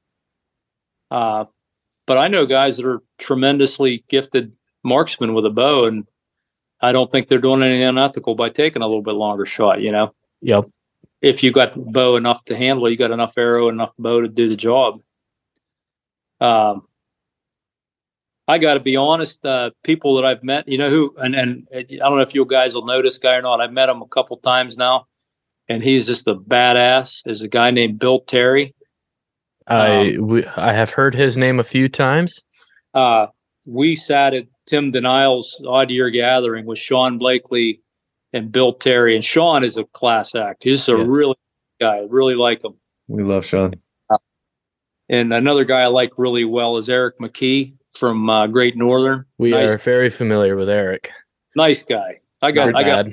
uh, 1.09 1.45
but 2.07 2.17
I 2.17 2.27
know 2.27 2.45
guys 2.45 2.77
that 2.77 2.85
are 2.85 3.01
tremendously 3.17 4.03
gifted 4.07 4.51
marksmen 4.83 5.33
with 5.33 5.45
a 5.45 5.49
bow, 5.49 5.85
and 5.85 6.07
I 6.81 6.91
don't 6.91 7.11
think 7.11 7.27
they're 7.27 7.39
doing 7.39 7.61
anything 7.61 7.83
unethical 7.83 8.35
by 8.35 8.49
taking 8.49 8.81
a 8.81 8.87
little 8.87 9.03
bit 9.03 9.13
longer 9.13 9.45
shot. 9.45 9.81
You 9.81 9.91
know, 9.91 10.13
Yep. 10.41 10.69
if 11.21 11.43
you 11.43 11.51
got 11.51 11.73
the 11.73 11.79
bow 11.79 12.15
enough 12.15 12.43
to 12.45 12.55
handle, 12.55 12.89
you 12.89 12.97
got 12.97 13.11
enough 13.11 13.37
arrow, 13.37 13.69
enough 13.69 13.93
bow 13.99 14.21
to 14.21 14.27
do 14.27 14.49
the 14.49 14.55
job. 14.55 15.01
Um, 16.39 16.87
I 18.51 18.57
got 18.57 18.73
to 18.73 18.79
be 18.81 18.97
honest. 18.97 19.45
Uh, 19.45 19.71
people 19.83 20.15
that 20.15 20.25
I've 20.25 20.43
met, 20.43 20.67
you 20.67 20.77
know, 20.77 20.89
who 20.89 21.15
and 21.17 21.33
and 21.35 21.67
I 21.73 21.83
don't 21.83 22.17
know 22.17 22.21
if 22.21 22.35
you 22.35 22.45
guys 22.45 22.75
will 22.75 22.85
know 22.85 23.01
this 23.01 23.17
guy 23.17 23.35
or 23.35 23.41
not. 23.41 23.61
I've 23.61 23.71
met 23.71 23.87
him 23.87 24.01
a 24.01 24.07
couple 24.07 24.35
times 24.37 24.77
now, 24.77 25.05
and 25.69 25.81
he's 25.81 26.05
just 26.05 26.27
a 26.27 26.35
badass. 26.35 27.21
Is 27.25 27.41
a 27.41 27.47
guy 27.47 27.71
named 27.71 27.97
Bill 27.97 28.19
Terry. 28.21 28.75
I 29.67 30.17
we, 30.19 30.45
I 30.57 30.73
have 30.73 30.91
heard 30.91 31.15
his 31.15 31.37
name 31.37 31.59
a 31.59 31.63
few 31.63 31.87
times. 31.87 32.43
Uh, 32.93 33.27
we 33.65 33.95
sat 33.95 34.33
at 34.33 34.45
Tim 34.67 34.91
Denial's 34.91 35.57
odd 35.65 35.89
year 35.89 36.09
gathering 36.09 36.65
with 36.65 36.77
Sean 36.77 37.17
Blakely 37.17 37.81
and 38.33 38.51
Bill 38.51 38.73
Terry, 38.73 39.15
and 39.15 39.23
Sean 39.23 39.63
is 39.63 39.77
a 39.77 39.85
class 39.85 40.35
act. 40.35 40.63
He's 40.63 40.89
a 40.89 40.97
Yes. 40.97 41.07
really 41.07 41.35
good 41.79 41.85
guy. 41.85 42.05
Really 42.09 42.35
like 42.35 42.63
him. 42.65 42.73
We 43.07 43.23
love 43.23 43.45
Sean. 43.45 43.73
And 45.09 45.33
another 45.33 45.63
guy 45.65 45.81
I 45.81 45.87
like 45.87 46.11
really 46.17 46.45
well 46.45 46.77
is 46.77 46.89
Eric 46.89 47.19
McKee 47.19 47.77
from 47.93 48.29
uh, 48.29 48.47
Great 48.47 48.75
Northern. 48.75 49.25
We 49.37 49.51
nice, 49.51 49.69
are 49.69 49.77
very 49.77 50.09
familiar 50.09 50.55
with 50.55 50.69
Eric. 50.69 51.11
nice 51.55 51.83
guy. 51.83 52.19
I 52.41 52.51
got 52.51 52.71
Not 52.71 52.83
I 52.83 52.83
got. 52.83 53.05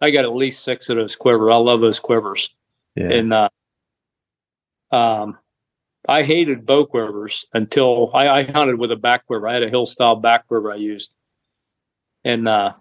I 0.00 0.10
got 0.10 0.24
at 0.24 0.34
least 0.34 0.62
six 0.62 0.90
of 0.90 0.96
those 0.96 1.16
quivers. 1.16 1.50
I 1.50 1.56
love 1.56 1.80
those 1.80 1.98
quivers. 1.98 2.54
Yeah. 2.96 3.12
And 3.12 3.32
uh, 3.32 3.48
um, 4.92 5.38
I 6.06 6.22
hated 6.22 6.66
bow 6.66 6.84
quivers 6.84 7.46
until 7.54 8.10
I, 8.14 8.28
I 8.28 8.42
hunted 8.44 8.78
with 8.78 8.92
a 8.92 8.96
back 8.96 9.26
quiver. 9.26 9.48
I 9.48 9.54
had 9.54 9.62
a 9.62 9.70
hill 9.70 9.86
style 9.86 10.16
back 10.16 10.46
quiver 10.48 10.70
I 10.70 10.76
used, 10.76 11.14
and 12.24 12.46
uh, 12.46 12.74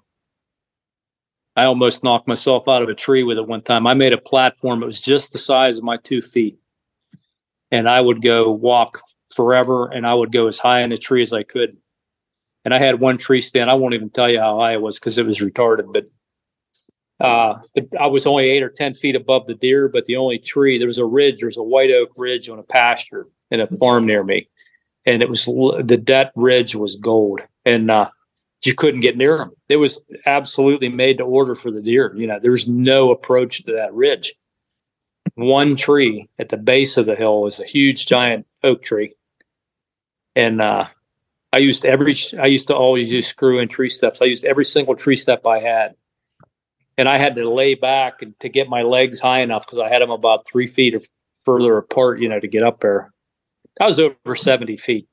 I 1.55 1.65
almost 1.65 2.03
knocked 2.03 2.27
myself 2.27 2.67
out 2.67 2.83
of 2.83 2.89
a 2.89 2.95
tree 2.95 3.23
with 3.23 3.37
it 3.37 3.47
one 3.47 3.61
time. 3.61 3.87
I 3.87 3.93
made 3.93 4.13
a 4.13 4.17
platform. 4.17 4.83
It 4.83 4.87
was 4.87 4.99
just 4.99 5.31
the 5.31 5.37
size 5.37 5.77
of 5.77 5.83
my 5.83 5.97
two 5.97 6.21
feet, 6.21 6.59
and 7.71 7.89
I 7.89 8.01
would 8.01 8.21
go 8.21 8.51
walk 8.51 9.01
forever, 9.33 9.87
and 9.87 10.05
I 10.05 10.13
would 10.13 10.31
go 10.31 10.47
as 10.47 10.59
high 10.59 10.81
in 10.81 10.91
a 10.91 10.97
tree 10.97 11.21
as 11.21 11.33
I 11.33 11.43
could. 11.43 11.77
And 12.63 12.73
I 12.73 12.79
had 12.79 12.99
one 12.99 13.17
tree 13.17 13.41
stand. 13.41 13.69
I 13.69 13.75
won't 13.75 13.93
even 13.93 14.09
tell 14.09 14.29
you 14.29 14.39
how 14.39 14.57
high 14.57 14.73
it 14.73 14.81
was 14.81 14.99
because 14.99 15.17
it 15.17 15.25
was 15.25 15.39
retarded, 15.39 15.93
but 15.93 16.05
uh, 17.19 17.59
I 17.99 18.07
was 18.07 18.25
only 18.25 18.49
eight 18.49 18.63
or 18.63 18.69
ten 18.69 18.93
feet 18.93 19.15
above 19.15 19.47
the 19.47 19.53
deer, 19.53 19.87
but 19.87 20.05
the 20.05 20.17
only 20.17 20.37
tree 20.37 20.77
there 20.77 20.87
was 20.87 20.97
a 20.97 21.05
ridge. 21.05 21.39
There 21.39 21.47
was 21.47 21.57
a 21.57 21.63
white 21.63 21.91
oak 21.91 22.09
ridge 22.17 22.49
on 22.49 22.59
a 22.59 22.63
pasture 22.63 23.27
in 23.51 23.61
a 23.61 23.67
farm 23.77 24.05
near 24.05 24.23
me, 24.23 24.49
and 25.05 25.21
it 25.21 25.29
was 25.29 25.45
the 25.45 26.03
that 26.07 26.31
ridge 26.35 26.75
was 26.75 26.97
gold, 26.97 27.41
and 27.63 27.89
uh, 27.89 28.09
you 28.65 28.75
couldn't 28.75 28.99
get 28.99 29.15
near 29.15 29.37
them. 29.37 29.51
It 29.69 29.77
was 29.77 30.01
absolutely 30.25 30.89
made 30.89 31.19
to 31.19 31.23
order 31.23 31.55
for 31.55 31.71
the 31.71 31.81
deer. 31.81 32.13
You 32.17 32.27
know, 32.27 32.39
there's 32.41 32.67
no 32.67 33.11
approach 33.11 33.63
to 33.63 33.71
that 33.73 33.93
ridge. 33.93 34.33
One 35.33 35.75
tree 35.75 36.29
at 36.39 36.49
the 36.49 36.57
base 36.57 36.97
of 36.97 37.07
the 37.07 37.15
hill 37.15 37.41
was 37.41 37.59
a 37.59 37.65
huge 37.65 38.05
giant 38.05 38.45
oak 38.63 38.83
tree, 38.83 39.11
and 40.35 40.61
uh, 40.61 40.85
I 41.51 41.57
used 41.57 41.83
every. 41.85 42.15
I 42.39 42.45
used 42.45 42.67
to 42.67 42.75
always 42.75 43.11
use 43.11 43.27
screw 43.27 43.59
in 43.59 43.67
tree 43.67 43.89
steps. 43.89 44.21
I 44.21 44.25
used 44.25 44.45
every 44.45 44.65
single 44.65 44.95
tree 44.95 45.15
step 45.15 45.45
I 45.45 45.59
had 45.59 45.95
and 46.97 47.09
I 47.09 47.17
had 47.17 47.35
to 47.35 47.49
lay 47.49 47.75
back 47.75 48.21
and 48.21 48.39
to 48.39 48.49
get 48.49 48.69
my 48.69 48.81
legs 48.81 49.19
high 49.19 49.41
enough 49.41 49.65
because 49.65 49.79
I 49.79 49.89
had 49.89 50.01
them 50.01 50.11
about 50.11 50.47
three 50.47 50.67
feet 50.67 50.95
or 50.95 51.01
further 51.33 51.77
apart, 51.77 52.21
you 52.21 52.29
know, 52.29 52.39
to 52.39 52.47
get 52.47 52.63
up 52.63 52.79
there. 52.79 53.11
I 53.81 53.85
was 53.85 53.99
over 53.99 54.35
seventy 54.35 54.77
feet, 54.77 55.07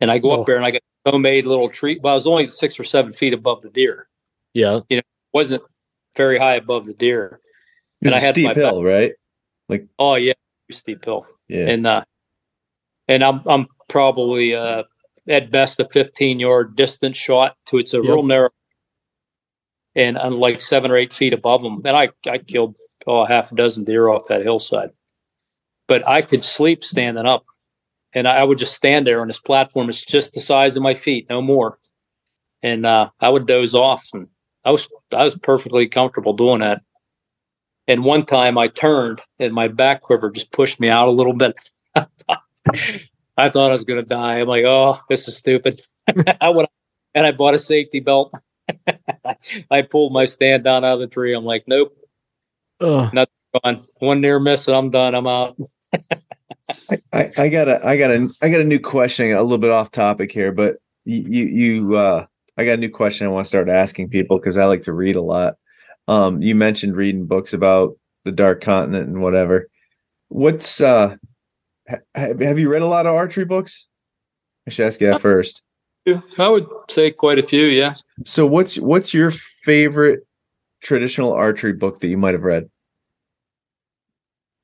and 0.00 0.10
I 0.10 0.18
go 0.18 0.30
Oh. 0.32 0.40
up 0.40 0.46
there 0.46 0.56
and 0.56 0.64
I 0.64 0.70
got 0.70 0.82
a 1.06 1.10
homemade 1.10 1.46
little 1.46 1.68
tree. 1.68 1.98
Well, 2.00 2.12
I 2.12 2.14
was 2.14 2.26
only 2.26 2.46
six 2.46 2.78
or 2.78 2.84
seven 2.84 3.12
feet 3.12 3.32
above 3.32 3.62
the 3.62 3.70
deer. 3.70 4.08
Yeah. 4.54 4.80
It 4.88 5.04
wasn't 5.32 5.62
very 6.16 6.38
high 6.38 6.54
above 6.54 6.86
the 6.86 6.92
deer. 6.94 7.40
It 8.02 8.06
and 8.06 8.14
I 8.14 8.18
a 8.18 8.20
had 8.20 8.34
steep 8.34 8.46
my 8.46 8.54
hill, 8.54 8.82
right? 8.82 9.12
Like 9.68 9.86
oh 9.98 10.14
yeah, 10.14 10.32
steep 10.70 11.04
hill, 11.04 11.26
Yeah. 11.48 11.66
and 11.68 11.86
uh, 11.86 12.04
and 13.08 13.22
I'm 13.22 13.42
I'm 13.46 13.66
probably 13.88 14.54
uh 14.54 14.84
at 15.28 15.50
best 15.50 15.78
a 15.80 15.88
15 15.92 16.40
yard 16.40 16.76
distance 16.76 17.16
shot 17.16 17.56
to 17.66 17.78
it's 17.78 17.92
a 17.94 17.98
Yep. 17.98 18.04
real 18.04 18.22
narrow, 18.22 18.50
and 19.94 20.18
I'm 20.18 20.38
like 20.38 20.60
seven 20.60 20.90
or 20.90 20.96
eight 20.96 21.12
feet 21.12 21.34
above 21.34 21.62
them. 21.62 21.82
And 21.84 21.96
I 21.96 22.08
I 22.26 22.38
killed 22.38 22.76
oh 23.06 23.24
half 23.24 23.52
a 23.52 23.54
dozen 23.54 23.84
deer 23.84 24.08
off 24.08 24.26
that 24.28 24.42
hillside, 24.42 24.90
but 25.86 26.06
I 26.08 26.22
could 26.22 26.42
sleep 26.42 26.82
standing 26.84 27.26
up, 27.26 27.44
and 28.14 28.26
I, 28.26 28.38
I 28.38 28.44
would 28.44 28.58
just 28.58 28.74
stand 28.74 29.06
there 29.06 29.20
on 29.20 29.28
this 29.28 29.40
platform. 29.40 29.88
It's 29.88 30.04
just 30.04 30.32
the 30.34 30.40
size 30.40 30.76
of 30.76 30.82
my 30.82 30.94
feet, 30.94 31.26
no 31.30 31.42
more, 31.42 31.78
and 32.62 32.86
uh, 32.86 33.10
I 33.20 33.28
would 33.28 33.46
doze 33.46 33.74
off, 33.74 34.08
and 34.14 34.26
I 34.64 34.70
was 34.70 34.88
I 35.12 35.22
was 35.24 35.36
perfectly 35.38 35.86
comfortable 35.86 36.32
doing 36.32 36.60
that. 36.60 36.82
And 37.88 38.04
one 38.04 38.24
time 38.24 38.56
I 38.56 38.68
turned 38.68 39.20
and 39.38 39.52
my 39.52 39.68
back 39.68 40.02
quiver 40.02 40.30
just 40.30 40.52
pushed 40.52 40.80
me 40.80 40.88
out 40.88 41.08
a 41.08 41.12
little 41.12 41.32
bit. 41.32 41.54
I 41.94 43.48
thought 43.48 43.70
I 43.70 43.72
was 43.72 43.84
going 43.84 44.00
to 44.00 44.06
die. 44.06 44.40
I'm 44.40 44.48
like, 44.48 44.64
oh, 44.64 45.00
this 45.08 45.26
is 45.26 45.36
stupid. 45.36 45.80
I 46.40 46.50
would, 46.50 46.66
and 47.14 47.26
I 47.26 47.32
bought 47.32 47.54
a 47.54 47.58
safety 47.58 48.00
belt. 48.00 48.32
I 49.70 49.82
pulled 49.82 50.12
my 50.12 50.24
stand 50.24 50.62
down 50.62 50.84
out 50.84 50.94
of 50.94 51.00
the 51.00 51.06
tree. 51.06 51.34
I'm 51.34 51.44
like, 51.44 51.64
nope, 51.66 51.96
Ugh. 52.80 53.12
gone. 53.62 53.80
One 53.98 54.20
near 54.20 54.38
miss 54.38 54.68
and 54.68 54.76
I'm 54.76 54.90
done. 54.90 55.14
I'm 55.14 55.26
out. 55.26 55.56
I, 57.12 57.32
I 57.36 57.48
got 57.48 57.68
a 57.68 57.84
I 57.84 57.96
got 57.96 58.10
a 58.10 58.28
I 58.42 58.48
got 58.48 58.60
a 58.60 58.64
new 58.64 58.78
question, 58.78 59.32
a 59.32 59.42
little 59.42 59.58
bit 59.58 59.70
off 59.70 59.90
topic 59.90 60.30
here, 60.32 60.52
but 60.52 60.76
you 61.04 61.24
you, 61.28 61.46
you 61.46 61.96
uh 61.96 62.26
I 62.56 62.64
got 62.64 62.74
a 62.74 62.80
new 62.80 62.90
question 62.90 63.26
I 63.26 63.30
want 63.30 63.46
to 63.46 63.48
start 63.48 63.68
asking 63.68 64.10
people 64.10 64.38
because 64.38 64.56
I 64.56 64.66
like 64.66 64.82
to 64.82 64.92
read 64.92 65.16
a 65.16 65.22
lot. 65.22 65.56
Um, 66.10 66.42
you 66.42 66.56
mentioned 66.56 66.96
reading 66.96 67.26
books 67.26 67.52
about 67.52 67.96
the 68.24 68.32
Dark 68.32 68.60
Continent 68.60 69.06
and 69.06 69.22
whatever. 69.22 69.68
What's 70.28 70.80
uh 70.80 71.14
ha- 71.88 71.98
have, 72.16 72.58
you 72.58 72.68
read 72.68 72.82
a 72.82 72.86
lot 72.86 73.06
of 73.06 73.14
archery 73.14 73.44
books? 73.44 73.86
I 74.66 74.70
should 74.70 74.86
ask 74.86 75.00
you 75.00 75.06
that 75.06 75.20
first. 75.20 75.62
I 76.36 76.48
would 76.48 76.66
say 76.88 77.12
quite 77.12 77.38
a 77.38 77.42
few. 77.42 77.66
Yeah. 77.66 77.94
So 78.24 78.44
what's 78.44 78.76
what's 78.76 79.14
your 79.14 79.30
favorite 79.30 80.26
traditional 80.82 81.32
archery 81.32 81.74
book 81.74 82.00
that 82.00 82.08
you 82.08 82.16
might 82.16 82.34
have 82.34 82.42
read? 82.42 82.68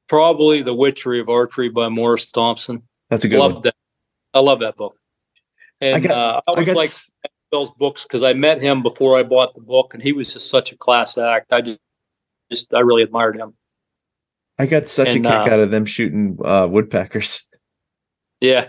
Probably 0.08 0.62
The 0.62 0.74
Witchery 0.74 1.20
of 1.20 1.28
Archery 1.28 1.68
by 1.68 1.88
Maurice 1.88 2.26
Thompson. 2.26 2.82
That's 3.08 3.24
a 3.24 3.28
good 3.28 3.38
Love 3.38 3.52
one. 3.54 3.62
that. 3.62 3.74
I 4.34 4.40
love 4.40 4.60
that 4.60 4.76
book. 4.76 4.96
And 5.80 5.94
I, 5.96 6.00
got- 6.00 6.10
uh, 6.10 6.40
I 6.48 6.60
I 6.60 6.64
got 6.64 6.76
like 6.76 6.90
Bill's 7.50 7.72
books 7.72 8.04
because 8.04 8.22
I 8.22 8.32
met 8.32 8.60
him 8.60 8.82
before 8.82 9.18
I 9.18 9.22
bought 9.22 9.54
the 9.54 9.60
book, 9.60 9.94
and 9.94 10.02
he 10.02 10.12
was 10.12 10.32
just 10.32 10.50
such 10.50 10.72
a 10.72 10.76
class 10.76 11.16
act. 11.18 11.52
I 11.52 11.60
just, 11.60 11.78
just 12.50 12.74
I 12.74 12.80
really 12.80 13.02
admired 13.02 13.36
him. 13.36 13.54
I 14.58 14.66
got 14.66 14.88
such 14.88 15.08
and, 15.08 15.24
a 15.24 15.28
kick 15.28 15.48
uh, 15.48 15.54
out 15.54 15.60
of 15.60 15.70
them 15.70 15.84
shooting 15.84 16.38
uh, 16.44 16.68
woodpeckers. 16.70 17.42
Yeah, 18.38 18.68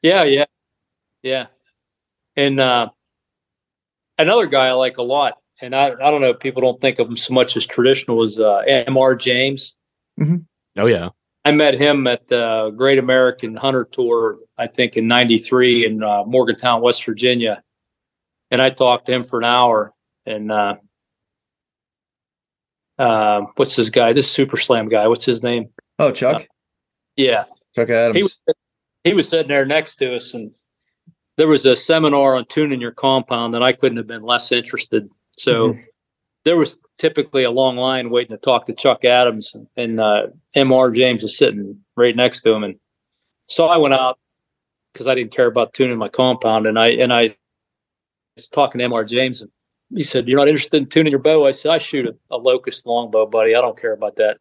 yeah, 0.00 0.22
yeah, 0.22 0.44
yeah. 1.24 1.46
And 2.36 2.60
uh, 2.60 2.90
another 4.16 4.46
guy 4.46 4.68
I 4.68 4.72
like 4.74 4.98
a 4.98 5.02
lot, 5.02 5.38
and 5.60 5.74
I 5.74 5.86
I 5.88 6.10
don't 6.12 6.20
know, 6.20 6.32
people 6.34 6.62
don't 6.62 6.80
think 6.80 7.00
of 7.00 7.08
him 7.08 7.16
so 7.16 7.34
much 7.34 7.56
as 7.56 7.66
traditional, 7.66 8.22
is 8.22 8.38
uh, 8.38 8.58
M.R. 8.58 9.16
James. 9.16 9.74
Oh 10.20 10.86
yeah. 10.86 11.08
I 11.44 11.50
met 11.50 11.74
him 11.74 12.06
at 12.06 12.28
the 12.28 12.72
Great 12.76 13.00
American 13.00 13.56
Hunter 13.56 13.88
Tour, 13.90 14.38
I 14.56 14.68
think 14.68 14.96
in 14.96 15.08
'93 15.08 15.86
in 15.86 16.04
uh, 16.04 16.22
Morgantown, 16.24 16.80
West 16.80 17.04
Virginia, 17.04 17.60
and 18.50 18.60
I 18.62 18.70
talked 18.70 19.06
to 19.06 19.12
him 19.12 19.24
for 19.24 19.38
an 19.38 19.44
hour. 19.44 19.92
And 20.24 20.50
uh, 20.50 20.76
uh, 22.98 23.42
what's 23.56 23.76
this 23.76 23.90
guy? 23.90 24.12
This 24.12 24.30
Super 24.30 24.56
Slam 24.56 24.88
guy. 24.88 25.06
What's 25.08 25.24
his 25.24 25.42
name? 25.42 25.68
Oh, 25.98 26.10
Chuck, 26.10 26.46
Yeah, 27.16 27.44
Chuck 27.74 27.90
Adams. 27.90 28.16
he 28.16 28.22
was 28.22 28.38
he 29.04 29.14
was 29.14 29.28
sitting 29.28 29.48
there 29.48 29.64
next 29.64 29.96
to 29.96 30.14
us, 30.14 30.34
and 30.34 30.52
there 31.36 31.46
was 31.48 31.64
a 31.66 31.76
seminar 31.76 32.36
on 32.36 32.44
tuning 32.46 32.80
your 32.80 32.90
compound, 32.92 33.54
and 33.54 33.62
I 33.62 33.72
couldn't 33.72 33.98
have 33.98 34.06
been 34.06 34.22
less 34.22 34.50
interested. 34.52 35.08
So 35.36 35.72
Mhm. 35.74 35.84
there 36.44 36.56
was 36.56 36.76
typically 36.98 37.44
a 37.44 37.50
long 37.50 37.76
line 37.76 38.10
waiting 38.10 38.36
to 38.36 38.40
talk 38.40 38.66
to 38.66 38.74
Chuck 38.74 39.04
Adams, 39.04 39.54
and 39.76 40.00
uh, 40.00 40.28
Mr. 40.56 40.94
James 40.94 41.22
is 41.22 41.36
sitting 41.38 41.84
right 41.96 42.16
next 42.16 42.40
to 42.42 42.52
him, 42.52 42.64
and 42.64 42.80
so 43.46 43.66
I 43.66 43.76
went 43.76 43.94
out 43.94 44.18
because 44.92 45.06
I 45.06 45.14
didn't 45.14 45.32
care 45.32 45.46
about 45.46 45.72
tuning 45.74 45.98
my 45.98 46.08
compound, 46.08 46.66
and 46.66 46.78
I 46.78 46.88
and 46.88 47.12
I 47.12 47.36
was 48.36 48.48
talking 48.48 48.78
to 48.78 48.88
Mr. 48.88 49.08
James, 49.08 49.42
and 49.42 49.50
he 49.94 50.02
said, 50.02 50.28
"You're 50.28 50.38
not 50.38 50.48
interested 50.48 50.76
in 50.76 50.88
tuning 50.88 51.10
your 51.10 51.20
bow?" 51.20 51.46
I 51.46 51.50
said, 51.50 51.72
"I 51.72 51.78
shoot 51.78 52.06
a, 52.06 52.14
a 52.34 52.36
locust 52.36 52.86
longbow, 52.86 53.26
buddy. 53.26 53.54
I 53.54 53.60
don't 53.60 53.80
care 53.80 53.92
about 53.92 54.16
that." 54.16 54.38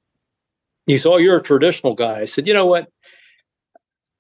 He 0.86 0.98
said, 0.98 1.10
"Oh, 1.10 1.18
you're 1.18 1.38
a 1.38 1.42
traditional 1.42 1.96
guy." 1.96 2.22
I 2.22 2.26
said, 2.26 2.48
"You 2.48 2.54
know 2.54 2.66
what? 2.66 2.90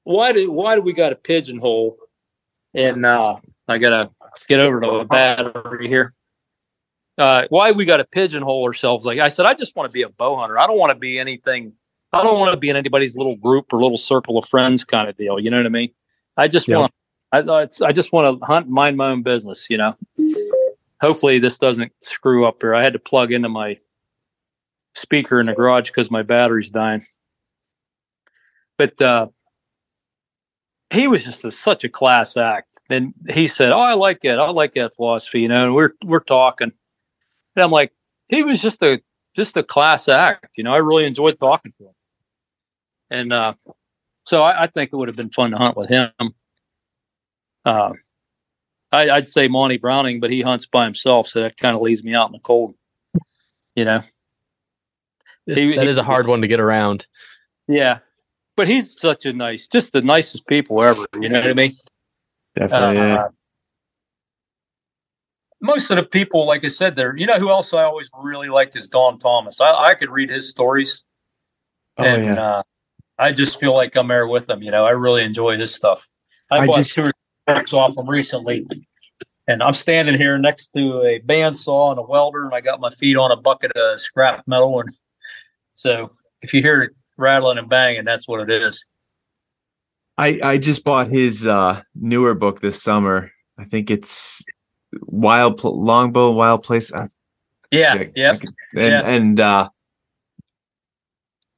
why 0.03 0.31
do 0.31 0.51
why 0.51 0.75
do 0.75 0.81
we 0.81 0.93
got 0.93 1.11
a 1.11 1.15
pigeonhole? 1.15 1.97
And 2.75 3.05
uh, 3.05 3.37
I 3.67 3.77
gotta 3.77 4.11
get 4.47 4.59
over 4.59 4.79
to 4.81 4.89
a 4.97 5.05
battery 5.05 5.87
here. 5.87 6.13
Uh, 7.17 7.47
why 7.49 7.71
we 7.71 7.85
got 7.85 7.97
to 7.97 8.03
pigeonhole 8.03 8.65
ourselves? 8.65 9.05
Like 9.05 9.19
I 9.19 9.29
said, 9.29 9.45
I 9.45 9.53
just 9.53 9.75
want 9.75 9.89
to 9.89 9.93
be 9.93 10.01
a 10.01 10.09
bow 10.09 10.35
hunter. 10.35 10.59
I 10.59 10.67
don't 10.67 10.77
want 10.77 10.91
to 10.91 10.99
be 10.99 11.17
anything. 11.17 11.71
I 12.11 12.21
don't 12.23 12.39
want 12.39 12.51
to 12.51 12.57
be 12.57 12.69
in 12.69 12.75
anybody's 12.75 13.15
little 13.15 13.37
group 13.37 13.73
or 13.73 13.81
little 13.81 13.97
circle 13.97 14.37
of 14.37 14.47
friends 14.49 14.83
kind 14.85 15.09
of 15.09 15.17
deal. 15.17 15.39
You 15.39 15.49
know 15.49 15.57
what 15.57 15.65
I 15.65 15.69
mean? 15.69 15.91
I 16.37 16.47
just 16.49 16.67
Yeah. 16.67 16.79
want. 16.79 16.93
I 17.39 17.67
I 17.83 17.91
just 17.91 18.11
want 18.11 18.39
to 18.39 18.45
hunt, 18.45 18.69
mind 18.69 18.97
my 18.97 19.09
own 19.09 19.23
business. 19.23 19.67
You 19.69 19.77
know. 19.77 19.95
Hopefully, 21.01 21.39
this 21.39 21.57
doesn't 21.57 21.91
screw 22.01 22.45
up 22.45 22.61
here. 22.61 22.73
I 22.73 22.81
had 22.81 22.93
to 22.93 22.99
plug 22.99 23.31
into 23.31 23.49
my 23.49 23.77
speaker 24.93 25.39
in 25.39 25.47
the 25.47 25.53
garage 25.53 25.89
because 25.89 26.09
my 26.09 26.23
battery's 26.23 26.71
dying. 26.71 27.05
But 28.77 29.01
uh, 29.01 29.27
he 30.93 31.07
was 31.07 31.23
just 31.23 31.43
a, 31.45 31.51
such 31.51 31.83
a 31.83 31.89
class 31.89 32.37
act. 32.37 32.71
Then 32.89 33.13
he 33.29 33.47
said, 33.47 33.71
"Oh, 33.71 33.79
I 33.79 33.93
like 33.93 34.21
that. 34.21 34.39
I 34.39 34.49
like 34.49 34.73
that 34.73 34.95
philosophy." 34.95 35.41
You 35.41 35.47
know, 35.47 35.65
and 35.65 35.75
we're 35.75 35.91
we're 36.03 36.19
talking, 36.19 36.71
and 37.55 37.63
I'm 37.63 37.71
like, 37.71 37.91
he 38.29 38.43
was 38.43 38.61
just 38.61 38.81
a 38.81 39.01
just 39.35 39.57
a 39.57 39.63
class 39.63 40.07
act. 40.07 40.47
You 40.55 40.63
know, 40.63 40.73
I 40.73 40.77
really 40.77 41.05
enjoyed 41.05 41.37
talking 41.39 41.73
to 41.77 41.85
him, 41.85 41.93
and 43.09 43.33
uh, 43.33 43.53
so 44.23 44.43
I, 44.43 44.63
I 44.63 44.67
think 44.67 44.91
it 44.91 44.95
would 44.95 45.07
have 45.07 45.17
been 45.17 45.29
fun 45.29 45.51
to 45.51 45.57
hunt 45.57 45.77
with 45.77 45.89
him. 45.89 46.11
Uh, 47.65 47.93
I, 48.91 49.09
I'd 49.09 49.27
say 49.27 49.47
Monty 49.47 49.77
Browning, 49.77 50.19
but 50.19 50.29
he 50.31 50.41
hunts 50.41 50.65
by 50.65 50.85
himself, 50.85 51.27
so 51.27 51.41
that 51.41 51.57
kind 51.57 51.75
of 51.75 51.81
leaves 51.81 52.03
me 52.03 52.13
out 52.13 52.27
in 52.27 52.31
the 52.33 52.39
cold. 52.39 52.75
You 53.75 53.85
know. 53.85 54.01
He- 55.47 55.75
that 55.75 55.83
he- 55.83 55.89
is 55.89 55.97
a 55.97 56.03
hard 56.03 56.27
one 56.27 56.41
to 56.41 56.47
get 56.47 56.59
around. 56.59 57.05
Yeah. 57.67 57.99
But 58.55 58.67
he's 58.67 58.99
such 58.99 59.25
a 59.25 59.33
nice, 59.33 59.67
just 59.67 59.91
the 59.93 60.01
nicest 60.01 60.47
people 60.47 60.81
ever. 60.81 61.05
You 61.19 61.27
know 61.29 61.39
what 61.39 61.49
I 61.49 61.53
mean? 61.53 61.71
Definitely. 62.55 62.95
yeah. 62.95 63.15
Uh, 63.15 63.27
most 65.61 65.89
of 65.89 65.97
the 65.97 66.03
people, 66.03 66.45
like 66.45 66.63
I 66.63 66.67
said, 66.67 66.95
there. 66.95 67.15
You 67.17 67.25
know 67.25 67.39
who 67.39 67.49
else 67.49 67.73
I 67.73 67.83
always 67.83 68.09
really 68.17 68.49
liked 68.49 68.75
is 68.75 68.87
Don 68.87 69.19
Thomas. 69.19 69.59
I, 69.59 69.71
I 69.71 69.95
could 69.95 70.09
read 70.09 70.29
his 70.29 70.49
stories, 70.49 71.03
Oh 71.97 72.03
and 72.03 72.23
yeah. 72.25 72.41
uh, 72.57 72.61
I 73.17 73.31
just 73.31 73.59
feel 73.59 73.73
like 73.73 73.95
I'm 73.95 74.07
there 74.07 74.27
with 74.27 74.49
him. 74.49 74.61
You 74.61 74.71
know, 74.71 74.85
I 74.85 74.91
really 74.91 75.23
enjoy 75.23 75.57
his 75.57 75.73
stuff. 75.73 76.07
I, 76.51 76.59
I 76.59 76.65
bought 76.67 76.75
just- 76.77 76.93
two 76.95 77.05
or 77.05 77.11
three 77.47 77.63
off 77.79 77.95
them 77.95 78.09
recently, 78.09 78.65
and 79.47 79.61
I'm 79.61 79.73
standing 79.73 80.15
here 80.17 80.37
next 80.37 80.71
to 80.75 81.01
a 81.03 81.19
bandsaw 81.21 81.91
and 81.91 81.99
a 81.99 82.03
welder, 82.03 82.45
and 82.45 82.53
I 82.53 82.61
got 82.61 82.79
my 82.79 82.89
feet 82.89 83.17
on 83.17 83.31
a 83.31 83.35
bucket 83.35 83.71
of 83.73 83.99
scrap 83.99 84.47
metal, 84.47 84.79
and 84.79 84.89
so 85.73 86.11
if 86.41 86.53
you 86.53 86.61
hear 86.61 86.83
it 86.83 86.91
rattling 87.17 87.57
and 87.57 87.69
banging, 87.69 88.03
that's 88.05 88.27
what 88.27 88.41
it 88.41 88.49
is. 88.49 88.83
I 90.17 90.39
I 90.43 90.57
just 90.57 90.83
bought 90.83 91.07
his 91.09 91.45
uh 91.45 91.81
newer 91.93 92.33
book 92.33 92.61
this 92.61 92.81
summer. 92.81 93.31
I 93.57 93.63
think 93.65 93.89
it's 93.91 94.45
Wild 95.01 95.57
Pl- 95.57 95.81
Longbow 95.83 96.31
Wild 96.31 96.63
Place. 96.63 96.91
Uh, 96.93 97.07
Yeah, 97.71 98.03
yeah. 98.15 98.31
I 98.33 98.37
could- 98.37 98.49
and 98.75 98.81
Yeah. 98.91 99.01
and 99.01 99.39
uh 99.39 99.69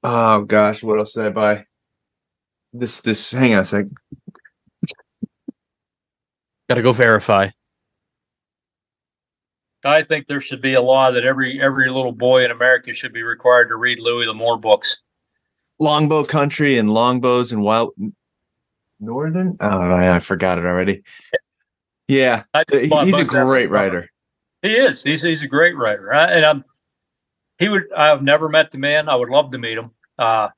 oh 0.03 0.41
gosh, 0.43 0.83
what 0.83 0.97
else 0.99 1.13
did 1.13 1.25
I 1.25 1.29
buy? 1.29 1.65
This 2.73 3.01
this 3.01 3.31
hang 3.31 3.53
on 3.53 3.61
a 3.61 3.65
sec. 3.65 3.85
Got 6.69 6.75
to 6.75 6.81
go 6.81 6.91
verify. 6.91 7.49
I 9.85 10.03
think 10.03 10.27
there 10.27 10.41
should 10.41 10.61
be 10.61 10.73
a 10.73 10.81
law 10.81 11.11
that 11.11 11.23
every 11.23 11.61
every 11.61 11.89
little 11.89 12.11
boy 12.11 12.43
in 12.43 12.51
America 12.51 12.93
should 12.93 13.13
be 13.13 13.23
required 13.23 13.69
to 13.69 13.75
read 13.75 13.99
Louis 13.99 14.25
L'Amour 14.25 14.57
books. 14.57 15.01
Longbow 15.79 16.25
Country 16.25 16.77
and 16.77 16.89
Longbows 16.89 17.51
and 17.51 17.61
Wild 17.61 17.93
Northern. 18.99 19.55
Oh, 19.59 19.79
I 19.79 20.15
I 20.15 20.19
forgot 20.19 20.57
it 20.57 20.65
already. 20.65 21.03
Yeah, 22.07 22.43
he- 22.71 22.89
he's 23.05 23.13
a 23.19 23.23
great 23.45 23.69
writer. 23.69 24.09
He 24.61 24.73
is. 24.75 25.03
He's 25.03 25.21
he's 25.21 25.43
a 25.43 25.47
great 25.47 25.75
writer, 25.77 26.13
I, 26.13 26.25
and 26.31 26.45
I'm. 26.45 26.65
He 27.59 27.69
would. 27.69 27.91
I've 27.93 28.23
never 28.23 28.49
met 28.49 28.71
the 28.71 28.77
man. 28.79 29.07
I 29.07 29.15
would 29.15 29.29
love 29.29 29.51
to 29.51 29.57
meet 29.57 29.77
him. 29.77 29.91
Uh, 30.17 30.49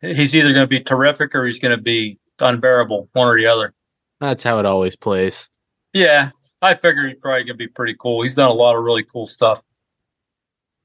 he's 0.00 0.34
either 0.34 0.52
going 0.52 0.64
to 0.64 0.66
be 0.66 0.80
terrific 0.80 1.34
or 1.34 1.44
he's 1.46 1.60
going 1.60 1.76
to 1.76 1.82
be 1.82 2.18
unbearable, 2.40 3.08
one 3.12 3.28
or 3.28 3.36
the 3.36 3.46
other. 3.46 3.74
That's 4.20 4.42
how 4.42 4.58
it 4.58 4.66
always 4.66 4.96
plays. 4.96 5.48
Yeah, 5.92 6.30
I 6.62 6.74
figure 6.74 7.06
he's 7.06 7.18
probably 7.20 7.44
going 7.44 7.48
to 7.48 7.54
be 7.54 7.68
pretty 7.68 7.96
cool. 7.98 8.22
He's 8.22 8.34
done 8.34 8.48
a 8.48 8.52
lot 8.52 8.76
of 8.76 8.84
really 8.84 9.04
cool 9.04 9.26
stuff. 9.26 9.60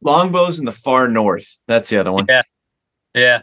Longbows 0.02 0.60
in 0.60 0.66
the 0.66 0.72
far 0.72 1.08
north. 1.08 1.58
That's 1.68 1.90
the 1.90 1.98
other 1.98 2.12
one. 2.12 2.26
Yeah. 2.28 2.42
Yeah. 3.14 3.42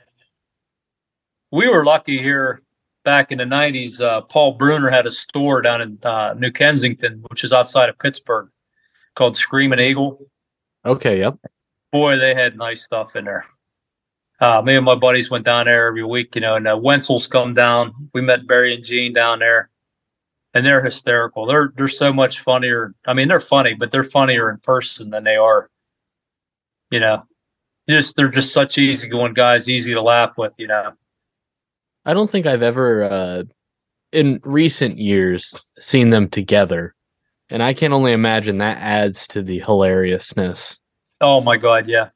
We 1.52 1.68
were 1.68 1.84
lucky 1.84 2.18
here 2.18 2.62
back 3.04 3.32
in 3.32 3.38
the 3.38 3.44
90s. 3.44 4.00
Uh, 4.00 4.22
Paul 4.22 4.52
Bruner 4.52 4.90
had 4.90 5.06
a 5.06 5.10
store 5.10 5.62
down 5.62 5.80
in 5.80 5.98
uh, 6.02 6.34
New 6.36 6.50
Kensington, 6.50 7.24
which 7.30 7.44
is 7.44 7.52
outside 7.52 7.88
of 7.88 7.98
Pittsburgh, 7.98 8.50
called 9.14 9.36
Screaming 9.36 9.78
Eagle. 9.78 10.26
Okay, 10.84 11.20
yep. 11.20 11.36
Boy, 11.92 12.18
they 12.18 12.34
had 12.34 12.56
nice 12.56 12.82
stuff 12.82 13.16
in 13.16 13.24
there. 13.24 13.46
Uh, 14.40 14.62
me 14.62 14.76
and 14.76 14.84
my 14.84 14.94
buddies 14.94 15.30
went 15.30 15.44
down 15.44 15.64
there 15.64 15.88
every 15.88 16.04
week, 16.04 16.34
you 16.34 16.40
know, 16.40 16.54
and 16.56 16.68
uh, 16.68 16.76
Wensel's 16.76 17.26
come 17.26 17.54
down. 17.54 17.92
We 18.14 18.20
met 18.20 18.46
Barry 18.46 18.74
and 18.74 18.84
Gene 18.84 19.12
down 19.12 19.40
there, 19.40 19.70
and 20.58 20.66
they're 20.66 20.82
hysterical. 20.82 21.46
They're 21.46 21.72
they're 21.76 21.86
so 21.86 22.12
much 22.12 22.40
funnier. 22.40 22.92
I 23.06 23.14
mean, 23.14 23.28
they're 23.28 23.38
funny, 23.38 23.74
but 23.74 23.92
they're 23.92 24.02
funnier 24.02 24.50
in 24.50 24.58
person 24.58 25.10
than 25.10 25.22
they 25.22 25.36
are. 25.36 25.70
You 26.90 26.98
know, 26.98 27.22
just 27.88 28.16
they're 28.16 28.28
just 28.28 28.52
such 28.52 28.76
easygoing 28.76 29.34
guys, 29.34 29.68
easy 29.68 29.94
to 29.94 30.02
laugh 30.02 30.36
with. 30.36 30.54
You 30.58 30.66
know, 30.66 30.94
I 32.04 32.12
don't 32.12 32.28
think 32.28 32.44
I've 32.44 32.62
ever, 32.62 33.04
uh, 33.04 33.42
in 34.10 34.40
recent 34.42 34.98
years, 34.98 35.54
seen 35.78 36.10
them 36.10 36.28
together, 36.28 36.96
and 37.50 37.62
I 37.62 37.72
can 37.72 37.92
only 37.92 38.12
imagine 38.12 38.58
that 38.58 38.78
adds 38.78 39.28
to 39.28 39.42
the 39.42 39.60
hilariousness. 39.60 40.80
Oh 41.20 41.40
my 41.40 41.56
God, 41.56 41.86
yeah. 41.86 42.08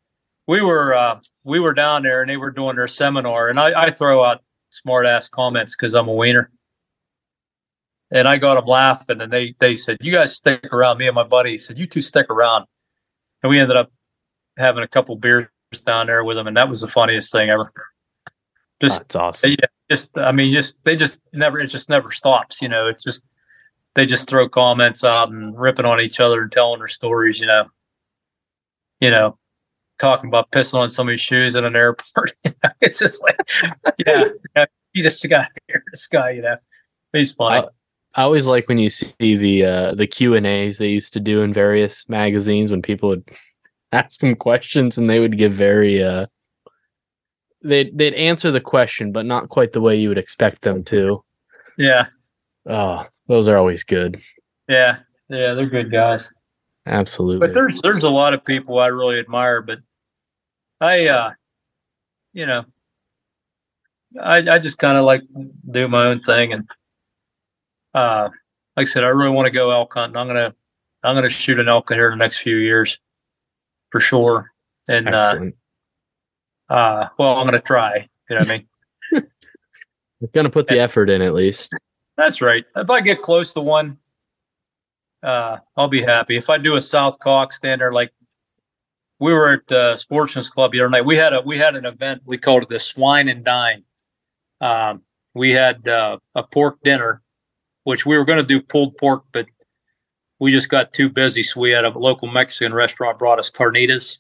We 0.48 0.62
were 0.62 0.94
uh, 0.94 1.20
we 1.44 1.60
were 1.60 1.74
down 1.74 2.02
there 2.02 2.22
and 2.22 2.28
they 2.28 2.38
were 2.38 2.50
doing 2.50 2.74
their 2.74 2.88
seminar, 2.88 3.50
and 3.50 3.60
I, 3.60 3.84
I 3.84 3.90
throw 3.92 4.24
out 4.24 4.42
smart 4.70 5.06
ass 5.06 5.28
comments 5.28 5.76
because 5.76 5.94
I'm 5.94 6.08
a 6.08 6.12
wiener, 6.12 6.50
and 8.12 8.28
I 8.28 8.36
got 8.36 8.54
them 8.54 8.66
laughing, 8.66 9.20
and 9.20 9.32
they 9.32 9.54
they 9.58 9.74
said, 9.74 9.96
"You 10.00 10.12
guys 10.12 10.36
stick 10.36 10.72
around." 10.72 10.98
Me 10.98 11.06
and 11.06 11.14
my 11.14 11.24
buddy 11.24 11.58
said, 11.58 11.78
"You 11.78 11.86
two 11.86 12.00
stick 12.00 12.28
around," 12.30 12.66
and 13.42 13.50
we 13.50 13.58
ended 13.58 13.76
up 13.76 13.90
having 14.56 14.84
a 14.84 14.88
couple 14.88 15.16
beers 15.16 15.48
down 15.86 16.06
there 16.06 16.22
with 16.22 16.36
them, 16.36 16.46
and 16.46 16.56
that 16.56 16.68
was 16.68 16.82
the 16.82 16.88
funniest 16.88 17.32
thing 17.32 17.50
ever. 17.50 17.72
Just 18.80 18.98
That's 19.00 19.16
awesome. 19.16 19.50
yeah, 19.50 19.66
just 19.90 20.16
I 20.18 20.32
mean, 20.32 20.52
just 20.52 20.76
they 20.84 20.94
just 20.96 21.20
never 21.32 21.58
it 21.58 21.68
just 21.68 21.88
never 21.88 22.10
stops. 22.10 22.60
You 22.60 22.68
know, 22.68 22.88
it's 22.88 23.02
just 23.02 23.24
they 23.94 24.06
just 24.06 24.28
throw 24.28 24.48
comments 24.48 25.04
out 25.04 25.30
and 25.30 25.58
ripping 25.58 25.86
on 25.86 26.00
each 26.00 26.20
other 26.20 26.42
and 26.42 26.52
telling 26.52 26.80
their 26.80 26.88
stories. 26.88 27.40
You 27.40 27.46
know, 27.46 27.64
you 29.00 29.10
know, 29.10 29.38
talking 29.98 30.28
about 30.28 30.50
pissing 30.50 30.74
on 30.78 30.90
somebody's 30.90 31.20
shoes 31.20 31.54
in 31.54 31.64
an 31.64 31.76
airport. 31.76 32.32
You 32.44 32.52
know, 32.62 32.70
it's 32.80 32.98
just 32.98 33.22
like, 33.22 33.38
yeah, 34.06 34.24
yeah, 34.56 34.66
you 34.92 35.02
just 35.02 35.26
got 35.28 35.44
to 35.44 35.60
hear 35.68 35.82
this 35.90 36.06
guy. 36.08 36.30
You 36.30 36.42
know, 36.42 36.56
he's 37.12 37.32
funny. 37.32 37.64
Uh, 37.66 37.70
I 38.14 38.22
always 38.22 38.46
like 38.46 38.68
when 38.68 38.78
you 38.78 38.90
see 38.90 39.14
the 39.36 39.64
uh, 39.64 39.90
the 39.92 40.06
Q 40.06 40.34
and 40.34 40.46
A's 40.46 40.78
they 40.78 40.88
used 40.90 41.12
to 41.14 41.20
do 41.20 41.42
in 41.42 41.52
various 41.52 42.08
magazines 42.08 42.70
when 42.70 42.82
people 42.82 43.08
would 43.10 43.28
ask 43.92 44.20
them 44.20 44.34
questions 44.34 44.98
and 44.98 45.08
they 45.08 45.20
would 45.20 45.36
give 45.38 45.52
very 45.52 46.02
uh 46.02 46.26
they'd 47.62 47.96
they'd 47.96 48.14
answer 48.14 48.50
the 48.50 48.60
question 48.60 49.12
but 49.12 49.24
not 49.26 49.48
quite 49.48 49.72
the 49.72 49.80
way 49.80 49.96
you 49.96 50.08
would 50.08 50.18
expect 50.18 50.62
them 50.62 50.82
to. 50.84 51.22
yeah, 51.78 52.06
Oh, 52.66 53.06
those 53.28 53.48
are 53.48 53.56
always 53.56 53.82
good. 53.82 54.20
yeah, 54.68 54.98
yeah. 55.28 55.54
They're 55.54 55.66
good 55.68 55.90
guys. 55.90 56.28
Absolutely. 56.86 57.46
But 57.46 57.54
there's 57.54 57.80
there's 57.82 58.04
a 58.04 58.10
lot 58.10 58.34
of 58.34 58.44
people 58.44 58.78
I 58.78 58.88
really 58.88 59.18
admire, 59.18 59.62
but 59.62 59.78
I 60.80 61.06
uh 61.06 61.30
you 62.32 62.44
know 62.46 62.64
I 64.20 64.38
I 64.38 64.58
just 64.58 64.78
kind 64.78 64.98
of 64.98 65.04
like 65.04 65.22
do 65.70 65.88
my 65.88 66.06
own 66.06 66.20
thing 66.20 66.52
and 66.52 66.68
uh 67.94 68.28
like 68.76 68.84
I 68.86 68.90
said 68.90 69.04
I 69.04 69.08
really 69.08 69.30
want 69.30 69.46
to 69.46 69.50
go 69.50 69.70
elk 69.70 69.94
hunting. 69.94 70.16
I'm 70.16 70.26
gonna 70.26 70.54
I'm 71.02 71.14
gonna 71.14 71.28
shoot 71.28 71.58
an 71.58 71.68
elk 71.68 71.92
here 71.92 72.06
in 72.06 72.18
the 72.18 72.24
next 72.24 72.38
few 72.38 72.56
years 72.56 72.98
for 73.90 74.00
sure. 74.00 74.50
And 74.88 75.08
uh, 75.08 75.40
uh 76.68 77.08
well 77.18 77.36
I'm 77.36 77.46
gonna 77.46 77.60
try. 77.60 78.08
You 78.30 78.36
know 78.36 78.40
what 78.40 78.50
I 78.50 78.52
mean? 78.54 78.66
Gonna 80.32 80.50
put 80.50 80.68
the 80.68 80.78
effort 80.78 81.10
in 81.10 81.22
at 81.22 81.34
least. 81.34 81.72
That's 82.16 82.40
right. 82.40 82.64
If 82.76 82.90
I 82.90 83.00
get 83.00 83.22
close 83.22 83.52
to 83.54 83.60
one, 83.60 83.98
uh, 85.22 85.58
I'll 85.76 85.88
be 85.88 86.02
happy. 86.02 86.36
If 86.36 86.50
I 86.50 86.58
do 86.58 86.76
a 86.76 86.80
South 86.80 87.18
Cock 87.18 87.52
stand 87.52 87.80
there, 87.80 87.92
like 87.92 88.12
we 89.18 89.32
were 89.32 89.54
at 89.54 89.72
uh, 89.72 89.96
Sportsman's 89.96 90.50
Club 90.50 90.72
the 90.72 90.80
other 90.80 90.90
night, 90.90 91.04
we 91.04 91.16
had 91.16 91.32
a 91.32 91.40
we 91.40 91.58
had 91.58 91.74
an 91.74 91.86
event. 91.86 92.22
We 92.24 92.38
called 92.38 92.62
it 92.62 92.68
the 92.68 92.78
Swine 92.78 93.28
and 93.28 93.44
Dine. 93.44 93.84
Um, 94.60 95.02
we 95.34 95.50
had 95.50 95.86
uh, 95.88 96.18
a 96.34 96.42
pork 96.42 96.78
dinner, 96.84 97.21
which 97.84 98.06
we 98.06 98.16
were 98.16 98.24
going 98.24 98.38
to 98.38 98.44
do 98.44 98.60
pulled 98.60 98.96
pork, 98.96 99.24
but 99.32 99.46
we 100.40 100.50
just 100.50 100.68
got 100.68 100.92
too 100.92 101.08
busy, 101.08 101.42
so 101.42 101.60
we 101.60 101.70
had 101.70 101.84
a 101.84 101.90
local 101.98 102.28
Mexican 102.28 102.74
restaurant 102.74 103.18
brought 103.18 103.38
us 103.38 103.50
carnitas, 103.50 104.18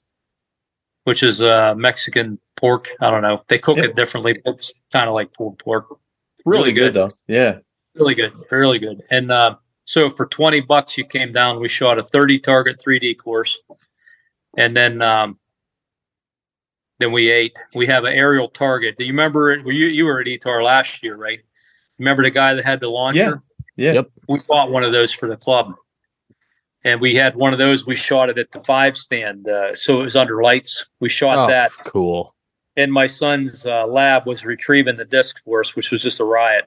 which 1.04 1.22
is 1.22 1.42
uh, 1.42 1.74
Mexican 1.76 2.38
pork. 2.56 2.88
I 3.00 3.10
don't 3.10 3.22
know. 3.22 3.42
They 3.48 3.58
cook 3.58 3.76
Yep. 3.78 3.86
it 3.86 3.96
differently. 3.96 4.40
but 4.44 4.54
It's 4.54 4.72
kind 4.92 5.08
of 5.08 5.14
like 5.14 5.32
pulled 5.32 5.58
pork. 5.58 5.86
Really, 6.44 6.72
good. 6.72 6.94
though. 6.94 7.08
Yeah. 7.26 7.58
Really 7.96 8.14
good. 8.14 8.32
Really 8.50 8.78
good. 8.78 9.02
And 9.10 9.30
uh, 9.32 9.56
so 9.84 10.08
for 10.10 10.26
20 10.26 10.60
bucks, 10.60 10.96
you 10.96 11.04
came 11.04 11.32
down. 11.32 11.60
We 11.60 11.68
shot 11.68 11.98
a 11.98 12.02
30 12.02 12.38
target 12.38 12.80
3D 12.84 13.18
course. 13.18 13.60
And 14.56 14.76
then 14.76 15.02
um, 15.02 15.38
then 17.00 17.10
we 17.12 17.30
ate. 17.30 17.58
We 17.74 17.86
have 17.86 18.04
an 18.04 18.12
aerial 18.12 18.48
target. 18.48 18.96
Do 18.96 19.04
you 19.04 19.12
remember 19.12 19.50
it? 19.52 19.64
Well, 19.64 19.74
you, 19.74 19.86
you 19.86 20.04
were 20.04 20.20
at 20.20 20.26
ETAR 20.26 20.62
last 20.62 21.02
year, 21.02 21.16
right? 21.16 21.40
Remember 21.98 22.22
the 22.22 22.30
guy 22.30 22.54
that 22.54 22.64
had 22.64 22.80
the 22.80 22.88
launcher? 22.88 23.18
Yeah. 23.18 23.34
Yep. 23.76 24.10
we 24.28 24.40
bought 24.48 24.70
one 24.70 24.82
of 24.84 24.92
those 24.92 25.12
for 25.12 25.28
the 25.28 25.36
club 25.36 25.74
and 26.84 27.00
we 27.00 27.14
had 27.14 27.34
one 27.36 27.52
of 27.52 27.58
those 27.58 27.86
we 27.86 27.96
shot 27.96 28.28
it 28.28 28.38
at 28.38 28.50
the 28.52 28.60
five 28.60 28.96
stand 28.96 29.48
uh, 29.48 29.74
so 29.74 30.00
it 30.00 30.02
was 30.02 30.16
under 30.16 30.42
lights 30.42 30.84
we 31.00 31.08
shot 31.08 31.38
Oh. 31.38 31.46
that 31.48 31.70
Cool. 31.84 32.34
and 32.76 32.92
my 32.92 33.06
son's 33.06 33.64
uh, 33.64 33.86
lab 33.86 34.26
was 34.26 34.44
retrieving 34.44 34.96
the 34.96 35.04
disc 35.06 35.36
for 35.44 35.60
us 35.60 35.74
which 35.74 35.90
was 35.90 36.02
just 36.02 36.20
a 36.20 36.24
riot 36.24 36.64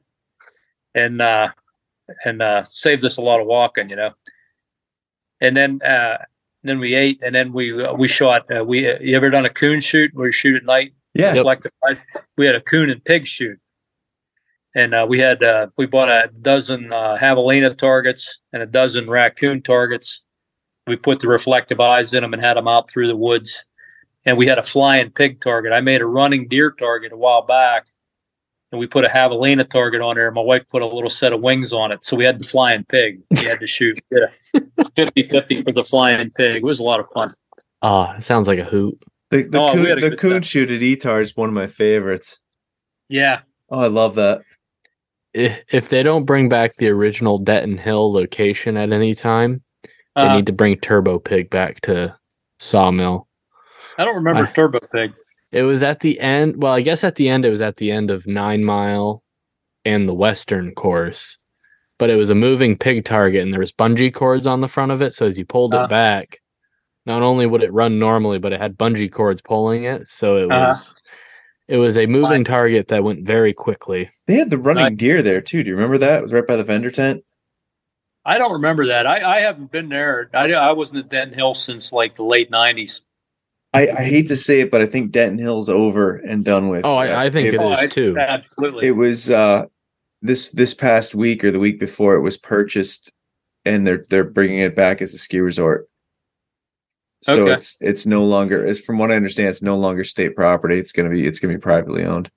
and 0.96 1.22
uh 1.22 1.50
and 2.26 2.42
uh 2.42 2.64
saved 2.72 3.04
us 3.06 3.18
a 3.18 3.22
lot 3.22 3.40
of 3.40 3.46
walking 3.48 3.90
you 3.90 3.96
know 3.96 4.12
and 5.42 5.56
then 5.56 5.82
uh 5.84 6.18
then 6.64 6.80
we 6.80 6.96
ate 6.96 7.20
and 7.24 7.36
then 7.36 7.54
we 7.54 7.84
uh, 7.84 7.94
we 7.94 8.08
shot 8.08 8.46
uh, 8.56 8.64
we 8.64 8.90
uh, 8.90 8.98
you 9.00 9.16
ever 9.16 9.30
done 9.30 9.46
a 9.46 9.50
coon 9.50 9.80
shoot 9.80 10.12
where 10.16 10.26
you 10.28 10.32
shoot 10.32 10.56
at 10.56 10.64
night 10.66 10.94
Yeah. 11.14 11.34
Selective 11.34 11.72
price. 11.82 12.02
We 12.38 12.46
had 12.48 12.56
a 12.56 12.62
coon 12.62 12.90
and 12.90 13.04
pig 13.06 13.26
shoot, 13.26 13.60
and 14.76 14.94
uh, 14.94 15.06
we 15.08 15.18
had 15.20 15.42
uh, 15.42 15.68
we 15.78 15.86
bought 15.86 16.10
a 16.10 16.30
dozen 16.42 16.92
uh, 16.92 17.18
javelina 17.18 17.76
targets 17.76 18.40
and 18.54 18.62
a 18.62 18.66
dozen 18.66 19.10
raccoon 19.10 19.62
targets. 19.62 20.22
We 20.86 20.98
put 20.98 21.22
the 21.22 21.28
reflective 21.28 21.80
eyes 21.80 22.14
in 22.14 22.22
them 22.22 22.34
and 22.34 22.44
had 22.44 22.58
them 22.58 22.68
out 22.68 22.92
through 22.92 23.08
the 23.08 23.16
woods. 23.16 23.66
And 24.26 24.38
we 24.38 24.46
had 24.46 24.58
a 24.60 24.64
flying 24.64 25.12
pig 25.12 25.40
target. 25.40 25.72
I 25.72 25.82
made 25.82 26.02
a 26.02 26.06
running 26.06 26.48
deer 26.48 26.72
target 26.72 27.12
a 27.12 27.18
while 27.18 27.44
back, 27.44 27.86
and 28.72 28.80
we 28.80 28.88
put 28.88 29.06
a 29.06 29.08
javelina 29.08 29.68
target 29.70 30.02
on 30.02 30.16
there. 30.16 30.30
My 30.32 30.42
wife 30.42 30.68
put 30.68 30.82
a 30.82 30.86
little 30.88 31.10
set 31.10 31.32
of 31.32 31.42
wings 31.42 31.72
on 31.74 31.92
it, 31.92 32.04
so 32.04 32.18
we 32.18 32.26
had 32.26 32.40
the 32.40 32.44
flying 32.44 32.84
pig. 32.86 33.22
We 33.32 33.46
had 33.46 33.60
to 33.60 33.68
shoot 33.68 34.00
We 34.12 34.60
50-50 34.98 35.64
for 35.64 35.72
the 35.72 35.86
flying 35.86 36.32
pig. 36.32 36.58
It 36.58 36.64
was 36.64 36.80
a 36.80 36.84
lot 36.84 37.00
of 37.00 37.08
fun. 37.14 37.34
Ah, 37.82 38.16
it 38.16 38.24
sounds 38.24 38.48
like 38.48 38.60
a 38.60 38.64
hoot. 38.64 39.00
The 39.30 39.44
the, 39.44 39.62
Oh, 39.62 39.74
coon, 39.74 39.86
had 39.86 40.02
the 40.02 40.16
coon 40.16 40.42
shoot 40.42 40.72
at 40.72 40.82
ETAR 40.82 41.22
is 41.22 41.36
one 41.36 41.50
of 41.50 41.56
my 41.56 41.68
favorites. 41.68 42.40
Yeah, 43.10 43.42
Oh, 43.70 43.80
I 43.80 43.88
love 43.88 44.16
that. 44.16 44.42
If 45.38 45.90
they 45.90 46.02
don't 46.02 46.24
bring 46.24 46.48
back 46.48 46.76
the 46.78 46.88
original 46.90 47.38
Denton 47.38 47.78
Hill 47.78 48.12
location 48.14 48.78
at 48.78 48.94
any 48.94 49.14
time, 49.16 49.62
they 50.16 50.22
Uh, 50.22 50.36
need 50.38 50.46
to 50.46 50.54
bring 50.54 50.78
Turbo 50.80 51.20
Pig 51.20 51.50
back 51.50 51.82
to 51.82 52.16
Sawmill. 52.60 53.28
I 53.98 54.06
don't 54.06 54.16
remember 54.16 54.44
I- 54.44 54.52
Turbo 54.52 54.80
Pig. 54.94 55.12
It 55.52 55.64
was 55.64 55.84
at 55.84 56.00
the 56.00 56.20
end. 56.20 56.62
Well, 56.62 56.74
I 56.74 56.82
guess 56.82 57.04
at 57.04 57.16
the 57.16 57.28
end, 57.30 57.46
it 57.46 57.50
was 57.50 57.62
at 57.62 57.78
the 57.78 57.92
end 57.92 58.12
of 58.12 58.26
Nine 58.28 58.64
Mile 58.64 59.24
and 59.84 60.08
the 60.08 60.14
Western 60.14 60.74
course. 60.74 61.38
But 61.98 62.10
it 62.10 62.18
was 62.18 62.30
a 62.30 62.36
moving 62.36 62.78
pig 62.78 63.06
target, 63.06 63.42
and 63.42 63.54
there 63.54 63.60
was 63.62 63.72
bungee 63.72 64.14
cords 64.14 64.48
on 64.48 64.60
the 64.62 64.68
front 64.68 64.92
of 64.92 65.02
it. 65.02 65.14
So 65.14 65.26
as 65.28 65.38
you 65.38 65.46
pulled 65.46 65.74
Uh. 65.74 65.84
it 65.84 65.90
back, 65.90 66.40
not 67.06 67.22
only 67.22 67.46
would 67.46 67.64
it 67.64 67.72
run 67.74 68.00
normally, 68.00 68.40
but 68.40 68.52
it 68.54 68.60
had 68.60 68.78
bungee 68.78 69.12
cords 69.12 69.42
pulling 69.42 69.84
it. 69.84 70.08
So 70.10 70.38
it 70.38 70.52
Uh-huh. 70.52 70.70
was 70.70 70.96
it 71.68 71.78
was 71.78 71.98
a 71.98 72.06
moving 72.06 72.44
target 72.44 72.88
that 72.90 73.04
went 73.04 73.26
very 73.26 73.54
quickly. 73.54 74.10
They 74.28 74.36
had 74.36 74.50
the 74.50 74.58
running 74.58 74.84
Right. 74.84 74.98
deer 74.98 75.22
there 75.22 75.42
too. 75.42 75.64
Do 75.64 75.70
you 75.70 75.76
remember 75.76 75.98
that? 76.00 76.20
It 76.20 76.24
was 76.24 76.34
right 76.34 76.46
by 76.48 76.56
the 76.56 76.64
vendor 76.64 76.92
tent. 76.92 77.24
I 78.24 78.38
don't 78.40 78.54
remember 78.54 78.88
that. 78.88 79.06
I, 79.06 79.38
I 79.38 79.40
haven't 79.42 79.72
been 79.72 79.90
there. 79.90 80.30
I, 80.34 80.52
I 80.54 80.72
wasn't 80.72 81.00
at 81.00 81.10
Denton 81.10 81.38
Hill 81.38 81.54
since 81.54 81.92
like 81.94 82.16
the 82.16 82.24
late 82.24 82.50
'90s. 82.52 83.02
I, 83.74 83.90
I 83.90 84.04
hate 84.04 84.28
to 84.30 84.38
say 84.38 84.62
it, 84.62 84.72
but 84.72 84.82
I 84.82 84.86
think 84.86 85.12
Denton 85.12 85.38
Hill's 85.38 85.70
over 85.70 86.16
and 86.16 86.44
done 86.46 86.70
with. 86.70 86.86
Oh, 86.86 86.96
I- 86.96 87.26
I 87.26 87.30
think 87.30 87.54
it 87.54 87.58
Oh, 87.60 87.88
too. 87.88 88.18
Absolutely. 88.18 88.88
It 88.88 88.92
was 88.96 89.30
uh, 89.30 89.66
this 90.22 90.50
this 90.52 90.74
past 90.74 91.14
week 91.14 91.44
or 91.44 91.52
the 91.52 91.60
week 91.60 91.80
before 91.80 92.16
it 92.16 92.22
was 92.22 92.38
purchased, 92.38 93.12
and 93.64 93.86
they're 93.86 94.06
they're 94.10 94.24
bringing 94.24 94.60
it 94.60 94.76
back 94.76 95.02
as 95.02 95.14
a 95.14 95.18
ski 95.20 95.40
resort. 95.40 95.88
So 97.26 97.42
Okay. 97.44 97.54
it's 97.54 97.76
it's 97.82 98.06
no 98.06 98.24
longer, 98.24 98.68
as 98.68 98.80
from 98.80 99.00
what 99.00 99.12
I 99.12 99.16
understand, 99.16 99.50
it's 99.50 99.64
no 99.64 99.76
longer 99.76 100.04
state 100.04 100.36
property. 100.36 100.78
It's 100.78 100.92
gonna 100.92 101.10
be 101.10 101.26
it's 101.26 101.40
gonna 101.40 101.56
be 101.56 101.60
privately 101.60 102.04
owned. 102.06 102.30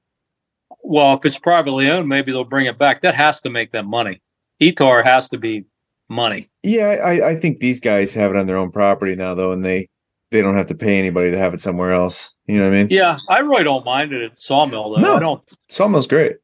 well, 0.83 1.13
if 1.15 1.25
it's 1.27 1.39
privately 1.39 1.91
owned, 1.91 2.09
maybe 2.09 2.33
they'll 2.33 2.45
bring 2.45 2.65
it 2.65 2.79
back. 2.79 3.03
That 3.03 3.15
has 3.15 3.43
to 3.43 3.51
make 3.51 3.71
them 3.73 3.87
money. 3.91 4.23
ETAR 4.63 5.05
has 5.05 5.29
to 5.29 5.37
be 5.37 5.67
money. 6.09 6.47
Yeah, 6.63 6.97
I, 7.05 7.31
I 7.31 7.37
think 7.37 7.61
these 7.61 7.81
guys 7.81 8.15
have 8.15 8.31
it 8.31 8.39
on 8.39 8.47
their 8.47 8.57
own 8.57 8.71
property 8.73 9.15
now, 9.15 9.35
though, 9.35 9.53
and 9.53 9.63
they 9.63 9.89
they 10.31 10.41
don't 10.41 10.57
have 10.57 10.69
to 10.69 10.75
pay 10.75 10.99
anybody 10.99 11.31
to 11.33 11.39
have 11.39 11.53
it 11.53 11.61
somewhere 11.61 11.93
else. 11.93 12.35
You 12.47 12.57
know 12.59 12.65
what 12.65 12.75
I 12.75 12.77
mean? 12.79 12.87
Yeah, 12.91 13.19
I 13.29 13.41
really 13.41 13.65
don't 13.65 13.85
mind 13.85 14.13
it 14.15 14.23
at 14.23 14.41
Sawmill 14.41 14.95
though. 14.95 15.03
No. 15.03 15.17
I 15.17 15.19
don't. 15.19 15.43
Sawmill's 15.69 16.07
great. 16.07 16.37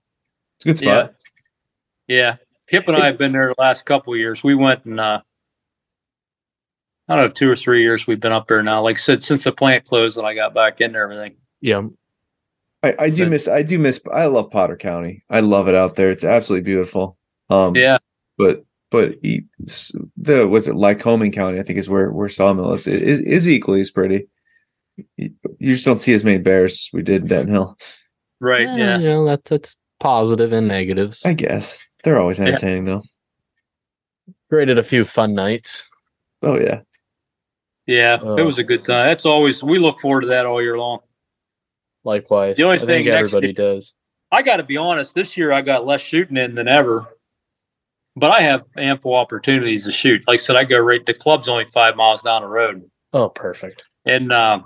It's 0.56 0.64
a 0.66 0.68
good 0.68 0.78
spot. 0.78 1.14
Yeah, 2.06 2.36
Kip 2.68 2.86
and 2.88 2.96
I 2.98 3.06
have 3.06 3.16
been 3.16 3.32
there 3.32 3.46
the 3.56 3.62
last 3.62 3.86
couple 3.86 4.12
of 4.12 4.18
years. 4.18 4.44
We 4.44 4.54
went 4.54 4.84
and 4.84 5.00
uh, 5.00 5.22
I 7.08 7.16
don't 7.16 7.24
know, 7.26 7.30
two 7.30 7.50
or 7.50 7.56
three 7.56 7.82
years 7.82 8.06
we've 8.06 8.20
been 8.20 8.32
up 8.32 8.48
there 8.48 8.62
now. 8.62 8.82
Like 8.82 8.96
I 8.96 8.98
said, 8.98 9.22
since 9.22 9.44
the 9.44 9.52
plant 9.52 9.84
closed 9.84 10.16
and 10.16 10.26
I 10.26 10.34
got 10.34 10.54
back 10.54 10.80
in 10.80 10.92
there, 10.92 11.04
everything. 11.04 11.36
Yeah, 11.60 11.82
I, 12.82 12.94
I 12.98 13.10
do 13.10 13.24
But- 13.24 13.30
miss 13.30 13.48
I 13.48 13.62
do 13.62 13.78
miss 13.78 14.00
I 14.12 14.26
love 14.26 14.50
Potter 14.50 14.76
County. 14.76 15.24
I 15.30 15.40
love 15.40 15.68
it 15.68 15.74
out 15.74 15.96
there. 15.96 16.10
It's 16.10 16.24
absolutely 16.24 16.64
beautiful. 16.64 17.18
Um 17.50 17.76
Yeah, 17.76 17.98
but 18.38 18.64
but 18.90 19.16
e- 19.22 19.42
s- 19.64 19.92
the 20.16 20.46
what's 20.48 20.66
it 20.68 20.74
Lycoming 20.74 21.32
County, 21.32 21.58
I 21.58 21.62
think 21.62 21.78
is 21.78 21.88
where 21.90 22.10
where 22.10 22.28
Sawmill 22.28 22.72
is, 22.72 22.86
is 22.86 23.20
is 23.20 23.48
equally 23.48 23.80
as 23.80 23.90
pretty. 23.90 24.28
You 25.16 25.30
you 25.58 25.72
just 25.72 25.84
don't 25.84 26.00
see 26.00 26.14
as 26.14 26.24
many 26.24 26.38
bears 26.38 26.72
as 26.74 26.88
we 26.92 27.02
did 27.02 27.22
in 27.22 27.28
Denton 27.28 27.52
Hill. 27.54 27.76
right. 28.40 28.66
Eh, 28.66 28.76
Yeah. 28.76 28.98
you 28.98 29.04
know 29.08 29.24
that 29.26 29.44
that's 29.44 29.76
positive 30.00 30.52
and 30.52 30.68
negatives. 30.68 31.24
I 31.24 31.32
guess. 31.34 31.86
They're 32.02 32.18
always 32.20 32.38
Yeah. 32.38 32.46
entertaining 32.46 32.84
though. 32.84 33.02
Created 34.50 34.78
a 34.78 34.82
few 34.82 35.04
fun 35.04 35.34
nights. 35.34 35.84
Oh 36.42 36.58
yeah. 36.60 36.80
Yeah, 37.86 38.18
Oh. 38.22 38.36
it 38.36 38.42
was 38.42 38.58
a 38.58 38.64
good 38.64 38.84
time. 38.84 39.08
That's 39.08 39.26
always 39.26 39.62
we 39.62 39.78
look 39.78 40.00
forward 40.00 40.22
to 40.22 40.26
that 40.28 40.46
all 40.46 40.62
year 40.62 40.78
long. 40.78 41.00
Likewise, 42.02 42.56
The 42.56 42.64
only 42.64 42.78
I 42.80 42.86
thing 42.86 43.04
next 43.06 43.18
everybody 43.34 43.48
year- 43.48 43.74
does. 43.74 43.94
I 44.32 44.42
got 44.42 44.56
to 44.56 44.62
be 44.62 44.76
honest. 44.76 45.14
This 45.14 45.36
year 45.36 45.52
I 45.52 45.60
got 45.62 45.86
less 45.86 46.00
shooting 46.00 46.36
in 46.36 46.54
than 46.54 46.66
ever, 46.66 47.06
but 48.16 48.30
I 48.30 48.40
have 48.40 48.64
ample 48.76 49.14
opportunities 49.14 49.84
to 49.84 49.92
shoot. 49.92 50.22
Like 50.26 50.34
I 50.34 50.42
said, 50.42 50.56
I 50.56 50.64
go 50.64 50.78
right. 50.78 51.04
The 51.04 51.14
club's 51.14 51.48
only 51.48 51.66
five 51.66 51.94
miles 51.96 52.22
down 52.22 52.42
the 52.42 52.48
road, 52.48 52.90
Oh, 53.12 53.28
perfect. 53.28 53.84
and 54.04 54.32
um, 54.32 54.64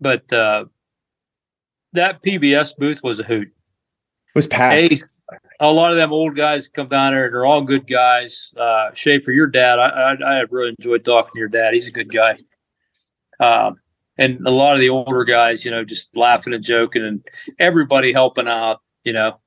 but 0.00 0.30
uh, 0.32 0.64
that 1.92 2.22
PBS 2.22 2.76
booth 2.76 3.02
was 3.02 3.20
a 3.20 3.22
hoot. 3.22 3.48
It 3.48 4.34
was 4.34 4.46
packed. 4.46 4.90
Hey, 4.90 4.96
a 5.60 5.72
lot 5.72 5.90
of 5.90 5.96
them 5.96 6.12
old 6.12 6.36
guys 6.36 6.68
come 6.68 6.88
down 6.88 7.12
there. 7.12 7.26
And 7.26 7.34
they're 7.34 7.46
all 7.46 7.62
good 7.62 7.86
guys. 7.86 8.52
Uh, 8.56 8.90
Schaefer, 8.92 9.32
your 9.32 9.46
dad, 9.46 9.78
I, 9.78 9.88
I, 9.88 10.12
I 10.12 10.44
really 10.50 10.74
enjoyed 10.78 11.04
talking 11.04 11.30
to 11.32 11.38
your 11.38 11.48
dad. 11.48 11.74
He's 11.74 11.88
a 11.88 11.92
good 11.92 12.12
guy. 12.12 12.36
Um, 13.40 13.76
and 14.16 14.46
a 14.46 14.50
lot 14.50 14.74
of 14.74 14.80
the 14.80 14.90
older 14.90 15.24
guys, 15.24 15.64
you 15.64 15.70
know, 15.70 15.84
just 15.84 16.16
laughing 16.16 16.52
and 16.52 16.62
joking, 16.62 17.04
and 17.04 17.24
everybody 17.58 18.12
helping 18.12 18.46
out, 18.46 18.80
you 19.02 19.12
know. 19.12 19.40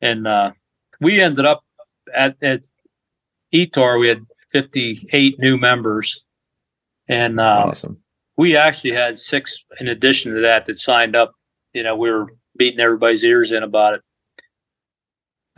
And 0.00 0.26
uh, 0.26 0.52
we 1.00 1.20
ended 1.20 1.46
up 1.46 1.64
at 2.14 2.36
at 2.42 2.62
ETAR. 3.52 3.98
We 3.98 4.08
had 4.08 4.26
fifty 4.52 5.08
eight 5.12 5.38
new 5.38 5.56
members, 5.56 6.22
and 7.08 7.40
um, 7.40 7.70
awesome. 7.70 8.02
we 8.36 8.56
actually 8.56 8.92
had 8.92 9.18
six 9.18 9.64
in 9.80 9.88
addition 9.88 10.34
to 10.34 10.42
that 10.42 10.66
that 10.66 10.78
signed 10.78 11.16
up. 11.16 11.32
You 11.72 11.82
know, 11.82 11.96
we 11.96 12.10
were 12.10 12.26
beating 12.56 12.80
everybody's 12.80 13.24
ears 13.24 13.52
in 13.52 13.62
about 13.62 13.94
it. 13.94 14.02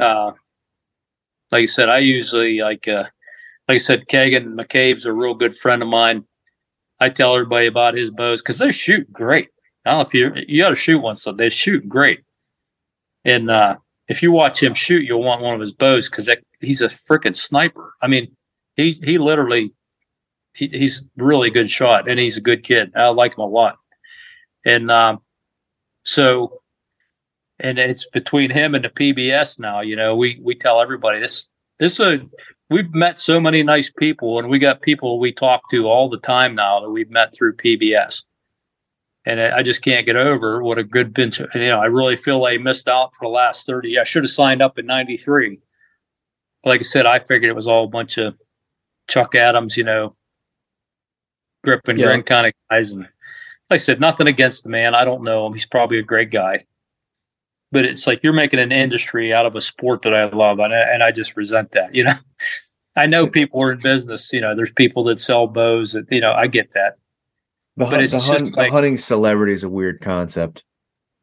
Uh, 0.01 0.33
like 1.53 1.63
I 1.63 1.67
said, 1.67 1.89
I 1.89 1.99
usually 1.99 2.61
like, 2.61 2.89
uh, 2.89 3.05
like 3.69 3.75
I 3.75 3.77
said, 3.77 4.07
Kagan 4.09 4.55
McCabe's 4.55 5.07
a 5.07 5.13
real 5.13 5.35
good 5.35 5.57
friend 5.57 5.83
of 5.83 5.89
mine. 5.89 6.25
I 7.01 7.09
tell 7.09 7.35
everybody 7.35 7.67
about 7.67 7.95
his 7.95 8.11
bows 8.11 8.43
because 8.43 8.59
they 8.59 8.73
shoot 8.73 9.11
great. 9.13 9.49
I 9.85 9.91
don't 9.91 9.99
know 9.99 10.07
if 10.07 10.15
you 10.15 10.45
you 10.47 10.63
got 10.63 10.71
to 10.71 10.75
shoot 10.75 10.99
one, 10.99 11.17
so 11.17 11.33
they 11.33 11.49
shoot 11.49 11.89
great. 11.89 12.21
And 13.25 13.51
uh, 13.51 13.77
if 14.09 14.23
you 14.23 14.33
watch 14.33 14.63
him 14.63 14.75
shoot, 14.75 15.05
you'll 15.05 15.23
want 15.23 15.41
one 15.41 15.55
of 15.55 15.61
his 15.61 15.73
bows 15.73 16.11
because 16.11 16.29
he's 16.61 16.83
a 16.83 16.89
freaking 16.89 17.35
sniper. 17.35 17.95
I 18.03 18.07
mean, 18.07 18.37
he 18.77 18.93
he 19.03 19.19
literally 19.19 19.73
he, 20.55 20.67
he's 20.67 21.05
really 21.17 21.51
good 21.51 21.71
shot 21.71 22.09
and 22.09 22.19
he's 22.19 22.37
a 22.37 22.41
good 22.43 22.63
kid. 22.63 22.93
I 22.97 23.09
like 23.09 23.33
him 23.33 23.41
a 23.41 23.47
lot. 23.47 23.77
And 24.65 24.91
um, 24.91 25.21
so, 26.05 26.60
and 27.61 27.79
it's 27.79 28.07
between 28.07 28.51
him 28.51 28.75
and 28.75 28.85
the 28.85 28.89
PBS 28.91 29.59
now. 29.59 29.81
You 29.81 29.97
know, 29.97 30.17
we 30.17 30.39
we 30.43 30.55
tell 30.55 30.81
everybody 30.81 31.21
this 31.21 31.47
this 31.79 31.95
is 31.95 32.01
a 32.01 32.21
we've 32.71 32.93
met 32.95 33.19
so 33.19 33.41
many 33.41 33.63
nice 33.63 33.91
people 33.91 34.39
and 34.39 34.49
we 34.49 34.59
got 34.59 34.81
people 34.83 35.19
we 35.19 35.33
talk 35.33 35.63
to 35.71 35.89
all 35.89 36.09
the 36.09 36.19
time 36.19 36.55
now 36.55 36.81
that 36.81 36.91
we've 36.91 37.11
met 37.11 37.35
through 37.35 37.57
PBS. 37.57 38.23
And 39.27 39.39
I 39.41 39.63
just 39.63 39.83
can't 39.83 40.07
get 40.07 40.17
over 40.17 40.63
what 40.63 40.79
a 40.79 40.85
good 40.85 41.13
bench. 41.13 41.41
You 41.41 41.49
know, 41.69 41.79
I 41.81 41.87
really 41.87 42.17
feel 42.17 42.45
I 42.47 42.57
missed 42.57 42.89
out 42.89 43.15
for 43.17 43.27
the 43.27 43.31
last 43.31 43.67
30. 43.67 43.99
I 43.99 44.05
should 44.05 44.23
have 44.23 44.31
signed 44.31 44.63
up 44.63 44.79
in 44.79 44.87
93. 44.87 45.59
Like 46.65 46.81
I 46.81 46.85
said, 46.85 47.05
I 47.07 47.19
figured 47.19 47.51
it 47.51 47.57
was 47.57 47.69
all 47.69 47.85
a 47.85 47.89
bunch 47.89 48.17
of 48.17 48.41
Chuck 49.09 49.35
Adams, 49.35 49.77
you 49.77 49.85
know, 49.85 50.15
grip 51.63 51.87
and 51.89 51.99
Yeah. 51.99 52.07
grin 52.07 52.23
kind 52.23 52.47
of 52.47 52.55
guys. 52.71 52.93
And 52.93 53.09
I 53.69 53.77
said, 53.77 54.01
nothing 54.01 54.27
against 54.27 54.63
the 54.65 54.71
man. 54.71 54.95
I 54.95 55.05
don't 55.05 55.23
know 55.23 55.47
him. 55.47 55.53
He's 55.53 55.67
probably 55.67 55.99
a 55.99 56.03
great 56.03 56.31
guy. 56.31 56.65
But 57.73 57.85
it's 57.85 58.07
like 58.07 58.21
you're 58.23 58.33
making 58.33 58.59
an 58.59 58.73
industry 58.73 59.33
out 59.33 59.47
of 59.47 59.55
a 59.55 59.61
sport 59.61 60.03
that 60.03 60.15
I 60.15 60.25
love, 60.25 60.59
and 60.59 60.75
I, 60.75 60.79
and 60.93 61.03
I 61.03 61.13
just 61.13 61.37
resent 61.37 61.71
that. 61.73 61.95
You 61.95 62.05
know, 62.05 62.15
I 62.97 63.07
know 63.07 63.27
people 63.29 63.63
are 63.63 63.71
in 63.73 63.81
business. 63.81 64.33
You 64.33 64.41
know, 64.41 64.57
there's 64.57 64.73
people 64.73 65.05
that 65.05 65.21
sell 65.21 65.47
bows. 65.47 65.93
That 65.93 66.07
you 66.11 66.21
know, 66.21 66.33
I 66.33 66.47
get 66.49 66.73
that. 66.73 66.97
The, 67.77 67.87
But 67.87 68.03
it's 68.03 68.13
the, 68.13 68.33
just 68.39 68.53
the 68.53 68.59
like- 68.59 68.73
hunting 68.73 68.97
celebrity 68.99 69.53
is 69.53 69.63
a 69.63 69.69
weird 69.69 70.01
concept. 70.01 70.65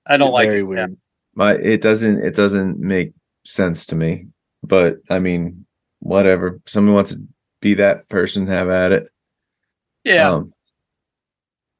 I 0.05 0.15
don't 0.15 0.31
like 0.31 0.49
Very 0.49 0.61
it. 0.61 0.67
weird. 0.67 0.97
My 1.35 1.53
it 1.53 1.81
doesn't 1.81 2.19
it 2.23 2.35
doesn't 2.35 2.79
make 2.79 3.11
sense 3.45 3.85
to 3.87 3.95
me. 3.95 4.27
But 4.63 4.97
I 5.09 5.19
mean, 5.19 5.65
whatever. 5.99 6.61
Someone 6.65 6.95
wants 6.95 7.11
to 7.11 7.21
be 7.61 7.73
that 7.75 8.07
person, 8.07 8.47
have 8.47 8.69
at 8.69 8.91
it. 8.93 9.07
Yeah, 10.05 10.31
Um, 10.31 10.53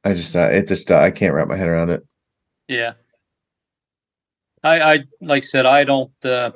I 0.03 0.14
just 0.14 0.35
uh, 0.35 0.49
it 0.49 0.68
just 0.68 0.91
uh, 0.91 0.98
I 0.98 1.11
can't 1.11 1.34
wrap 1.34 1.48
my 1.48 1.56
head 1.56 1.69
around 1.69 1.89
it. 1.91 2.06
yeah. 2.68 2.94
I, 4.64 4.80
I 4.80 5.00
like 5.22 5.44
I 5.44 5.46
said, 5.46 5.66
I 5.66 5.84
don't. 5.84 6.12
Uh, 6.24 6.52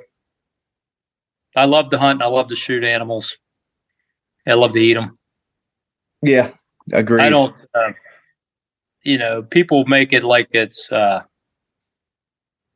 I 1.56 1.66
love 1.66 1.90
to 1.90 1.98
hunt. 1.98 2.22
and 2.22 2.24
I 2.24 2.28
love 2.28 2.48
to 2.48 2.56
shoot 2.56 2.84
animals. 2.84 3.38
I 4.48 4.54
love 4.54 4.72
to 4.72 4.80
eat 4.80 4.94
them. 4.94 5.18
Yeah, 6.22 6.52
agree. 6.92 7.22
I 7.22 7.30
don't. 7.30 7.56
Uh, 7.74 7.92
you 9.04 9.18
know, 9.18 9.44
people 9.44 9.86
make 9.86 10.14
it 10.14 10.24
like 10.24 10.50
it's. 10.52 10.92
Uh, 10.92 11.24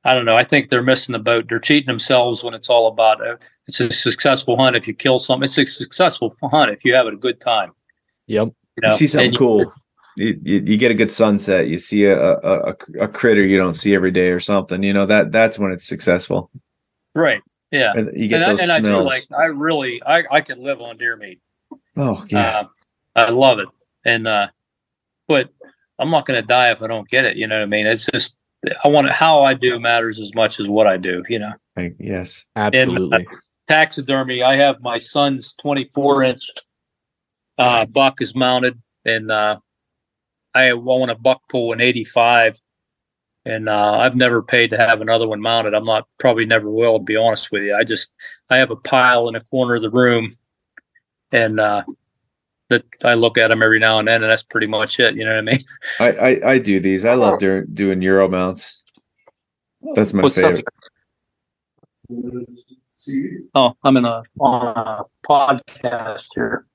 I 0.04 0.14
don't 0.14 0.26
know. 0.26 0.36
I 0.36 0.44
think 0.44 0.70
they're 0.70 0.84
missing 0.84 1.14
the 1.14 1.20
boat. 1.20 1.50
They're 1.50 1.60
cheating 1.60 1.88
themselves 1.88 2.44
when 2.44 2.54
it's 2.54 2.70
all 2.70 2.88
about. 2.88 3.26
Uh, 3.26 3.38
it's 3.68 3.80
a 3.80 3.92
successful 3.92 4.56
hunt 4.58 4.76
if 4.76 4.88
you 4.88 4.94
kill 4.94 5.18
something. 5.18 5.46
It's 5.46 5.58
a 5.58 5.66
successful 5.66 6.34
hunt 6.44 6.72
if 6.72 6.86
you 6.86 6.94
have 6.94 7.08
a 7.08 7.16
good 7.16 7.42
time. 7.42 7.72
Yep. 8.28 8.48
You, 8.48 8.82
know? 8.82 8.90
You 8.90 8.96
see 8.96 9.08
something 9.08 9.34
you- 9.34 9.38
cool. 9.40 9.74
You, 10.18 10.40
you, 10.44 10.78
get 10.78 10.92
a 10.92 10.96
good 10.96 11.12
sunset. 11.12 11.68
You 11.68 11.78
see 11.78 12.06
a, 12.06 12.38
a 12.38 12.76
a 13.02 13.08
critter 13.08 13.46
you 13.46 13.58
don't 13.58 13.74
see 13.74 13.94
every 13.94 14.12
day 14.12 14.30
or 14.30 14.40
something. 14.40 14.82
You 14.82 14.94
know 14.94 15.06
that 15.06 15.32
that's 15.32 15.60
when 15.60 15.72
it's 15.72 15.88
successful. 15.88 16.50
right? 17.14 17.42
Yeah. 17.72 17.92
And 17.96 18.18
You 18.18 18.30
get 18.30 18.42
and 18.42 18.46
I, 18.46 18.50
those 18.52 18.62
and 18.62 18.72
I 18.72 18.80
do 18.80 18.86
smells. 18.86 19.06
like. 19.06 19.24
I 19.38 19.46
really. 19.48 20.02
I 20.04 20.24
I 20.32 20.42
could 20.42 20.60
live 20.60 20.80
on 20.82 20.98
deer 20.98 21.18
meat. 21.18 21.42
oh 21.98 22.24
yeah, 22.30 22.64
Uh, 23.16 23.20
I 23.20 23.30
love 23.30 23.60
it, 23.60 23.68
and 24.06 24.28
uh, 24.28 24.48
but 25.28 25.50
I'm 26.00 26.10
not 26.10 26.26
going 26.26 26.42
to 26.42 26.48
die 26.48 26.72
if 26.72 26.82
I 26.82 26.88
don't 26.88 27.10
get 27.10 27.26
it. 27.26 27.36
You 27.36 27.48
know 27.48 27.58
what 27.58 27.64
I 27.64 27.68
mean? 27.68 27.86
It's 27.86 28.06
just 28.06 28.38
I 28.84 28.88
want 28.88 29.10
how 29.12 29.44
I 29.44 29.54
do 29.54 29.80
matters 29.80 30.22
as 30.22 30.34
much 30.34 30.60
as 30.60 30.68
what 30.70 30.88
I 30.88 30.96
do. 30.98 31.24
You 31.28 31.40
know. 31.40 31.52
I, 31.78 31.94
yes. 32.00 32.46
Absolutely. 32.56 33.28
taxidermy. 33.68 34.44
I 34.44 34.56
have 34.56 34.80
my 34.82 34.98
son's 34.98 35.54
24 35.62 36.24
inch 36.24 36.42
uh, 37.58 37.86
buck 37.86 38.22
is 38.22 38.34
mounted, 38.36 38.82
and 39.04 39.30
uh, 39.32 39.58
I 40.56 40.74
want 40.74 41.12
a 41.12 41.16
buck 41.16 41.42
pull 41.50 41.74
in 41.74 41.82
85. 41.82 42.60
And 43.48 43.70
uh, 43.70 44.00
I've 44.00 44.16
never 44.16 44.42
paid 44.42 44.72
to 44.72 44.78
have 44.78 45.02
another 45.02 45.28
one 45.28 45.40
mounted. 45.40 45.76
I'm 45.76 45.86
not 45.86 46.08
probably 46.18 46.46
never 46.46 46.72
will. 46.72 46.98
To 46.98 47.04
be 47.04 47.16
honest 47.16 47.52
with 47.52 47.62
you, 47.62 47.76
I 47.76 47.84
just 47.84 48.12
I 48.50 48.58
have 48.58 48.72
a 48.72 48.76
pile 48.76 49.28
in 49.30 49.36
a 49.36 49.42
corner 49.42 49.76
of 49.76 49.84
the 49.84 49.92
room, 49.92 50.36
and 51.32 51.60
uh, 51.60 51.84
that 52.70 52.86
I 53.04 53.14
look 53.14 53.38
at 53.38 53.50
them 53.50 53.62
every 53.62 53.78
now 53.78 54.00
and 54.00 54.08
then, 54.08 54.24
and 54.24 54.32
that's 54.32 54.42
pretty 54.42 54.66
much 54.66 55.00
it. 55.00 55.16
You 55.16 55.26
know 55.26 55.32
what 55.36 55.38
I 55.38 55.42
mean? 55.42 55.64
I, 56.00 56.12
I 56.12 56.50
I 56.54 56.58
do 56.58 56.80
these. 56.80 57.06
I 57.06 57.14
love 57.14 57.40
doing 57.40 57.68
doing 57.72 58.02
Euro 58.02 58.28
mounts. 58.28 58.82
That's 59.94 60.12
my 60.12 60.24
What's 60.24 60.42
favorite. 60.42 60.66
Oh, 63.54 63.76
I'm 63.84 63.98
in 63.98 64.06
a 64.06 64.24
on 64.40 64.76
a 64.76 65.04
podcast 65.28 66.30
here. 66.34 66.66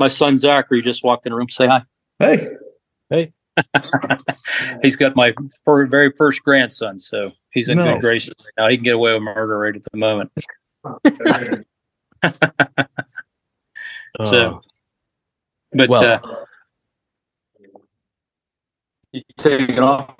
My 0.00 0.08
son 0.08 0.38
Zachary 0.38 0.82
just 0.82 1.04
walked 1.04 1.24
in 1.24 1.30
the 1.30 1.36
room. 1.36 1.48
Say 1.48 1.68
hi. 1.68 1.82
Hey, 2.18 2.48
He's 4.82 4.96
got 4.96 5.14
my 5.16 5.32
fir- 5.64 5.86
very 5.86 6.10
first 6.16 6.42
grandson, 6.42 6.98
so 6.98 7.30
he's 7.52 7.68
in 7.68 7.78
Nice. 7.78 7.94
good 7.94 8.00
graces 8.00 8.34
right 8.40 8.52
now. 8.58 8.68
He 8.68 8.76
can 8.76 8.84
get 8.84 8.94
away 8.96 9.12
with 9.14 9.22
murder 9.22 9.58
right 9.58 9.74
at 9.76 9.82
the 9.90 9.96
moment. 9.96 10.30
So, 14.24 14.60
Oh, 14.60 14.60
but 15.72 15.88
Well- 15.88 16.04
uh, 16.04 16.44
you 19.12 19.22
take 19.38 19.68
it 19.70 19.78
off. 19.80 20.14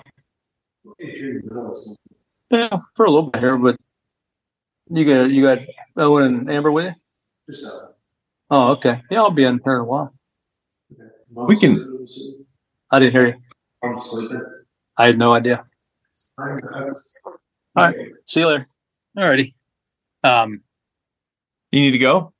Yeah, 2.49 2.69
for 2.95 3.05
a 3.05 3.09
little 3.09 3.29
bit 3.29 3.41
here, 3.41 3.57
but 3.57 3.77
you 4.89 5.05
got 5.05 5.29
you 5.31 5.41
got 5.41 5.59
Owen 5.97 6.23
and 6.25 6.51
Amber 6.51 6.71
with 6.71 6.93
you. 7.49 7.55
Oh, 8.51 8.71
okay. 8.73 9.01
Yeah, 9.09 9.19
I'll 9.21 9.31
be 9.31 9.43
in 9.45 9.59
here 9.63 9.75
in 9.75 9.81
a 9.81 9.85
while. 9.85 10.13
we 11.29 11.57
can. 11.57 12.05
I 12.91 12.99
didn't 12.99 13.13
hear 13.13 13.27
you. 13.27 13.33
I'm 13.83 14.01
sleeping. 14.01 14.45
I 14.97 15.07
had 15.07 15.17
no 15.17 15.33
idea. 15.33 15.65
All 16.37 16.85
right. 17.75 17.95
See 18.25 18.39
you 18.41 18.47
later. 18.47 18.65
Alrighty. 19.17 19.53
Um, 20.23 20.61
You 21.71 21.81
need 21.81 21.91
to 21.91 21.97
go. 21.97 22.33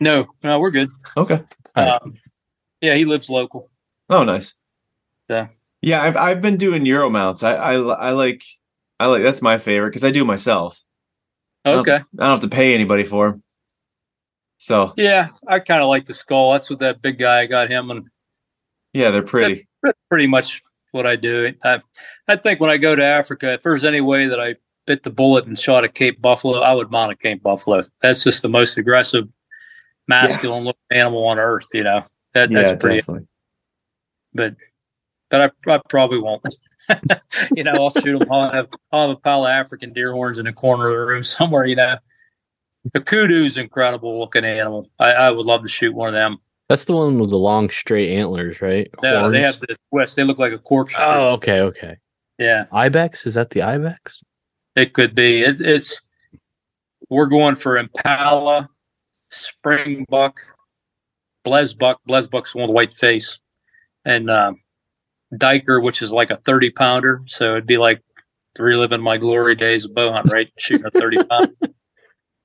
no, 0.00 0.26
no, 0.42 0.58
we're 0.58 0.70
good. 0.70 0.90
Okay. 1.16 1.42
All 1.76 1.84
right. 1.84 2.02
Um, 2.02 2.14
yeah, 2.80 2.94
he 2.94 3.04
lives 3.04 3.30
local. 3.30 3.70
Oh, 4.10 4.24
nice. 4.24 4.54
Yeah. 5.28 5.48
Yeah, 5.82 6.02
I've 6.02 6.16
I've 6.16 6.40
been 6.42 6.56
doing 6.56 6.86
Euro 6.86 7.10
mounts. 7.10 7.42
I 7.42 7.54
I, 7.54 7.74
I 7.74 8.10
like 8.12 8.42
I 8.98 9.06
like 9.06 9.22
that's 9.22 9.42
my 9.42 9.58
favorite 9.58 9.90
because 9.90 10.04
I 10.04 10.10
do 10.10 10.24
myself. 10.24 10.82
Okay. 11.66 11.96
I 11.96 12.02
don't 12.18 12.28
have 12.28 12.40
to 12.42 12.48
pay 12.48 12.74
anybody 12.74 13.04
for 13.04 13.30
them. 13.30 13.42
So 14.58 14.92
Yeah, 14.96 15.28
I 15.46 15.60
kind 15.60 15.82
of 15.82 15.88
like 15.88 16.06
the 16.06 16.14
skull. 16.14 16.52
That's 16.52 16.70
what 16.70 16.78
that 16.80 17.02
big 17.02 17.18
guy 17.18 17.40
I 17.40 17.46
got 17.46 17.68
him, 17.68 17.90
and 17.90 18.06
yeah, 18.94 19.10
they're 19.10 19.22
pretty. 19.22 19.68
that's 19.82 19.98
pretty 20.08 20.26
much 20.26 20.62
what 20.92 21.06
I 21.06 21.16
do. 21.16 21.52
I, 21.62 21.80
I 22.28 22.36
think 22.36 22.60
when 22.60 22.70
I 22.70 22.78
go 22.78 22.96
to 22.96 23.04
Africa, 23.04 23.52
if 23.52 23.62
there's 23.62 23.84
any 23.84 24.00
way 24.00 24.26
that 24.28 24.40
I 24.40 24.54
bit 24.86 25.02
the 25.02 25.10
bullet 25.10 25.46
and 25.46 25.58
shot 25.58 25.84
a 25.84 25.88
Cape 25.88 26.22
buffalo, 26.22 26.60
I 26.60 26.72
would 26.72 26.90
mount 26.90 27.12
a 27.12 27.16
Cape 27.16 27.42
buffalo. 27.42 27.80
That's 28.00 28.22
just 28.24 28.42
the 28.42 28.48
most 28.48 28.78
aggressive, 28.78 29.28
masculine 30.08 30.64
looking 30.64 30.80
animal 30.90 31.24
on 31.24 31.38
earth. 31.38 31.68
You 31.74 31.84
know 31.84 32.04
that 32.32 32.50
that's 32.50 32.70
yeah, 32.70 32.76
pretty. 32.76 32.98
definitely. 32.98 33.26
But 34.32 34.54
but 35.30 35.52
I, 35.66 35.74
I 35.74 35.80
probably 35.88 36.18
won't. 36.18 36.42
you 37.56 37.64
know, 37.64 37.72
I'll 37.72 37.90
shoot 37.90 38.18
them. 38.18 38.30
I'll 38.30 38.52
have 38.52 38.68
I'll 38.92 39.08
have 39.08 39.16
a 39.16 39.20
pile 39.20 39.46
of 39.46 39.50
African 39.50 39.92
deer 39.92 40.12
horns 40.12 40.38
in 40.38 40.46
a 40.46 40.52
corner 40.52 40.88
of 40.88 40.96
the 40.96 41.06
room 41.06 41.24
somewhere. 41.24 41.66
You 41.66 41.76
know, 41.76 41.96
the 42.92 43.00
kudu's 43.00 43.58
incredible 43.58 44.18
looking 44.18 44.44
animal. 44.44 44.90
I, 44.98 45.12
I 45.12 45.30
would 45.30 45.46
love 45.46 45.62
to 45.62 45.68
shoot 45.68 45.94
one 45.94 46.08
of 46.08 46.14
them. 46.14 46.38
That's 46.68 46.84
the 46.84 46.94
one 46.94 47.18
with 47.18 47.30
the 47.30 47.36
long 47.36 47.68
straight 47.68 48.10
antlers, 48.12 48.62
right? 48.62 48.88
No, 49.02 49.30
they 49.30 49.42
have 49.42 49.60
the 49.60 49.76
twist. 49.90 50.16
They 50.16 50.24
look 50.24 50.38
like 50.38 50.52
a 50.52 50.58
corkscrew. 50.58 51.04
Oh, 51.04 51.32
okay, 51.34 51.60
okay. 51.60 51.96
yeah. 52.38 52.64
Ibex 52.72 53.26
is 53.26 53.34
that 53.34 53.50
the 53.50 53.62
Ibex? 53.62 54.22
It 54.74 54.94
could 54.94 55.14
be. 55.14 55.42
It, 55.42 55.60
it's 55.60 56.00
we're 57.10 57.26
going 57.26 57.56
for 57.56 57.76
Impala, 57.76 58.70
Springbuck, 59.30 60.38
Blesbuck. 61.46 61.96
Blesbuck's 62.08 62.54
one 62.54 62.68
with 62.68 62.74
white 62.74 62.94
face, 62.94 63.38
and 64.06 64.30
um, 64.30 64.60
Duiker, 65.34 65.82
which 65.82 66.00
is 66.00 66.12
like 66.12 66.30
a 66.30 66.36
thirty 66.38 66.70
pounder. 66.70 67.22
So 67.26 67.52
it'd 67.52 67.66
be 67.66 67.78
like 67.78 68.02
reliving 68.58 69.02
my 69.02 69.18
glory 69.18 69.54
days 69.54 69.84
of 69.84 69.94
bow 69.94 70.12
hunt, 70.12 70.32
right? 70.32 70.50
Shooting 70.56 70.86
a 70.86 70.90
thirty 70.90 71.22
pounder. 71.22 71.54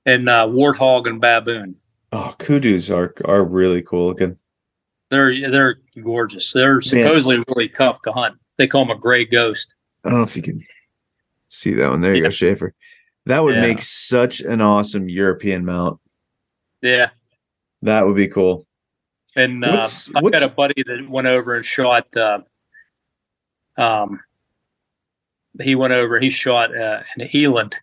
And 0.06 0.28
uh, 0.28 0.48
warthog 0.48 1.08
and 1.08 1.22
baboon. 1.22 1.76
Oh, 2.12 2.36
kudus 2.40 2.94
are 2.96 3.14
are 3.26 3.44
really 3.44 3.82
cool 3.82 4.08
looking. 4.08 4.38
They're 5.10 5.50
they're 5.50 5.80
gorgeous. 6.02 6.52
They're 6.54 6.82
supposedly 6.82 7.44
really 7.48 7.70
tough 7.70 8.02
to 8.04 8.12
hunt. 8.12 8.38
They 8.58 8.68
call 8.68 8.86
them 8.86 8.96
a 8.98 9.00
gray 9.00 9.26
ghost. 9.26 9.74
I 10.04 10.10
don't 10.10 10.20
know 10.20 10.26
if 10.26 10.36
you 10.36 10.42
can 10.42 10.64
see 11.48 11.74
that 11.76 11.90
one. 11.90 12.02
There 12.02 12.14
you 12.16 12.22
Yeah. 12.24 12.28
go, 12.28 12.30
Schaefer. 12.32 12.74
That 13.26 13.44
would 13.44 13.56
Yeah. 13.56 13.62
make 13.62 13.82
such 13.82 14.40
an 14.42 14.62
awesome 14.62 15.08
European 15.10 15.66
mount. 15.66 16.00
Yeah, 16.82 17.10
That 17.82 18.06
would 18.08 18.16
be 18.16 18.28
cool. 18.28 18.66
And 19.36 19.64
uh, 19.64 19.72
What's- 19.72 20.10
I've 20.16 20.24
what's- 20.24 20.40
got 20.40 20.50
a 20.50 20.54
buddy 20.54 20.82
that 20.84 21.08
went 21.10 21.28
over 21.28 21.56
and 21.56 21.66
shot. 21.66 22.16
Uh, 22.16 22.40
um, 23.78 24.20
he 25.62 25.76
went 25.76 25.94
over. 25.94 26.20
He 26.20 26.30
shot 26.30 26.76
uh, 26.76 27.04
an 27.18 27.30
eland. 27.34 27.76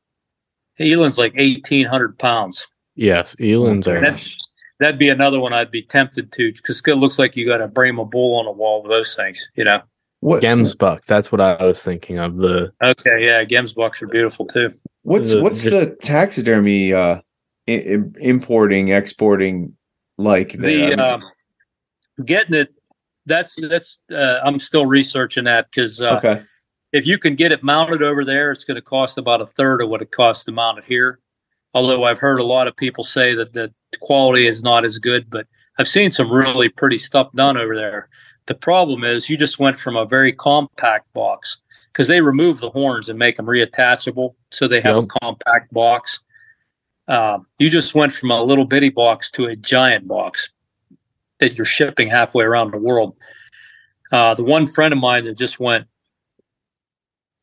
Eland's 0.81 1.19
like 1.19 1.35
eighteen 1.37 1.87
hundred 1.87 2.19
pounds. 2.19 2.67
Yes, 2.97 3.37
elands 3.37 3.87
are. 3.87 4.01
That's 4.01 4.37
that'd 4.81 4.99
be 4.99 5.09
another 5.09 5.39
one 5.39 5.53
I'd 5.53 5.71
be 5.71 5.83
tempted 5.83 6.33
to 6.33 6.53
because 6.53 6.83
it 6.85 6.95
looks 6.97 7.19
like 7.19 7.37
you 7.37 7.47
got 7.47 7.61
a 7.61 7.69
Brahma 7.69 8.05
bull 8.07 8.39
on 8.39 8.47
a 8.47 8.53
wall 8.53 8.83
with 8.83 8.91
those 8.91 9.15
things. 9.15 9.49
You 9.55 9.65
know. 9.65 9.83
What 10.21 10.43
Gemsbuck. 10.43 11.05
That's 11.05 11.31
what 11.31 11.41
I 11.41 11.63
was 11.65 11.83
thinking 11.85 12.19
of. 12.19 12.39
The 12.39 12.73
Okay, 12.83 13.25
yeah, 13.25 13.45
Gemsbucks 13.45 14.03
are 14.03 14.07
beautiful 14.09 14.47
too. 14.47 14.73
what's 15.03 15.31
the- 15.33 15.43
what's 15.43 15.63
just- 15.63 15.71
the 15.71 15.95
taxidermy 15.97 16.93
uh 16.93 17.21
i- 17.69 17.73
i- 17.73 17.99
importing 18.21 18.89
exporting 18.89 19.77
like 20.19 20.53
there? 20.55 20.97
The 20.97 21.07
um, 21.07 21.23
getting 22.25 22.55
it. 22.55 22.73
That's 23.27 23.59
that's. 23.69 24.01
Uh, 24.11 24.39
I'm 24.43 24.59
still 24.59 24.87
researching 24.87 25.45
that 25.45 25.67
because 25.71 26.01
uh, 26.01 26.17
okay. 26.25 26.43
if 26.93 27.07
you 27.07 27.19
can 27.19 27.35
get 27.35 27.53
it 27.53 27.63
mounted 27.63 28.03
over 28.03 28.25
there, 28.25 28.51
it's 28.53 28.65
going 28.65 28.77
to 28.77 28.83
cost 28.83 29.19
about 29.19 29.41
a 29.43 29.47
third 29.47 29.83
of 29.83 29.89
what 29.91 30.01
it 30.01 30.13
costs 30.13 30.45
to 30.45 30.53
mount 30.53 30.79
it 30.79 30.85
here. 30.87 31.19
Although 31.77 32.05
I've 32.05 32.19
heard 32.19 32.41
a 32.41 32.45
lot 32.45 32.67
of 32.67 32.75
people 32.75 33.05
say 33.05 33.35
that 33.35 33.53
the 33.53 33.71
quality 34.01 34.47
is 34.47 34.63
not 34.65 34.87
as 34.87 34.99
good, 34.99 35.29
but 35.29 35.47
I've 35.79 35.87
seen 35.87 36.11
some 36.11 36.33
really 36.33 36.71
pretty 36.71 36.97
stuff 36.97 37.31
done 37.35 37.59
over 37.59 37.77
there. 37.77 38.09
the 38.47 38.55
problem 38.55 39.03
is 39.05 39.29
you 39.29 39.37
just 39.37 39.59
went 39.59 39.77
from 39.77 39.95
a 39.97 40.07
very 40.07 40.33
compact 40.33 41.13
box 41.13 41.59
because 41.93 42.07
they 42.07 42.21
remove 42.23 42.61
the 42.61 42.71
horns 42.71 43.09
and 43.11 43.19
make 43.19 43.37
them 43.37 43.45
reattachable, 43.47 44.35
so 44.53 44.67
they 44.69 44.81
have 44.81 44.95
Yep. 44.97 45.05
a 45.05 45.19
compact 45.21 45.75
box. 45.75 46.21
Um, 47.09 47.47
you 47.59 47.69
just 47.69 47.95
went 47.95 48.13
from 48.15 48.31
a 48.31 48.41
little 48.43 48.65
bitty 48.65 48.89
box 48.91 49.31
to 49.33 49.47
a 49.47 49.57
giant 49.57 50.07
box 50.09 50.49
that 51.41 51.59
you're 51.59 51.65
shipping 51.67 52.09
halfway 52.09 52.45
around 52.45 52.71
the 52.71 52.79
world. 52.79 53.17
Uh, 54.13 54.33
the 54.35 54.45
one 54.45 54.67
friend 54.67 54.93
of 54.95 55.01
mine 55.01 55.25
that 55.27 55.37
just 55.37 55.59
went, 55.61 55.87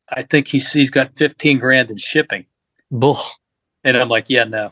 I 0.08 0.22
think 0.22 0.48
he's 0.48 0.72
he's 0.72 0.90
got 0.90 1.16
15 1.16 1.58
grand 1.60 1.90
in 1.90 1.98
shipping. 1.98 2.46
Bull. 2.90 3.20
And 3.84 3.96
I'm 3.96 4.08
like, 4.08 4.26
yeah, 4.28 4.44
no. 4.44 4.70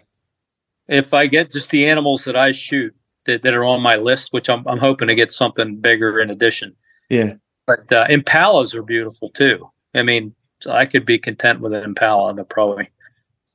If 0.88 1.14
I 1.14 1.26
get 1.26 1.52
just 1.52 1.70
the 1.70 1.86
animals 1.86 2.24
that 2.24 2.36
I 2.36 2.50
shoot 2.50 2.94
that, 3.26 3.42
that 3.42 3.54
are 3.54 3.64
on 3.64 3.82
my 3.82 3.96
list, 3.96 4.32
which 4.32 4.48
I'm, 4.48 4.66
I'm 4.66 4.78
hoping 4.78 5.08
to 5.08 5.14
get 5.14 5.30
something 5.30 5.76
bigger 5.76 6.20
in 6.20 6.30
addition. 6.30 6.74
Yeah. 7.10 7.34
But 7.66 7.92
uh, 7.92 8.08
impalas 8.08 8.74
are 8.74 8.82
beautiful 8.82 9.30
too. 9.30 9.70
I 9.94 10.02
mean, 10.02 10.34
so 10.60 10.72
I 10.72 10.86
could 10.86 11.04
be 11.04 11.18
content 11.18 11.60
with 11.60 11.72
an 11.72 11.84
impala, 11.84 12.34
probably. 12.44 12.90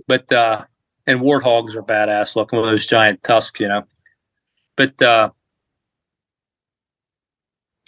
But 0.08 0.32
uh, 0.32 0.64
and 1.08 1.20
warthogs 1.20 1.76
are 1.76 1.84
badass 1.84 2.36
looking 2.36 2.60
with 2.60 2.70
those 2.70 2.86
giant 2.86 3.24
tusks, 3.24 3.60
you 3.60 3.68
know. 3.68 3.84
But 4.76 5.02
uh, 5.02 5.32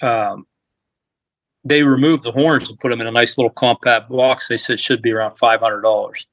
um, 0.02 0.48
they 1.64 1.84
removed 1.84 2.24
the 2.24 2.32
horns 2.32 2.70
and 2.70 2.80
put 2.80 2.90
them 2.90 3.02
in 3.02 3.08
a 3.08 3.12
nice 3.12 3.38
little 3.38 3.52
compact 3.52 4.10
box. 4.10 4.48
They 4.48 4.58
said 4.58 4.74
it 4.74 4.80
should 4.80 5.02
be 5.02 5.12
around 5.12 5.38
five 5.38 5.60
hundred 5.60 5.82
dollars 5.82 6.26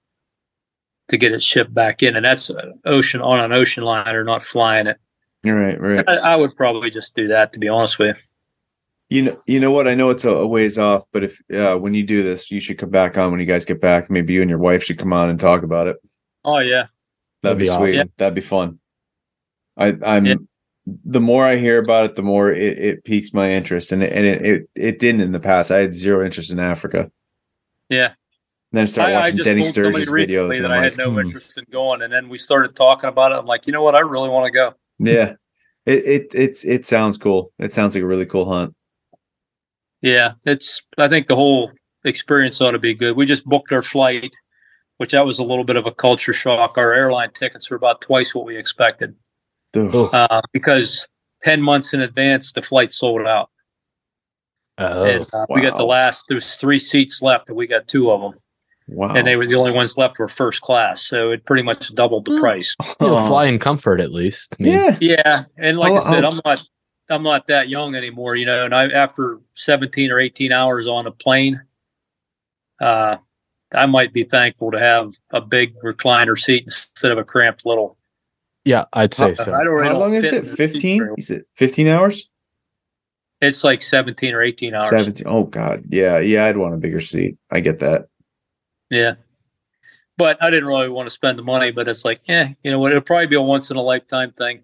to 1.08 1.16
get 1.16 1.32
it 1.32 1.42
shipped 1.42 1.72
back 1.72 2.02
in, 2.02 2.16
and 2.16 2.24
that's 2.24 2.50
uh, 2.50 2.72
ocean 2.84 3.20
on 3.20 3.40
an 3.40 3.52
ocean 3.52 3.84
liner, 3.84 4.24
not 4.24 4.42
flying 4.42 4.86
it. 4.86 4.98
You're 5.42 5.60
right. 5.60 5.80
Right. 5.80 6.04
I, 6.08 6.32
I 6.32 6.36
would 6.36 6.56
probably 6.56 6.90
just 6.90 7.14
do 7.14 7.28
that, 7.28 7.52
to 7.52 7.58
be 7.58 7.68
honest 7.68 7.98
with 7.98 8.16
you. 8.16 8.22
You 9.08 9.22
know, 9.22 9.42
you 9.46 9.60
know 9.60 9.70
what? 9.70 9.86
I 9.86 9.94
know 9.94 10.10
it's 10.10 10.24
a, 10.24 10.30
a 10.30 10.46
ways 10.46 10.78
off, 10.78 11.04
but 11.12 11.22
if 11.22 11.40
uh, 11.54 11.76
when 11.76 11.94
you 11.94 12.02
do 12.02 12.24
this, 12.24 12.50
you 12.50 12.58
should 12.58 12.78
come 12.78 12.90
back 12.90 13.16
on 13.16 13.30
when 13.30 13.38
you 13.38 13.46
guys 13.46 13.64
get 13.64 13.80
back. 13.80 14.10
Maybe 14.10 14.32
you 14.32 14.40
and 14.40 14.50
your 14.50 14.58
wife 14.58 14.82
should 14.82 14.98
come 14.98 15.12
on 15.12 15.28
and 15.28 15.38
talk 15.38 15.62
about 15.62 15.86
it. 15.86 15.96
Oh 16.44 16.58
yeah, 16.58 16.86
That'd, 17.42 17.58
That'd 17.58 17.58
be, 17.58 17.64
be 17.64 17.68
sweet. 17.68 17.98
awesome. 17.98 18.12
That'd 18.16 18.34
be 18.34 18.40
fun. 18.40 18.80
I, 19.76 19.96
I'm. 20.04 20.26
Yeah. 20.26 20.34
The 21.04 21.20
more 21.20 21.44
I 21.44 21.56
hear 21.56 21.78
about 21.78 22.04
it, 22.04 22.16
the 22.16 22.22
more 22.22 22.50
it, 22.52 22.78
it 22.78 23.04
piques 23.04 23.32
my 23.32 23.50
interest, 23.50 23.92
and 23.92 24.02
it, 24.02 24.12
and 24.12 24.26
it, 24.26 24.42
it 24.44 24.70
it 24.74 24.98
didn't 24.98 25.20
in 25.20 25.32
the 25.32 25.40
past. 25.40 25.70
I 25.70 25.78
had 25.78 25.94
zero 25.94 26.24
interest 26.24 26.50
in 26.50 26.58
Africa. 26.58 27.10
yeah. 27.88 28.14
And 28.76 28.80
then 28.80 28.82
I 28.82 28.86
started 28.92 29.14
I, 29.14 29.16
I 29.16 29.20
watching 29.20 29.36
just 29.38 29.44
Denny 29.46 29.62
told 29.62 29.74
somebody 29.74 30.04
Sturgis 30.04 30.34
videos, 30.34 30.50
that 30.50 30.64
and 30.64 30.72
I 30.74 30.76
I'm 30.76 30.82
had 30.82 30.98
like, 30.98 30.98
no 30.98 31.12
hmm. 31.12 31.18
interest 31.20 31.56
in 31.56 31.64
going, 31.72 32.02
and 32.02 32.12
then 32.12 32.28
we 32.28 32.36
started 32.36 32.76
talking 32.76 33.08
about 33.08 33.32
it. 33.32 33.36
I'm 33.36 33.46
like, 33.46 33.66
you 33.66 33.72
know 33.72 33.82
what? 33.82 33.94
I 33.94 34.00
really 34.00 34.28
want 34.28 34.44
to 34.44 34.50
go. 34.50 34.74
yeah, 34.98 35.32
it 35.86 36.04
it 36.04 36.34
it's 36.34 36.62
it 36.62 36.84
sounds 36.84 37.16
cool. 37.16 37.52
It 37.58 37.72
sounds 37.72 37.94
like 37.94 38.04
a 38.04 38.06
really 38.06 38.26
cool 38.26 38.44
hunt. 38.44 38.74
Yeah, 40.02 40.34
it's. 40.44 40.82
I 40.98 41.08
think 41.08 41.26
the 41.26 41.36
whole 41.36 41.72
experience 42.04 42.60
ought 42.60 42.72
to 42.72 42.78
be 42.78 42.92
good. 42.92 43.16
We 43.16 43.24
just 43.24 43.46
booked 43.46 43.72
our 43.72 43.80
flight, 43.80 44.36
which 44.98 45.12
that 45.12 45.24
was 45.24 45.38
a 45.38 45.42
little 45.42 45.64
bit 45.64 45.76
of 45.76 45.86
a 45.86 45.92
culture 45.92 46.34
shock. 46.34 46.76
Our 46.76 46.92
airline 46.92 47.30
tickets 47.32 47.70
were 47.70 47.78
about 47.78 48.02
twice 48.02 48.34
what 48.34 48.44
we 48.44 48.58
expected 48.58 49.14
Oh. 49.74 50.08
uh, 50.08 50.42
because 50.52 51.08
ten 51.42 51.62
months 51.62 51.94
in 51.94 52.02
advance 52.02 52.52
the 52.52 52.60
flight 52.60 52.92
sold 52.92 53.26
out, 53.26 53.48
Oh. 54.76 55.04
and 55.04 55.26
uh, 55.32 55.46
we 55.48 55.62
got 55.62 55.78
the 55.78 55.86
last. 55.86 56.26
There's 56.28 56.56
three 56.56 56.78
seats 56.78 57.22
left, 57.22 57.48
and 57.48 57.56
we 57.56 57.66
got 57.66 57.88
two 57.88 58.10
of 58.10 58.20
them, 58.20 58.38
Wow. 58.88 59.14
and 59.16 59.26
they 59.26 59.34
were 59.36 59.46
the 59.46 59.56
only 59.56 59.72
ones 59.72 59.96
left 59.96 60.18
were 60.18 60.28
first 60.28 60.60
class. 60.60 61.02
So 61.02 61.30
it 61.32 61.44
pretty 61.44 61.62
much 61.64 61.92
doubled 61.94 62.24
the 62.26 62.32
Hmm. 62.36 62.40
price. 62.40 62.76
You'll 63.00 63.16
Oh. 63.16 63.26
fly 63.26 63.46
in 63.46 63.58
comfort 63.58 64.00
at 64.00 64.12
least. 64.12 64.54
I 64.60 64.62
mean, 64.62 64.72
yeah. 64.72 64.96
Yeah, 65.00 65.44
and 65.58 65.76
like 65.78 65.92
How- 65.92 65.98
I 65.98 66.14
said, 66.14 66.24
how- 66.24 66.30
I'm 66.30 66.40
not 66.44 66.62
I'm 67.08 67.22
not 67.22 67.46
that 67.46 67.68
young 67.68 67.94
anymore, 67.94 68.34
you 68.36 68.46
know. 68.46 68.64
And 68.64 68.74
I 68.74 68.88
after 68.88 69.38
17 69.54 70.10
or 70.10 70.18
18 70.20 70.50
hours 70.52 70.86
on 70.88 71.06
a 71.06 71.10
plane, 71.12 71.60
uh, 72.80 73.16
I 73.72 73.86
might 73.86 74.12
be 74.12 74.24
thankful 74.24 74.70
to 74.72 74.78
have 74.78 75.12
a 75.30 75.40
big 75.40 75.74
recliner 75.82 76.38
seat 76.38 76.64
instead 76.64 77.10
of 77.12 77.18
a 77.18 77.24
cramped 77.24 77.64
little. 77.66 77.96
Yeah, 78.64 78.84
I'd 78.92 79.14
say 79.14 79.28
How- 79.36 79.44
so. 79.44 79.52
I 79.52 79.58
don't 79.64 79.68
really 79.74 79.84
How 79.86 79.92
don't 79.92 80.00
long 80.00 80.14
is 80.14 80.24
it? 80.24 80.34
in 80.34 80.40
the 80.42 80.48
seat 80.50 80.56
Fifteen? 80.56 81.14
Is 81.18 81.30
it 81.30 81.46
fifteen 81.56 81.88
hours? 81.88 82.28
It's 83.40 83.62
like 83.64 83.82
17 83.82 84.34
or 84.34 84.42
18 84.42 84.74
hours. 84.74 84.88
Seventeen. 84.90 85.26
Oh 85.28 85.44
God. 85.44 85.84
Yeah. 85.88 86.18
Yeah. 86.20 86.46
I'd 86.46 86.56
want 86.56 86.74
a 86.74 86.78
bigger 86.78 87.00
seat. 87.00 87.36
I 87.50 87.60
get 87.60 87.80
that. 87.80 88.06
Yeah, 88.90 89.14
but 90.16 90.42
I 90.42 90.50
didn't 90.50 90.68
really 90.68 90.88
want 90.88 91.06
to 91.06 91.10
spend 91.10 91.38
the 91.38 91.42
money. 91.42 91.70
But 91.72 91.88
it's 91.88 92.04
like, 92.04 92.20
yeah, 92.28 92.50
you 92.62 92.70
know 92.70 92.78
what? 92.78 92.92
It'll 92.92 93.02
probably 93.02 93.26
be 93.26 93.36
a 93.36 93.42
once 93.42 93.70
in 93.70 93.76
a 93.76 93.82
lifetime 93.82 94.32
thing. 94.32 94.62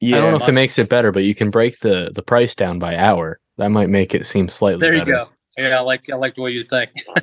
Yeah. 0.00 0.16
I 0.16 0.20
don't 0.20 0.32
know 0.32 0.42
if 0.44 0.48
it 0.48 0.52
makes 0.52 0.78
it 0.78 0.88
better, 0.88 1.12
but 1.12 1.24
you 1.24 1.34
can 1.34 1.50
break 1.50 1.78
the 1.78 2.10
the 2.14 2.22
price 2.22 2.54
down 2.54 2.78
by 2.78 2.96
hour. 2.96 3.38
That 3.58 3.68
might 3.70 3.88
make 3.88 4.14
it 4.14 4.26
seem 4.26 4.48
slightly 4.48 4.80
There 4.80 4.94
you 4.94 5.00
better. 5.00 5.12
go. 5.12 5.28
Yeah, 5.56 5.78
I 5.78 5.80
like 5.82 6.08
I 6.12 6.16
like 6.16 6.34
the 6.34 6.42
way 6.42 6.50
you 6.50 6.62
think. 6.62 6.90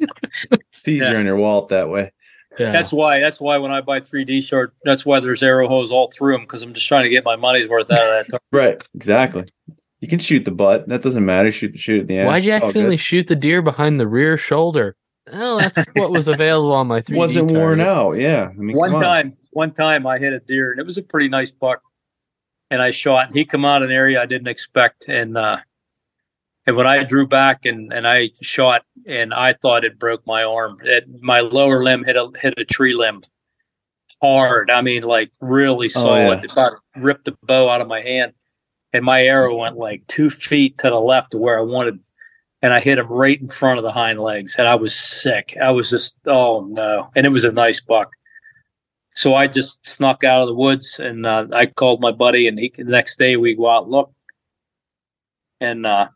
It's 0.00 0.88
easier 0.88 1.12
Yeah. 1.12 1.18
on 1.18 1.24
your 1.24 1.36
wallet 1.36 1.68
that 1.68 1.88
way. 1.88 2.12
Yeah. 2.58 2.72
That's 2.72 2.92
why. 2.92 3.20
That's 3.20 3.40
why 3.40 3.56
when 3.58 3.72
I 3.72 3.80
buy 3.80 4.00
3D 4.00 4.42
short, 4.42 4.74
that's 4.84 5.04
why 5.06 5.18
there's 5.20 5.42
arrow 5.42 5.66
holes 5.66 5.90
all 5.90 6.10
through 6.10 6.34
them 6.34 6.42
because 6.42 6.62
I'm 6.62 6.72
just 6.74 6.86
trying 6.86 7.04
to 7.04 7.08
get 7.08 7.24
my 7.24 7.36
money's 7.36 7.68
worth 7.68 7.90
out 7.90 7.98
of 7.98 8.26
that. 8.28 8.40
Right. 8.52 8.82
Exactly. 8.94 9.46
You 10.00 10.08
can 10.08 10.18
shoot 10.18 10.44
the 10.44 10.50
butt. 10.50 10.86
That 10.88 11.02
doesn't 11.02 11.24
matter. 11.24 11.50
Shoot 11.50 11.72
the 11.72 11.78
shoot 11.78 12.00
at 12.02 12.06
the 12.06 12.18
end. 12.18 12.26
Why'd 12.28 12.44
you 12.44 12.52
It's 12.52 12.64
accidentally 12.64 12.96
shoot 12.98 13.26
the 13.26 13.36
deer 13.36 13.62
behind 13.62 13.98
the 13.98 14.06
rear 14.06 14.36
shoulder? 14.36 14.96
Oh, 15.32 15.58
that's 15.58 15.90
what 15.94 16.10
was 16.10 16.28
available 16.28 16.76
on 16.76 16.86
my 16.86 17.00
3D. 17.00 17.16
Wasn't 17.16 17.52
worn 17.52 17.80
out. 17.80 18.12
Yeah. 18.12 18.50
I 18.50 18.60
mean, 18.60 18.76
one 18.76 18.90
come 18.90 18.96
on. 18.96 19.02
time, 19.02 19.36
one 19.52 19.72
time 19.72 20.06
I 20.06 20.18
hit 20.18 20.32
a 20.32 20.40
deer 20.40 20.70
and 20.70 20.80
it 20.80 20.86
was 20.86 20.98
a 20.98 21.02
pretty 21.02 21.28
nice 21.28 21.50
buck, 21.50 21.80
and 22.70 22.82
I 22.82 22.90
shot. 22.90 23.28
And 23.28 23.36
he 23.36 23.44
come 23.44 23.64
out 23.64 23.82
an 23.82 23.90
area 23.90 24.20
I 24.20 24.26
didn't 24.26 24.48
expect, 24.48 25.08
and 25.08 25.36
uh, 25.38 25.58
and 26.66 26.76
when 26.76 26.86
I 26.86 27.04
drew 27.04 27.26
back 27.26 27.64
and 27.64 27.92
and 27.92 28.06
I 28.06 28.30
shot, 28.42 28.82
and 29.06 29.32
I 29.32 29.54
thought 29.54 29.84
it 29.84 29.98
broke 29.98 30.26
my 30.26 30.42
arm. 30.44 30.78
It, 30.82 31.04
my 31.22 31.40
lower 31.40 31.82
limb 31.82 32.04
hit 32.04 32.16
a 32.16 32.30
hit 32.38 32.54
a 32.58 32.64
tree 32.64 32.94
limb 32.94 33.22
hard. 34.22 34.70
I 34.70 34.80
mean, 34.82 35.02
like 35.04 35.30
really 35.40 35.86
Oh, 35.86 36.00
solid. 36.00 36.20
yeah. 36.38 36.42
It 36.44 36.52
about 36.52 36.72
ripped 36.96 37.24
the 37.26 37.36
bow 37.42 37.68
out 37.68 37.80
of 37.80 37.88
my 37.88 38.00
hand, 38.02 38.32
and 38.92 39.04
my 39.04 39.22
arrow 39.24 39.56
went 39.56 39.76
like 39.76 40.06
two 40.06 40.28
feet 40.30 40.78
to 40.78 40.90
the 40.90 41.00
left 41.00 41.34
of 41.34 41.40
where 41.40 41.58
I 41.58 41.62
wanted. 41.62 42.00
And 42.64 42.72
I 42.72 42.80
hit 42.80 42.98
him 42.98 43.08
right 43.08 43.38
in 43.38 43.48
front 43.48 43.78
of 43.78 43.84
the 43.84 43.92
hind 43.92 44.18
legs, 44.18 44.56
and 44.56 44.66
I 44.66 44.74
was 44.74 44.96
sick. 44.96 45.54
I 45.62 45.70
was 45.70 45.90
just, 45.90 46.18
oh 46.26 46.66
no! 46.70 47.10
And 47.14 47.26
it 47.26 47.30
was 47.30 47.44
a 47.44 47.52
nice 47.52 47.80
buck. 47.80 48.08
So 49.14 49.34
I 49.34 49.46
just 49.46 49.86
snuck 49.86 50.24
out 50.24 50.40
of 50.40 50.48
the 50.48 50.54
woods 50.54 50.98
and 50.98 51.24
uh, 51.24 51.46
I 51.52 51.66
called 51.66 52.00
my 52.00 52.10
buddy 52.10 52.48
and 52.48 52.58
he 52.58 52.72
the 52.76 52.84
next 52.84 53.16
day 53.18 53.36
we 53.36 53.54
go 53.54 53.68
out 53.68 53.84
and 53.84 53.92
look. 53.92 54.12
And 55.60 55.86
uh, 55.86 56.08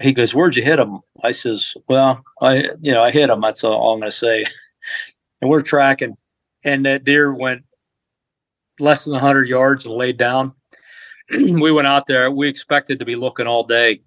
he 0.00 0.12
goes, 0.12 0.34
Where'd 0.34 0.56
you 0.56 0.62
hit 0.62 0.78
him? 0.78 1.00
I 1.24 1.32
says, 1.32 1.74
Well, 1.88 2.22
I 2.42 2.70
you 2.82 2.92
know, 2.92 3.02
I 3.02 3.10
hit 3.10 3.30
him, 3.30 3.40
that's 3.40 3.64
all 3.64 3.94
I'm 3.94 4.00
gonna 4.00 4.10
say. 4.10 4.44
and 5.40 5.50
we're 5.50 5.62
tracking 5.62 6.16
and 6.62 6.84
that 6.84 7.04
deer 7.04 7.32
went 7.32 7.62
less 8.78 9.04
than 9.04 9.14
hundred 9.14 9.48
yards 9.48 9.86
and 9.86 9.94
laid 9.94 10.18
down. 10.18 10.52
we 11.30 11.72
went 11.72 11.86
out 11.86 12.06
there, 12.06 12.30
we 12.30 12.48
expected 12.48 12.98
to 12.98 13.06
be 13.06 13.16
looking 13.16 13.46
all 13.46 13.64
day. 13.64 14.02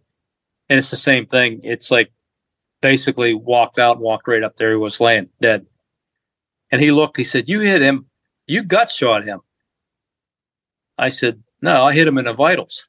And 0.69 0.77
it's 0.77 0.89
the 0.89 0.97
same 0.97 1.25
thing. 1.25 1.59
It's 1.63 1.91
like 1.91 2.11
basically 2.81 3.33
walked 3.33 3.79
out, 3.79 3.95
and 3.97 4.03
walked 4.03 4.27
right 4.27 4.43
up 4.43 4.57
there, 4.57 4.71
he 4.71 4.75
was 4.75 4.99
laying 4.99 5.29
dead. 5.41 5.65
And 6.71 6.81
he 6.81 6.91
looked, 6.91 7.17
he 7.17 7.23
said, 7.23 7.49
You 7.49 7.61
hit 7.61 7.81
him, 7.81 8.07
you 8.47 8.63
gut 8.63 8.89
shot 8.89 9.23
him. 9.23 9.39
I 10.97 11.09
said, 11.09 11.41
No, 11.61 11.85
I 11.85 11.93
hit 11.93 12.07
him 12.07 12.17
in 12.17 12.25
the 12.25 12.33
vitals. 12.33 12.85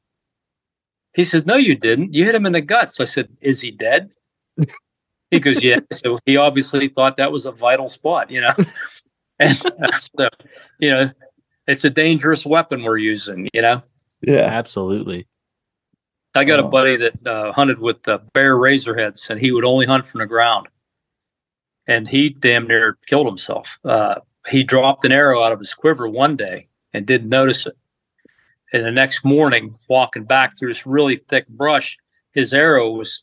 He 1.14 1.24
said, 1.24 1.46
No, 1.46 1.56
you 1.56 1.76
didn't. 1.76 2.14
You 2.14 2.24
hit 2.24 2.34
him 2.34 2.46
in 2.46 2.52
the 2.52 2.60
guts. 2.60 3.00
I 3.00 3.04
said, 3.04 3.28
Is 3.40 3.60
he 3.60 3.70
dead? 3.70 4.10
he 5.30 5.40
goes, 5.40 5.62
Yeah. 5.62 5.80
So 5.92 6.18
he 6.26 6.36
obviously 6.36 6.88
thought 6.88 7.16
that 7.16 7.32
was 7.32 7.46
a 7.46 7.52
vital 7.52 7.88
spot, 7.88 8.30
you 8.30 8.40
know. 8.40 8.54
and 9.38 9.62
uh, 9.66 10.00
so, 10.00 10.28
you 10.80 10.90
know, 10.90 11.10
it's 11.66 11.84
a 11.84 11.90
dangerous 11.90 12.44
weapon 12.44 12.82
we're 12.82 12.98
using, 12.98 13.48
you 13.52 13.62
know. 13.62 13.82
Yeah. 14.22 14.46
Absolutely. 14.46 15.26
I 16.34 16.44
got 16.44 16.58
a 16.58 16.64
Oh. 16.64 16.68
buddy 16.68 16.96
that 16.96 17.26
uh, 17.26 17.52
hunted 17.52 17.78
with 17.78 18.06
uh, 18.08 18.18
bear 18.32 18.56
razorheads, 18.56 19.30
and 19.30 19.40
he 19.40 19.52
would 19.52 19.64
only 19.64 19.86
hunt 19.86 20.04
from 20.06 20.20
the 20.20 20.26
ground. 20.26 20.68
And 21.86 22.08
he 22.08 22.30
damn 22.30 22.66
near 22.66 22.98
killed 23.06 23.26
himself. 23.26 23.78
Uh, 23.84 24.16
he 24.48 24.64
dropped 24.64 25.04
an 25.04 25.12
arrow 25.12 25.42
out 25.42 25.52
of 25.52 25.58
his 25.60 25.74
quiver 25.74 26.08
one 26.08 26.36
day 26.36 26.66
and 26.92 27.06
didn't 27.06 27.28
notice 27.28 27.66
it. 27.66 27.76
And 28.72 28.84
the 28.84 28.90
next 28.90 29.24
morning, 29.24 29.76
walking 29.88 30.24
back 30.24 30.58
through 30.58 30.68
this 30.70 30.86
really 30.86 31.16
thick 31.16 31.46
brush, 31.46 31.96
his 32.32 32.52
arrow 32.52 32.90
was 32.90 33.22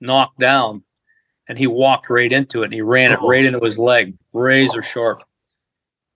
knocked 0.00 0.38
down, 0.38 0.84
and 1.48 1.56
he 1.58 1.66
walked 1.66 2.10
right 2.10 2.30
into 2.30 2.62
it. 2.62 2.66
And 2.66 2.74
he 2.74 2.82
ran 2.82 3.12
it 3.12 3.20
Oh. 3.22 3.28
right 3.28 3.44
into 3.44 3.60
his 3.60 3.78
leg, 3.78 4.14
razor 4.32 4.82
sharp. 4.82 5.22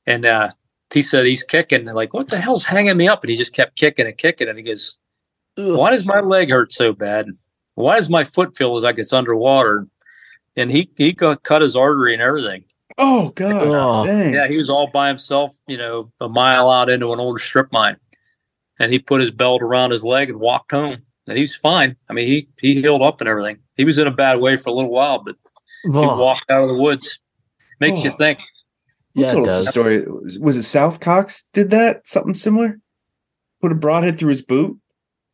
And 0.06 0.26
uh, 0.26 0.50
he 0.92 1.00
said 1.00 1.24
he's 1.26 1.44
kicking, 1.44 1.86
and 1.88 1.94
like, 1.96 2.12
what 2.12 2.28
the 2.28 2.38
hell's 2.40 2.64
hanging 2.64 2.96
me 2.96 3.08
up? 3.08 3.22
And 3.22 3.30
he 3.30 3.36
just 3.36 3.54
kept 3.54 3.76
kicking 3.78 4.06
and 4.06 4.18
kicking, 4.18 4.48
and 4.48 4.58
he 4.58 4.64
goes, 4.64 4.98
why 5.56 5.90
does 5.90 6.04
my 6.04 6.20
leg 6.20 6.50
hurt 6.50 6.72
so 6.72 6.92
bad? 6.92 7.26
Why 7.74 7.96
does 7.96 8.10
my 8.10 8.24
foot 8.24 8.56
feel 8.56 8.76
as 8.76 8.82
like 8.82 8.98
it's 8.98 9.12
underwater? 9.12 9.86
And 10.56 10.70
he 10.70 10.90
he 10.96 11.12
got 11.12 11.42
cut 11.42 11.62
his 11.62 11.76
artery 11.76 12.12
and 12.12 12.22
everything. 12.22 12.64
Oh 12.98 13.30
God. 13.30 13.52
Oh. 13.66 14.06
Dang. 14.06 14.34
Yeah, 14.34 14.48
he 14.48 14.58
was 14.58 14.68
all 14.68 14.88
by 14.92 15.08
himself, 15.08 15.56
you 15.66 15.78
know, 15.78 16.12
a 16.20 16.28
mile 16.28 16.68
out 16.68 16.90
into 16.90 17.12
an 17.12 17.20
old 17.20 17.40
strip 17.40 17.72
mine. 17.72 17.96
and 18.78 18.92
he 18.92 18.98
put 18.98 19.20
his 19.20 19.30
belt 19.30 19.62
around 19.62 19.90
his 19.92 20.04
leg 20.04 20.28
and 20.30 20.38
walked 20.40 20.72
home. 20.72 20.98
And 21.28 21.38
he's 21.38 21.54
fine. 21.56 21.96
I 22.10 22.12
mean, 22.12 22.26
he 22.26 22.48
he 22.60 22.80
healed 22.80 23.00
up 23.02 23.20
and 23.20 23.28
everything. 23.28 23.58
He 23.76 23.84
was 23.84 23.98
in 23.98 24.06
a 24.06 24.10
bad 24.10 24.40
way 24.40 24.56
for 24.56 24.70
a 24.70 24.72
little 24.72 24.90
while, 24.90 25.22
but 25.22 25.36
he 25.84 25.90
Oh, 25.90 26.20
walked 26.20 26.50
out 26.50 26.62
of 26.62 26.68
the 26.68 26.74
woods. 26.74 27.18
Makes 27.80 28.04
you 28.04 28.10
Oh. 28.12 28.16
think. 28.18 28.40
Who 29.14 29.22
Yeah, 29.22 29.28
it 29.28 29.32
told 29.32 29.48
us 29.48 29.56
does. 29.56 29.64
the 29.66 29.70
story? 29.72 30.02
Was 30.06 30.38
was 30.38 30.56
it 30.56 30.64
South 30.64 31.00
Cox 31.00 31.46
did 31.54 31.70
that? 31.70 32.06
Something 32.06 32.34
similar? 32.34 32.78
Put 33.62 33.72
a 33.72 33.76
broadhead 33.76 34.18
through 34.18 34.30
his 34.30 34.42
boot? 34.42 34.78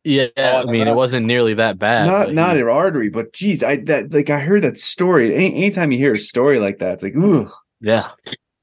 Yeah, 0.09 0.27
Oh, 0.63 0.67
I 0.67 0.71
mean, 0.71 0.87
it 0.87 0.95
wasn't 0.95 1.25
nearly 1.25 1.53
that 1.55 1.77
bad. 1.77 2.05
not 2.07 2.33
not 2.33 2.55
he- 2.55 2.61
an 2.61 2.67
artery, 2.67 3.09
but 3.09 3.33
geez, 3.33 3.63
I 3.63 3.77
that 3.85 4.11
like 4.11 4.29
I 4.29 4.39
heard 4.39 4.63
that 4.63 4.77
story. 4.77 5.33
Any, 5.35 5.53
anytime 5.55 5.91
you 5.91 5.97
hear 5.97 6.13
a 6.13 6.17
story 6.17 6.59
like 6.59 6.79
that, 6.79 6.93
it's 6.93 7.03
like, 7.03 7.15
ooh, 7.15 7.47
yeah, 7.81 8.09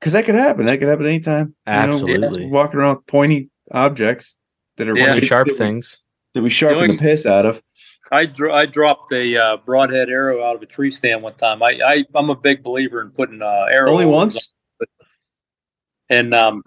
because 0.01 0.13
that 0.13 0.25
could 0.25 0.35
happen. 0.35 0.67
That 0.67 0.79
could 0.79 0.89
happen 0.89 1.07
anytime. 1.07 1.55
You 1.67 1.73
know, 1.73 1.79
Absolutely. 1.81 2.47
walking 2.47 2.81
around 2.81 2.97
with 2.97 3.07
pointy 3.07 3.51
objects 3.71 4.37
that 4.77 4.89
are 4.89 4.97
Yeah. 4.97 5.13
pretty 5.13 5.27
sharp 5.27 5.47
that 5.47 5.53
we- 5.55 5.59
things. 5.59 6.03
that 6.35 6.43
we 6.43 6.51
sharpen 6.51 6.89
The 6.89 6.93
the 6.95 6.99
piss 6.99 7.25
out 7.27 7.47
of. 7.47 7.63
I 8.13 8.27
dro- 8.27 8.55
I 8.55 8.67
dropped 8.67 9.11
a 9.13 9.37
uh, 9.37 9.57
broadhead 9.65 10.09
arrow 10.11 10.45
out 10.45 10.55
of 10.55 10.63
a 10.63 10.67
tree 10.67 10.91
stand 10.91 11.23
one 11.23 11.35
time. 11.35 11.63
I, 11.63 11.81
I 11.85 12.05
I'm 12.15 12.31
a 12.31 12.37
big 12.37 12.63
believer 12.63 13.01
in 13.01 13.11
putting 13.11 13.43
uh, 13.43 13.67
arrow 13.71 13.91
Only 13.91 14.05
holes 14.05 14.15
once. 14.17 14.55
and 16.09 16.33
um, 16.35 16.63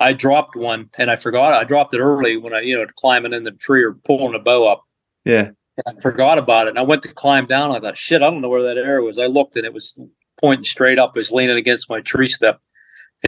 I 0.00 0.12
dropped 0.12 0.56
one 0.56 0.90
and 0.96 1.10
I 1.10 1.16
forgot. 1.16 1.52
I 1.52 1.64
dropped 1.64 1.94
it 1.94 2.00
early 2.00 2.36
when 2.36 2.54
I, 2.54 2.60
you 2.60 2.78
know, 2.78 2.86
climbing 2.96 3.32
in 3.32 3.42
the 3.42 3.50
tree 3.52 3.82
or 3.82 3.94
pulling 3.94 4.34
a 4.34 4.38
bow 4.38 4.66
up. 4.70 4.84
Yeah, 5.24 5.50
I 5.86 5.92
forgot 6.00 6.38
about 6.38 6.66
it. 6.66 6.70
And 6.70 6.78
I 6.78 6.82
went 6.82 7.02
to 7.02 7.12
climb 7.12 7.46
down. 7.46 7.72
I 7.72 7.80
thought, 7.80 7.96
shit, 7.96 8.22
I 8.22 8.30
don't 8.30 8.40
know 8.40 8.48
where 8.48 8.62
that 8.62 8.78
arrow 8.78 9.04
was. 9.04 9.18
I 9.18 9.26
looked 9.26 9.56
and 9.56 9.66
it 9.66 9.72
was 9.72 9.98
pointing 10.40 10.64
straight 10.64 10.98
up. 10.98 11.16
It 11.16 11.20
was 11.20 11.32
leaning 11.32 11.56
against 11.56 11.90
my 11.90 12.00
tree 12.00 12.28
step. 12.28 12.60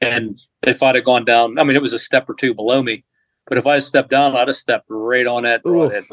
And 0.00 0.38
if 0.62 0.82
I'd 0.82 0.94
have 0.94 1.04
gone 1.04 1.24
down, 1.24 1.58
I 1.58 1.64
mean, 1.64 1.76
it 1.76 1.82
was 1.82 1.92
a 1.92 1.98
step 1.98 2.28
or 2.30 2.34
two 2.34 2.54
below 2.54 2.82
me. 2.82 3.04
But 3.46 3.58
if 3.58 3.66
I 3.66 3.74
had 3.74 3.82
stepped 3.82 4.10
down, 4.10 4.36
I'd 4.36 4.46
have 4.46 4.56
stepped 4.56 4.86
right 4.88 5.26
on 5.26 5.42
that 5.42 5.62
Ooh. 5.66 5.88
broadhead. 5.88 6.04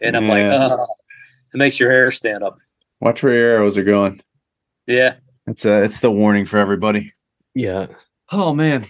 And 0.00 0.16
I'm 0.16 0.26
like, 0.26 0.42
oh, 0.42 0.86
it 1.52 1.58
makes 1.58 1.78
your 1.78 1.90
hair 1.90 2.10
stand 2.10 2.42
up. 2.42 2.56
watch 3.00 3.22
where 3.22 3.34
your 3.34 3.50
arrows 3.50 3.76
are 3.76 3.84
going. 3.84 4.22
Yeah. 4.86 5.16
It's 5.46 5.66
uh, 5.66 5.82
it's 5.84 6.00
the 6.00 6.10
warning 6.10 6.46
for 6.46 6.58
everybody. 6.58 7.12
Yeah, 7.54 7.86
Oh 8.30 8.54
man, 8.54 8.86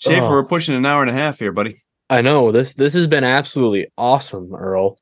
Schaefer, 0.00 0.24
Oh. 0.24 0.30
we're 0.30 0.44
pushing 0.44 0.74
an 0.74 0.84
hour 0.86 1.02
and 1.02 1.10
a 1.10 1.14
half 1.14 1.38
here, 1.38 1.52
buddy. 1.52 1.82
I 2.08 2.22
know 2.22 2.50
this. 2.52 2.72
This 2.72 2.94
has 2.94 3.06
been 3.06 3.22
absolutely 3.24 3.88
awesome, 3.96 4.54
Earl. 4.54 4.98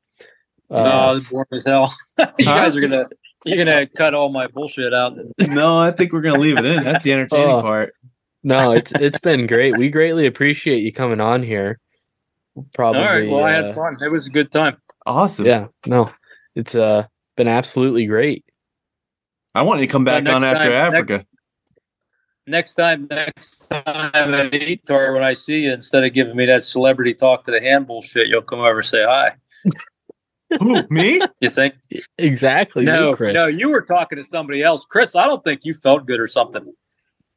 Oh, 0.69 0.75
Uh, 0.77 1.15
it's 1.17 1.29
boring 1.29 1.45
as 1.51 1.63
hell. 1.65 1.93
you 2.37 2.45
guys 2.45 2.75
are 2.75 2.81
gonna 2.81 3.05
you're 3.45 3.57
gonna 3.57 3.87
cut 3.87 4.13
all 4.13 4.29
my 4.29 4.45
bullshit 4.47 4.93
out. 4.93 5.13
no, 5.39 5.77
I 5.77 5.89
think 5.91 6.11
we're 6.13 6.21
gonna 6.21 6.39
leave 6.39 6.57
it 6.57 6.65
in. 6.65 6.83
That's 6.83 7.03
the 7.05 7.13
entertaining 7.13 7.49
Oh. 7.55 7.61
part. 7.61 7.93
no, 8.43 8.73
it's 8.73 8.91
it's 8.93 9.19
been 9.19 9.47
great. 9.47 9.77
We 9.77 9.89
greatly 9.89 10.27
appreciate 10.27 10.83
you 10.83 10.91
coming 10.93 11.19
on 11.21 11.41
here. 11.41 11.79
Probably. 12.73 13.01
all 13.01 13.07
right. 13.07 13.29
Well, 13.29 13.43
I 13.43 13.53
uh, 13.55 13.63
had 13.67 13.75
fun. 13.75 13.93
It 14.03 14.11
was 14.11 14.27
a 14.27 14.31
good 14.31 14.51
time. 14.51 14.77
Awesome. 15.05 15.45
Yeah, 15.45 15.67
no, 15.87 16.11
it's 16.55 16.75
uh 16.75 17.05
been 17.37 17.47
absolutely 17.47 18.05
great. 18.05 18.43
I 19.55 19.63
want 19.63 19.79
you 19.79 19.87
to 19.87 19.91
come 19.91 20.03
back 20.03 20.23
next 20.25 20.35
on 20.35 20.43
after 20.43 20.65
time- 20.65 20.73
Africa. 20.93 21.13
Next 21.17 21.28
time, 22.51 23.07
next 23.09 23.67
time 23.69 23.81
at 24.13 24.51
the 24.51 24.77
ETAR, 24.77 25.13
when 25.13 25.23
I 25.23 25.33
see 25.33 25.59
you, 25.61 25.71
instead 25.73 26.03
of 26.03 26.13
giving 26.13 26.35
me 26.35 26.45
that 26.47 26.63
celebrity 26.63 27.13
talk 27.13 27.43
to 27.45 27.51
the 27.51 27.61
hand 27.61 27.87
bullshit, 27.87 28.27
you'll 28.27 28.41
come 28.41 28.59
over 28.59 28.77
and 28.77 28.85
say 28.85 29.03
hi. 29.03 29.33
Who 30.59 30.83
me? 30.89 31.21
You 31.41 31.49
think? 31.49 31.75
Exactly. 32.17 32.83
no, 32.83 33.11
you, 33.11 33.15
Chris. 33.15 33.33
no, 33.33 33.45
you 33.45 33.69
were 33.69 33.81
talking 33.81 34.17
to 34.17 34.23
somebody 34.23 34.63
else, 34.63 34.83
Chris. 34.85 35.15
I 35.15 35.25
don't 35.27 35.43
think 35.43 35.63
you 35.63 35.73
felt 35.73 36.05
good 36.07 36.19
or 36.19 36.27
something. 36.27 36.73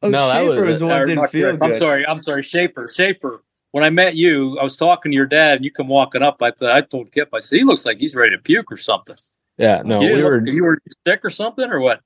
Oh, 0.03 0.09
No, 0.09 0.27
that 0.29 0.35
Schaefer 0.35 0.61
was- 0.63 0.71
was 0.71 0.81
the 0.81 0.87
one 0.87 1.01
that 1.01 1.07
didn't 1.07 1.29
feel 1.29 1.57
good. 1.57 1.63
I'm 1.63 1.79
sorry. 1.79 2.07
I'm 2.07 2.23
sorry, 2.23 2.43
Schaefer. 2.43 2.91
Schaefer. 2.93 3.43
When 3.73 3.85
I 3.85 3.91
met 3.91 4.17
you, 4.17 4.59
I 4.59 4.63
was 4.63 4.77
talking 4.77 5.13
to 5.13 5.17
your 5.17 5.27
dad, 5.27 5.57
and 5.57 5.65
you 5.65 5.71
come 5.71 5.89
walking 5.89 6.23
up. 6.23 6.43
I 6.43 6.51
thought 6.51 6.71
I 6.77 6.81
told 6.83 7.11
Kip, 7.13 7.31
I 7.33 7.39
said 7.39 7.57
he 7.59 7.65
looks 7.65 7.87
like 7.87 7.99
he's 8.01 8.15
ready 8.15 8.31
to 8.31 8.39
puke 8.39 8.71
or 8.71 8.77
something. 8.77 9.17
Yeah, 9.59 9.83
no, 9.85 10.01
you, 10.01 10.15
we 10.15 10.23
were. 10.23 10.47
you 10.47 10.65
were 10.65 10.79
sick 11.07 11.21
or 11.25 11.31
something 11.31 11.71
or 11.71 11.81
what? 11.81 12.01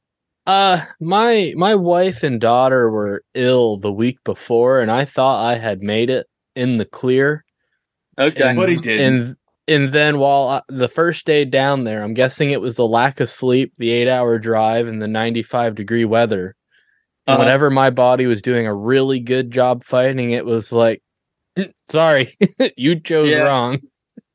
Uh, 0.47 0.85
my 1.01 1.52
my 1.56 1.74
wife 1.74 2.23
and 2.23 2.40
daughter 2.40 2.90
were 2.90 3.23
ill 3.35 3.77
the 3.78 3.93
week 3.93 4.18
before, 4.24 4.81
and 4.81 4.90
I 4.90 5.05
thought 5.05 5.44
I 5.44 5.59
had 5.59 5.82
made 5.82 6.09
it 6.10 6.27
in 6.55 6.77
the 6.77 6.85
clear. 6.85 7.44
Okay. 8.18 8.48
And, 8.51 8.56
But 8.56 8.68
he 8.68 8.77
didn't. 8.77 9.14
And 9.23 9.36
and 9.68 9.93
then 9.93 10.18
while 10.18 10.48
I, 10.48 10.62
the 10.68 10.89
first 10.89 11.27
day 11.27 11.44
down 11.44 11.85
there, 11.85 12.02
I'm 12.02 12.14
guessing 12.14 12.51
it 12.51 12.60
was 12.60 12.77
the 12.77 12.86
lack 12.86 13.18
of 13.18 13.28
sleep, 13.28 13.73
the 13.78 13.90
eight 13.90 14.09
hour 14.09 14.39
drive, 14.39 14.86
and 14.86 15.02
the 15.02 15.09
95 15.09 15.74
degree 15.74 16.05
weather. 16.05 16.55
Uh-huh. 17.28 17.40
whenever 17.40 17.70
my 17.70 17.90
body 17.90 18.27
was 18.27 18.40
doing 18.40 18.68
a 18.68 18.74
really 18.74 19.18
good 19.18 19.51
job 19.51 19.82
fighting, 19.82 20.31
it 20.31 20.44
was 20.47 20.70
like, 20.70 21.02
"Mm, 21.59 21.73
sorry, 21.89 22.32
you 22.77 23.01
chose 23.01 23.32
Yeah. 23.32 23.39
wrong. 23.43 23.81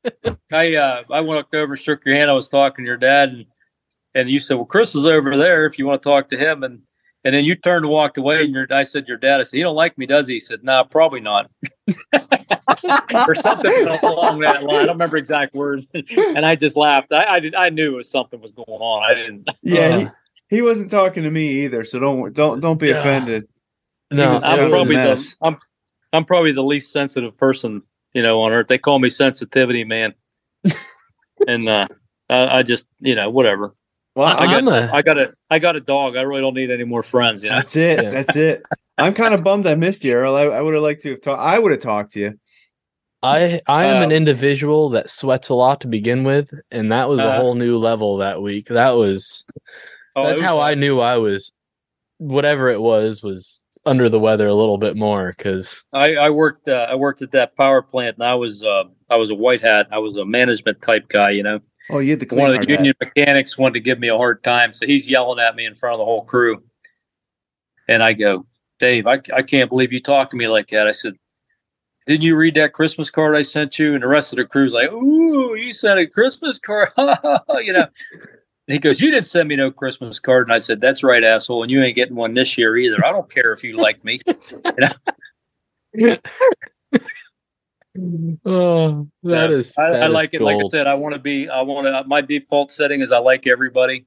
I 0.52 0.74
uh, 0.74 1.04
I 1.10 1.22
walked 1.22 1.54
over, 1.54 1.74
shook 1.74 2.04
your 2.04 2.14
hand. 2.16 2.30
I 2.30 2.34
was 2.34 2.50
talking 2.50 2.84
to 2.84 2.86
your 2.86 2.98
dad, 2.98 3.30
and 3.30 3.46
and 4.14 4.28
you 4.28 4.38
said, 4.38 4.54
"Well, 4.56 4.66
Chris 4.66 4.94
is 4.94 5.06
over 5.06 5.36
there. 5.36 5.66
If 5.66 5.78
you 5.78 5.86
want 5.86 6.02
to 6.02 6.08
talk 6.08 6.28
to 6.30 6.36
him." 6.36 6.62
And 6.62 6.80
and 7.24 7.34
then 7.34 7.44
you 7.44 7.54
turned 7.54 7.84
and 7.84 7.92
walked 7.92 8.18
away. 8.18 8.44
And 8.44 8.52
your, 8.52 8.66
I 8.70 8.82
said, 8.82 9.06
"Your 9.08 9.16
dad." 9.16 9.40
I 9.40 9.42
said, 9.44 9.56
"He 9.56 9.62
don't 9.62 9.74
like 9.76 9.96
me, 9.98 10.06
does 10.06 10.26
he?" 10.26 10.34
He 10.34 10.40
said, 10.40 10.64
"No, 10.64 10.78
nah, 10.78 10.84
probably 10.84 11.20
not." 11.20 11.50
or 13.28 13.34
something 13.34 13.72
along 14.02 14.40
that 14.40 14.62
line. 14.62 14.70
I 14.82 14.86
don't 14.86 14.88
remember 14.96 15.16
exact 15.16 15.54
words. 15.54 15.86
and 15.94 16.44
I 16.44 16.56
just 16.56 16.76
laughed. 16.76 17.12
I 17.12 17.24
I, 17.24 17.40
did, 17.40 17.54
I 17.54 17.68
knew 17.70 17.94
it 17.94 17.96
was 17.96 18.10
something 18.10 18.40
was 18.40 18.52
going 18.52 18.66
on. 18.68 19.02
I 19.02 19.14
didn't. 19.14 19.48
yeah, 19.62 19.80
Uh, 19.80 19.98
he, 20.50 20.56
he 20.56 20.62
wasn't 20.62 20.90
talking 20.90 21.22
to 21.22 21.30
me 21.30 21.64
either, 21.64 21.84
so 21.84 21.98
don't 21.98 22.32
don't 22.32 22.60
don't 22.60 22.78
be 22.78 22.88
Yeah. 22.88 23.00
offended. 23.00 23.48
No, 24.10 24.32
was- 24.32 24.44
I'm 24.44 24.68
probably 24.70 24.96
the. 24.96 25.34
I'm 25.42 25.56
I'm 26.12 26.24
probably 26.24 26.52
the 26.52 26.62
least 26.62 26.92
sensitive 26.92 27.36
person 27.36 27.82
you 28.14 28.22
know 28.22 28.40
on 28.42 28.52
earth. 28.52 28.68
They 28.68 28.78
call 28.78 28.98
me 28.98 29.08
sensitivity 29.08 29.84
man, 29.84 30.14
and 31.48 31.68
uh, 31.68 31.88
I, 32.28 32.58
I 32.58 32.62
just 32.62 32.88
you 33.00 33.14
know 33.14 33.30
whatever. 33.30 33.74
Well, 34.14 34.28
I 34.28 34.46
got 34.46 34.58
I'm 34.58 34.68
a- 34.68 34.90
I 34.92 35.02
got 35.02 35.18
a 35.18 35.30
I 35.50 35.58
got 35.58 35.76
a 35.76 35.80
dog. 35.80 36.16
I 36.16 36.22
really 36.22 36.42
don't 36.42 36.54
need 36.54 36.70
any 36.70 36.84
more 36.84 37.02
friends. 37.02 37.42
You 37.44 37.50
know. 37.50 37.56
that's 37.56 37.76
it. 37.76 38.10
That's 38.10 38.36
it. 38.36 38.62
I'm 38.98 39.14
kind 39.14 39.32
of 39.34 39.42
bummed 39.42 39.66
I 39.66 39.74
missed 39.74 40.04
you, 40.04 40.12
Earl. 40.12 40.36
I, 40.36 40.42
I 40.42 40.60
would 40.60 40.74
have 40.74 40.82
liked 40.82 41.02
to 41.04 41.10
have 41.12 41.22
talked. 41.22 41.40
I 41.40 41.58
would 41.58 41.72
have 41.72 41.80
talked 41.80 42.12
to 42.14 42.20
you. 42.20 42.38
I 43.22 43.60
I 43.68 43.86
am 43.86 43.98
Uh, 43.98 44.04
an 44.04 44.12
individual 44.12 44.90
that 44.90 45.08
sweats 45.08 45.48
a 45.48 45.54
lot 45.54 45.80
to 45.82 45.88
begin 45.88 46.24
with, 46.24 46.52
and 46.70 46.92
that 46.92 47.08
was 47.08 47.20
a 47.20 47.28
Uh, 47.28 47.36
whole 47.40 47.54
new 47.54 47.78
level 47.78 48.18
that 48.18 48.42
week. 48.42 48.66
That 48.66 48.90
was 48.90 49.44
Oh, 50.14 50.26
that's 50.26 50.40
was 50.40 50.42
how 50.42 50.58
I 50.58 50.74
knew 50.74 51.00
I 51.00 51.16
was 51.16 51.52
whatever 52.18 52.68
it 52.68 52.80
was 52.80 53.22
was 53.22 53.62
under 53.86 54.08
the 54.08 54.20
weather 54.20 54.46
a 54.46 54.54
little 54.54 54.78
bit 54.78 54.96
more 54.96 55.34
because 55.36 55.82
I, 55.92 56.14
I 56.14 56.30
worked 56.30 56.68
uh, 56.68 56.86
I 56.90 56.96
worked 56.96 57.22
at 57.22 57.32
that 57.32 57.56
power 57.56 57.80
plant, 57.80 58.16
and 58.18 58.26
I 58.26 58.34
was 58.34 58.62
uh, 58.62 58.84
I 59.08 59.16
was 59.16 59.30
a 59.30 59.34
white 59.34 59.60
hat. 59.60 59.86
I 59.90 59.98
was 59.98 60.16
a 60.18 60.24
management 60.24 60.82
type 60.82 61.08
guy. 61.08 61.30
You 61.30 61.44
know, 61.44 61.60
Oh, 61.90 61.98
you 61.98 62.10
had 62.10 62.20
the 62.20 62.34
one 62.34 62.54
of 62.54 62.64
the 62.64 62.72
hat. 62.72 62.78
union 62.78 62.94
mechanics 63.00 63.58
wanted 63.58 63.74
to 63.74 63.80
give 63.80 63.98
me 63.98 64.08
a 64.08 64.16
hard 64.16 64.42
time, 64.44 64.72
so 64.72 64.86
he's 64.86 65.10
yelling 65.10 65.40
at 65.40 65.56
me 65.56 65.66
in 65.66 65.74
front 65.74 65.94
of 65.94 65.98
the 65.98 66.04
whole 66.04 66.24
crew, 66.24 66.62
and 67.88 68.02
I 68.02 68.12
go, 68.12 68.46
Dave, 68.82 69.06
I, 69.06 69.20
I 69.32 69.42
can't 69.42 69.70
believe 69.70 69.92
you 69.92 70.00
talked 70.00 70.32
to 70.32 70.36
me 70.36 70.48
like 70.48 70.68
that. 70.70 70.88
I 70.88 70.90
said, 70.90 71.14
Didn't 72.08 72.24
you 72.24 72.34
read 72.36 72.56
that 72.56 72.72
Christmas 72.72 73.10
card 73.10 73.36
I 73.36 73.42
sent 73.42 73.78
you? 73.78 73.94
And 73.94 74.02
the 74.02 74.08
rest 74.08 74.32
of 74.32 74.38
the 74.38 74.44
crew's 74.44 74.72
like, 74.72 74.90
Ooh, 74.92 75.54
you 75.54 75.72
sent 75.72 76.00
a 76.00 76.06
Christmas 76.06 76.58
card, 76.58 76.88
you 76.98 77.72
know. 77.72 77.86
And 78.68 78.74
he 78.74 78.78
goes, 78.80 79.00
You 79.00 79.12
didn't 79.12 79.26
send 79.26 79.48
me 79.48 79.54
no 79.54 79.70
Christmas 79.70 80.18
card. 80.18 80.48
And 80.48 80.54
I 80.54 80.58
said, 80.58 80.80
That's 80.80 81.04
right, 81.04 81.22
asshole. 81.22 81.62
And 81.62 81.70
you 81.70 81.80
ain't 81.80 81.94
getting 81.94 82.16
one 82.16 82.34
this 82.34 82.58
year 82.58 82.76
either. 82.76 83.04
I 83.04 83.12
don't 83.12 83.30
care 83.30 83.52
if 83.52 83.62
you 83.62 83.76
like 83.76 84.04
me. 84.04 84.20
oh 88.46 89.08
that 89.22 89.50
Yeah. 89.50 89.56
is 89.56 89.74
I, 89.78 89.90
that 89.90 90.02
I 90.02 90.06
is 90.06 90.12
like 90.12 90.30
it. 90.32 90.40
Like 90.40 90.56
I 90.56 90.68
said, 90.70 90.86
I 90.86 90.94
want 90.94 91.14
to 91.14 91.20
be. 91.20 91.48
I 91.48 91.60
want 91.62 91.86
to. 91.86 92.04
My 92.08 92.20
default 92.20 92.70
setting 92.70 93.00
is 93.00 93.12
I 93.12 93.18
like 93.18 93.46
everybody. 93.46 94.06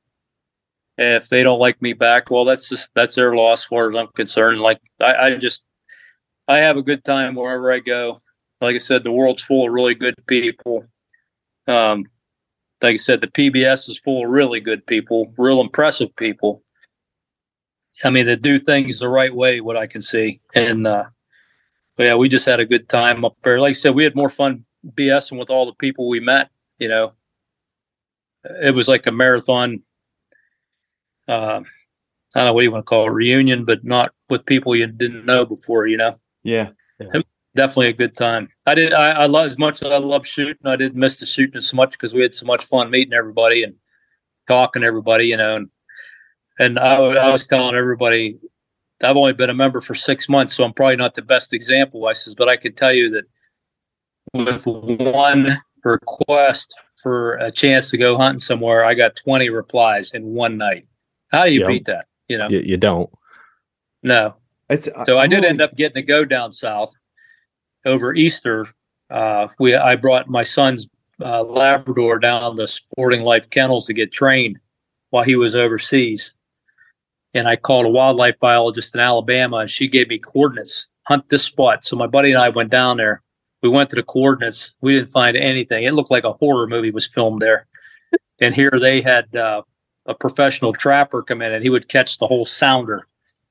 If 0.98 1.28
they 1.28 1.44
don't 1.44 1.60
like 1.60 1.82
me 1.82 1.94
back, 1.94 2.32
well, 2.32 2.46
that's 2.46 2.70
just 2.70 2.90
that's 2.96 3.16
their 3.16 3.36
loss, 3.36 3.62
as 3.62 3.66
far 3.66 3.88
as 3.88 3.96
I'm 3.96 4.08
concerned. 4.16 4.62
Like 4.62 4.80
I, 5.02 5.16
I 5.16 5.36
just, 5.36 5.66
I 6.48 6.58
have 6.58 6.78
a 6.78 6.82
good 6.82 7.04
time 7.04 7.36
wherever 7.36 7.72
I 7.72 7.80
go. 7.80 8.18
Like 8.62 8.76
I 8.76 8.80
said, 8.80 9.04
the 9.04 9.12
world's 9.12 9.44
full 9.44 9.68
of 9.68 9.74
really 9.74 9.94
good 9.94 10.16
people. 10.26 10.86
Um, 11.68 12.06
like 12.82 12.94
I 12.94 12.98
said, 12.98 13.20
the 13.22 13.28
PBS 13.28 13.90
is 13.90 14.00
full 14.00 14.24
of 14.24 14.30
really 14.30 14.62
good 14.62 14.86
people, 14.88 15.34
real 15.38 15.60
impressive 15.60 16.16
people. 16.16 16.64
I 18.04 18.10
mean, 18.10 18.26
that 18.28 18.42
do 18.42 18.58
things 18.60 19.00
the 19.00 19.10
right 19.10 19.34
way, 19.34 19.62
what 19.62 19.78
I 19.78 19.88
can 19.88 20.02
see, 20.02 20.40
and 20.54 20.88
uh, 20.88 21.06
yeah, 21.98 22.16
we 22.16 22.30
just 22.30 22.46
had 22.46 22.60
a 22.60 22.66
good 22.66 22.90
time 22.90 23.24
up 23.26 23.36
there. 23.44 23.60
Like 23.60 23.70
I 23.72 23.74
said, 23.74 23.96
we 23.96 24.04
had 24.04 24.16
more 24.16 24.30
fun 24.30 24.66
BSing 24.96 25.40
with 25.40 25.50
all 25.50 25.66
the 25.66 25.74
people 25.74 26.10
we 26.10 26.20
met. 26.20 26.50
You 26.80 26.90
know, 26.90 27.14
it 28.44 28.74
was 28.76 28.88
like 28.88 29.08
a 29.08 29.12
marathon. 29.12 29.82
Uh, 31.28 31.62
I 32.36 32.40
don't 32.40 32.46
know 32.48 32.54
what 32.54 32.64
you 32.64 32.72
want 32.72 32.86
to 32.86 32.90
call 32.90 33.08
it, 33.08 33.12
reunion, 33.12 33.66
but 33.66 33.84
not 33.84 34.14
with 34.30 34.46
people 34.46 34.76
you 34.76 34.88
didn't 34.88 35.26
know 35.26 35.46
before. 35.46 35.88
You 35.88 35.98
know, 35.98 36.20
Yeah. 36.44 36.70
definitely 37.56 37.88
a 37.88 37.94
good 37.94 38.18
time. 38.18 38.50
I 38.66 38.76
did. 38.76 38.94
I, 38.94 39.12
I 39.12 39.26
love 39.28 39.48
as 39.48 39.58
much 39.58 39.82
as 39.82 39.90
I 39.92 39.98
love 39.98 40.28
shooting. 40.28 40.58
I 40.66 40.76
didn't 40.76 41.00
miss 41.00 41.20
the 41.20 41.26
shooting 41.26 41.56
as 41.56 41.74
much 41.74 41.92
because 41.92 42.14
we 42.14 42.22
had 42.22 42.34
so 42.34 42.46
much 42.46 42.66
fun 42.66 42.92
meeting 42.92 43.14
everybody 43.14 43.64
and 43.64 43.76
talking 44.48 44.82
to 44.82 44.88
everybody. 44.88 45.28
You 45.28 45.38
know, 45.38 45.56
and 45.56 45.70
and 46.60 46.78
I, 46.80 46.96
I 46.98 47.32
was 47.32 47.48
telling 47.48 47.76
everybody, 47.76 48.38
I've 49.06 49.18
only 49.18 49.34
been 49.34 49.50
a 49.50 49.54
member 49.54 49.82
for 49.82 49.96
six 49.96 50.28
months, 50.28 50.54
so 50.54 50.64
I'm 50.64 50.74
probably 50.74 50.96
not 50.96 51.14
the 51.14 51.22
best 51.22 51.54
example. 51.54 52.08
I 52.08 52.14
says, 52.14 52.36
but 52.36 52.50
I 52.50 52.58
can 52.58 52.74
tell 52.74 52.94
you 52.94 53.10
that 53.12 53.24
with 54.34 54.66
one 54.66 55.58
request 55.84 56.74
for 57.02 57.36
a 57.36 57.52
chance 57.52 57.90
to 57.92 57.98
go 57.98 58.18
hunting 58.18 58.40
somewhere, 58.40 58.84
I 58.84 58.94
got 58.96 59.16
20 59.16 59.50
replies 59.50 60.12
in 60.12 60.34
one 60.34 60.58
night. 60.58 60.88
How 61.32 61.46
do 61.46 61.54
you 61.54 61.66
beat 61.66 61.86
that? 61.86 62.08
You 62.28 62.40
know, 62.40 62.50
You, 62.50 62.60
you 62.60 62.78
don't. 62.78 63.10
no. 64.04 64.36
It's 64.68 64.90
So 65.06 65.20
I 65.20 65.28
did 65.28 65.46
I'm 65.46 65.52
end 65.52 65.62
up 65.62 65.76
getting 65.76 66.02
to 66.02 66.02
go 66.02 66.26
down 66.26 66.52
south 66.52 66.92
over 67.86 68.16
Easter. 68.16 68.66
Uh, 69.12 69.48
we 69.60 69.76
I 69.76 69.96
brought 69.96 70.28
my 70.28 70.42
son's 70.42 70.88
uh, 71.24 71.44
Labrador 71.44 72.18
down 72.18 72.56
to 72.56 72.68
Sporting 72.68 73.24
Life 73.24 73.50
Kennels 73.52 73.86
to 73.86 73.94
get 73.94 74.12
trained 74.12 74.60
while 75.12 75.24
he 75.24 75.36
was 75.36 75.56
overseas, 75.56 76.34
and 77.36 77.48
I 77.48 77.56
called 77.56 77.86
a 77.86 77.90
wildlife 77.90 78.40
biologist 78.40 78.96
in 78.96 79.02
Alabama, 79.02 79.58
and 79.58 79.70
she 79.70 79.88
gave 79.88 80.08
me 80.08 80.18
coordinates. 80.18 80.88
Hunt 81.04 81.30
this 81.30 81.44
spot. 81.44 81.86
So 81.86 81.96
my 81.96 82.08
buddy 82.08 82.32
and 82.32 82.42
I 82.42 82.50
went 82.50 82.72
down 82.72 82.98
there. 82.98 83.22
We 83.62 83.70
went 83.70 83.92
to 83.92 83.96
the 83.96 84.04
coordinates. 84.04 84.74
We 84.82 84.94
didn't 84.94 85.12
find 85.12 85.38
anything. 85.38 85.84
It 85.84 85.94
looked 85.94 86.10
like 86.10 86.24
a 86.24 86.34
horror 86.34 86.66
movie 86.66 86.92
was 86.92 87.08
filmed 87.08 87.42
there. 87.42 87.68
And 88.42 88.54
here 88.54 88.78
they 88.82 89.00
had 89.00 89.34
uh, 89.34 89.62
a 90.06 90.14
professional 90.14 90.74
trapper 90.74 91.24
come 91.24 91.42
in, 91.42 91.54
and 91.54 91.64
he 91.64 91.70
would 91.70 91.88
catch 91.88 92.18
the 92.18 92.28
whole 92.28 92.46
sounder 92.46 93.08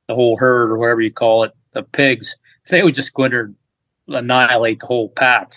the 0.08 0.14
whole 0.14 0.36
herd 0.36 0.70
or 0.70 0.78
whatever 0.78 1.00
you 1.00 1.12
call 1.12 1.44
it 1.44 1.52
of 1.74 1.90
pigs. 1.92 2.36
They 2.68 2.82
would 2.82 2.94
just 2.94 3.14
go 3.14 3.24
in 3.24 3.32
there 3.32 3.44
and 3.44 4.16
annihilate 4.16 4.80
the 4.80 4.86
whole 4.86 5.08
pack 5.10 5.52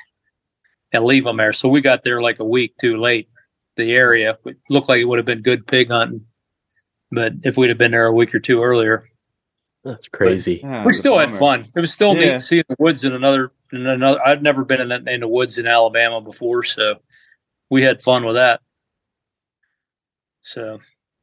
and 0.91 1.03
leave 1.03 1.25
them 1.25 1.37
there. 1.37 1.53
So 1.53 1.69
we 1.69 1.81
got 1.81 2.03
there 2.03 2.21
like 2.21 2.39
a 2.39 2.45
week 2.45 2.75
too 2.77 2.97
late. 2.97 3.29
The 3.75 3.93
area 3.93 4.37
it 4.45 4.57
looked 4.69 4.89
like 4.89 4.99
it 4.99 5.05
would 5.05 5.19
have 5.19 5.25
been 5.25 5.41
good 5.41 5.67
pig 5.67 5.89
hunting, 5.89 6.25
but 7.11 7.33
if 7.43 7.57
we'd 7.57 7.69
have 7.69 7.77
been 7.77 7.91
there 7.91 8.05
a 8.07 8.13
week 8.13 8.33
or 8.35 8.39
two 8.39 8.61
earlier, 8.63 9.07
That's 9.83 10.07
crazy. 10.07 10.59
Yeah, 10.63 10.83
we 10.83 10.89
it's 10.89 10.97
still 10.97 11.17
had 11.17 11.29
fun. 11.31 11.65
It 11.75 11.79
was 11.79 11.93
still 11.93 12.13
Yeah. 12.15 12.19
neat 12.25 12.31
to 12.33 12.39
see 12.39 12.63
the 12.67 12.75
woods 12.79 13.03
in 13.05 13.13
another. 13.13 13.51
In 13.71 13.85
another, 13.87 14.25
I'd 14.25 14.41
never 14.43 14.63
been 14.65 14.81
in, 14.81 14.89
the- 14.89 15.11
in 15.13 15.19
the 15.21 15.27
woods 15.27 15.57
in 15.57 15.67
Alabama 15.67 16.19
before, 16.21 16.63
so 16.63 16.95
we 17.69 17.83
had 17.83 18.01
fun 18.01 18.25
with 18.25 18.35
that. 18.35 18.61
So 20.41 20.79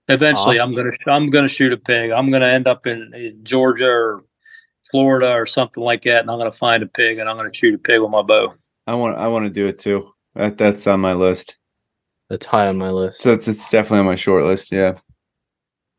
eventually, 0.09 0.59
Awesome. 0.59 0.71
I'm 0.71 0.77
gonna 0.77 0.91
I'm 1.07 1.31
gonna 1.31 1.49
shoot 1.49 1.73
a 1.73 1.77
pig. 1.77 2.11
I'm 2.11 2.31
gonna 2.31 2.47
end 2.49 2.67
up 2.67 2.87
in, 2.87 3.13
in 3.15 3.41
Georgia 3.45 3.89
or 3.89 4.25
Florida 4.91 5.33
or 5.33 5.47
something 5.47 5.83
like 5.83 6.03
that, 6.03 6.21
and 6.21 6.31
I'm 6.31 6.39
gonna 6.39 6.53
find 6.53 6.83
a 6.83 6.87
pig 6.87 7.19
and 7.19 7.29
I'm 7.29 7.37
gonna 7.37 7.53
shoot 7.53 7.75
a 7.75 7.79
pig 7.79 8.01
with 8.01 8.11
my 8.11 8.23
bow. 8.23 8.53
I 8.87 8.95
want 8.95 9.17
I 9.17 9.29
want 9.29 9.47
to 9.47 9.51
do 9.51 9.67
it 9.67 9.79
too. 9.79 10.11
That 10.35 10.59
that's 10.59 10.87
on 10.87 11.01
my 11.01 11.15
list. 11.15 11.57
That's 12.29 12.45
high 12.47 12.67
on 12.67 12.77
my 12.77 12.91
list. 12.91 13.21
So 13.23 13.33
it's 13.33 13.49
it's 13.49 13.71
definitely 13.71 14.01
on 14.01 14.07
my 14.07 14.15
short 14.17 14.45
list. 14.45 14.71
Yeah. 14.73 14.99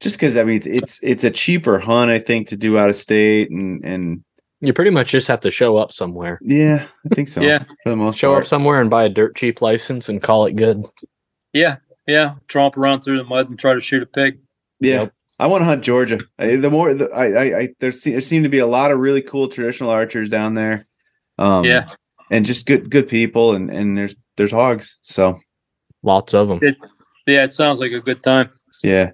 Just 0.02 0.18
because 0.18 0.36
I 0.38 0.44
mean 0.44 0.62
it's 0.66 1.02
it's 1.04 1.24
a 1.24 1.32
cheaper 1.32 1.80
hunt 1.80 2.12
I 2.12 2.20
think 2.20 2.48
to 2.50 2.58
do 2.58 2.78
out 2.78 2.90
of 2.90 2.96
state 2.96 3.50
and 3.50 3.84
and 3.86 4.24
You 4.62 4.74
pretty 4.74 4.92
much 4.92 5.10
just 5.12 5.28
have 5.28 5.40
to 5.42 5.52
show 5.52 5.78
up 5.78 5.92
somewhere. 5.92 6.40
yeah 6.42 6.86
I 7.10 7.16
think 7.16 7.28
so 7.30 7.42
Yeah. 7.50 7.60
for 7.84 7.90
the 7.90 7.96
most 7.96 8.20
Show 8.20 8.32
part 8.32 8.44
up 8.44 8.48
somewhere 8.48 8.82
and 8.82 8.90
buy 8.90 9.04
a 9.06 9.10
dirt 9.10 9.36
cheap 9.36 9.62
license 9.62 10.10
and 10.10 10.22
call 10.22 10.46
it 10.46 10.56
good. 10.56 10.84
Yeah, 11.54 11.78
yeah. 12.08 12.36
Tromp 12.48 12.76
around 12.78 13.02
through 13.02 13.18
the 13.18 13.24
mud 13.24 13.50
and 13.50 13.58
try 13.58 13.74
to 13.74 13.80
shoot 13.80 14.04
a 14.04 14.06
pig. 14.06 14.40
yeah 14.82 15.02
Yep. 15.04 15.14
I 15.40 15.48
want 15.48 15.62
to 15.62 15.66
hunt 15.66 15.84
Georgia 15.84 16.20
I, 16.40 16.56
the 16.58 16.70
more 16.72 16.94
the, 16.94 17.10
I, 17.12 17.26
I 17.28 17.60
I 17.62 17.70
there 17.80 17.92
se- 17.92 18.12
there 18.12 18.22
seem 18.22 18.44
to 18.44 18.50
be 18.50 18.60
a 18.60 18.68
lot 18.68 18.92
of 18.92 19.00
really 19.00 19.22
cool 19.22 19.48
traditional 19.48 19.90
archers 19.90 20.30
down 20.30 20.54
there 20.56 20.86
um 21.40 21.64
Yeah. 21.66 21.88
and 22.32 22.46
just 22.46 22.66
good 22.66 22.90
good 22.90 23.08
people 23.08 23.54
and 23.56 23.70
and 23.70 23.98
there's 23.98 24.16
there's 24.38 24.52
hogs 24.52 25.00
so 25.02 25.40
Lots 26.04 26.34
of 26.36 26.48
them. 26.50 26.60
It- 26.62 26.78
Yeah, 27.26 27.44
it 27.44 27.52
sounds 27.52 27.80
like 27.80 27.92
a 27.94 28.00
good 28.02 28.22
time. 28.24 28.50
yeah 28.84 29.12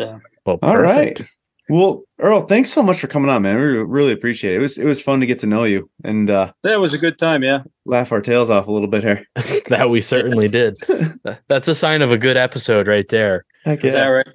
So, 0.00 0.18
Well, 0.46 0.58
All 0.62 0.78
right. 0.78 1.20
Well, 1.68 2.04
Earl, 2.18 2.46
thanks 2.46 2.70
so 2.70 2.82
much 2.82 3.00
for 3.00 3.06
coming 3.06 3.30
on, 3.30 3.42
man. 3.42 3.56
We 3.56 3.62
really 3.62 4.12
appreciate 4.12 4.54
it. 4.54 4.56
It 4.56 4.60
was 4.60 4.78
it 4.78 4.86
was 4.86 5.02
fun 5.02 5.20
to 5.20 5.26
get 5.26 5.38
to 5.40 5.46
know 5.46 5.64
you 5.64 5.90
and 6.02 6.30
uh, 6.30 6.52
that 6.62 6.80
was 6.80 6.94
a 6.94 6.98
good 6.98 7.18
time. 7.18 7.44
Yeah. 7.44 7.62
laugh 7.84 8.10
our 8.10 8.22
tails 8.22 8.48
off 8.48 8.66
a 8.66 8.72
little 8.72 8.88
bit 8.88 9.04
here. 9.04 9.26
that 9.68 9.90
we 9.90 10.00
certainly 10.00 10.48
did. 10.48 10.76
That's 11.48 11.68
a 11.68 11.74
sign 11.74 12.00
of 12.00 12.10
a 12.10 12.18
good 12.18 12.38
episode 12.38 12.88
right 12.88 13.06
there. 13.08 13.44
Heck 13.64 13.84
Is 13.84 13.92
that 13.92 14.06
right? 14.06 14.26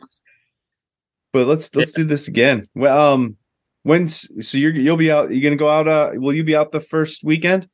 But 1.34 1.48
let's 1.48 1.76
let's 1.76 1.94
do 1.94 2.04
this 2.04 2.28
again. 2.28 2.64
Well, 2.76 3.14
um, 3.14 3.38
when's 3.84 4.30
so 4.48 4.58
you're 4.60 4.74
you'll 4.74 4.96
be 4.96 5.12
out? 5.12 5.32
You 5.32 5.42
gonna 5.42 5.56
go 5.56 5.70
out? 5.70 5.88
Uh, 5.88 6.12
will 6.14 6.34
you 6.34 6.44
be 6.44 6.56
out 6.56 6.72
the 6.72 6.80
first 6.80 7.24
weekend? 7.24 7.68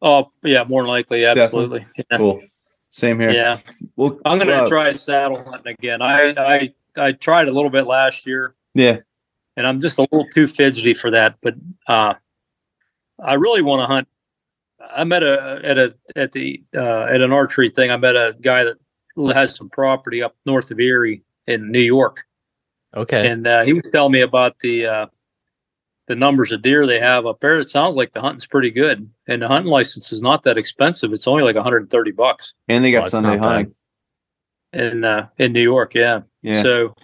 Oh, 0.00 0.30
yeah, 0.44 0.64
more 0.64 0.82
than 0.82 0.88
likely. 0.88 1.24
Absolutely. 1.24 1.84
Yeah. 1.96 2.16
Cool. 2.16 2.42
Same 2.90 3.20
here. 3.20 3.30
Yeah. 3.30 3.58
Well, 3.96 4.18
I'm 4.24 4.38
gonna 4.38 4.52
uh, 4.52 4.68
try 4.68 4.90
saddle 4.92 5.44
hunting 5.44 5.74
again. 5.78 6.00
I, 6.02 6.30
I 6.36 6.74
I 6.96 7.12
tried 7.12 7.48
a 7.48 7.52
little 7.52 7.70
bit 7.70 7.86
last 7.86 8.26
year, 8.26 8.54
Yeah. 8.74 8.98
and 9.56 9.66
I'm 9.66 9.80
just 9.80 9.98
a 9.98 10.02
little 10.02 10.26
too 10.34 10.46
fidgety 10.46 10.94
for 10.94 11.10
that. 11.10 11.36
But 11.42 11.54
uh, 11.86 12.14
I 13.22 13.34
really 13.34 13.62
want 13.62 13.82
to 13.82 13.86
hunt. 13.86 14.08
I 14.80 15.04
met 15.04 15.22
a 15.22 15.60
at 15.62 15.78
a 15.78 15.92
at 16.16 16.32
the 16.32 16.62
uh, 16.74 17.02
at 17.04 17.20
an 17.20 17.32
archery 17.32 17.68
thing. 17.68 17.90
I 17.90 17.96
met 17.98 18.16
a 18.16 18.34
guy 18.40 18.64
that 18.64 18.76
has 19.34 19.54
some 19.54 19.68
property 19.68 20.22
up 20.22 20.34
north 20.46 20.70
of 20.70 20.80
Erie 20.80 21.22
in 21.46 21.70
New 21.70 21.80
York, 21.80 22.24
Okay. 22.96 23.28
and 23.28 23.46
uh, 23.46 23.64
he 23.64 23.72
was 23.74 23.84
telling 23.92 24.12
me 24.12 24.20
about 24.22 24.58
the 24.60 24.86
uh, 24.86 25.06
the 26.08 26.16
numbers 26.16 26.50
of 26.52 26.62
deer 26.62 26.86
they 26.86 26.98
have 26.98 27.26
up 27.26 27.38
there. 27.40 27.58
It 27.60 27.70
sounds 27.70 27.94
like 27.96 28.12
the 28.12 28.20
hunting's 28.20 28.46
pretty 28.46 28.70
good, 28.70 29.08
and 29.28 29.42
the 29.42 29.48
hunting 29.48 29.70
license 29.70 30.10
is 30.10 30.22
not 30.22 30.42
that 30.44 30.58
expensive. 30.58 31.12
It's 31.12 31.28
only 31.28 31.42
like 31.44 31.54
130 31.54 32.10
bucks 32.12 32.54
And 32.68 32.84
they 32.84 32.90
got 32.90 33.02
Well, 33.02 33.10
Sunday 33.10 33.36
not 33.36 33.40
bad. 33.40 33.48
hunting. 33.48 33.74
in 34.72 35.04
uh, 35.04 35.28
in 35.38 35.52
New 35.52 35.62
York. 35.62 35.94
Yeah. 35.94 36.22
Yeah. 36.42 36.62
So 36.62 36.94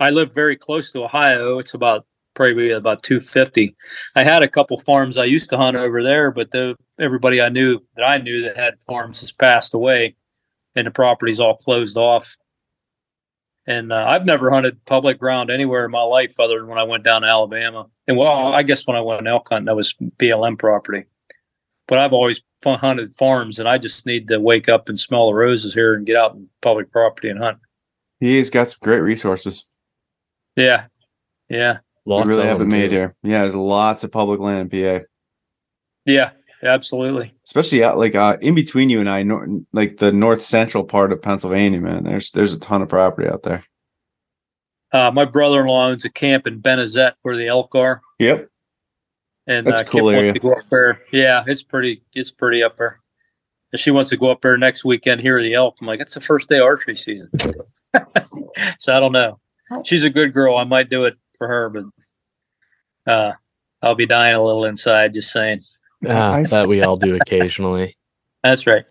I 0.00 0.10
live 0.10 0.32
very 0.34 0.56
close 0.56 0.90
to 0.92 1.04
Ohio. 1.04 1.58
It's 1.58 1.74
about 1.74 2.06
probably 2.34 2.70
about 2.72 3.02
250. 3.02 3.74
I 4.16 4.24
had 4.24 4.42
a 4.42 4.48
couple 4.48 4.76
farms 4.78 5.16
I 5.16 5.24
used 5.24 5.50
to 5.50 5.56
hunt 5.56 5.76
over 5.76 6.02
there, 6.02 6.30
but 6.32 6.50
the, 6.50 6.74
everybody 6.98 7.40
I 7.40 7.48
knew 7.48 7.80
that 7.96 8.02
I 8.04 8.18
knew 8.18 8.42
that 8.42 8.56
had 8.56 8.82
farms 8.84 9.20
has 9.20 9.30
passed 9.32 9.72
away 9.72 10.16
and 10.74 10.86
the 10.86 10.90
property's 10.90 11.38
all 11.38 11.56
closed 11.56 11.96
off. 11.96 12.36
And 13.66 13.92
uh, 13.92 14.04
I've 14.06 14.26
never 14.26 14.50
hunted 14.50 14.84
public 14.84 15.18
ground 15.18 15.50
anywhere 15.50 15.86
in 15.86 15.90
my 15.90 16.02
life 16.02 16.38
other 16.38 16.58
than 16.58 16.68
when 16.68 16.78
I 16.78 16.82
went 16.82 17.02
down 17.02 17.22
to 17.22 17.28
Alabama. 17.28 17.86
And 18.06 18.16
well, 18.18 18.52
I 18.52 18.62
guess 18.62 18.86
when 18.86 18.96
I 18.96 19.00
went 19.00 19.26
elk 19.26 19.48
hunting, 19.48 19.66
that 19.66 19.76
was 19.76 19.94
BLM 20.18 20.58
property. 20.58 21.04
But 21.88 21.98
I've 21.98 22.12
always 22.12 22.40
hunted 22.64 23.14
farms, 23.14 23.58
and 23.58 23.68
I 23.68 23.78
just 23.78 24.06
need 24.06 24.28
to 24.28 24.40
wake 24.40 24.68
up 24.68 24.88
and 24.88 24.98
smell 24.98 25.28
the 25.28 25.34
roses 25.34 25.74
here 25.74 25.94
and 25.94 26.06
get 26.06 26.16
out 26.16 26.34
in 26.34 26.48
public 26.62 26.90
property 26.90 27.28
and 27.28 27.38
hunt. 27.38 27.58
He's 28.20 28.48
got 28.50 28.70
some 28.70 28.78
great 28.82 29.00
resources. 29.00 29.66
Yeah, 30.56 30.86
yeah, 31.48 31.78
Lots 32.06 32.26
we 32.26 32.32
really 32.34 32.46
have 32.46 32.56
it 32.56 32.60
them, 32.60 32.68
made 32.68 32.88
too. 32.88 32.96
here. 32.96 33.14
Yeah, 33.22 33.42
there's 33.42 33.54
lots 33.54 34.02
of 34.04 34.12
public 34.12 34.40
land 34.40 34.72
in 34.72 35.00
PA. 35.00 35.04
yeah, 36.06 36.30
absolutely. 36.64 37.32
especially 37.44 37.84
out 37.84 37.98
like 37.98 38.14
uh, 38.14 38.36
in 38.40 38.54
between 38.54 38.88
you 38.90 39.00
and 39.00 39.08
I, 39.08 39.22
nor- 39.22 39.46
like 39.72 39.98
the 39.98 40.10
north 40.12 40.42
central 40.42 40.84
part 40.84 41.12
of 41.12 41.20
Pennsylvania, 41.22 41.80
man. 41.80 42.04
There's 42.04 42.30
there's 42.32 42.52
a 42.52 42.58
ton 42.58 42.82
of 42.82 42.88
property 42.88 43.28
out 43.28 43.42
there. 43.42 43.62
Uh, 44.92 45.10
my 45.12 45.24
brother-in-law 45.24 45.86
owns 45.88 46.04
a 46.04 46.10
camp 46.10 46.46
in 46.46 46.60
Benezette 46.60 47.14
where 47.22 47.36
the 47.36 47.48
elk 47.48 47.74
are, 47.74 48.00
Yep. 48.20 48.48
and 49.48 49.66
That's 49.66 49.80
uh, 49.80 49.84
cool 49.84 50.08
area. 50.10 50.32
to 50.32 50.38
go 50.38 50.52
up 50.52 50.68
there. 50.70 51.00
Yeah, 51.12 51.42
it's 51.46 51.62
pretty. 51.62 52.02
It's 52.14 52.30
pretty 52.30 52.62
up 52.62 52.76
there. 52.76 53.00
And 53.72 53.80
she 53.80 53.90
wants 53.90 54.10
to 54.10 54.16
go 54.16 54.30
up 54.30 54.40
there 54.40 54.56
next 54.56 54.84
weekend. 54.84 55.20
Hear 55.20 55.42
the 55.42 55.54
elk. 55.54 55.76
I'm 55.80 55.86
like, 55.88 55.98
it's 56.00 56.14
the 56.14 56.20
first 56.20 56.48
day 56.48 56.58
of 56.58 56.62
archery 56.64 56.94
season. 56.94 57.28
so 58.78 58.94
I 58.94 59.00
don't 59.00 59.10
know. 59.12 59.40
She's 59.84 60.04
a 60.04 60.10
good 60.10 60.32
girl. 60.32 60.56
I 60.56 60.64
might 60.64 60.90
do 60.90 61.04
it 61.04 61.14
for 61.36 61.48
her, 61.48 61.70
but 61.70 63.12
uh, 63.12 63.32
I'll 63.82 63.96
be 63.96 64.06
dying 64.06 64.36
a 64.36 64.42
little 64.42 64.64
inside. 64.64 65.12
Just 65.14 65.32
saying. 65.32 65.60
Ah, 66.08 66.34
I- 66.34 66.42
that 66.44 66.68
we 66.68 66.82
all 66.82 66.96
do 66.96 67.16
occasionally. 67.16 67.96
That's 68.42 68.66
right. 68.66 68.84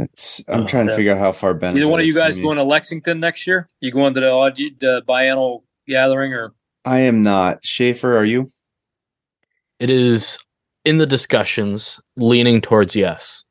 It's, 0.00 0.48
I'm 0.48 0.64
trying 0.66 0.86
to 0.86 0.94
figure 0.94 1.12
out 1.12 1.18
how 1.18 1.32
far 1.32 1.54
Ben. 1.54 1.76
Either 1.76 1.88
one 1.88 1.98
of 1.98 2.06
you 2.06 2.14
guys 2.14 2.38
going 2.38 2.56
to 2.56 2.62
Lexington 2.62 3.18
next 3.18 3.48
year? 3.48 3.68
You 3.80 3.90
going 3.90 4.14
to 4.14 4.20
the 4.20 4.30
odd 4.30 4.56
uh, 4.84 5.00
biennial 5.00 5.64
gathering 5.88 6.32
or? 6.32 6.54
I 6.84 7.00
am 7.00 7.22
not. 7.22 7.66
Schaefer, 7.66 8.16
are 8.16 8.24
you? 8.24 8.46
It 9.80 9.90
is 9.90 10.38
in 10.84 10.98
the 10.98 11.06
discussions, 11.06 12.00
leaning 12.16 12.60
towards 12.60 12.94
yes. 12.94 13.44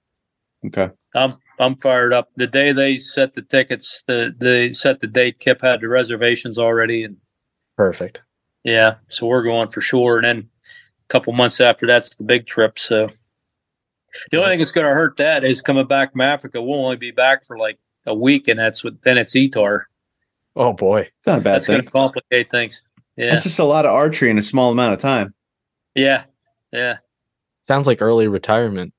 Okay. 0.66 0.90
I'm 1.16 1.34
I'm 1.60 1.76
fired 1.78 2.14
up. 2.14 2.30
The 2.38 2.48
day 2.48 2.72
they 2.72 2.96
set 2.96 3.34
the 3.34 3.42
tickets, 3.42 4.04
the 4.08 4.34
they 4.38 4.72
set 4.72 5.02
the 5.02 5.08
date. 5.08 5.40
Kip 5.40 5.62
had 5.62 5.82
the 5.82 5.88
reservations 5.90 6.58
already, 6.58 7.04
and 7.04 7.18
Perfect. 7.76 8.22
yeah, 8.64 8.96
so 9.10 9.26
we're 9.28 9.44
going 9.44 9.70
for 9.70 9.82
sure. 9.82 10.18
And 10.18 10.26
then 10.26 10.38
a 10.40 10.57
couple 11.10 11.34
months 11.34 11.60
after 11.62 11.86
that's 11.88 12.16
the 12.16 12.24
big 12.24 12.46
trip. 12.46 12.78
So 12.80 13.10
the 14.32 14.38
only 14.38 14.50
thing 14.52 14.60
that's 14.60 14.72
going 14.72 14.86
to 14.88 14.94
hurt 14.94 15.18
that 15.18 15.44
is 15.44 15.62
coming 15.62 15.88
back 15.88 16.12
from 16.12 16.22
Africa. 16.22 16.62
We'll 16.62 16.84
only 16.84 16.96
be 16.98 17.12
back 17.12 17.46
for 17.46 17.58
like 17.58 17.78
a 18.06 18.14
week, 18.16 18.48
and 18.48 18.60
that's 18.60 18.84
what 18.84 19.02
then 19.04 19.18
it's 19.18 19.34
ETAR. 19.36 19.82
Oh 20.56 20.74
boy. 20.74 21.10
Not 21.26 21.40
a 21.40 21.42
bad 21.42 21.56
That's 21.56 21.68
going 21.68 21.80
thing. 21.80 21.86
to 21.86 21.92
complicate 21.92 22.50
things. 22.50 22.82
Yeah, 23.16 23.32
That's 23.32 23.44
just 23.44 23.60
a 23.60 23.64
lot 23.64 23.86
of 23.86 23.92
archery 23.94 24.30
in 24.30 24.38
a 24.38 24.42
small 24.44 24.72
amount 24.72 24.94
of 24.94 25.00
time. 25.00 25.34
yeah, 25.96 26.24
yeah. 26.72 26.98
Sounds 27.64 27.86
like 27.88 28.02
early 28.02 28.28
retirement. 28.28 28.94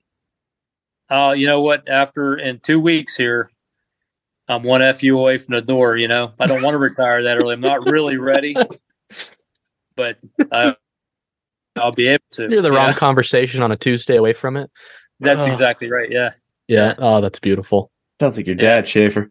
Uh, 1.08 1.34
you 1.36 1.46
know 1.46 1.62
what? 1.62 1.88
After 1.88 2.36
in 2.36 2.60
two 2.60 2.78
weeks 2.80 3.16
here, 3.16 3.50
I'm 4.46 4.62
one 4.62 4.82
fu 4.94 5.18
away 5.18 5.38
from 5.38 5.54
the 5.54 5.62
door. 5.62 5.96
You 5.96 6.06
know, 6.08 6.32
I 6.38 6.46
don't 6.46 6.62
want 6.62 6.74
to 6.74 6.78
retire 6.90 7.22
that 7.22 7.38
early. 7.38 7.54
I'm 7.54 7.60
not 7.60 7.86
really 7.86 8.18
ready, 8.18 8.54
but 9.96 10.18
I, 10.52 10.76
I'll 11.78 11.92
be 11.92 12.08
able 12.08 12.24
to. 12.32 12.48
You're 12.50 12.62
the 12.62 12.72
wrong 12.72 12.88
Yeah, 12.88 12.94
conversation 12.94 13.62
on 13.62 13.72
a 13.72 13.76
Tuesday 13.76 14.16
away 14.16 14.32
from 14.32 14.56
it. 14.56 14.70
That's 15.20 15.40
Ugh. 15.42 15.48
exactly 15.48 15.90
right. 15.90 16.10
Yeah. 16.10 16.30
Yeah. 16.68 16.94
Oh, 16.98 17.20
that's 17.20 17.38
beautiful. 17.38 17.90
Sounds 18.20 18.36
like 18.36 18.46
your 18.46 18.56
dad, 18.56 18.86
Schaefer. 18.86 19.30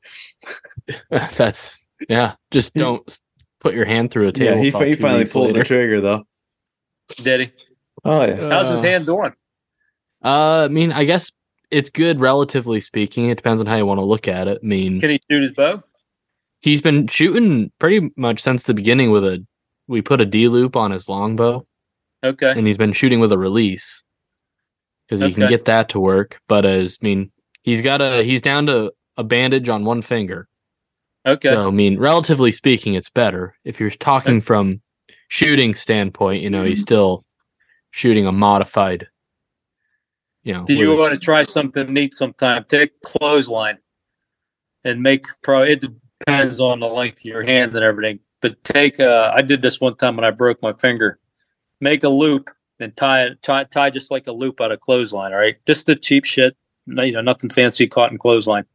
that's 1.10 1.84
yeah. 2.10 2.36
Just 2.52 2.74
don't 2.74 3.19
put 3.60 3.74
your 3.74 3.86
hand 3.86 4.11
through 4.11 4.28
a 4.28 4.32
table. 4.32 4.57
Yeah, 4.57 4.64
he, 4.64 4.72
saw 4.72 4.80
he 4.80 4.95
two 4.95 5.02
finally 5.02 5.19
weeks 5.19 5.34
pulled 5.34 5.56
the 5.56 5.64
trigger 5.64 6.02
though. 6.02 6.24
Did 7.24 7.41
he? 7.41 7.52
Oh 8.06 8.26
yeah. 8.26 8.49
How's 8.49 8.68
his 8.72 8.80
Uh, 8.80 8.84
hand 8.84 9.06
doing? 9.06 9.34
Uh, 10.24 10.65
I 10.65 10.68
mean, 10.69 10.91
I 10.91 11.03
guess 11.03 11.32
it's 11.69 11.90
good, 11.90 12.19
relatively 12.19 12.82
speaking. 12.82 13.30
It 13.30 13.36
depends 13.36 13.61
on 13.61 13.68
how 13.68 13.76
you 13.76 13.86
want 13.86 13.99
to 13.99 14.06
look 14.06 14.28
at 14.28 14.48
it. 14.48 14.60
I 14.64 14.65
mean, 14.65 14.99
Can 14.99 15.10
he 15.11 15.19
shoot 15.30 15.44
his 15.44 15.52
bow? 15.53 15.84
he's 16.61 16.82
been 16.82 17.07
shooting 17.07 17.72
pretty 17.80 18.10
much 18.18 18.41
since 18.41 18.64
the 18.64 18.74
beginning 18.74 19.11
with 19.11 19.24
a. 19.24 19.45
We 19.90 20.02
put 20.02 20.19
a 20.22 20.26
D 20.26 20.48
loop 20.48 20.76
on 20.76 20.91
his 20.91 21.07
longbow, 21.07 21.65
Okay. 22.28 22.52
and 22.52 22.68
he's 22.68 22.78
been 22.78 22.94
shooting 22.94 23.20
with 23.20 23.32
a 23.32 23.38
release 23.38 24.04
because 25.08 25.22
he 25.22 25.34
can 25.34 25.48
get 25.48 25.66
that 25.66 25.90
to 25.90 25.99
work. 25.99 26.40
But 26.48 26.66
as 26.66 26.98
I 27.02 27.06
mean, 27.06 27.32
he's 27.64 27.82
got 27.82 28.02
a 28.02 28.24
he's 28.24 28.41
down 28.41 28.68
to 28.68 28.94
a 29.16 29.24
bandage 29.24 29.70
on 29.70 29.86
one 29.86 30.02
finger. 30.02 30.48
Okay. 31.26 31.49
So 31.49 31.68
I 31.68 31.72
mean, 31.72 31.98
relatively 31.98 32.52
speaking, 32.52 32.94
it's 32.94 33.10
better. 33.10 33.56
If 33.64 33.80
you're 33.80 33.91
talking 33.91 34.41
from 34.41 34.82
shooting 35.30 35.74
standpoint, 35.76 36.44
you 36.44 36.49
know, 36.49 36.64
he's 36.64 36.82
still 36.82 37.26
shooting 37.91 38.28
a 38.28 38.32
modified. 38.32 39.08
You 40.44 40.54
know, 40.54 40.66
Do 40.66 40.76
you 40.76 40.98
want 40.98 41.12
to 41.12 41.20
try 41.20 41.44
something 41.44 41.91
neat 41.94 42.14
sometime? 42.14 42.66
Take 42.70 43.02
clothesline 43.02 43.80
and 44.86 45.04
make 45.04 45.26
pro. 45.44 45.64
It 45.64 45.84
depends 46.20 46.62
on 46.62 46.80
the 46.80 46.88
length 46.88 47.20
of 47.20 47.26
your 47.26 47.44
hand 47.44 47.76
and 47.76 47.84
everything. 47.84 48.20
But 48.41 48.64
take. 48.64 48.99
Uh, 48.99 49.32
I 49.36 49.41
did 49.41 49.62
this 49.62 49.82
one 49.82 49.95
time 49.95 50.16
when 50.16 50.24
I 50.24 50.32
broke 50.32 50.62
my 50.62 50.72
finger. 50.74 51.20
Make 51.80 52.04
a 52.04 52.10
loop 52.10 52.49
and 52.80 52.95
tie 52.95 53.24
it. 53.24 53.41
Tie, 53.41 53.66
tie 53.66 53.90
just 53.90 54.12
like 54.12 54.28
a 54.28 54.32
loop 54.32 54.62
out 54.62 54.72
of 54.72 54.80
clothesline. 54.80 55.34
All 55.34 55.40
right, 55.40 55.56
just 55.66 55.86
the 55.86 55.95
cheap 55.95 56.26
shit. 56.26 56.56
You 56.86 57.12
know, 57.12 57.22
nothing 57.22 57.49
fancy. 57.49 57.88
Cotton 57.88 58.18
clothesline. 58.18 58.66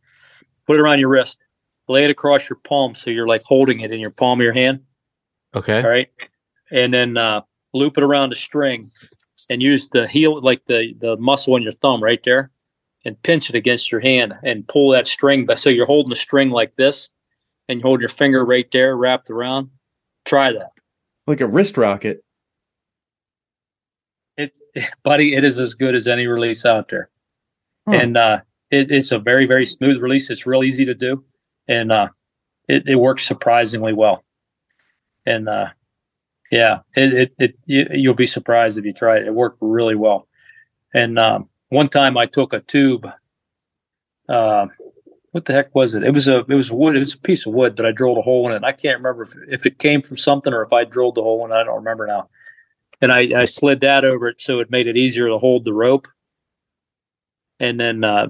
Put 0.66 0.76
it 0.76 0.80
around 0.80 0.98
your 0.98 1.08
wrist. 1.08 1.38
Lay 1.88 2.04
it 2.04 2.10
across 2.10 2.48
your 2.48 2.58
palm 2.64 2.94
so 2.94 3.10
you're 3.10 3.26
like 3.26 3.42
holding 3.42 3.80
it 3.80 3.90
in 3.90 4.00
your 4.00 4.10
palm 4.10 4.40
of 4.40 4.44
your 4.44 4.52
hand. 4.52 4.86
okay. 5.54 5.82
All 5.82 5.88
right. 5.88 6.08
And 6.70 6.94
then 6.94 7.16
uh, 7.16 7.42
loop 7.74 7.98
it 7.98 8.04
around 8.04 8.32
a 8.32 8.36
string 8.36 8.86
and 9.50 9.62
use 9.62 9.88
the 9.88 10.06
heel, 10.06 10.40
like 10.40 10.62
the, 10.66 10.94
the 11.00 11.16
muscle 11.16 11.56
in 11.56 11.62
your 11.62 11.72
thumb 11.72 12.02
right 12.02 12.20
there, 12.24 12.50
and 13.04 13.20
pinch 13.22 13.50
it 13.50 13.56
against 13.56 13.90
your 13.90 14.00
hand 14.00 14.34
and 14.44 14.66
pull 14.68 14.90
that 14.90 15.06
string. 15.06 15.44
But 15.44 15.58
so 15.58 15.70
you're 15.70 15.86
holding 15.86 16.10
the 16.10 16.16
string 16.16 16.50
like 16.50 16.76
this 16.76 17.08
and 17.68 17.80
you 17.80 17.82
hold 17.82 18.00
your 18.00 18.08
finger 18.08 18.44
right 18.44 18.68
there 18.72 18.96
wrapped 18.96 19.30
around. 19.30 19.70
Try 20.24 20.52
that. 20.52 20.70
Like 21.26 21.40
a 21.40 21.46
wrist 21.46 21.76
rocket. 21.76 22.24
It, 24.36 24.56
buddy, 25.02 25.34
it 25.34 25.44
is 25.44 25.58
as 25.58 25.74
good 25.74 25.94
as 25.94 26.06
any 26.06 26.26
release 26.26 26.64
out 26.64 26.88
there. 26.88 27.10
Huh. 27.88 27.96
And 27.96 28.16
uh, 28.16 28.40
it, 28.70 28.90
it's 28.90 29.12
a 29.12 29.18
very, 29.18 29.46
very 29.46 29.66
smooth 29.66 30.00
release. 30.00 30.30
It's 30.30 30.46
real 30.46 30.64
easy 30.64 30.84
to 30.84 30.94
do. 30.94 31.24
And 31.68 31.92
uh, 31.92 32.08
it, 32.68 32.88
it 32.88 32.96
works 32.96 33.24
surprisingly 33.24 33.92
well. 33.92 34.24
And 35.26 35.48
uh, 35.48 35.68
yeah, 36.50 36.80
it, 36.96 37.12
it, 37.12 37.34
it 37.38 37.58
you, 37.66 37.86
you'll 37.92 38.14
be 38.14 38.26
surprised 38.26 38.78
if 38.78 38.84
you 38.84 38.92
try 38.92 39.18
it. 39.18 39.26
It 39.26 39.34
worked 39.34 39.58
really 39.60 39.94
well. 39.94 40.26
And 40.94 41.18
um, 41.18 41.48
one 41.68 41.88
time 41.88 42.16
I 42.16 42.26
took 42.26 42.52
a 42.52 42.60
tube. 42.60 43.08
Uh, 44.28 44.66
what 45.30 45.46
the 45.46 45.52
heck 45.54 45.74
was 45.74 45.94
it? 45.94 46.04
It 46.04 46.12
was 46.12 46.28
a 46.28 46.40
it 46.40 46.54
was 46.54 46.70
wood. 46.70 46.94
It 46.94 46.98
was 47.00 47.14
a 47.14 47.18
piece 47.18 47.46
of 47.46 47.54
wood 47.54 47.76
that 47.76 47.86
I 47.86 47.90
drilled 47.90 48.18
a 48.18 48.22
hole 48.22 48.46
in 48.46 48.52
it. 48.52 48.56
And 48.56 48.66
I 48.66 48.72
can't 48.72 48.98
remember 48.98 49.22
if, 49.22 49.32
if 49.48 49.66
it 49.66 49.78
came 49.78 50.02
from 50.02 50.18
something 50.18 50.52
or 50.52 50.62
if 50.62 50.72
I 50.72 50.84
drilled 50.84 51.14
the 51.14 51.22
hole 51.22 51.44
in 51.46 51.52
it. 51.52 51.54
I 51.54 51.64
don't 51.64 51.76
remember 51.76 52.06
now. 52.06 52.28
And 53.02 53.12
I, 53.12 53.40
I 53.40 53.44
slid 53.44 53.80
that 53.80 54.04
over 54.04 54.28
it 54.28 54.40
so 54.40 54.60
it 54.60 54.70
made 54.70 54.86
it 54.86 54.96
easier 54.96 55.26
to 55.28 55.36
hold 55.38 55.64
the 55.64 55.72
rope. 55.74 56.06
And 57.60 57.78
then 57.78 58.04
uh, 58.04 58.28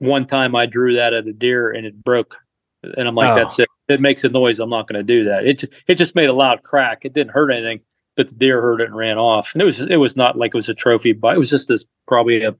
one 0.00 0.26
time 0.26 0.54
I 0.54 0.66
drew 0.66 0.96
that 0.96 1.12
at 1.12 1.26
a 1.26 1.32
deer 1.32 1.70
and 1.70 1.86
it 1.86 2.02
broke. 2.04 2.36
And 2.82 3.08
I'm 3.08 3.14
like, 3.14 3.30
Oh. 3.30 3.34
that's 3.36 3.58
it. 3.58 3.68
It 3.88 4.00
makes 4.00 4.22
a 4.24 4.28
noise. 4.28 4.58
I'm 4.60 4.68
not 4.68 4.86
going 4.86 4.98
to 4.98 5.02
do 5.02 5.24
that. 5.24 5.46
It 5.46 5.60
ju- 5.60 5.68
it 5.86 5.94
just 5.94 6.14
made 6.14 6.28
a 6.28 6.32
loud 6.34 6.62
crack. 6.62 7.04
It 7.06 7.14
didn't 7.14 7.30
hurt 7.32 7.50
anything, 7.50 7.80
but 8.16 8.28
the 8.28 8.34
deer 8.34 8.60
heard 8.60 8.82
it 8.82 8.88
and 8.88 8.96
ran 8.96 9.16
off. 9.16 9.50
And 9.54 9.62
it 9.62 9.64
was 9.64 9.80
it 9.80 9.96
was 9.96 10.14
not 10.14 10.36
like 10.36 10.50
it 10.50 10.58
was 10.58 10.68
a 10.68 10.74
trophy, 10.74 11.12
but 11.12 11.34
it 11.34 11.38
was 11.38 11.48
just 11.48 11.68
this 11.68 11.86
probably 12.06 12.42
a 12.44 12.54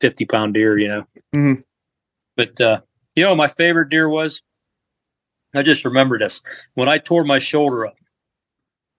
50 0.00 0.24
pound 0.26 0.54
deer, 0.54 0.78
you 0.78 0.86
know. 0.88 1.04
Mhm. 1.34 1.64
But 2.36 2.60
uh, 2.60 2.80
you 3.16 3.24
know, 3.24 3.30
what 3.30 3.38
my 3.38 3.48
favorite 3.48 3.88
deer 3.88 4.08
was. 4.08 4.40
I 5.54 5.62
just 5.62 5.84
remember 5.84 6.16
this 6.18 6.40
when 6.74 6.88
I 6.88 6.98
tore 6.98 7.24
my 7.24 7.38
shoulder 7.40 7.86
up. 7.86 7.96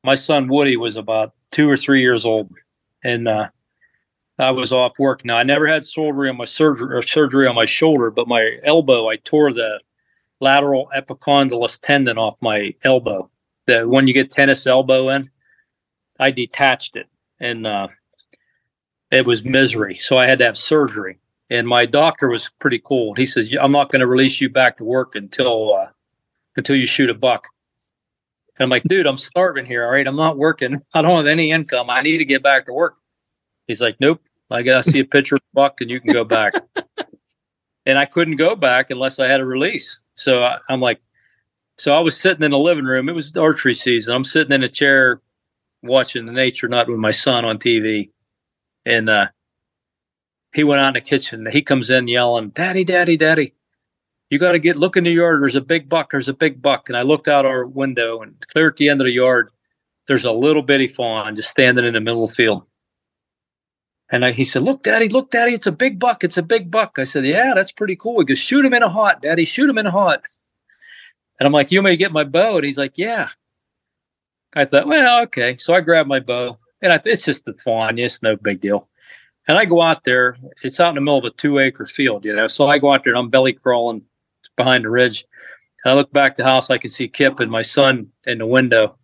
My 0.04 0.16
son 0.16 0.50
Woody 0.50 0.76
was 0.76 0.98
about 0.98 1.34
two 1.52 1.70
or 1.70 1.78
three 1.78 2.02
years 2.02 2.26
old, 2.26 2.50
and 3.04 3.28
uh, 3.28 3.50
I 4.38 4.52
was 4.52 4.72
off 4.72 5.00
work. 5.00 5.26
Now 5.26 5.38
I 5.38 5.44
never 5.44 5.68
had 5.68 5.86
surgery 5.86 6.30
on 6.30 6.38
my 6.38 6.46
surgery 6.46 6.96
or 6.96 7.02
surgery 7.02 7.48
on 7.48 7.56
my 7.56 7.66
shoulder, 7.66 8.12
but 8.12 8.28
my 8.28 8.58
elbow 8.64 9.10
I 9.10 9.18
tore 9.18 9.52
the 9.52 9.80
lateral 10.40 10.90
epicondylus 10.96 11.80
tendon 11.82 12.18
off 12.18 12.38
my 12.42 12.74
elbow. 12.84 13.30
The 13.66 13.88
when 13.88 14.08
you 14.08 14.14
get 14.14 14.32
tennis 14.32 14.66
elbow 14.66 15.10
in, 15.10 15.26
I 16.20 16.32
detached 16.32 16.96
it, 16.96 17.08
and 17.40 17.68
uh, 17.68 17.88
it 19.12 19.26
was 19.26 19.44
misery. 19.44 19.98
So 19.98 20.18
I 20.18 20.28
had 20.28 20.40
to 20.40 20.46
have 20.46 20.58
surgery. 20.58 21.20
And 21.52 21.68
my 21.68 21.88
doctor 21.88 22.30
was 22.30 22.52
pretty 22.60 22.80
cool. 22.84 23.16
He 23.16 23.26
said, 23.26 23.48
"I'm 23.60 23.72
not 23.72 23.92
going 23.92 24.02
to 24.02 24.08
release 24.08 24.40
you 24.40 24.50
back 24.50 24.78
to 24.78 24.84
work 24.84 25.16
until 25.16 25.74
uh, 25.74 25.88
until 26.56 26.76
you 26.76 26.86
shoot 26.86 27.10
a 27.10 27.16
buck." 27.16 27.48
And 28.60 28.65
I'm 28.65 28.69
like, 28.69 28.84
"Dude, 28.84 29.07
I'm 29.07 29.18
starving 29.18 29.65
here. 29.65 29.86
All 29.86 29.91
right, 29.91 30.06
I'm 30.06 30.18
not 30.18 30.38
working. 30.38 30.81
I 30.94 31.02
don't 31.02 31.18
have 31.18 31.27
any 31.27 31.52
income. 31.52 31.90
I 31.90 32.02
need 32.02 32.18
to 32.18 32.26
get 32.26 32.44
back 32.44 32.65
to 32.65 32.73
work." 32.73 32.98
He's 33.68 33.81
like, 33.81 33.95
"Nope. 33.99 34.22
I 34.52 34.64
got 34.64 34.84
to 34.84 34.91
see 34.91 34.99
a 34.99 35.06
picture 35.06 35.36
of 35.36 35.41
buck, 35.53 35.81
and 35.81 35.90
you 35.90 35.99
can 35.99 36.11
go 36.11 36.23
back." 36.23 36.53
and 37.86 37.98
I 37.98 38.06
couldn't 38.06 38.36
go 38.36 38.56
back 38.56 38.90
unless 38.91 39.19
I 39.19 39.27
had 39.27 39.40
a 39.40 39.45
release. 39.45 39.99
So 40.15 40.44
I, 40.44 40.60
I'm 40.69 40.81
like, 40.81 40.99
so 41.77 41.94
I 41.94 42.02
was 42.02 42.18
sitting 42.18 42.44
in 42.44 42.52
the 42.52 42.57
living 42.57 42.86
room. 42.86 43.07
It 43.07 43.15
was 43.15 43.36
archery 43.38 43.73
season. 43.73 44.14
I'm 44.14 44.23
sitting 44.26 44.52
in 44.52 44.64
a 44.64 44.68
chair 44.68 45.22
watching 45.81 46.26
the 46.26 46.34
nature 46.34 46.68
nut 46.68 46.90
with 46.90 46.99
my 46.99 47.11
son 47.11 47.45
on 47.45 47.57
TV, 47.57 48.10
and 48.86 49.10
uh, 49.10 49.27
he 50.53 50.64
went 50.64 50.81
out 50.81 50.90
in 50.90 50.94
the 50.95 51.02
kitchen. 51.02 51.48
He 51.49 51.61
comes 51.61 51.90
in 51.90 52.07
yelling, 52.07 52.49
"Daddy, 52.49 52.84
daddy, 52.84 53.15
daddy! 53.15 53.53
You 54.30 54.39
got 54.39 54.51
to 54.51 54.60
get 54.60 54.76
look 54.76 54.97
in 54.97 55.03
the 55.03 55.11
yard. 55.11 55.41
There's 55.41 55.56
a 55.56 55.61
big 55.61 55.89
buck. 55.89 56.11
There's 56.11 56.30
a 56.30 56.34
big 56.34 56.61
buck." 56.61 56.89
And 56.89 56.97
I 56.97 57.01
looked 57.01 57.27
out 57.27 57.45
our 57.45 57.65
window, 57.65 58.22
and 58.22 58.35
clear 58.51 58.68
at 58.68 58.77
the 58.77 58.89
end 58.89 59.01
of 59.01 59.06
the 59.06 59.11
yard, 59.11 59.49
there's 60.07 60.26
a 60.26 60.31
little 60.31 60.61
bitty 60.61 60.88
fawn 60.88 61.35
just 61.35 61.49
standing 61.49 61.85
in 61.85 61.93
the 61.93 61.99
middle 61.99 62.23
of 62.23 62.30
the 62.30 62.35
field. 62.35 62.64
And 64.11 64.26
I, 64.26 64.31
he 64.31 64.43
said, 64.43 64.64
"Look, 64.64 64.84
Daddy, 64.84 65.10
look, 65.10 65.31
Daddy, 65.31 65.53
it's 65.53 65.68
a 65.68 65.72
big 65.72 65.99
buck. 65.99 66.23
It's 66.23 66.38
a 66.38 66.43
big 66.43 66.72
buck." 66.72 66.97
I 66.97 67.03
said, 67.03 67.26
"Yeah, 67.26 67.53
that's 67.56 67.72
pretty 67.72 67.95
cool." 67.95 68.19
He 68.19 68.26
goes, 68.26 68.39
"Shoot 68.39 68.65
him 68.65 68.73
in 68.73 68.84
a 68.84 68.89
hot, 68.89 69.22
Daddy. 69.22 69.45
Shoot 69.45 69.69
him 69.69 69.77
in 69.77 69.88
a 69.88 69.91
hot." 69.91 70.23
And 71.39 71.47
I'm 71.47 71.53
like, 71.53 71.72
"You 71.72 71.81
may 71.81 71.97
get 71.97 72.11
my 72.11 72.23
bow?" 72.23 72.57
And 72.57 72.65
he's 72.65 72.77
like, 72.77 72.97
"Yeah." 72.97 73.30
I 74.56 74.65
thought, 74.65 74.88
well, 74.88 75.22
okay. 75.23 75.57
So 75.57 75.73
I 75.73 75.81
grabbed 75.81 76.10
my 76.10 76.19
bow, 76.19 76.57
and 76.81 76.91
I, 76.91 76.99
it's 77.06 77.23
just 77.23 77.45
the 77.45 77.53
fawn. 77.53 77.99
It's 77.99 78.23
no 78.23 78.35
big 78.35 78.61
deal. 78.61 78.89
And 79.47 79.57
I 79.57 79.65
go 79.65 79.81
out 79.81 80.03
there. 80.03 80.38
It's 80.64 80.80
out 80.80 80.89
in 80.89 80.95
the 80.95 81.01
middle 81.01 81.19
of 81.19 81.26
a 81.26 81.31
two 81.31 81.60
acre 81.60 81.85
field, 81.85 82.26
you 82.26 82.35
know. 82.35 82.47
So 82.47 82.68
I 82.68 82.77
go 82.77 82.93
out 82.93 83.03
there 83.03 83.14
and 83.14 83.19
I'm 83.19 83.30
belly 83.30 83.53
crawling 83.53 84.03
behind 84.56 84.86
the 84.86 84.90
ridge. 84.90 85.26
And 85.84 85.91
I 85.91 85.95
look 85.95 86.11
back 86.11 86.36
the 86.36 86.44
house. 86.44 86.70
I 86.70 86.78
can 86.78 86.90
see 86.90 87.07
Kip 87.07 87.40
and 87.40 87.52
my 87.52 87.61
son 87.61 88.07
in 88.26 88.40
the 88.40 88.45
window. 88.45 88.98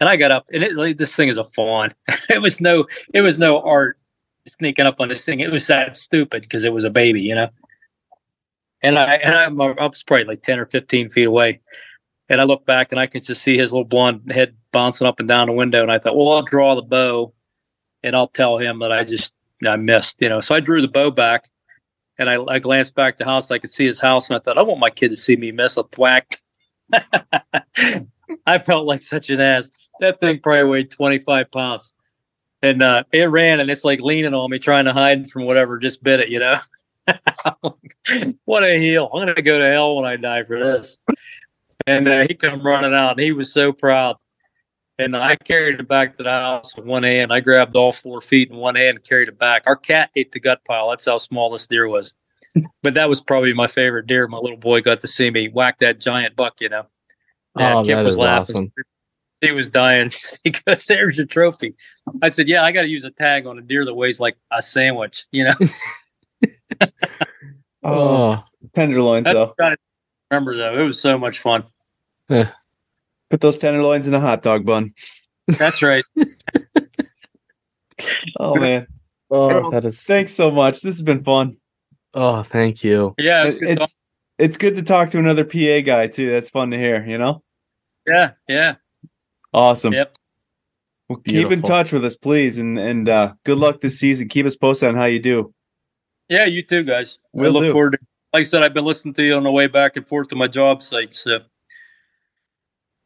And 0.00 0.08
I 0.08 0.16
got 0.16 0.30
up, 0.30 0.46
and 0.52 0.62
it 0.64 0.74
like, 0.74 0.96
this 0.96 1.14
thing 1.14 1.28
is 1.28 1.38
a 1.38 1.44
fawn. 1.44 1.94
it 2.28 2.40
was 2.40 2.60
no, 2.60 2.86
it 3.14 3.20
was 3.20 3.38
no 3.38 3.60
art 3.60 3.98
sneaking 4.48 4.86
up 4.86 5.00
on 5.00 5.08
this 5.08 5.24
thing. 5.24 5.40
It 5.40 5.52
was 5.52 5.66
that 5.68 5.96
stupid 5.96 6.42
because 6.42 6.64
it 6.64 6.72
was 6.72 6.84
a 6.84 6.90
baby, 6.90 7.20
you 7.20 7.34
know. 7.34 7.48
And 8.82 8.98
I 8.98 9.14
and 9.16 9.34
I'm, 9.34 9.60
I 9.60 9.86
was 9.86 10.02
probably 10.02 10.24
like 10.24 10.42
ten 10.42 10.58
or 10.58 10.66
fifteen 10.66 11.08
feet 11.08 11.26
away, 11.26 11.60
and 12.28 12.40
I 12.40 12.44
look 12.44 12.66
back 12.66 12.90
and 12.90 13.00
I 13.00 13.06
could 13.06 13.22
just 13.22 13.42
see 13.42 13.56
his 13.56 13.72
little 13.72 13.84
blonde 13.84 14.32
head 14.32 14.56
bouncing 14.72 15.06
up 15.06 15.20
and 15.20 15.28
down 15.28 15.46
the 15.46 15.52
window. 15.52 15.82
And 15.82 15.92
I 15.92 15.98
thought, 15.98 16.16
well, 16.16 16.32
I'll 16.32 16.42
draw 16.42 16.74
the 16.74 16.82
bow, 16.82 17.32
and 18.02 18.16
I'll 18.16 18.28
tell 18.28 18.58
him 18.58 18.80
that 18.80 18.90
I 18.90 19.04
just 19.04 19.32
I 19.66 19.76
missed, 19.76 20.16
you 20.20 20.28
know. 20.28 20.40
So 20.40 20.54
I 20.54 20.60
drew 20.60 20.80
the 20.80 20.88
bow 20.88 21.10
back, 21.10 21.44
and 22.18 22.30
I, 22.30 22.42
I 22.44 22.58
glanced 22.58 22.94
back 22.94 23.16
to 23.16 23.24
the 23.24 23.30
house. 23.30 23.50
I 23.50 23.58
could 23.58 23.70
see 23.70 23.86
his 23.86 24.00
house, 24.00 24.28
and 24.28 24.36
I 24.36 24.40
thought, 24.40 24.58
I 24.58 24.62
want 24.62 24.80
my 24.80 24.90
kid 24.90 25.08
to 25.10 25.16
see 25.16 25.36
me 25.36 25.52
miss 25.52 25.76
a 25.76 25.84
thwack. 25.84 26.36
I 28.46 28.58
felt 28.58 28.86
like 28.86 29.02
such 29.02 29.30
an 29.30 29.40
ass. 29.40 29.70
That 30.00 30.20
thing 30.20 30.40
probably 30.40 30.64
weighed 30.64 30.90
twenty 30.90 31.18
five 31.18 31.50
pounds 31.50 31.92
and 32.62 32.82
uh, 32.82 33.02
it 33.12 33.28
ran 33.28 33.60
and 33.60 33.70
it's 33.70 33.84
like 33.84 34.00
leaning 34.00 34.34
on 34.34 34.50
me 34.50 34.58
trying 34.58 34.84
to 34.84 34.92
hide 34.92 35.28
from 35.28 35.44
whatever 35.44 35.78
just 35.78 36.02
bit 36.02 36.20
it 36.20 36.28
you 36.28 36.38
know 36.38 36.58
what 38.44 38.62
a 38.62 38.78
heel 38.78 39.10
i'm 39.12 39.26
gonna 39.26 39.42
go 39.42 39.58
to 39.58 39.66
hell 39.66 39.96
when 39.96 40.04
i 40.04 40.16
die 40.16 40.44
for 40.44 40.58
this 40.58 40.98
and 41.86 42.08
uh, 42.08 42.24
he 42.28 42.34
come 42.34 42.62
running 42.62 42.94
out 42.94 43.12
and 43.12 43.20
he 43.20 43.32
was 43.32 43.52
so 43.52 43.72
proud 43.72 44.16
and 45.04 45.16
i 45.16 45.36
carried 45.36 45.78
it 45.78 45.88
back 45.88 46.16
to 46.16 46.22
the 46.22 46.30
house 46.30 46.76
with 46.76 46.84
one 46.86 47.02
hand 47.02 47.32
i 47.32 47.40
grabbed 47.40 47.76
all 47.76 47.92
four 47.92 48.20
feet 48.20 48.50
in 48.50 48.56
one 48.56 48.74
hand 48.74 48.96
and 48.96 49.04
carried 49.08 49.28
it 49.28 49.38
back 49.38 49.62
our 49.66 49.76
cat 49.76 50.10
ate 50.16 50.32
the 50.32 50.40
gut 50.40 50.64
pile 50.64 50.90
that's 50.90 51.04
how 51.06 51.18
small 51.18 51.50
this 51.50 51.66
deer 51.66 51.88
was 51.88 52.12
but 52.82 52.94
that 52.94 53.08
was 53.08 53.22
probably 53.22 53.52
my 53.52 53.66
favorite 53.66 54.06
deer 54.06 54.26
my 54.28 54.38
little 54.38 54.56
boy 54.56 54.80
got 54.80 55.00
to 55.00 55.06
see 55.06 55.30
me 55.30 55.48
whack 55.48 55.78
that 55.78 56.00
giant 56.00 56.34
buck 56.36 56.54
you 56.60 56.68
know 56.68 56.84
Oh, 57.54 57.82
Kip 57.84 57.96
that 57.96 58.06
is 58.06 58.16
awesome. 58.16 58.72
She 59.42 59.50
was 59.52 59.68
dying. 59.68 60.10
because 60.44 60.86
"There's 60.86 61.18
your 61.18 61.26
trophy." 61.26 61.74
I 62.22 62.28
said, 62.28 62.48
"Yeah, 62.48 62.64
I 62.64 62.72
got 62.72 62.82
to 62.82 62.88
use 62.88 63.04
a 63.04 63.10
tag 63.10 63.46
on 63.46 63.58
a 63.58 63.60
deer 63.62 63.84
that 63.84 63.94
weighs 63.94 64.20
like 64.20 64.36
a 64.50 64.62
sandwich." 64.62 65.26
You 65.32 65.44
know, 65.44 65.54
Oh, 67.84 68.32
oh. 68.34 68.44
tenderloin, 68.74 69.24
That's 69.24 69.34
though. 69.34 69.54
trying 69.58 69.72
to 69.72 69.78
remember 70.30 70.56
though. 70.56 70.80
It 70.80 70.84
was 70.84 71.00
so 71.00 71.18
much 71.18 71.40
fun. 71.40 71.64
Put 73.32 73.40
those 73.40 73.56
tenderloins 73.56 74.06
in 74.06 74.12
a 74.12 74.20
hot 74.20 74.42
dog 74.42 74.66
bun. 74.66 74.92
That's 75.48 75.80
right. 75.82 76.04
Oh 78.38 78.56
man. 78.56 78.86
oh, 79.30 79.70
that 79.70 79.84
is. 79.84 80.02
Thanks 80.02 80.32
so 80.32 80.50
much. 80.50 80.80
This 80.82 80.96
has 80.96 81.02
been 81.02 81.22
fun. 81.24 81.56
Oh, 82.14 82.42
thank 82.42 82.82
you. 82.84 83.14
Yeah, 83.16 83.44
it's 83.46 83.56
It- 83.56 83.60
good 83.60 83.78
talk. 83.78 83.84
it's 83.84 83.96
it's 84.38 84.56
good 84.56 84.74
to 84.74 84.82
talk 84.82 85.10
to 85.10 85.18
another 85.18 85.44
PA 85.44 85.80
guy 85.80 86.08
too. 86.08 86.30
That's 86.30 86.50
fun 86.50 86.70
to 86.72 86.78
hear, 86.78 87.04
you 87.06 87.16
know? 87.16 87.42
yeah, 88.06 88.32
yeah. 88.48 88.74
Awesome. 89.54 89.92
Yep. 89.92 90.16
Well, 91.08 91.20
keep 91.26 91.50
in 91.52 91.62
touch 91.62 91.92
with 91.92 92.04
us, 92.04 92.16
please, 92.16 92.58
and 92.58 92.78
and 92.78 93.08
uh, 93.08 93.34
good 93.44 93.58
luck 93.58 93.80
this 93.80 93.98
season. 93.98 94.28
Keep 94.28 94.46
us 94.46 94.56
posted 94.56 94.88
on 94.90 94.96
how 94.96 95.04
you 95.04 95.20
do. 95.20 95.54
Yeah, 96.28 96.44
you 96.46 96.62
too, 96.62 96.82
guys. 96.82 97.18
We'll 97.32 97.52
look 97.52 97.62
do. 97.64 97.72
forward 97.72 97.92
to. 97.92 97.98
Like 98.32 98.40
I 98.40 98.44
said, 98.44 98.62
I've 98.62 98.74
been 98.74 98.84
listening 98.84 99.14
to 99.14 99.22
you 99.22 99.36
on 99.36 99.42
the 99.44 99.52
way 99.52 99.68
back 99.68 99.96
and 99.96 100.06
forth 100.06 100.28
to 100.30 100.36
my 100.36 100.48
job 100.48 100.82
site. 100.82 101.14
So, 101.14 101.40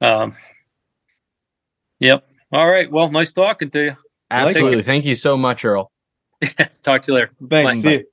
um, 0.00 0.34
yep. 1.98 2.28
All 2.52 2.68
right. 2.68 2.90
Well, 2.90 3.08
nice 3.10 3.32
talking 3.32 3.70
to 3.70 3.84
you. 3.84 3.96
Absolutely. 4.30 4.82
Thank 4.82 5.04
you 5.04 5.14
so 5.14 5.36
much, 5.36 5.64
Earl. 5.64 5.90
Talk 6.82 7.02
to 7.02 7.12
you 7.12 7.14
later. 7.14 7.30
Thanks. 7.48 7.76
Bye. 7.76 7.80
See 7.80 7.92
you. 7.92 8.06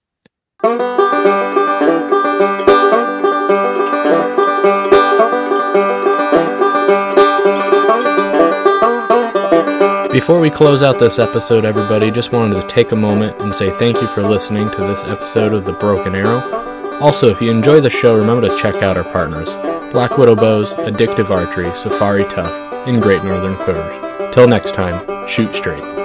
Before 10.14 10.39
we 10.39 10.49
close 10.49 10.84
out 10.84 10.99
this 10.99 11.19
episode, 11.19 11.65
everybody, 11.65 12.11
just 12.11 12.31
wanted 12.31 12.61
to 12.61 12.68
take 12.68 12.91
a 12.91 12.95
moment 12.95 13.39
and 13.41 13.53
say 13.53 13.72
thank 13.72 13.99
you 13.99 14.07
for 14.07 14.22
listening 14.22 14.69
to 14.69 14.77
this 14.77 15.03
episode 15.03 15.53
of 15.53 15.65
The 15.65 15.73
Broken 15.73 16.15
Arrow. 16.15 16.39
Also, 17.01 17.30
if 17.30 17.41
you 17.41 17.51
enjoy 17.51 17.81
the 17.81 17.89
show, 17.89 18.15
remember 18.15 18.47
to 18.47 18.57
check 18.61 18.76
out 18.76 18.95
our 18.95 19.03
partners 19.03 19.55
Black 19.94 20.18
Widow 20.18 20.36
Bows, 20.36 20.74
Addictive 20.74 21.30
Archery, 21.30 21.70
Safari 21.78 22.24
Tuff, 22.24 22.52
and 22.88 22.99
Great 22.99 23.24
Northern 23.24 23.56
Quivers. 23.57 24.34
Till 24.34 24.48
next 24.48 24.74
time, 24.74 25.28
shoot 25.28 25.53
straight. 25.53 26.03